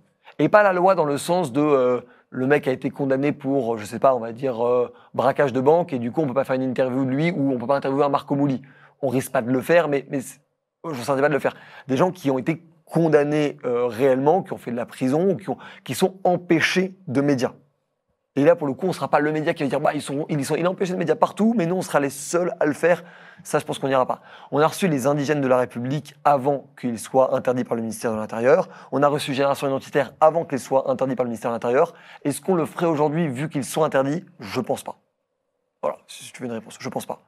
Et 0.41 0.49
pas 0.49 0.65
la 0.65 0.73
loi 0.73 0.97
dans 0.97 1.05
le 1.05 1.19
sens 1.19 1.53
de 1.53 2.03
le 2.33 2.47
mec 2.47 2.67
a 2.67 2.73
été 2.73 2.91
condamné 2.91 3.31
pour, 3.31 3.77
je 3.77 3.85
sais 3.85 3.99
pas, 3.99 4.15
on 4.15 4.19
va 4.19 4.33
dire 4.33 4.67
euh, 4.67 4.91
braquage 5.15 5.53
de 5.53 5.61
banque 5.61 5.93
et 5.93 5.99
du 5.99 6.11
coup 6.11 6.23
on 6.23 6.27
peut 6.27 6.35
pas 6.35 6.45
faire 6.45 6.57
une 6.57 6.63
interview 6.63 7.05
de 7.05 7.11
lui 7.11 7.31
ou 7.31 7.53
on 7.53 7.59
peut 7.59 7.67
pas 7.67 7.77
interviewer 7.77 8.05
un 8.05 8.09
Marco 8.09 8.35
Mouli. 8.35 8.63
On 9.03 9.09
risque 9.09 9.33
pas 9.33 9.43
de 9.43 9.51
le 9.51 9.61
faire, 9.61 9.89
mais, 9.89 10.07
je 10.11 10.89
ne 10.89 10.95
sentais 10.95 11.21
pas 11.21 11.29
de 11.29 11.35
le 11.35 11.41
faire. 11.41 11.55
Des 11.89 11.97
gens 11.97 12.11
qui 12.11 12.31
ont 12.31 12.39
été 12.39 12.65
condamnés 12.85 13.59
euh, 13.65 13.87
réellement, 13.87 14.43
qui 14.43 14.53
ont 14.53 14.59
fait 14.59 14.71
de 14.71 14.77
la 14.77 14.87
prison 14.87 15.37
qui, 15.37 15.49
ont, 15.49 15.57
qui 15.85 15.95
sont 15.95 16.19
empêchés 16.25 16.95
de 17.07 17.21
médias. 17.21 17.53
Et 18.35 18.45
là, 18.45 18.57
pour 18.57 18.67
le 18.67 18.73
coup, 18.73 18.87
on 18.87 18.89
ne 18.89 18.95
sera 18.95 19.09
pas 19.09 19.21
le 19.21 19.31
média 19.31 19.53
qui 19.53 19.63
va 19.63 19.69
dire 19.69 19.81
bah, 19.81 19.93
ils 19.95 20.01
sont, 20.01 20.25
ils 20.31 20.67
empêché 20.67 20.93
de 20.93 20.99
médias 20.99 21.15
partout, 21.15 21.53
mais 21.57 21.67
nous, 21.67 21.77
on 21.77 21.83
sera 21.83 22.01
les 22.01 22.09
seuls 22.09 22.55
à 22.61 22.67
le 22.67 22.73
faire. 22.73 23.05
Ça, 23.45 23.59
je 23.59 23.65
pense 23.65 23.79
qu'on 23.79 23.89
n'ira 23.89 24.07
pas. 24.07 24.23
On 24.51 24.61
a 24.61 24.67
reçu 24.67 24.89
les 24.89 25.07
indigènes 25.07 25.43
de 25.43 25.49
la 25.49 25.59
République 25.59 26.15
avant 26.25 26.71
qu'ils 26.81 26.99
soient 26.99 27.35
interdits 27.35 27.65
par 27.65 27.75
le 27.75 27.83
ministère 27.83 28.13
de 28.13 28.17
l'Intérieur. 28.17 28.71
On 28.91 29.03
a 29.03 29.09
reçu 29.09 29.35
Génération 29.35 29.67
Identitaire 29.67 30.15
avant 30.21 30.47
qu'ils 30.47 30.61
soient 30.61 30.91
interdits 30.91 31.15
par 31.15 31.25
le 31.25 31.29
ministère 31.29 31.51
de 31.51 31.57
l'Intérieur. 31.57 31.93
Est-ce 32.25 32.41
qu'on 32.41 32.55
le 32.55 32.65
ferait 32.65 32.87
aujourd'hui 32.87 33.29
vu 33.29 33.51
qu'ils 33.51 33.65
sont 33.65 33.85
interdits? 33.85 34.25
Je 34.41 34.61
pense 34.61 34.83
pas. 34.83 34.97
Voilà, 35.83 35.99
si 36.07 36.33
tu 36.33 36.43
veux 36.43 36.49
une 36.49 36.55
réponse, 36.55 36.79
je 36.81 36.89
pense 36.89 37.05
pas. 37.05 37.25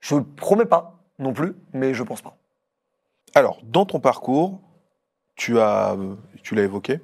Je 0.00 0.16
promets 0.16 0.64
pas 0.64 0.98
non 1.18 1.32
plus, 1.32 1.54
mais 1.72 1.94
je 1.94 2.02
pense 2.02 2.22
pas. 2.22 2.36
Alors, 3.34 3.58
dans 3.62 3.84
ton 3.84 4.00
parcours, 4.00 4.60
tu 5.36 5.58
as, 5.60 5.96
tu 6.42 6.54
l'as 6.54 6.62
évoqué, 6.62 7.00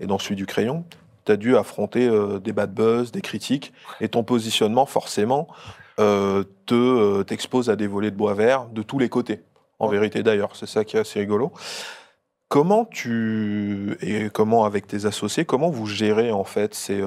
et 0.00 0.06
dans 0.06 0.18
celui 0.18 0.36
du 0.36 0.46
crayon, 0.46 0.84
tu 1.24 1.32
as 1.32 1.36
dû 1.36 1.56
affronter 1.56 2.08
euh, 2.08 2.38
des 2.38 2.52
bad 2.52 2.72
buzz, 2.72 3.12
des 3.12 3.20
critiques, 3.20 3.72
et 4.00 4.08
ton 4.08 4.24
positionnement, 4.24 4.86
forcément, 4.86 5.48
euh, 6.00 6.44
te 6.66 6.74
euh, 6.74 7.24
t'expose 7.24 7.70
à 7.70 7.76
des 7.76 7.86
volets 7.86 8.10
de 8.10 8.16
bois 8.16 8.34
vert 8.34 8.66
de 8.66 8.82
tous 8.82 8.98
les 8.98 9.08
côtés. 9.08 9.42
En 9.78 9.86
Ouais. 9.86 9.92
vérité, 9.92 10.22
d'ailleurs, 10.22 10.56
c'est 10.56 10.66
ça 10.66 10.84
qui 10.84 10.96
est 10.96 11.00
assez 11.00 11.20
rigolo. 11.20 11.52
Comment 12.48 12.84
tu 12.86 13.96
et 14.00 14.30
comment 14.30 14.64
avec 14.64 14.86
tes 14.86 15.04
associés, 15.04 15.44
comment 15.44 15.70
vous 15.70 15.86
gérez 15.86 16.32
en 16.32 16.44
fait 16.44 16.74
ces, 16.74 17.02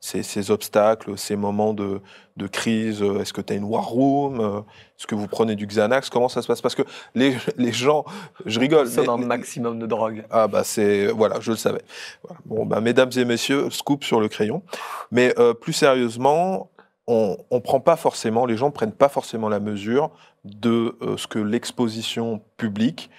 ces, 0.00 0.22
ces 0.22 0.50
obstacles, 0.50 1.18
ces 1.18 1.36
moments 1.36 1.74
de, 1.74 2.00
de 2.38 2.46
crise 2.46 3.02
Est-ce 3.02 3.32
que 3.34 3.42
tu 3.42 3.52
as 3.52 3.56
une 3.56 3.64
war 3.64 3.84
room 3.86 4.40
Euh, 4.40 4.60
Est-ce 4.98 5.06
que 5.06 5.14
vous 5.14 5.26
prenez 5.26 5.56
du 5.56 5.66
Xanax 5.66 6.08
Comment 6.08 6.28
ça 6.30 6.40
se 6.40 6.46
passe? 6.46 6.62
Parce 6.62 6.74
que 6.74 6.82
les, 7.14 7.36
les 7.58 7.70
gens, 7.72 8.04
je 8.46 8.58
rigole. 8.58 8.86
Ça 8.88 9.02
mais- 9.02 9.08
un 9.10 9.18
maximum 9.18 9.78
de 9.78 9.86
drogue. 9.86 10.24
ah 10.30 10.48
bah 10.48 10.64
c'est 10.64 11.08
voilà, 11.08 11.38
je 11.40 11.50
le 11.50 11.56
savais. 11.58 11.82
Voilà. 12.22 12.40
Bon 12.46 12.64
bah 12.66 12.80
mesdames 12.80 13.10
et 13.16 13.24
messieurs, 13.26 13.68
scoop 13.70 14.02
sur 14.04 14.20
le 14.20 14.28
crayon. 14.28 14.62
Mais 15.10 15.34
euh, 15.38 15.52
plus 15.54 15.74
sérieusement, 15.74 16.70
on 17.06 17.36
on 17.50 17.60
prend 17.60 17.80
pas 17.80 17.96
forcément, 17.96 18.46
les 18.46 18.56
gens 18.56 18.70
prennent 18.70 18.92
pas 18.92 19.08
forcément 19.10 19.48
la 19.50 19.60
mesure 19.60 20.10
de 20.44 20.96
euh, 21.02 21.18
ce 21.18 21.26
que 21.26 21.38
l'exposition 21.38 22.40
publique 22.56 23.10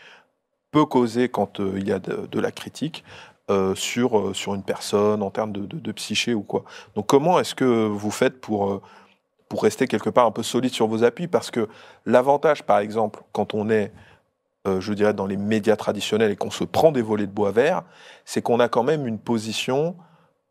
peut 0.72 0.86
causer 0.86 1.30
quand 1.30 1.60
euh, 1.60 1.74
il 1.78 1.88
y 1.88 1.92
a 1.92 2.00
de, 2.00 2.26
de 2.32 2.40
la 2.40 2.52
critique 2.52 3.04
euh, 3.52 3.76
sur 3.76 4.18
euh, 4.18 4.34
sur 4.34 4.56
une 4.56 4.64
personne 4.64 5.22
en 5.22 5.30
termes 5.30 5.52
de, 5.52 5.62
de, 5.66 5.78
de 5.78 5.92
psyché 5.92 6.34
ou 6.34 6.42
quoi. 6.42 6.64
Donc 6.96 7.06
comment 7.06 7.40
est-ce 7.40 7.54
que 7.54 7.88
vous 7.88 8.12
faites 8.12 8.40
pour 8.40 8.72
euh, 8.72 8.82
pour 9.50 9.64
rester 9.64 9.88
quelque 9.88 10.10
part 10.10 10.26
un 10.26 10.32
peu 10.32 10.44
solide 10.44 10.74
sur 10.74 10.88
vos 10.88 11.04
appuis? 11.04 11.28
Parce 11.28 11.52
que 11.52 11.68
l'avantage, 12.06 12.64
par 12.64 12.80
exemple, 12.80 13.22
quand 13.34 13.54
on 13.54 13.70
est 13.70 13.92
euh, 14.68 14.80
je 14.80 14.94
dirais, 14.94 15.14
dans 15.14 15.26
les 15.26 15.38
médias 15.38 15.76
traditionnels 15.76 16.32
et 16.32 16.36
qu'on 16.36 16.52
se 16.52 16.64
prend 16.64 16.92
des 16.92 17.02
volets 17.02 17.28
de 17.28 17.32
bois 17.32 17.52
vert, 17.52 17.82
c'est 18.26 18.42
qu'on 18.44 18.60
a 18.60 18.70
quand 18.70 18.84
même 18.84 19.08
une 19.08 19.18
position 19.18 19.96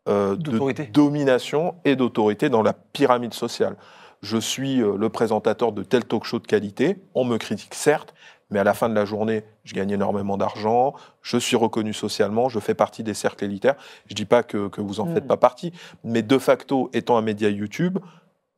euh, 0.09 0.35
de 0.35 0.51
domination 0.91 1.75
et 1.85 1.95
d'autorité 1.95 2.49
dans 2.49 2.61
la 2.61 2.73
pyramide 2.73 3.33
sociale. 3.33 3.75
Je 4.21 4.37
suis 4.37 4.75
le 4.77 5.09
présentateur 5.09 5.71
de 5.71 5.81
tel 5.81 6.03
talk 6.03 6.25
show 6.25 6.39
de 6.39 6.45
qualité, 6.45 6.97
on 7.15 7.23
me 7.23 7.37
critique 7.37 7.73
certes, 7.73 8.13
mais 8.51 8.59
à 8.59 8.63
la 8.63 8.73
fin 8.73 8.89
de 8.89 8.93
la 8.95 9.05
journée, 9.05 9.43
je 9.63 9.73
gagne 9.73 9.89
énormément 9.91 10.37
d'argent, 10.37 10.93
je 11.21 11.37
suis 11.37 11.55
reconnu 11.55 11.93
socialement, 11.93 12.49
je 12.49 12.59
fais 12.59 12.73
partie 12.75 13.01
des 13.03 13.13
cercles 13.13 13.45
élitaires. 13.45 13.75
Je 14.07 14.13
dis 14.13 14.25
pas 14.25 14.43
que, 14.43 14.67
que 14.67 14.81
vous 14.81 14.99
en 14.99 15.05
Mm. 15.05 15.13
faites 15.15 15.27
pas 15.27 15.37
partie, 15.37 15.73
mais 16.03 16.21
de 16.21 16.37
facto, 16.37 16.89
étant 16.93 17.17
un 17.17 17.21
média 17.21 17.49
YouTube, 17.49 17.97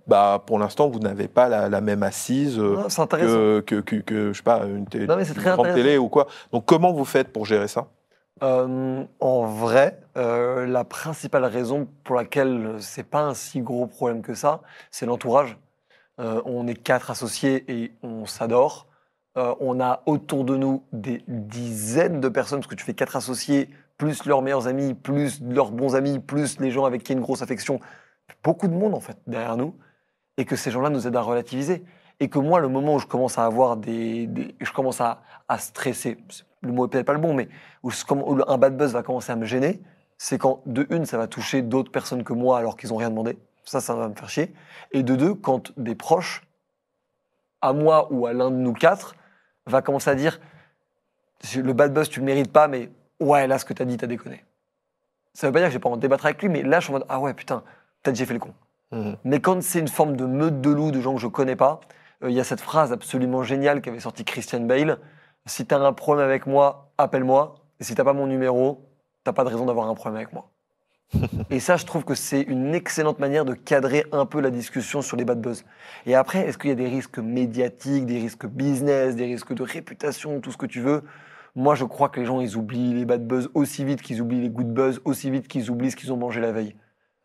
bah, 0.06 0.44
pour 0.46 0.60
l'instant, 0.60 0.90
vous 0.90 1.00
n'avez 1.00 1.30
pas 1.30 1.48
la, 1.48 1.70
la 1.70 1.80
même 1.80 2.04
assise. 2.04 2.60
euh, 2.60 2.76
Non, 2.76 3.08
que, 3.08 3.60
que, 3.62 3.76
que, 3.80 3.96
que, 3.98 4.34
je 4.34 4.38
sais 4.38 4.44
pas, 4.44 4.66
une, 4.66 4.86
télé, 4.86 5.08
Non, 5.08 5.18
une 5.18 5.34
grande 5.34 5.74
télé 5.74 5.98
ou 5.98 6.10
quoi. 6.10 6.28
Donc 6.52 6.66
comment 6.66 6.92
vous 6.92 7.06
faites 7.06 7.32
pour 7.32 7.46
gérer 7.46 7.70
ça? 7.70 7.88
Euh, 8.42 9.04
en 9.22 9.46
vrai, 9.46 10.00
euh, 10.18 10.66
la 10.66 10.84
principale 10.84 11.46
raison 11.46 11.88
pour 12.04 12.16
laquelle 12.16 12.76
c'est 12.80 13.08
pas 13.08 13.22
un 13.22 13.34
si 13.34 13.62
gros 13.62 13.88
problème 13.88 14.22
que 14.22 14.34
ça, 14.34 14.62
c'est 14.92 15.06
l'entourage. 15.06 15.58
Euh, 16.20 16.42
on 16.46 16.68
est 16.68 16.74
quatre 16.76 17.10
associés 17.12 17.64
et 17.70 17.94
on 18.04 18.26
s'adore. 18.26 18.88
Euh, 19.36 19.56
on 19.60 19.80
a 19.80 20.04
autour 20.06 20.44
de 20.44 20.56
nous 20.56 20.84
des 20.92 21.24
dizaines 21.28 22.20
de 22.20 22.30
personnes, 22.30 22.60
parce 22.60 22.68
que 22.68 22.76
tu 22.76 22.86
fais 22.86 22.94
quatre 22.94 23.16
associés, 23.16 23.70
plus 23.98 24.26
leurs 24.26 24.42
meilleurs 24.42 24.68
amis, 24.68 24.94
plus 24.94 25.42
leurs 25.42 25.72
bons 25.72 25.96
amis, 25.96 26.20
plus 26.20 26.60
les 26.60 26.72
gens 26.72 26.86
avec 26.86 27.04
qui 27.04 27.14
il 27.14 27.16
y 27.16 27.18
a 27.18 27.20
une 27.20 27.24
grosse 27.24 27.42
affection. 27.42 27.80
Beaucoup 28.44 28.68
de 28.68 28.74
monde, 28.74 28.94
en 28.94 29.00
fait, 29.00 29.18
derrière 29.28 29.58
nous. 29.58 29.76
Et 30.38 30.46
que 30.46 30.56
ces 30.56 30.72
gens-là 30.72 30.90
nous 30.90 31.08
aident 31.08 31.16
à 31.16 31.22
relativiser. 31.22 31.84
Et 32.20 32.30
que 32.30 32.40
moi, 32.40 32.60
le 32.60 32.68
moment 32.68 32.96
où 32.96 33.00
je 33.00 33.08
commence 33.08 33.38
à 33.38 33.46
avoir 33.46 33.78
des. 33.78 34.30
je 34.60 34.72
commence 34.72 35.02
à, 35.02 35.22
à 35.48 35.58
stresser, 35.58 36.18
le 36.62 36.72
mot 36.72 36.86
est 36.86 36.90
peut-être 36.90 37.06
pas 37.06 37.14
le 37.14 37.20
bon, 37.20 37.34
mais 37.34 37.50
où, 37.84 37.90
où 37.90 38.40
un 38.48 38.58
bad 38.58 38.78
buzz 38.78 38.94
va 38.94 39.04
commencer 39.04 39.32
à 39.32 39.36
me 39.36 39.46
gêner, 39.46 39.82
c'est 40.18 40.38
quand, 40.38 40.62
de 40.66 40.88
une, 40.90 41.06
ça 41.06 41.18
va 41.18 41.28
toucher 41.28 41.62
d'autres 41.62 41.92
personnes 41.92 42.24
que 42.24 42.34
moi 42.34 42.58
alors 42.58 42.78
qu'ils 42.78 42.90
n'ont 42.90 42.98
rien 42.98 43.10
demandé. 43.10 43.38
Ça, 43.66 43.82
ça 43.82 43.96
va 43.96 44.08
me 44.08 44.16
faire 44.16 44.30
chier. 44.30 44.54
Et 44.92 45.04
de 45.04 45.16
deux, 45.16 45.34
quand 45.34 45.78
des 45.78 45.96
proches, 45.96 46.44
à 47.62 47.74
moi 47.74 48.08
ou 48.12 48.26
à 48.26 48.34
l'un 48.34 48.52
de 48.52 48.58
nous 48.58 48.74
quatre, 48.74 49.16
va 49.66 49.82
commencer 49.82 50.10
à 50.10 50.16
dire 50.16 50.40
le 51.56 51.74
bad 51.74 51.94
buzz, 51.94 52.10
tu 52.10 52.20
le 52.20 52.26
mérites 52.26 52.52
pas, 52.52 52.68
mais 52.68 52.90
ouais, 53.20 53.48
là, 53.48 53.58
ce 53.58 53.66
que 53.66 53.74
tu 53.74 53.82
as 53.82 53.86
dit, 53.86 53.98
t'as 53.98 54.08
déconné. 54.08 54.44
Ça 55.34 55.48
veut 55.48 55.54
pas 55.54 55.60
dire 55.60 55.68
que 55.68 55.74
j'ai 55.74 55.80
pas 55.80 55.90
de 55.90 55.98
débattre 55.98 56.26
avec 56.26 56.42
lui, 56.42 56.50
mais 56.50 56.62
là, 56.62 56.80
je 56.80 56.86
suis 56.86 56.92
en 56.92 57.00
mode 57.00 57.06
ah 57.10 57.20
ouais, 57.20 57.34
putain, 57.34 57.64
t'as 58.02 58.12
déjà 58.12 58.26
fait 58.26 58.34
le 58.34 58.40
con. 58.40 58.54
Mhm. 58.92 59.18
Mais 59.24 59.40
quand 59.40 59.62
c'est 59.62 59.80
une 59.80 59.88
forme 59.88 60.16
de 60.16 60.26
meute 60.26 60.62
de 60.62 60.70
loups, 60.70 60.92
de 60.92 61.02
gens 61.02 61.16
que 61.16 61.22
je 61.22 61.28
connais 61.28 61.56
pas, 61.56 61.82
euh, 62.24 62.30
il 62.30 62.36
y 62.36 62.40
a 62.40 62.44
cette 62.44 62.62
phrase 62.62 62.94
absolument 62.94 63.44
géniale 63.44 63.82
qu'avait 63.82 64.00
sorti 64.00 64.24
Christian 64.24 64.62
Bale 64.62 65.00
si 65.46 65.66
t'as 65.66 65.80
un 65.80 65.94
problème 65.94 66.26
avec 66.26 66.46
moi, 66.46 66.92
appelle-moi. 66.98 67.56
Et 67.80 67.84
si 67.84 67.96
t'as 67.96 68.04
pas 68.04 68.14
mon 68.14 68.28
numéro, 68.28 68.88
t'as 69.24 69.34
pas 69.34 69.44
de 69.44 69.50
raison 69.50 69.66
d'avoir 69.66 69.90
un 69.90 69.96
problème 69.96 70.18
avec 70.18 70.32
moi. 70.32 70.50
Et 71.50 71.60
ça, 71.60 71.78
je 71.78 71.86
trouve 71.86 72.04
que 72.04 72.16
c'est 72.16 72.42
une 72.42 72.74
excellente 72.74 73.20
manière 73.20 73.46
de 73.46 73.54
cadrer 73.54 74.06
un 74.12 74.26
peu 74.26 74.42
la 74.42 74.50
discussion 74.50 75.02
sur 75.02 75.18
les 75.18 75.26
bad 75.26 75.42
buzz. 75.42 75.66
Et 76.06 76.16
après, 76.16 76.40
est-ce 76.40 76.58
qu'il 76.58 76.70
y 76.70 76.74
a 76.74 76.76
des 76.76 76.88
risques 76.88 77.20
médiatiques, 77.20 78.06
des 78.06 78.20
risques 78.20 78.46
business, 78.46 79.16
des 79.16 79.26
risques 79.26 79.54
de 79.54 79.64
réputation, 79.64 80.40
tout 80.40 80.52
ce 80.52 80.58
que 80.58 80.66
tu 80.66 80.82
veux? 80.82 81.04
Moi, 81.56 81.76
je 81.76 81.86
crois 81.86 82.10
que 82.10 82.20
les 82.20 82.26
gens, 82.26 82.42
ils 82.42 82.58
oublient 82.58 82.94
les 82.94 83.06
bad 83.06 83.26
buzz 83.28 83.50
aussi 83.54 83.86
vite 83.86 84.02
qu'ils 84.02 84.22
oublient 84.22 84.42
les 84.42 84.50
good 84.50 84.74
buzz, 84.74 85.02
aussi 85.06 85.30
vite 85.30 85.48
qu'ils 85.48 85.70
oublient 85.70 85.92
ce 85.92 85.96
qu'ils 85.96 86.12
ont 86.12 86.18
mangé 86.18 86.42
la 86.42 86.52
veille. 86.52 86.76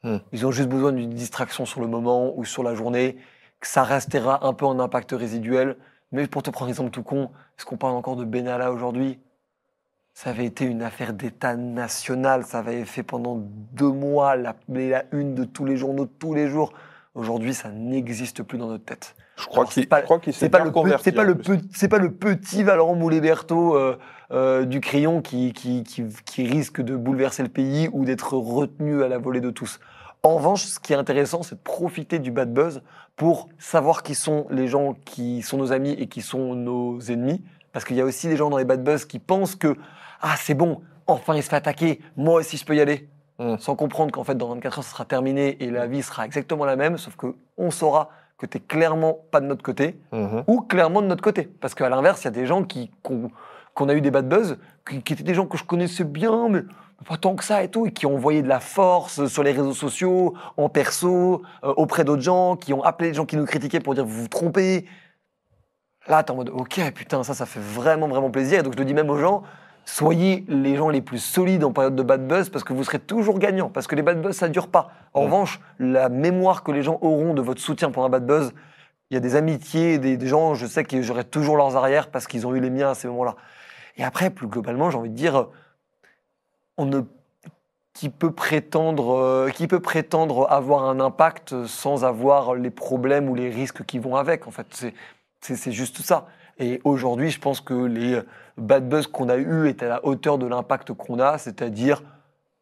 Hmm. 0.02 0.18
Ils 0.32 0.46
ont 0.46 0.50
juste 0.50 0.68
besoin 0.68 0.92
d'une 0.92 1.10
distraction 1.10 1.64
sur 1.64 1.80
le 1.80 1.86
moment 1.86 2.36
ou 2.36 2.44
sur 2.44 2.62
la 2.62 2.74
journée, 2.74 3.16
que 3.60 3.66
ça 3.66 3.82
restera 3.82 4.46
un 4.46 4.52
peu 4.52 4.66
en 4.66 4.78
impact 4.78 5.12
résiduel. 5.12 5.76
Mais 6.12 6.26
pour 6.26 6.42
te 6.42 6.50
prendre 6.50 6.66
un 6.66 6.70
exemple 6.70 6.90
tout 6.90 7.02
con, 7.02 7.30
est-ce 7.58 7.66
qu'on 7.66 7.76
parle 7.76 7.94
encore 7.94 8.16
de 8.16 8.24
Benalla 8.24 8.70
aujourd'hui? 8.72 9.18
Ça 10.20 10.30
avait 10.30 10.46
été 10.46 10.64
une 10.64 10.82
affaire 10.82 11.12
d'État 11.12 11.54
national, 11.54 12.42
ça 12.42 12.58
avait 12.58 12.84
fait 12.84 13.04
pendant 13.04 13.36
deux 13.36 13.92
mois 13.92 14.34
la, 14.34 14.56
la 14.68 15.04
une 15.12 15.36
de 15.36 15.44
tous 15.44 15.64
les 15.64 15.76
journaux 15.76 16.06
tous 16.06 16.34
les 16.34 16.48
jours. 16.48 16.72
Aujourd'hui, 17.14 17.54
ça 17.54 17.70
n'existe 17.70 18.42
plus 18.42 18.58
dans 18.58 18.66
notre 18.66 18.84
tête. 18.84 19.14
Je 19.36 19.46
crois 19.46 19.64
qu'il 19.64 19.88
pas- 19.88 20.02
qu'il 20.02 20.32
s'est 20.32 20.48
pas, 20.48 20.64
le 20.64 20.72
c'est 21.00 21.12
pas, 21.12 21.22
pas 21.22 21.98
le 22.02 22.10
petit 22.10 22.64
Valorant 22.64 22.96
Moulet-Berthaud 22.96 23.76
euh, 23.76 23.96
euh, 24.32 24.64
du 24.64 24.80
crayon 24.80 25.22
qui, 25.22 25.52
qui, 25.52 25.84
qui, 25.84 26.04
qui 26.24 26.42
risque 26.42 26.80
de 26.80 26.96
bouleverser 26.96 27.44
le 27.44 27.48
pays 27.48 27.88
ou 27.92 28.04
d'être 28.04 28.32
retenu 28.36 29.04
à 29.04 29.08
la 29.08 29.18
volée 29.18 29.40
de 29.40 29.50
tous. 29.50 29.78
En 30.24 30.34
revanche, 30.34 30.64
ce 30.64 30.80
qui 30.80 30.94
est 30.94 30.96
intéressant, 30.96 31.44
c'est 31.44 31.54
de 31.54 31.60
profiter 31.60 32.18
du 32.18 32.32
bad 32.32 32.52
buzz 32.52 32.82
pour 33.14 33.48
savoir 33.60 34.02
qui 34.02 34.16
sont 34.16 34.48
les 34.50 34.66
gens 34.66 34.94
qui 35.04 35.42
sont 35.42 35.58
nos 35.58 35.70
amis 35.70 35.92
et 35.92 36.08
qui 36.08 36.22
sont 36.22 36.56
nos 36.56 36.98
ennemis. 37.02 37.40
Parce 37.72 37.84
qu'il 37.84 37.96
y 37.96 38.00
a 38.00 38.04
aussi 38.04 38.26
des 38.26 38.36
gens 38.36 38.50
dans 38.50 38.58
les 38.58 38.64
bad 38.64 38.82
buzz 38.82 39.04
qui 39.04 39.20
pensent 39.20 39.54
que 39.54 39.76
ah 40.20 40.34
c'est 40.38 40.54
bon, 40.54 40.80
enfin 41.06 41.34
il 41.34 41.42
se 41.42 41.48
fait 41.48 41.56
attaquer, 41.56 42.00
moi 42.16 42.34
aussi 42.40 42.56
je 42.56 42.64
peux 42.64 42.76
y 42.76 42.80
aller, 42.80 43.08
Mm. 43.40 43.56
sans 43.60 43.76
comprendre 43.76 44.10
qu'en 44.10 44.24
fait 44.24 44.34
dans 44.34 44.48
24 44.48 44.78
heures 44.78 44.84
ça 44.84 44.90
sera 44.90 45.04
terminé 45.04 45.62
et 45.62 45.70
la 45.70 45.86
vie 45.86 46.02
sera 46.02 46.24
exactement 46.26 46.64
la 46.64 46.74
même, 46.74 46.98
sauf 46.98 47.14
que 47.14 47.36
on 47.56 47.70
saura 47.70 48.10
que 48.36 48.46
tu 48.46 48.58
clairement 48.58 49.16
pas 49.30 49.40
de 49.40 49.46
notre 49.46 49.62
côté 49.62 49.96
Mhm. 50.10 50.42
ou 50.48 50.60
clairement 50.60 51.02
de 51.02 51.06
notre 51.06 51.22
côté. 51.22 51.44
Parce 51.60 51.74
qu'à 51.76 51.88
l'inverse, 51.88 52.22
il 52.22 52.24
y 52.24 52.28
a 52.28 52.30
des 52.32 52.46
gens 52.46 52.64
qui 52.64 52.90
qu'on 53.02 53.30
qu'on 53.74 53.88
a 53.88 53.94
eu 53.94 54.00
des 54.00 54.10
bad 54.10 54.28
buzz, 54.28 54.58
qui, 54.88 55.02
qui 55.02 55.12
étaient 55.12 55.22
des 55.22 55.34
gens 55.34 55.46
que 55.46 55.56
je 55.56 55.62
connaissais 55.62 56.02
bien, 56.02 56.48
mais 56.48 56.62
pas 57.08 57.16
tant 57.16 57.36
que 57.36 57.44
ça 57.44 57.62
et 57.62 57.68
tout, 57.70 57.86
et 57.86 57.92
qui 57.92 58.06
ont 58.06 58.14
envoyé 58.16 58.42
de 58.42 58.48
la 58.48 58.58
force 58.58 59.26
sur 59.28 59.44
les 59.44 59.52
réseaux 59.52 59.72
sociaux, 59.72 60.34
en 60.56 60.68
perso, 60.68 61.42
euh, 61.62 61.72
auprès 61.76 62.02
d'autres 62.02 62.22
gens, 62.22 62.56
qui 62.56 62.72
ont 62.72 62.82
appelé 62.82 63.10
les 63.10 63.14
gens 63.14 63.24
qui 63.24 63.36
nous 63.36 63.44
critiquaient 63.44 63.78
pour 63.78 63.94
dire 63.94 64.04
vous 64.04 64.22
vous 64.22 64.26
trompez. 64.28 64.84
Là, 66.08 66.22
t'es 66.24 66.32
en 66.32 66.36
mode 66.36 66.48
ok, 66.50 66.92
putain, 66.92 67.22
ça, 67.22 67.34
ça 67.34 67.46
fait 67.46 67.60
vraiment, 67.60 68.08
vraiment 68.08 68.30
plaisir. 68.30 68.60
Et 68.60 68.62
donc 68.64 68.72
je 68.72 68.78
le 68.78 68.84
dis 68.84 68.94
même 68.94 69.10
aux 69.10 69.18
gens, 69.18 69.42
soyez 69.88 70.44
les 70.48 70.76
gens 70.76 70.90
les 70.90 71.00
plus 71.00 71.18
solides 71.18 71.64
en 71.64 71.72
période 71.72 71.96
de 71.96 72.02
bad 72.02 72.26
buzz 72.26 72.50
parce 72.50 72.62
que 72.62 72.74
vous 72.74 72.84
serez 72.84 72.98
toujours 72.98 73.38
gagnant. 73.38 73.70
Parce 73.70 73.86
que 73.86 73.94
les 73.94 74.02
bad 74.02 74.20
buzz, 74.20 74.36
ça 74.36 74.48
dure 74.48 74.68
pas. 74.68 74.90
En 75.14 75.22
revanche, 75.22 75.60
la 75.78 76.10
mémoire 76.10 76.62
que 76.62 76.72
les 76.72 76.82
gens 76.82 76.98
auront 77.00 77.32
de 77.32 77.40
votre 77.40 77.60
soutien 77.60 77.90
pour 77.90 78.04
un 78.04 78.10
bad 78.10 78.26
buzz, 78.26 78.52
il 79.10 79.14
y 79.14 79.16
a 79.16 79.20
des 79.20 79.34
amitiés, 79.34 79.98
des, 79.98 80.18
des 80.18 80.26
gens, 80.26 80.54
je 80.54 80.66
sais 80.66 80.84
que 80.84 81.00
j'aurai 81.00 81.24
toujours 81.24 81.56
leurs 81.56 81.76
arrières 81.76 82.10
parce 82.10 82.26
qu'ils 82.26 82.46
ont 82.46 82.54
eu 82.54 82.60
les 82.60 82.68
miens 82.68 82.90
à 82.90 82.94
ces 82.94 83.08
moments-là. 83.08 83.36
Et 83.96 84.04
après, 84.04 84.28
plus 84.28 84.46
globalement, 84.46 84.90
j'ai 84.90 84.98
envie 84.98 85.08
de 85.08 85.14
dire, 85.14 85.48
on 86.76 86.84
ne, 86.84 87.00
qui 87.94 88.10
peut 88.10 88.32
prétendre, 88.32 89.16
euh, 89.16 89.48
qui 89.48 89.66
peut 89.66 89.80
prétendre 89.80 90.46
avoir 90.50 90.84
un 90.84 91.00
impact 91.00 91.64
sans 91.64 92.04
avoir 92.04 92.54
les 92.54 92.70
problèmes 92.70 93.30
ou 93.30 93.34
les 93.34 93.48
risques 93.48 93.84
qui 93.86 93.98
vont 93.98 94.16
avec. 94.16 94.46
En 94.46 94.50
fait, 94.50 94.92
c'est 95.40 95.72
juste 95.72 96.02
ça. 96.02 96.26
Et 96.58 96.80
aujourd'hui, 96.84 97.30
je 97.30 97.40
pense 97.40 97.60
que 97.60 97.74
les 97.74 98.20
bad 98.56 98.88
buzz 98.88 99.06
qu'on 99.06 99.28
a 99.28 99.36
eus 99.36 99.68
étaient 99.68 99.86
à 99.86 99.88
la 99.88 100.04
hauteur 100.04 100.38
de 100.38 100.46
l'impact 100.46 100.92
qu'on 100.92 101.20
a, 101.20 101.38
c'est-à-dire 101.38 102.02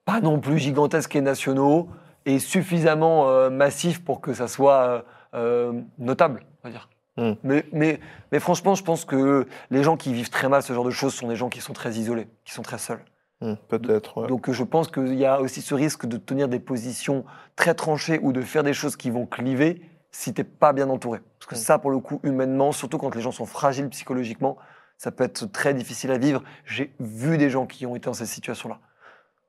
pas 0.05 0.21
non 0.21 0.39
plus 0.39 0.59
gigantesques 0.59 1.17
et 1.17 1.21
nationaux 1.21 1.89
et 2.27 2.39
suffisamment 2.39 3.29
euh, 3.29 3.51
massifs 3.51 4.05
pour 4.05 4.21
que 4.21 4.35
ça 4.35 4.49
soit 4.49 4.81
euh, 4.83 5.03
euh, 5.35 5.81
notable, 5.99 6.45
on 6.63 6.69
va 6.69 6.73
dire. 6.73 6.89
Mm. 7.17 7.33
Mais, 7.43 7.65
mais, 7.73 8.01
mais 8.33 8.41
franchement, 8.41 8.75
je 8.75 8.85
pense 8.85 9.05
que 9.05 9.47
les 9.71 9.83
gens 9.83 9.97
qui 9.97 10.13
vivent 10.13 10.31
très 10.31 10.49
mal 10.49 10.63
ce 10.63 10.73
genre 10.73 10.85
de 10.85 10.91
choses 10.91 11.15
sont 11.15 11.29
des 11.29 11.37
gens 11.37 11.49
qui 11.49 11.61
sont 11.61 11.73
très 11.73 11.93
isolés, 11.95 12.29
qui 12.45 12.53
sont 12.53 12.63
très 12.63 12.79
seuls. 12.79 13.03
Hmm, 13.41 13.55
Peut-être. 13.69 14.23
ouais. 14.23 14.29
Donc 14.29 14.51
je 14.51 14.65
pense 14.65 14.89
qu'il 14.89 15.15
y 15.15 15.27
a 15.27 15.41
aussi 15.41 15.61
ce 15.61 15.75
risque 15.75 16.07
de 16.07 16.17
tenir 16.17 16.49
des 16.49 16.59
positions 16.59 17.25
très 17.55 17.75
tranchées 17.75 18.19
ou 18.23 18.33
de 18.33 18.41
faire 18.41 18.63
des 18.63 18.73
choses 18.73 18.97
qui 18.97 19.11
vont 19.11 19.27
cliver 19.27 19.83
si 20.19 20.33
t'es 20.33 20.45
pas 20.45 20.73
bien 20.73 20.89
entouré. 20.89 21.21
Parce 21.39 21.47
que 21.51 21.55
Mm. 21.57 21.59
ça, 21.59 21.79
pour 21.79 21.91
le 21.91 21.99
coup, 21.99 22.21
humainement, 22.23 22.73
surtout 22.73 22.97
quand 22.97 23.15
les 23.15 23.21
gens 23.21 23.33
sont 23.33 23.45
fragiles 23.47 23.89
psychologiquement, 23.91 24.57
ça 24.97 25.11
peut 25.11 25.25
être 25.25 25.45
très 25.53 25.75
difficile 25.75 26.11
à 26.11 26.17
vivre. 26.19 26.43
J'ai 26.65 26.95
vu 27.01 27.37
des 27.37 27.51
gens 27.51 27.67
qui 27.67 27.85
ont 27.85 27.95
été 27.97 28.07
dans 28.07 28.15
cette 28.15 28.27
situation-là. 28.29 28.79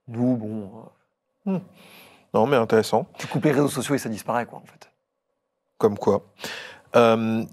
Nous, 0.09 0.35
bon, 0.35 0.69
euh, 1.47 1.59
Non, 2.33 2.45
mais 2.47 2.57
intéressant. 2.57 3.07
tu 3.17 3.27
coupes 3.27 3.45
les 3.45 3.51
réseaux 3.53 3.69
sociaux 3.69 3.95
et 3.95 3.97
ça 3.97 4.09
disparaît, 4.09 4.45
quoi, 4.45 4.59
en 4.59 4.65
fait. 4.65 4.91
Comme 5.77 5.97
quoi. 5.97 6.25
Euh, 6.97 7.43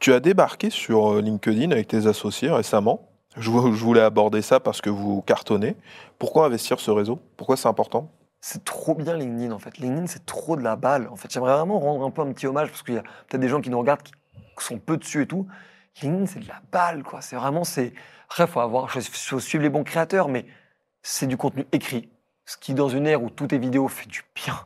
tu 0.00 0.12
as 0.14 0.20
débarqué 0.20 0.70
sur 0.70 1.12
euh, 1.14 1.20
LinkedIn 1.20 1.70
avec 1.72 1.88
tes 1.88 2.06
associés 2.06 2.50
récemment. 2.50 3.08
Je, 3.36 3.50
je 3.50 3.84
voulais 3.84 4.00
aborder 4.00 4.40
ça 4.40 4.60
parce 4.60 4.80
que 4.80 4.88
vous 4.90 5.20
cartonnez. 5.22 5.76
Pourquoi 6.18 6.46
investir 6.46 6.80
ce 6.80 6.90
réseau? 6.90 7.18
Pourquoi 7.36 7.56
c'est 7.58 7.68
important? 7.68 8.10
C'est 8.46 8.62
trop 8.62 8.94
bien 8.94 9.16
LinkedIn, 9.16 9.52
en 9.52 9.58
fait. 9.58 9.78
LinkedIn, 9.78 10.06
c'est 10.06 10.26
trop 10.26 10.54
de 10.54 10.62
la 10.62 10.76
balle. 10.76 11.08
En 11.08 11.16
fait, 11.16 11.32
j'aimerais 11.32 11.54
vraiment 11.54 11.80
rendre 11.80 12.04
un 12.04 12.10
peu 12.10 12.20
un 12.20 12.30
petit 12.30 12.46
hommage 12.46 12.68
parce 12.68 12.82
qu'il 12.82 12.92
y 12.92 12.98
a 12.98 13.02
peut-être 13.02 13.40
des 13.40 13.48
gens 13.48 13.62
qui 13.62 13.70
nous 13.70 13.78
regardent 13.78 14.02
qui 14.02 14.12
sont 14.58 14.78
peu 14.78 14.98
dessus 14.98 15.22
et 15.22 15.26
tout. 15.26 15.48
LinkedIn, 16.02 16.26
c'est 16.26 16.40
de 16.40 16.48
la 16.48 16.60
balle, 16.70 17.04
quoi. 17.04 17.22
C'est 17.22 17.36
vraiment, 17.36 17.64
c'est. 17.64 17.94
Après, 18.26 18.46
faut 18.46 18.60
avoir, 18.60 18.90
faut 18.90 19.40
suivre 19.40 19.62
les 19.62 19.70
bons 19.70 19.82
créateurs, 19.82 20.28
mais 20.28 20.44
c'est 21.00 21.26
du 21.26 21.38
contenu 21.38 21.64
écrit. 21.72 22.10
Ce 22.44 22.58
qui, 22.58 22.74
dans 22.74 22.90
une 22.90 23.06
ère 23.06 23.22
où 23.22 23.30
tout 23.30 23.54
est 23.54 23.58
vidéo, 23.58 23.88
fait 23.88 24.10
du 24.10 24.24
bien. 24.34 24.60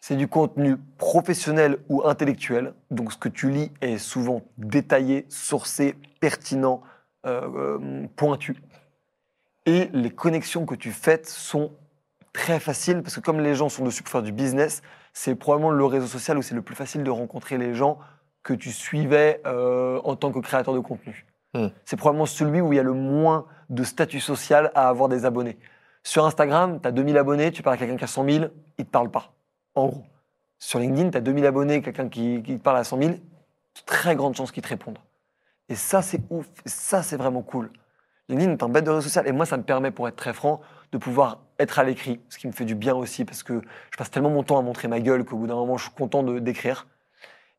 C'est 0.00 0.16
du 0.16 0.26
contenu 0.26 0.76
professionnel 0.98 1.78
ou 1.88 2.02
intellectuel. 2.04 2.74
Donc, 2.90 3.12
ce 3.12 3.18
que 3.18 3.28
tu 3.28 3.52
lis 3.52 3.70
est 3.82 3.98
souvent 3.98 4.42
détaillé, 4.58 5.26
sourcé, 5.28 5.94
pertinent, 6.18 6.82
euh, 7.24 7.78
euh, 7.78 8.08
pointu. 8.16 8.56
Et 9.64 9.90
les 9.92 10.10
connexions 10.10 10.66
que 10.66 10.74
tu 10.74 10.90
fais 10.90 11.22
sont 11.24 11.70
très 12.32 12.60
faciles 12.60 13.02
parce 13.02 13.16
que 13.16 13.20
comme 13.20 13.40
les 13.40 13.54
gens 13.54 13.68
sont 13.68 13.84
dessus 13.84 14.02
pour 14.02 14.12
faire 14.12 14.22
du 14.22 14.32
business, 14.32 14.82
c'est 15.12 15.34
probablement 15.34 15.70
le 15.70 15.84
réseau 15.84 16.06
social 16.06 16.38
où 16.38 16.42
c'est 16.42 16.54
le 16.54 16.62
plus 16.62 16.74
facile 16.74 17.02
de 17.02 17.10
rencontrer 17.10 17.58
les 17.58 17.74
gens 17.74 17.98
que 18.42 18.54
tu 18.54 18.70
suivais 18.70 19.40
euh, 19.46 20.00
en 20.04 20.16
tant 20.16 20.32
que 20.32 20.38
créateur 20.38 20.74
de 20.74 20.80
contenu. 20.80 21.26
Hmm. 21.54 21.68
C'est 21.84 21.96
probablement 21.96 22.26
celui 22.26 22.60
où 22.60 22.72
il 22.72 22.76
y 22.76 22.78
a 22.78 22.84
le 22.84 22.92
moins 22.92 23.46
de 23.68 23.82
statut 23.82 24.20
social 24.20 24.70
à 24.74 24.88
avoir 24.88 25.08
des 25.08 25.24
abonnés. 25.24 25.58
Sur 26.02 26.24
Instagram, 26.24 26.80
tu 26.80 26.88
as 26.88 26.92
2000 26.92 27.18
abonnés, 27.18 27.52
tu 27.52 27.62
parles 27.62 27.74
à 27.74 27.78
quelqu'un 27.78 27.96
qui 27.96 28.04
a 28.04 28.08
100 28.08 28.24
000, 28.24 28.44
il 28.78 28.86
te 28.86 28.90
parle 28.90 29.10
pas. 29.10 29.32
En 29.74 29.88
gros. 29.88 30.04
Sur 30.58 30.78
LinkedIn, 30.78 31.10
tu 31.10 31.18
as 31.18 31.20
2000 31.20 31.46
abonnés, 31.46 31.82
quelqu'un 31.82 32.08
qui, 32.08 32.42
qui 32.42 32.56
te 32.56 32.62
parle 32.62 32.78
à 32.78 32.84
100 32.84 33.02
000, 33.02 33.14
très 33.86 34.14
grande 34.16 34.34
chance 34.34 34.52
qu'il 34.52 34.62
te 34.62 34.68
réponde. 34.68 34.98
Et 35.68 35.74
ça, 35.74 36.02
c'est 36.02 36.20
ouf. 36.30 36.46
Et 36.64 36.68
ça, 36.68 37.02
c'est 37.02 37.16
vraiment 37.16 37.42
cool. 37.42 37.70
LinkedIn 38.28 38.52
est 38.52 38.62
un 38.62 38.68
bête 38.68 38.84
de 38.84 38.90
réseau 38.90 39.02
social. 39.02 39.26
Et 39.26 39.32
moi, 39.32 39.46
ça 39.46 39.56
me 39.56 39.62
permet, 39.62 39.90
pour 39.90 40.08
être 40.08 40.16
très 40.16 40.32
franc, 40.32 40.60
de 40.92 40.98
pouvoir 40.98 41.40
être 41.58 41.78
à 41.78 41.84
l'écrit, 41.84 42.20
ce 42.28 42.38
qui 42.38 42.46
me 42.46 42.52
fait 42.52 42.64
du 42.64 42.74
bien 42.74 42.94
aussi, 42.94 43.24
parce 43.24 43.42
que 43.42 43.60
je 43.92 43.96
passe 43.96 44.10
tellement 44.10 44.30
mon 44.30 44.42
temps 44.42 44.58
à 44.58 44.62
montrer 44.62 44.88
ma 44.88 45.00
gueule 45.00 45.24
qu'au 45.24 45.36
bout 45.36 45.46
d'un 45.46 45.54
moment, 45.54 45.76
je 45.76 45.84
suis 45.84 45.92
content 45.94 46.22
de- 46.22 46.38
d'écrire. 46.38 46.86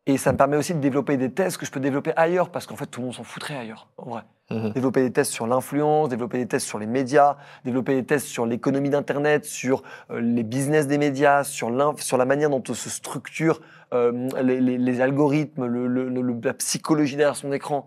Et 0.07 0.17
ça 0.17 0.31
me 0.33 0.37
permet 0.37 0.57
aussi 0.57 0.73
de 0.73 0.79
développer 0.79 1.15
des 1.15 1.31
thèses 1.31 1.57
que 1.57 1.65
je 1.65 1.71
peux 1.71 1.79
développer 1.79 2.11
ailleurs, 2.15 2.49
parce 2.49 2.65
qu'en 2.65 2.75
fait, 2.75 2.87
tout 2.87 3.01
le 3.01 3.05
monde 3.05 3.15
s'en 3.15 3.23
foutrait 3.23 3.55
ailleurs, 3.55 3.89
en 3.97 4.09
vrai. 4.09 4.21
Mhm. 4.49 4.71
Développer 4.71 5.01
des 5.03 5.13
thèses 5.13 5.29
sur 5.29 5.45
l'influence, 5.47 6.09
développer 6.09 6.39
des 6.39 6.47
thèses 6.47 6.63
sur 6.63 6.79
les 6.79 6.87
médias, 6.87 7.37
développer 7.63 7.93
des 7.93 8.05
thèses 8.05 8.25
sur 8.25 8.45
l'économie 8.47 8.89
d'Internet, 8.89 9.45
sur 9.45 9.83
euh, 10.09 10.19
les 10.19 10.43
business 10.43 10.87
des 10.87 10.97
médias, 10.97 11.43
sur, 11.43 11.69
sur 11.99 12.17
la 12.17 12.25
manière 12.25 12.49
dont 12.49 12.61
se 12.65 12.89
structurent 12.89 13.61
euh, 13.93 14.27
les, 14.41 14.59
les- 14.59 14.77
les 14.79 15.01
algorithmes, 15.01 15.65
le- 15.67 15.87
le- 15.87 16.09
le- 16.09 16.39
la 16.43 16.53
psychologie 16.55 17.15
derrière 17.15 17.35
son 17.35 17.51
écran. 17.53 17.85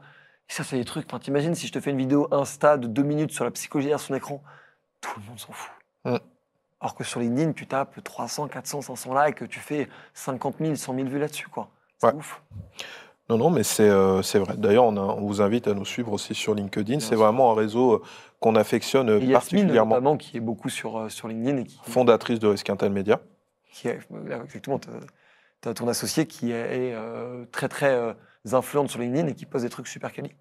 Et 0.48 0.52
ça, 0.52 0.62
c'est 0.62 0.76
des 0.76 0.84
trucs. 0.84 1.06
T'imagines 1.20 1.54
si 1.54 1.66
je 1.66 1.72
te 1.72 1.80
fais 1.80 1.90
une 1.90 1.98
vidéo 1.98 2.28
Insta 2.30 2.76
de 2.78 2.86
deux 2.86 3.02
minutes 3.02 3.32
sur 3.32 3.44
la 3.44 3.50
psychologie 3.50 3.88
derrière 3.88 4.00
son 4.00 4.14
écran, 4.14 4.42
tout 5.12 5.20
le 5.20 5.26
monde 5.28 5.38
s'en 5.38 5.52
fout. 5.52 5.72
Mm. 6.04 6.16
Alors 6.80 6.94
que 6.94 7.04
sur 7.04 7.20
LinkedIn, 7.20 7.52
tu 7.52 7.66
tapes 7.66 8.02
300, 8.02 8.48
400, 8.48 8.82
500 8.82 9.24
likes, 9.24 9.48
tu 9.48 9.58
fais 9.60 9.88
50 10.12 10.56
000, 10.60 10.74
100 10.74 10.94
000 10.94 11.08
vues 11.08 11.18
là-dessus, 11.18 11.48
quoi. 11.48 11.68
C'est 11.98 12.08
Ouais. 12.08 12.14
ouf. 12.14 12.42
Non, 13.30 13.38
non, 13.38 13.48
mais 13.48 13.62
c'est 13.62 13.88
euh, 13.88 14.20
vrai. 14.34 14.54
D'ailleurs, 14.58 14.84
on, 14.84 14.96
on 14.98 15.20
vous 15.26 15.40
invite 15.40 15.66
à 15.66 15.72
nous 15.72 15.86
suivre 15.86 16.12
aussi 16.12 16.34
sur 16.34 16.54
LinkedIn. 16.54 17.00
C'est 17.00 17.14
vraiment 17.14 17.52
un 17.52 17.54
réseau 17.54 17.94
euh, 17.94 18.02
qu'on 18.38 18.54
affectionne 18.54 19.08
euh, 19.08 19.16
Et 19.18 19.24
Yasmine, 19.26 19.32
particulièrement. 19.32 19.94
notamment, 19.94 20.16
qui 20.18 20.36
est 20.36 20.40
beaucoup 20.40 20.68
sur, 20.68 20.98
euh, 20.98 21.08
sur 21.08 21.28
LinkedIn 21.28 21.56
et 21.58 21.64
qui, 21.64 21.80
Fondatrice 21.84 22.38
de 22.38 22.48
Risque 22.48 22.68
Intel 22.68 22.92
Media. 22.92 23.20
qui 23.72 23.88
est, 23.88 23.98
exactement, 24.42 24.78
tu 24.78 24.88
as, 25.68 25.72
ton 25.72 25.88
associé 25.88 26.26
qui 26.26 26.52
est, 26.52 26.88
est, 26.90 26.92
euh, 26.94 27.46
très 27.50 27.68
très 27.68 27.94
euh, 27.94 28.12
influente 28.52 28.90
sur 28.90 29.00
LinkedIn 29.00 29.28
et 29.28 29.34
qui 29.34 29.46
pose 29.46 29.62
des 29.62 29.70
trucs 29.70 29.88
super 29.88 30.12
quali. 30.12 30.34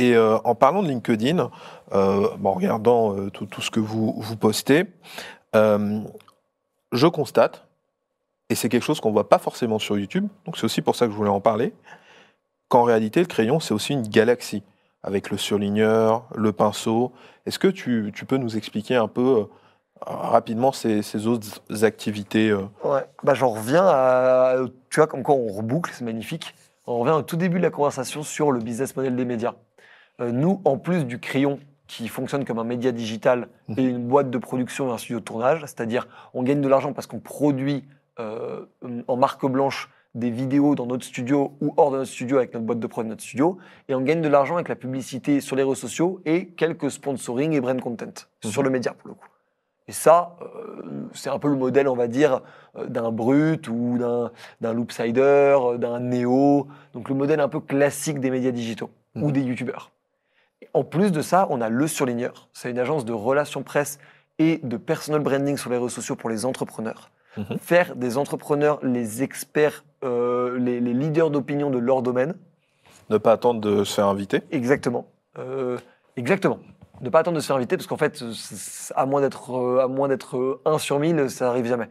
Et 0.00 0.16
euh, 0.16 0.38
en 0.44 0.54
parlant 0.54 0.82
de 0.82 0.88
LinkedIn, 0.88 1.50
euh, 1.92 2.28
en 2.42 2.52
regardant 2.52 3.14
euh, 3.14 3.28
tout, 3.28 3.60
ce 3.60 3.70
que 3.70 3.80
vous, 3.80 4.14
postez, 4.40 4.86
je 5.52 7.06
constate, 7.06 7.66
et 8.48 8.54
c'est 8.54 8.70
quelque 8.70 8.82
chose 8.82 8.98
qu'on 8.98 9.10
ne 9.10 9.14
voit 9.14 9.28
pas 9.28 9.38
forcément 9.38 9.78
sur 9.78 9.98
YouTube, 9.98 10.26
donc 10.46 10.56
c'est 10.56 10.64
aussi 10.64 10.80
pour 10.80 10.96
ça 10.96 11.04
que 11.04 11.12
je 11.12 11.16
voulais 11.18 11.28
en 11.28 11.42
parler, 11.42 11.74
qu'en 12.68 12.82
réalité, 12.82 13.20
le 13.20 13.26
crayon, 13.26 13.60
c'est 13.60 13.74
aussi 13.74 13.92
une 13.92 14.08
galaxie, 14.08 14.62
avec 15.02 15.28
le 15.28 15.36
surligneur, 15.36 16.24
le 16.34 16.52
pinceau. 16.52 17.12
Est-ce 17.44 17.58
que 17.58 17.68
tu, 17.68 18.10
peux 18.26 18.38
nous 18.38 18.56
expliquer 18.56 18.96
un 18.96 19.08
peu 19.08 19.48
rapidement 20.00 20.72
ces, 20.72 21.26
autres 21.26 21.60
activités 21.82 22.54
Ouais, 22.84 23.04
bah 23.22 23.34
j'en 23.34 23.50
reviens 23.50 23.84
à. 23.86 24.56
Tu 24.88 24.98
vois, 24.98 25.08
quoi 25.08 25.34
on 25.34 25.48
reboucle, 25.48 25.92
c'est 25.92 26.06
magnifique. 26.06 26.54
On 26.86 27.00
revient 27.00 27.12
au 27.12 27.22
tout 27.22 27.36
début 27.36 27.58
de 27.58 27.64
la 27.64 27.70
conversation 27.70 28.22
sur 28.22 28.50
le 28.50 28.60
business 28.60 28.96
model 28.96 29.14
des 29.14 29.26
médias. 29.26 29.54
Euh, 30.20 30.32
nous, 30.32 30.60
en 30.64 30.76
plus 30.76 31.04
du 31.04 31.18
crayon 31.18 31.58
qui 31.86 32.06
fonctionne 32.08 32.44
comme 32.44 32.58
un 32.58 32.64
média 32.64 32.92
digital 32.92 33.48
et 33.76 33.82
une 33.82 34.06
boîte 34.06 34.30
de 34.30 34.38
production 34.38 34.88
et 34.88 34.92
un 34.92 34.98
studio 34.98 35.18
de 35.18 35.24
tournage, 35.24 35.60
c'est-à-dire 35.62 36.06
on 36.34 36.42
gagne 36.42 36.60
de 36.60 36.68
l'argent 36.68 36.92
parce 36.92 37.06
qu'on 37.08 37.18
produit 37.18 37.84
euh, 38.20 38.64
en 39.08 39.16
marque 39.16 39.44
blanche 39.46 39.90
des 40.14 40.30
vidéos 40.30 40.74
dans 40.74 40.86
notre 40.86 41.04
studio 41.04 41.56
ou 41.60 41.72
hors 41.76 41.90
de 41.90 41.98
notre 41.98 42.10
studio 42.10 42.36
avec 42.36 42.52
notre 42.52 42.66
boîte 42.66 42.80
de 42.80 42.86
prod 42.86 43.04
de 43.06 43.10
notre 43.10 43.22
studio, 43.22 43.58
et 43.88 43.94
on 43.94 44.00
gagne 44.02 44.20
de 44.20 44.28
l'argent 44.28 44.54
avec 44.54 44.68
la 44.68 44.76
publicité 44.76 45.40
sur 45.40 45.56
les 45.56 45.62
réseaux 45.62 45.74
sociaux 45.74 46.20
et 46.24 46.48
quelques 46.48 46.90
sponsoring 46.90 47.52
et 47.52 47.60
brand 47.60 47.80
content 47.80 48.26
sur 48.44 48.62
le 48.62 48.70
média 48.70 48.92
pour 48.92 49.08
le 49.08 49.14
coup. 49.14 49.26
Et 49.88 49.92
ça, 49.92 50.36
euh, 50.42 51.08
c'est 51.12 51.30
un 51.30 51.38
peu 51.40 51.48
le 51.48 51.56
modèle, 51.56 51.88
on 51.88 51.96
va 51.96 52.06
dire, 52.06 52.42
euh, 52.76 52.86
d'un 52.86 53.10
Brut 53.10 53.66
ou 53.68 53.98
d'un 54.60 54.72
Loopsider, 54.72 55.58
d'un 55.78 55.98
Neo. 55.98 56.68
Donc 56.92 57.08
le 57.08 57.16
modèle 57.16 57.40
un 57.40 57.48
peu 57.48 57.58
classique 57.58 58.20
des 58.20 58.30
médias 58.30 58.52
digitaux 58.52 58.90
ou 59.16 59.26
Mhm. 59.26 59.32
des 59.32 59.42
youtubeurs. 59.42 59.90
En 60.74 60.84
plus 60.84 61.12
de 61.12 61.22
ça, 61.22 61.46
on 61.50 61.60
a 61.60 61.68
Le 61.68 61.86
Surligneur. 61.86 62.48
C'est 62.52 62.70
une 62.70 62.78
agence 62.78 63.04
de 63.04 63.12
relations 63.12 63.62
presse 63.62 63.98
et 64.38 64.60
de 64.62 64.76
personal 64.76 65.20
branding 65.20 65.56
sur 65.56 65.70
les 65.70 65.76
réseaux 65.76 65.88
sociaux 65.88 66.16
pour 66.16 66.30
les 66.30 66.44
entrepreneurs. 66.44 67.10
Mhm. 67.36 67.58
faire 67.60 67.94
des 67.94 68.18
entrepreneurs 68.18 68.80
les 68.82 69.22
experts, 69.22 69.84
euh, 70.02 70.58
les, 70.58 70.80
les 70.80 70.92
leaders 70.92 71.30
d'opinion 71.30 71.70
de 71.70 71.78
leur 71.78 72.02
domaine. 72.02 72.34
Ne 73.08 73.18
pas 73.18 73.32
attendre 73.32 73.60
de 73.60 73.84
se 73.84 73.94
faire 73.94 74.06
inviter. 74.06 74.42
Exactement. 74.50 75.06
Euh, 75.38 75.78
exactement. 76.16 76.58
Ne 77.00 77.08
pas 77.08 77.20
attendre 77.20 77.36
de 77.36 77.40
se 77.40 77.46
faire 77.46 77.56
inviter, 77.56 77.76
parce 77.76 77.86
qu'en 77.86 77.96
fait, 77.96 78.22
à 78.94 79.06
moins 79.06 79.20
d'être 79.20 79.56
euh, 79.56 79.80
à 79.80 79.88
moins 79.88 80.08
d'être 80.08 80.36
euh, 80.36 80.60
un 80.64 80.78
sur 80.78 80.98
mille, 80.98 81.30
ça 81.30 81.48
arrive 81.48 81.66
jamais. 81.66 81.88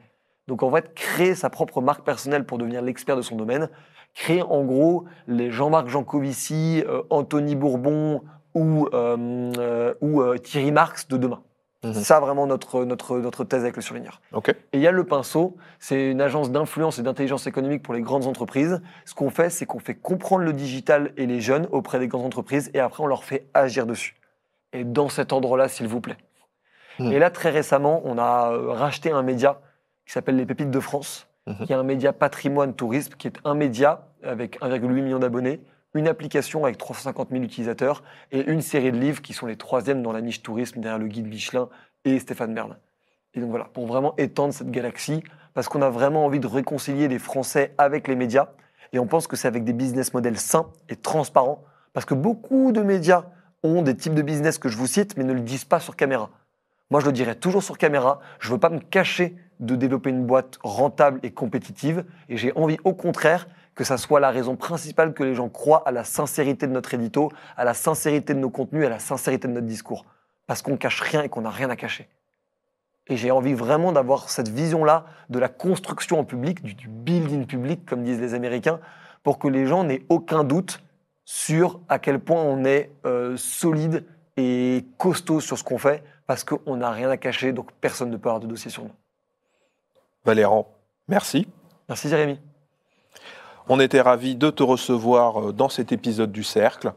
Donc 0.48 0.62
en 0.62 0.72
fait, 0.72 0.94
créer 0.94 1.36
sa 1.36 1.50
propre 1.50 1.82
marque 1.82 2.04
personnelle 2.04 2.46
pour 2.46 2.58
devenir 2.58 2.82
l'expert 2.82 3.16
de 3.16 3.22
son 3.22 3.36
domaine, 3.36 3.70
créer 4.14 4.42
en 4.42 4.64
gros 4.64 5.06
les 5.28 5.52
Jean-Marc 5.52 5.88
Jancovici, 5.88 6.84
euh, 6.88 7.02
Anthony 7.10 7.56
Bourbon 7.56 8.24
ou, 8.54 8.88
euh, 8.94 9.52
euh, 9.58 9.94
ou 10.02 10.22
euh, 10.22 10.38
Thierry 10.38 10.72
Marx 10.72 11.08
de 11.08 11.18
demain. 11.18 11.42
Mhm. 11.84 11.94
C'est 11.94 12.04
ça 12.04 12.20
vraiment 12.20 12.46
notre, 12.46 12.84
notre, 12.84 13.20
notre 13.20 13.44
thèse 13.46 13.62
avec 13.62 13.76
le 13.76 13.82
surligneur. 13.82 14.22
Ok. 14.34 14.50
Et 14.50 14.56
il 14.74 14.82
y 14.82 14.88
a 14.88 14.92
Le 14.92 15.06
Pinceau, 15.06 15.56
c'est 15.80 16.12
une 16.12 16.20
agence 16.20 16.52
d'influence 16.52 17.00
et 17.00 17.04
d'intelligence 17.04 17.48
économique 17.48 17.84
pour 17.84 17.94
les 17.94 18.02
grandes 18.02 18.28
entreprises. 18.28 18.82
Ce 19.06 19.16
qu'on 19.16 19.30
fait, 19.30 19.50
c'est 19.50 19.66
qu'on 19.66 19.80
fait 19.80 19.96
comprendre 19.96 20.44
le 20.44 20.54
digital 20.54 21.14
et 21.16 21.26
les 21.26 21.40
jeunes 21.40 21.68
auprès 21.72 22.00
des 22.00 22.08
grandes 22.08 22.26
entreprises 22.26 22.70
et 22.74 22.80
après 22.80 23.02
on 23.04 23.08
leur 23.08 23.24
fait 23.24 23.48
agir 23.54 23.86
dessus. 23.86 24.18
Et 24.74 24.84
dans 24.84 25.10
cet 25.10 25.32
ordre-là, 25.32 25.70
s'il 25.70 25.88
vous 25.88 26.02
plaît. 26.02 26.18
Hmm. 27.00 27.12
Et 27.12 27.20
là, 27.20 27.30
très 27.30 27.50
récemment, 27.50 28.02
on 28.04 28.18
a 28.18 28.50
racheté 28.74 29.12
un 29.12 29.24
média 29.24 29.62
qui 30.06 30.12
s'appelle 30.12 30.36
Les 30.36 30.46
Pépites 30.46 30.72
de 30.72 30.80
France, 30.82 31.30
Mhm. 31.50 31.66
qui 31.66 31.74
est 31.74 31.76
un 31.76 31.84
média 31.84 32.14
patrimoine 32.14 32.74
tourisme, 32.74 33.14
qui 33.18 33.28
est 33.28 33.40
un 33.44 33.56
média 33.56 34.08
avec 34.24 34.62
1,8 34.62 35.02
million 35.02 35.20
d'abonnés, 35.20 35.62
une 35.94 36.08
application 36.08 36.66
avec 36.66 36.78
350 36.78 37.30
000 37.32 37.44
utilisateurs 37.44 38.04
et 38.32 38.42
une 38.50 38.62
série 38.62 38.92
de 38.92 38.98
livres 38.98 39.22
qui 39.22 39.34
sont 39.34 39.46
les 39.46 39.56
troisièmes 39.56 40.04
dans 40.04 40.12
la 40.12 40.22
niche 40.22 40.42
tourisme 40.44 40.80
derrière 40.82 41.00
le 41.00 41.08
guide 41.08 41.28
Michelin 41.28 41.70
et 42.06 42.20
Stéphane 42.20 42.54
Bern. 42.54 42.78
Et 43.34 43.42
donc 43.42 43.50
voilà, 43.50 43.66
pour 43.66 43.86
vraiment 43.86 44.16
étendre 44.18 44.54
cette 44.54 44.72
galaxie, 44.72 45.24
parce 45.54 45.68
qu'on 45.68 45.82
a 45.82 45.90
vraiment 45.90 46.26
envie 46.26 46.40
de 46.40 46.48
réconcilier 46.48 47.08
les 47.08 47.20
Français 47.20 47.74
avec 47.78 48.08
les 48.08 48.16
médias, 48.16 48.50
et 48.94 49.00
on 49.00 49.08
pense 49.08 49.28
que 49.28 49.36
c'est 49.36 49.48
avec 49.48 49.64
des 49.64 49.74
business 49.74 50.14
models 50.14 50.38
sains 50.38 50.68
et 50.90 50.96
transparents, 50.96 51.64
parce 51.94 52.06
que 52.06 52.14
beaucoup 52.14 52.72
de 52.72 52.82
médias 52.82 53.26
ont 53.64 53.82
des 53.82 53.96
types 53.96 54.16
de 54.16 54.22
business 54.22 54.58
que 54.58 54.70
je 54.70 54.78
vous 54.78 54.88
cite, 54.88 55.18
mais 55.18 55.24
ne 55.24 55.34
le 55.34 55.42
disent 55.42 55.66
pas 55.66 55.80
sur 55.80 55.96
caméra. 55.96 56.30
Moi, 56.90 57.02
je 57.02 57.06
le 57.06 57.12
dirais 57.12 57.36
toujours 57.36 57.62
sur 57.62 57.78
caméra, 57.78 58.20
je 58.40 58.48
ne 58.50 58.54
veux 58.54 58.60
pas 58.60 58.70
me 58.70 58.80
cacher 58.80 59.36
de 59.60 59.76
développer 59.76 60.10
une 60.10 60.26
boîte 60.26 60.58
rentable 60.64 61.20
et 61.22 61.32
compétitive, 61.32 62.06
et 62.30 62.38
j'ai 62.38 62.52
envie 62.56 62.78
au 62.84 62.94
contraire 62.94 63.48
que 63.80 63.86
ça 63.86 63.96
soit 63.96 64.20
la 64.20 64.30
raison 64.30 64.58
principale 64.58 65.14
que 65.14 65.24
les 65.24 65.36
gens 65.36 65.48
croient 65.48 65.84
à 65.86 65.92
la 65.92 66.04
sincérité 66.04 66.68
de 66.68 66.74
notre 66.74 66.94
édito, 66.94 67.32
à 67.56 67.64
la 67.64 67.74
sincérité 67.74 68.34
de 68.34 68.40
nos 68.40 68.50
contenus, 68.50 68.86
à 68.86 68.90
la 68.90 69.00
sincérité 69.00 69.48
de 69.48 69.54
notre 69.54 69.68
discours. 69.68 70.06
Parce 70.48 70.62
qu'on 70.62 70.76
cache 70.76 71.00
rien 71.00 71.24
et 71.24 71.30
qu'on 71.30 71.40
n'a 71.40 71.50
rien 71.50 71.70
à 71.70 71.78
cacher. 71.78 72.10
Et 73.08 73.16
j'ai 73.16 73.32
envie 73.32 73.54
vraiment 73.54 73.94
d'avoir 73.94 74.30
cette 74.30 74.50
vision-là 74.50 75.06
de 75.30 75.40
la 75.40 75.48
construction 75.48 76.20
en 76.20 76.26
public, 76.26 76.62
du, 76.62 76.74
du 76.74 76.90
building 76.90 77.46
public, 77.46 77.86
comme 77.86 78.04
disent 78.04 78.20
les 78.20 78.34
Américains, 78.34 78.82
pour 79.24 79.40
que 79.40 79.48
les 79.48 79.66
gens 79.66 79.86
n'aient 79.86 80.04
aucun 80.10 80.44
doute 80.44 80.84
sur 81.24 81.80
à 81.88 82.00
quel 82.00 82.20
point 82.20 82.42
on 82.42 82.66
est 82.66 82.92
euh, 83.06 83.38
solide 83.38 84.04
et 84.36 84.86
costaud 84.98 85.40
sur 85.40 85.58
ce 85.58 85.64
qu'on 85.64 85.78
fait, 85.78 86.04
parce 86.28 86.44
qu'on 86.44 86.76
n'a 86.76 86.92
rien 86.92 87.10
à 87.10 87.16
cacher, 87.16 87.54
donc 87.54 87.72
personne 87.80 88.10
ne 88.10 88.18
peut 88.18 88.28
avoir 88.28 88.42
de 88.42 88.48
dossier 88.48 88.70
sur 88.70 88.84
nous. 88.84 88.92
Valérand, 90.26 90.68
merci. 91.08 91.48
Merci 91.88 92.10
Jérémy. 92.10 92.42
On 93.70 93.80
était 93.80 94.02
ravis 94.02 94.36
de 94.36 94.50
te 94.50 94.64
recevoir 94.64 95.50
euh, 95.50 95.54
dans 95.54 95.70
cet 95.70 95.92
épisode 95.92 96.32
du 96.32 96.44
Cercle. 96.44 96.94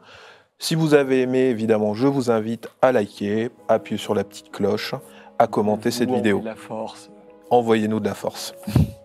Si 0.58 0.74
vous 0.74 0.94
avez 0.94 1.20
aimé, 1.20 1.40
évidemment, 1.40 1.92
je 1.92 2.06
vous 2.06 2.30
invite 2.30 2.68
à 2.80 2.92
liker, 2.92 3.50
à 3.68 3.74
appuyer 3.74 3.98
sur 3.98 4.14
la 4.14 4.24
petite 4.24 4.50
cloche, 4.50 4.94
à 5.38 5.46
commenter 5.46 5.90
cette 5.90 6.08
Vous, 6.08 6.16
vidéo. 6.16 6.38
envoyez 6.38 6.54
La 6.54 6.56
force. 6.56 7.10
Envoyez-nous 7.50 8.00
de 8.00 8.06
la 8.06 8.14
force. 8.14 8.54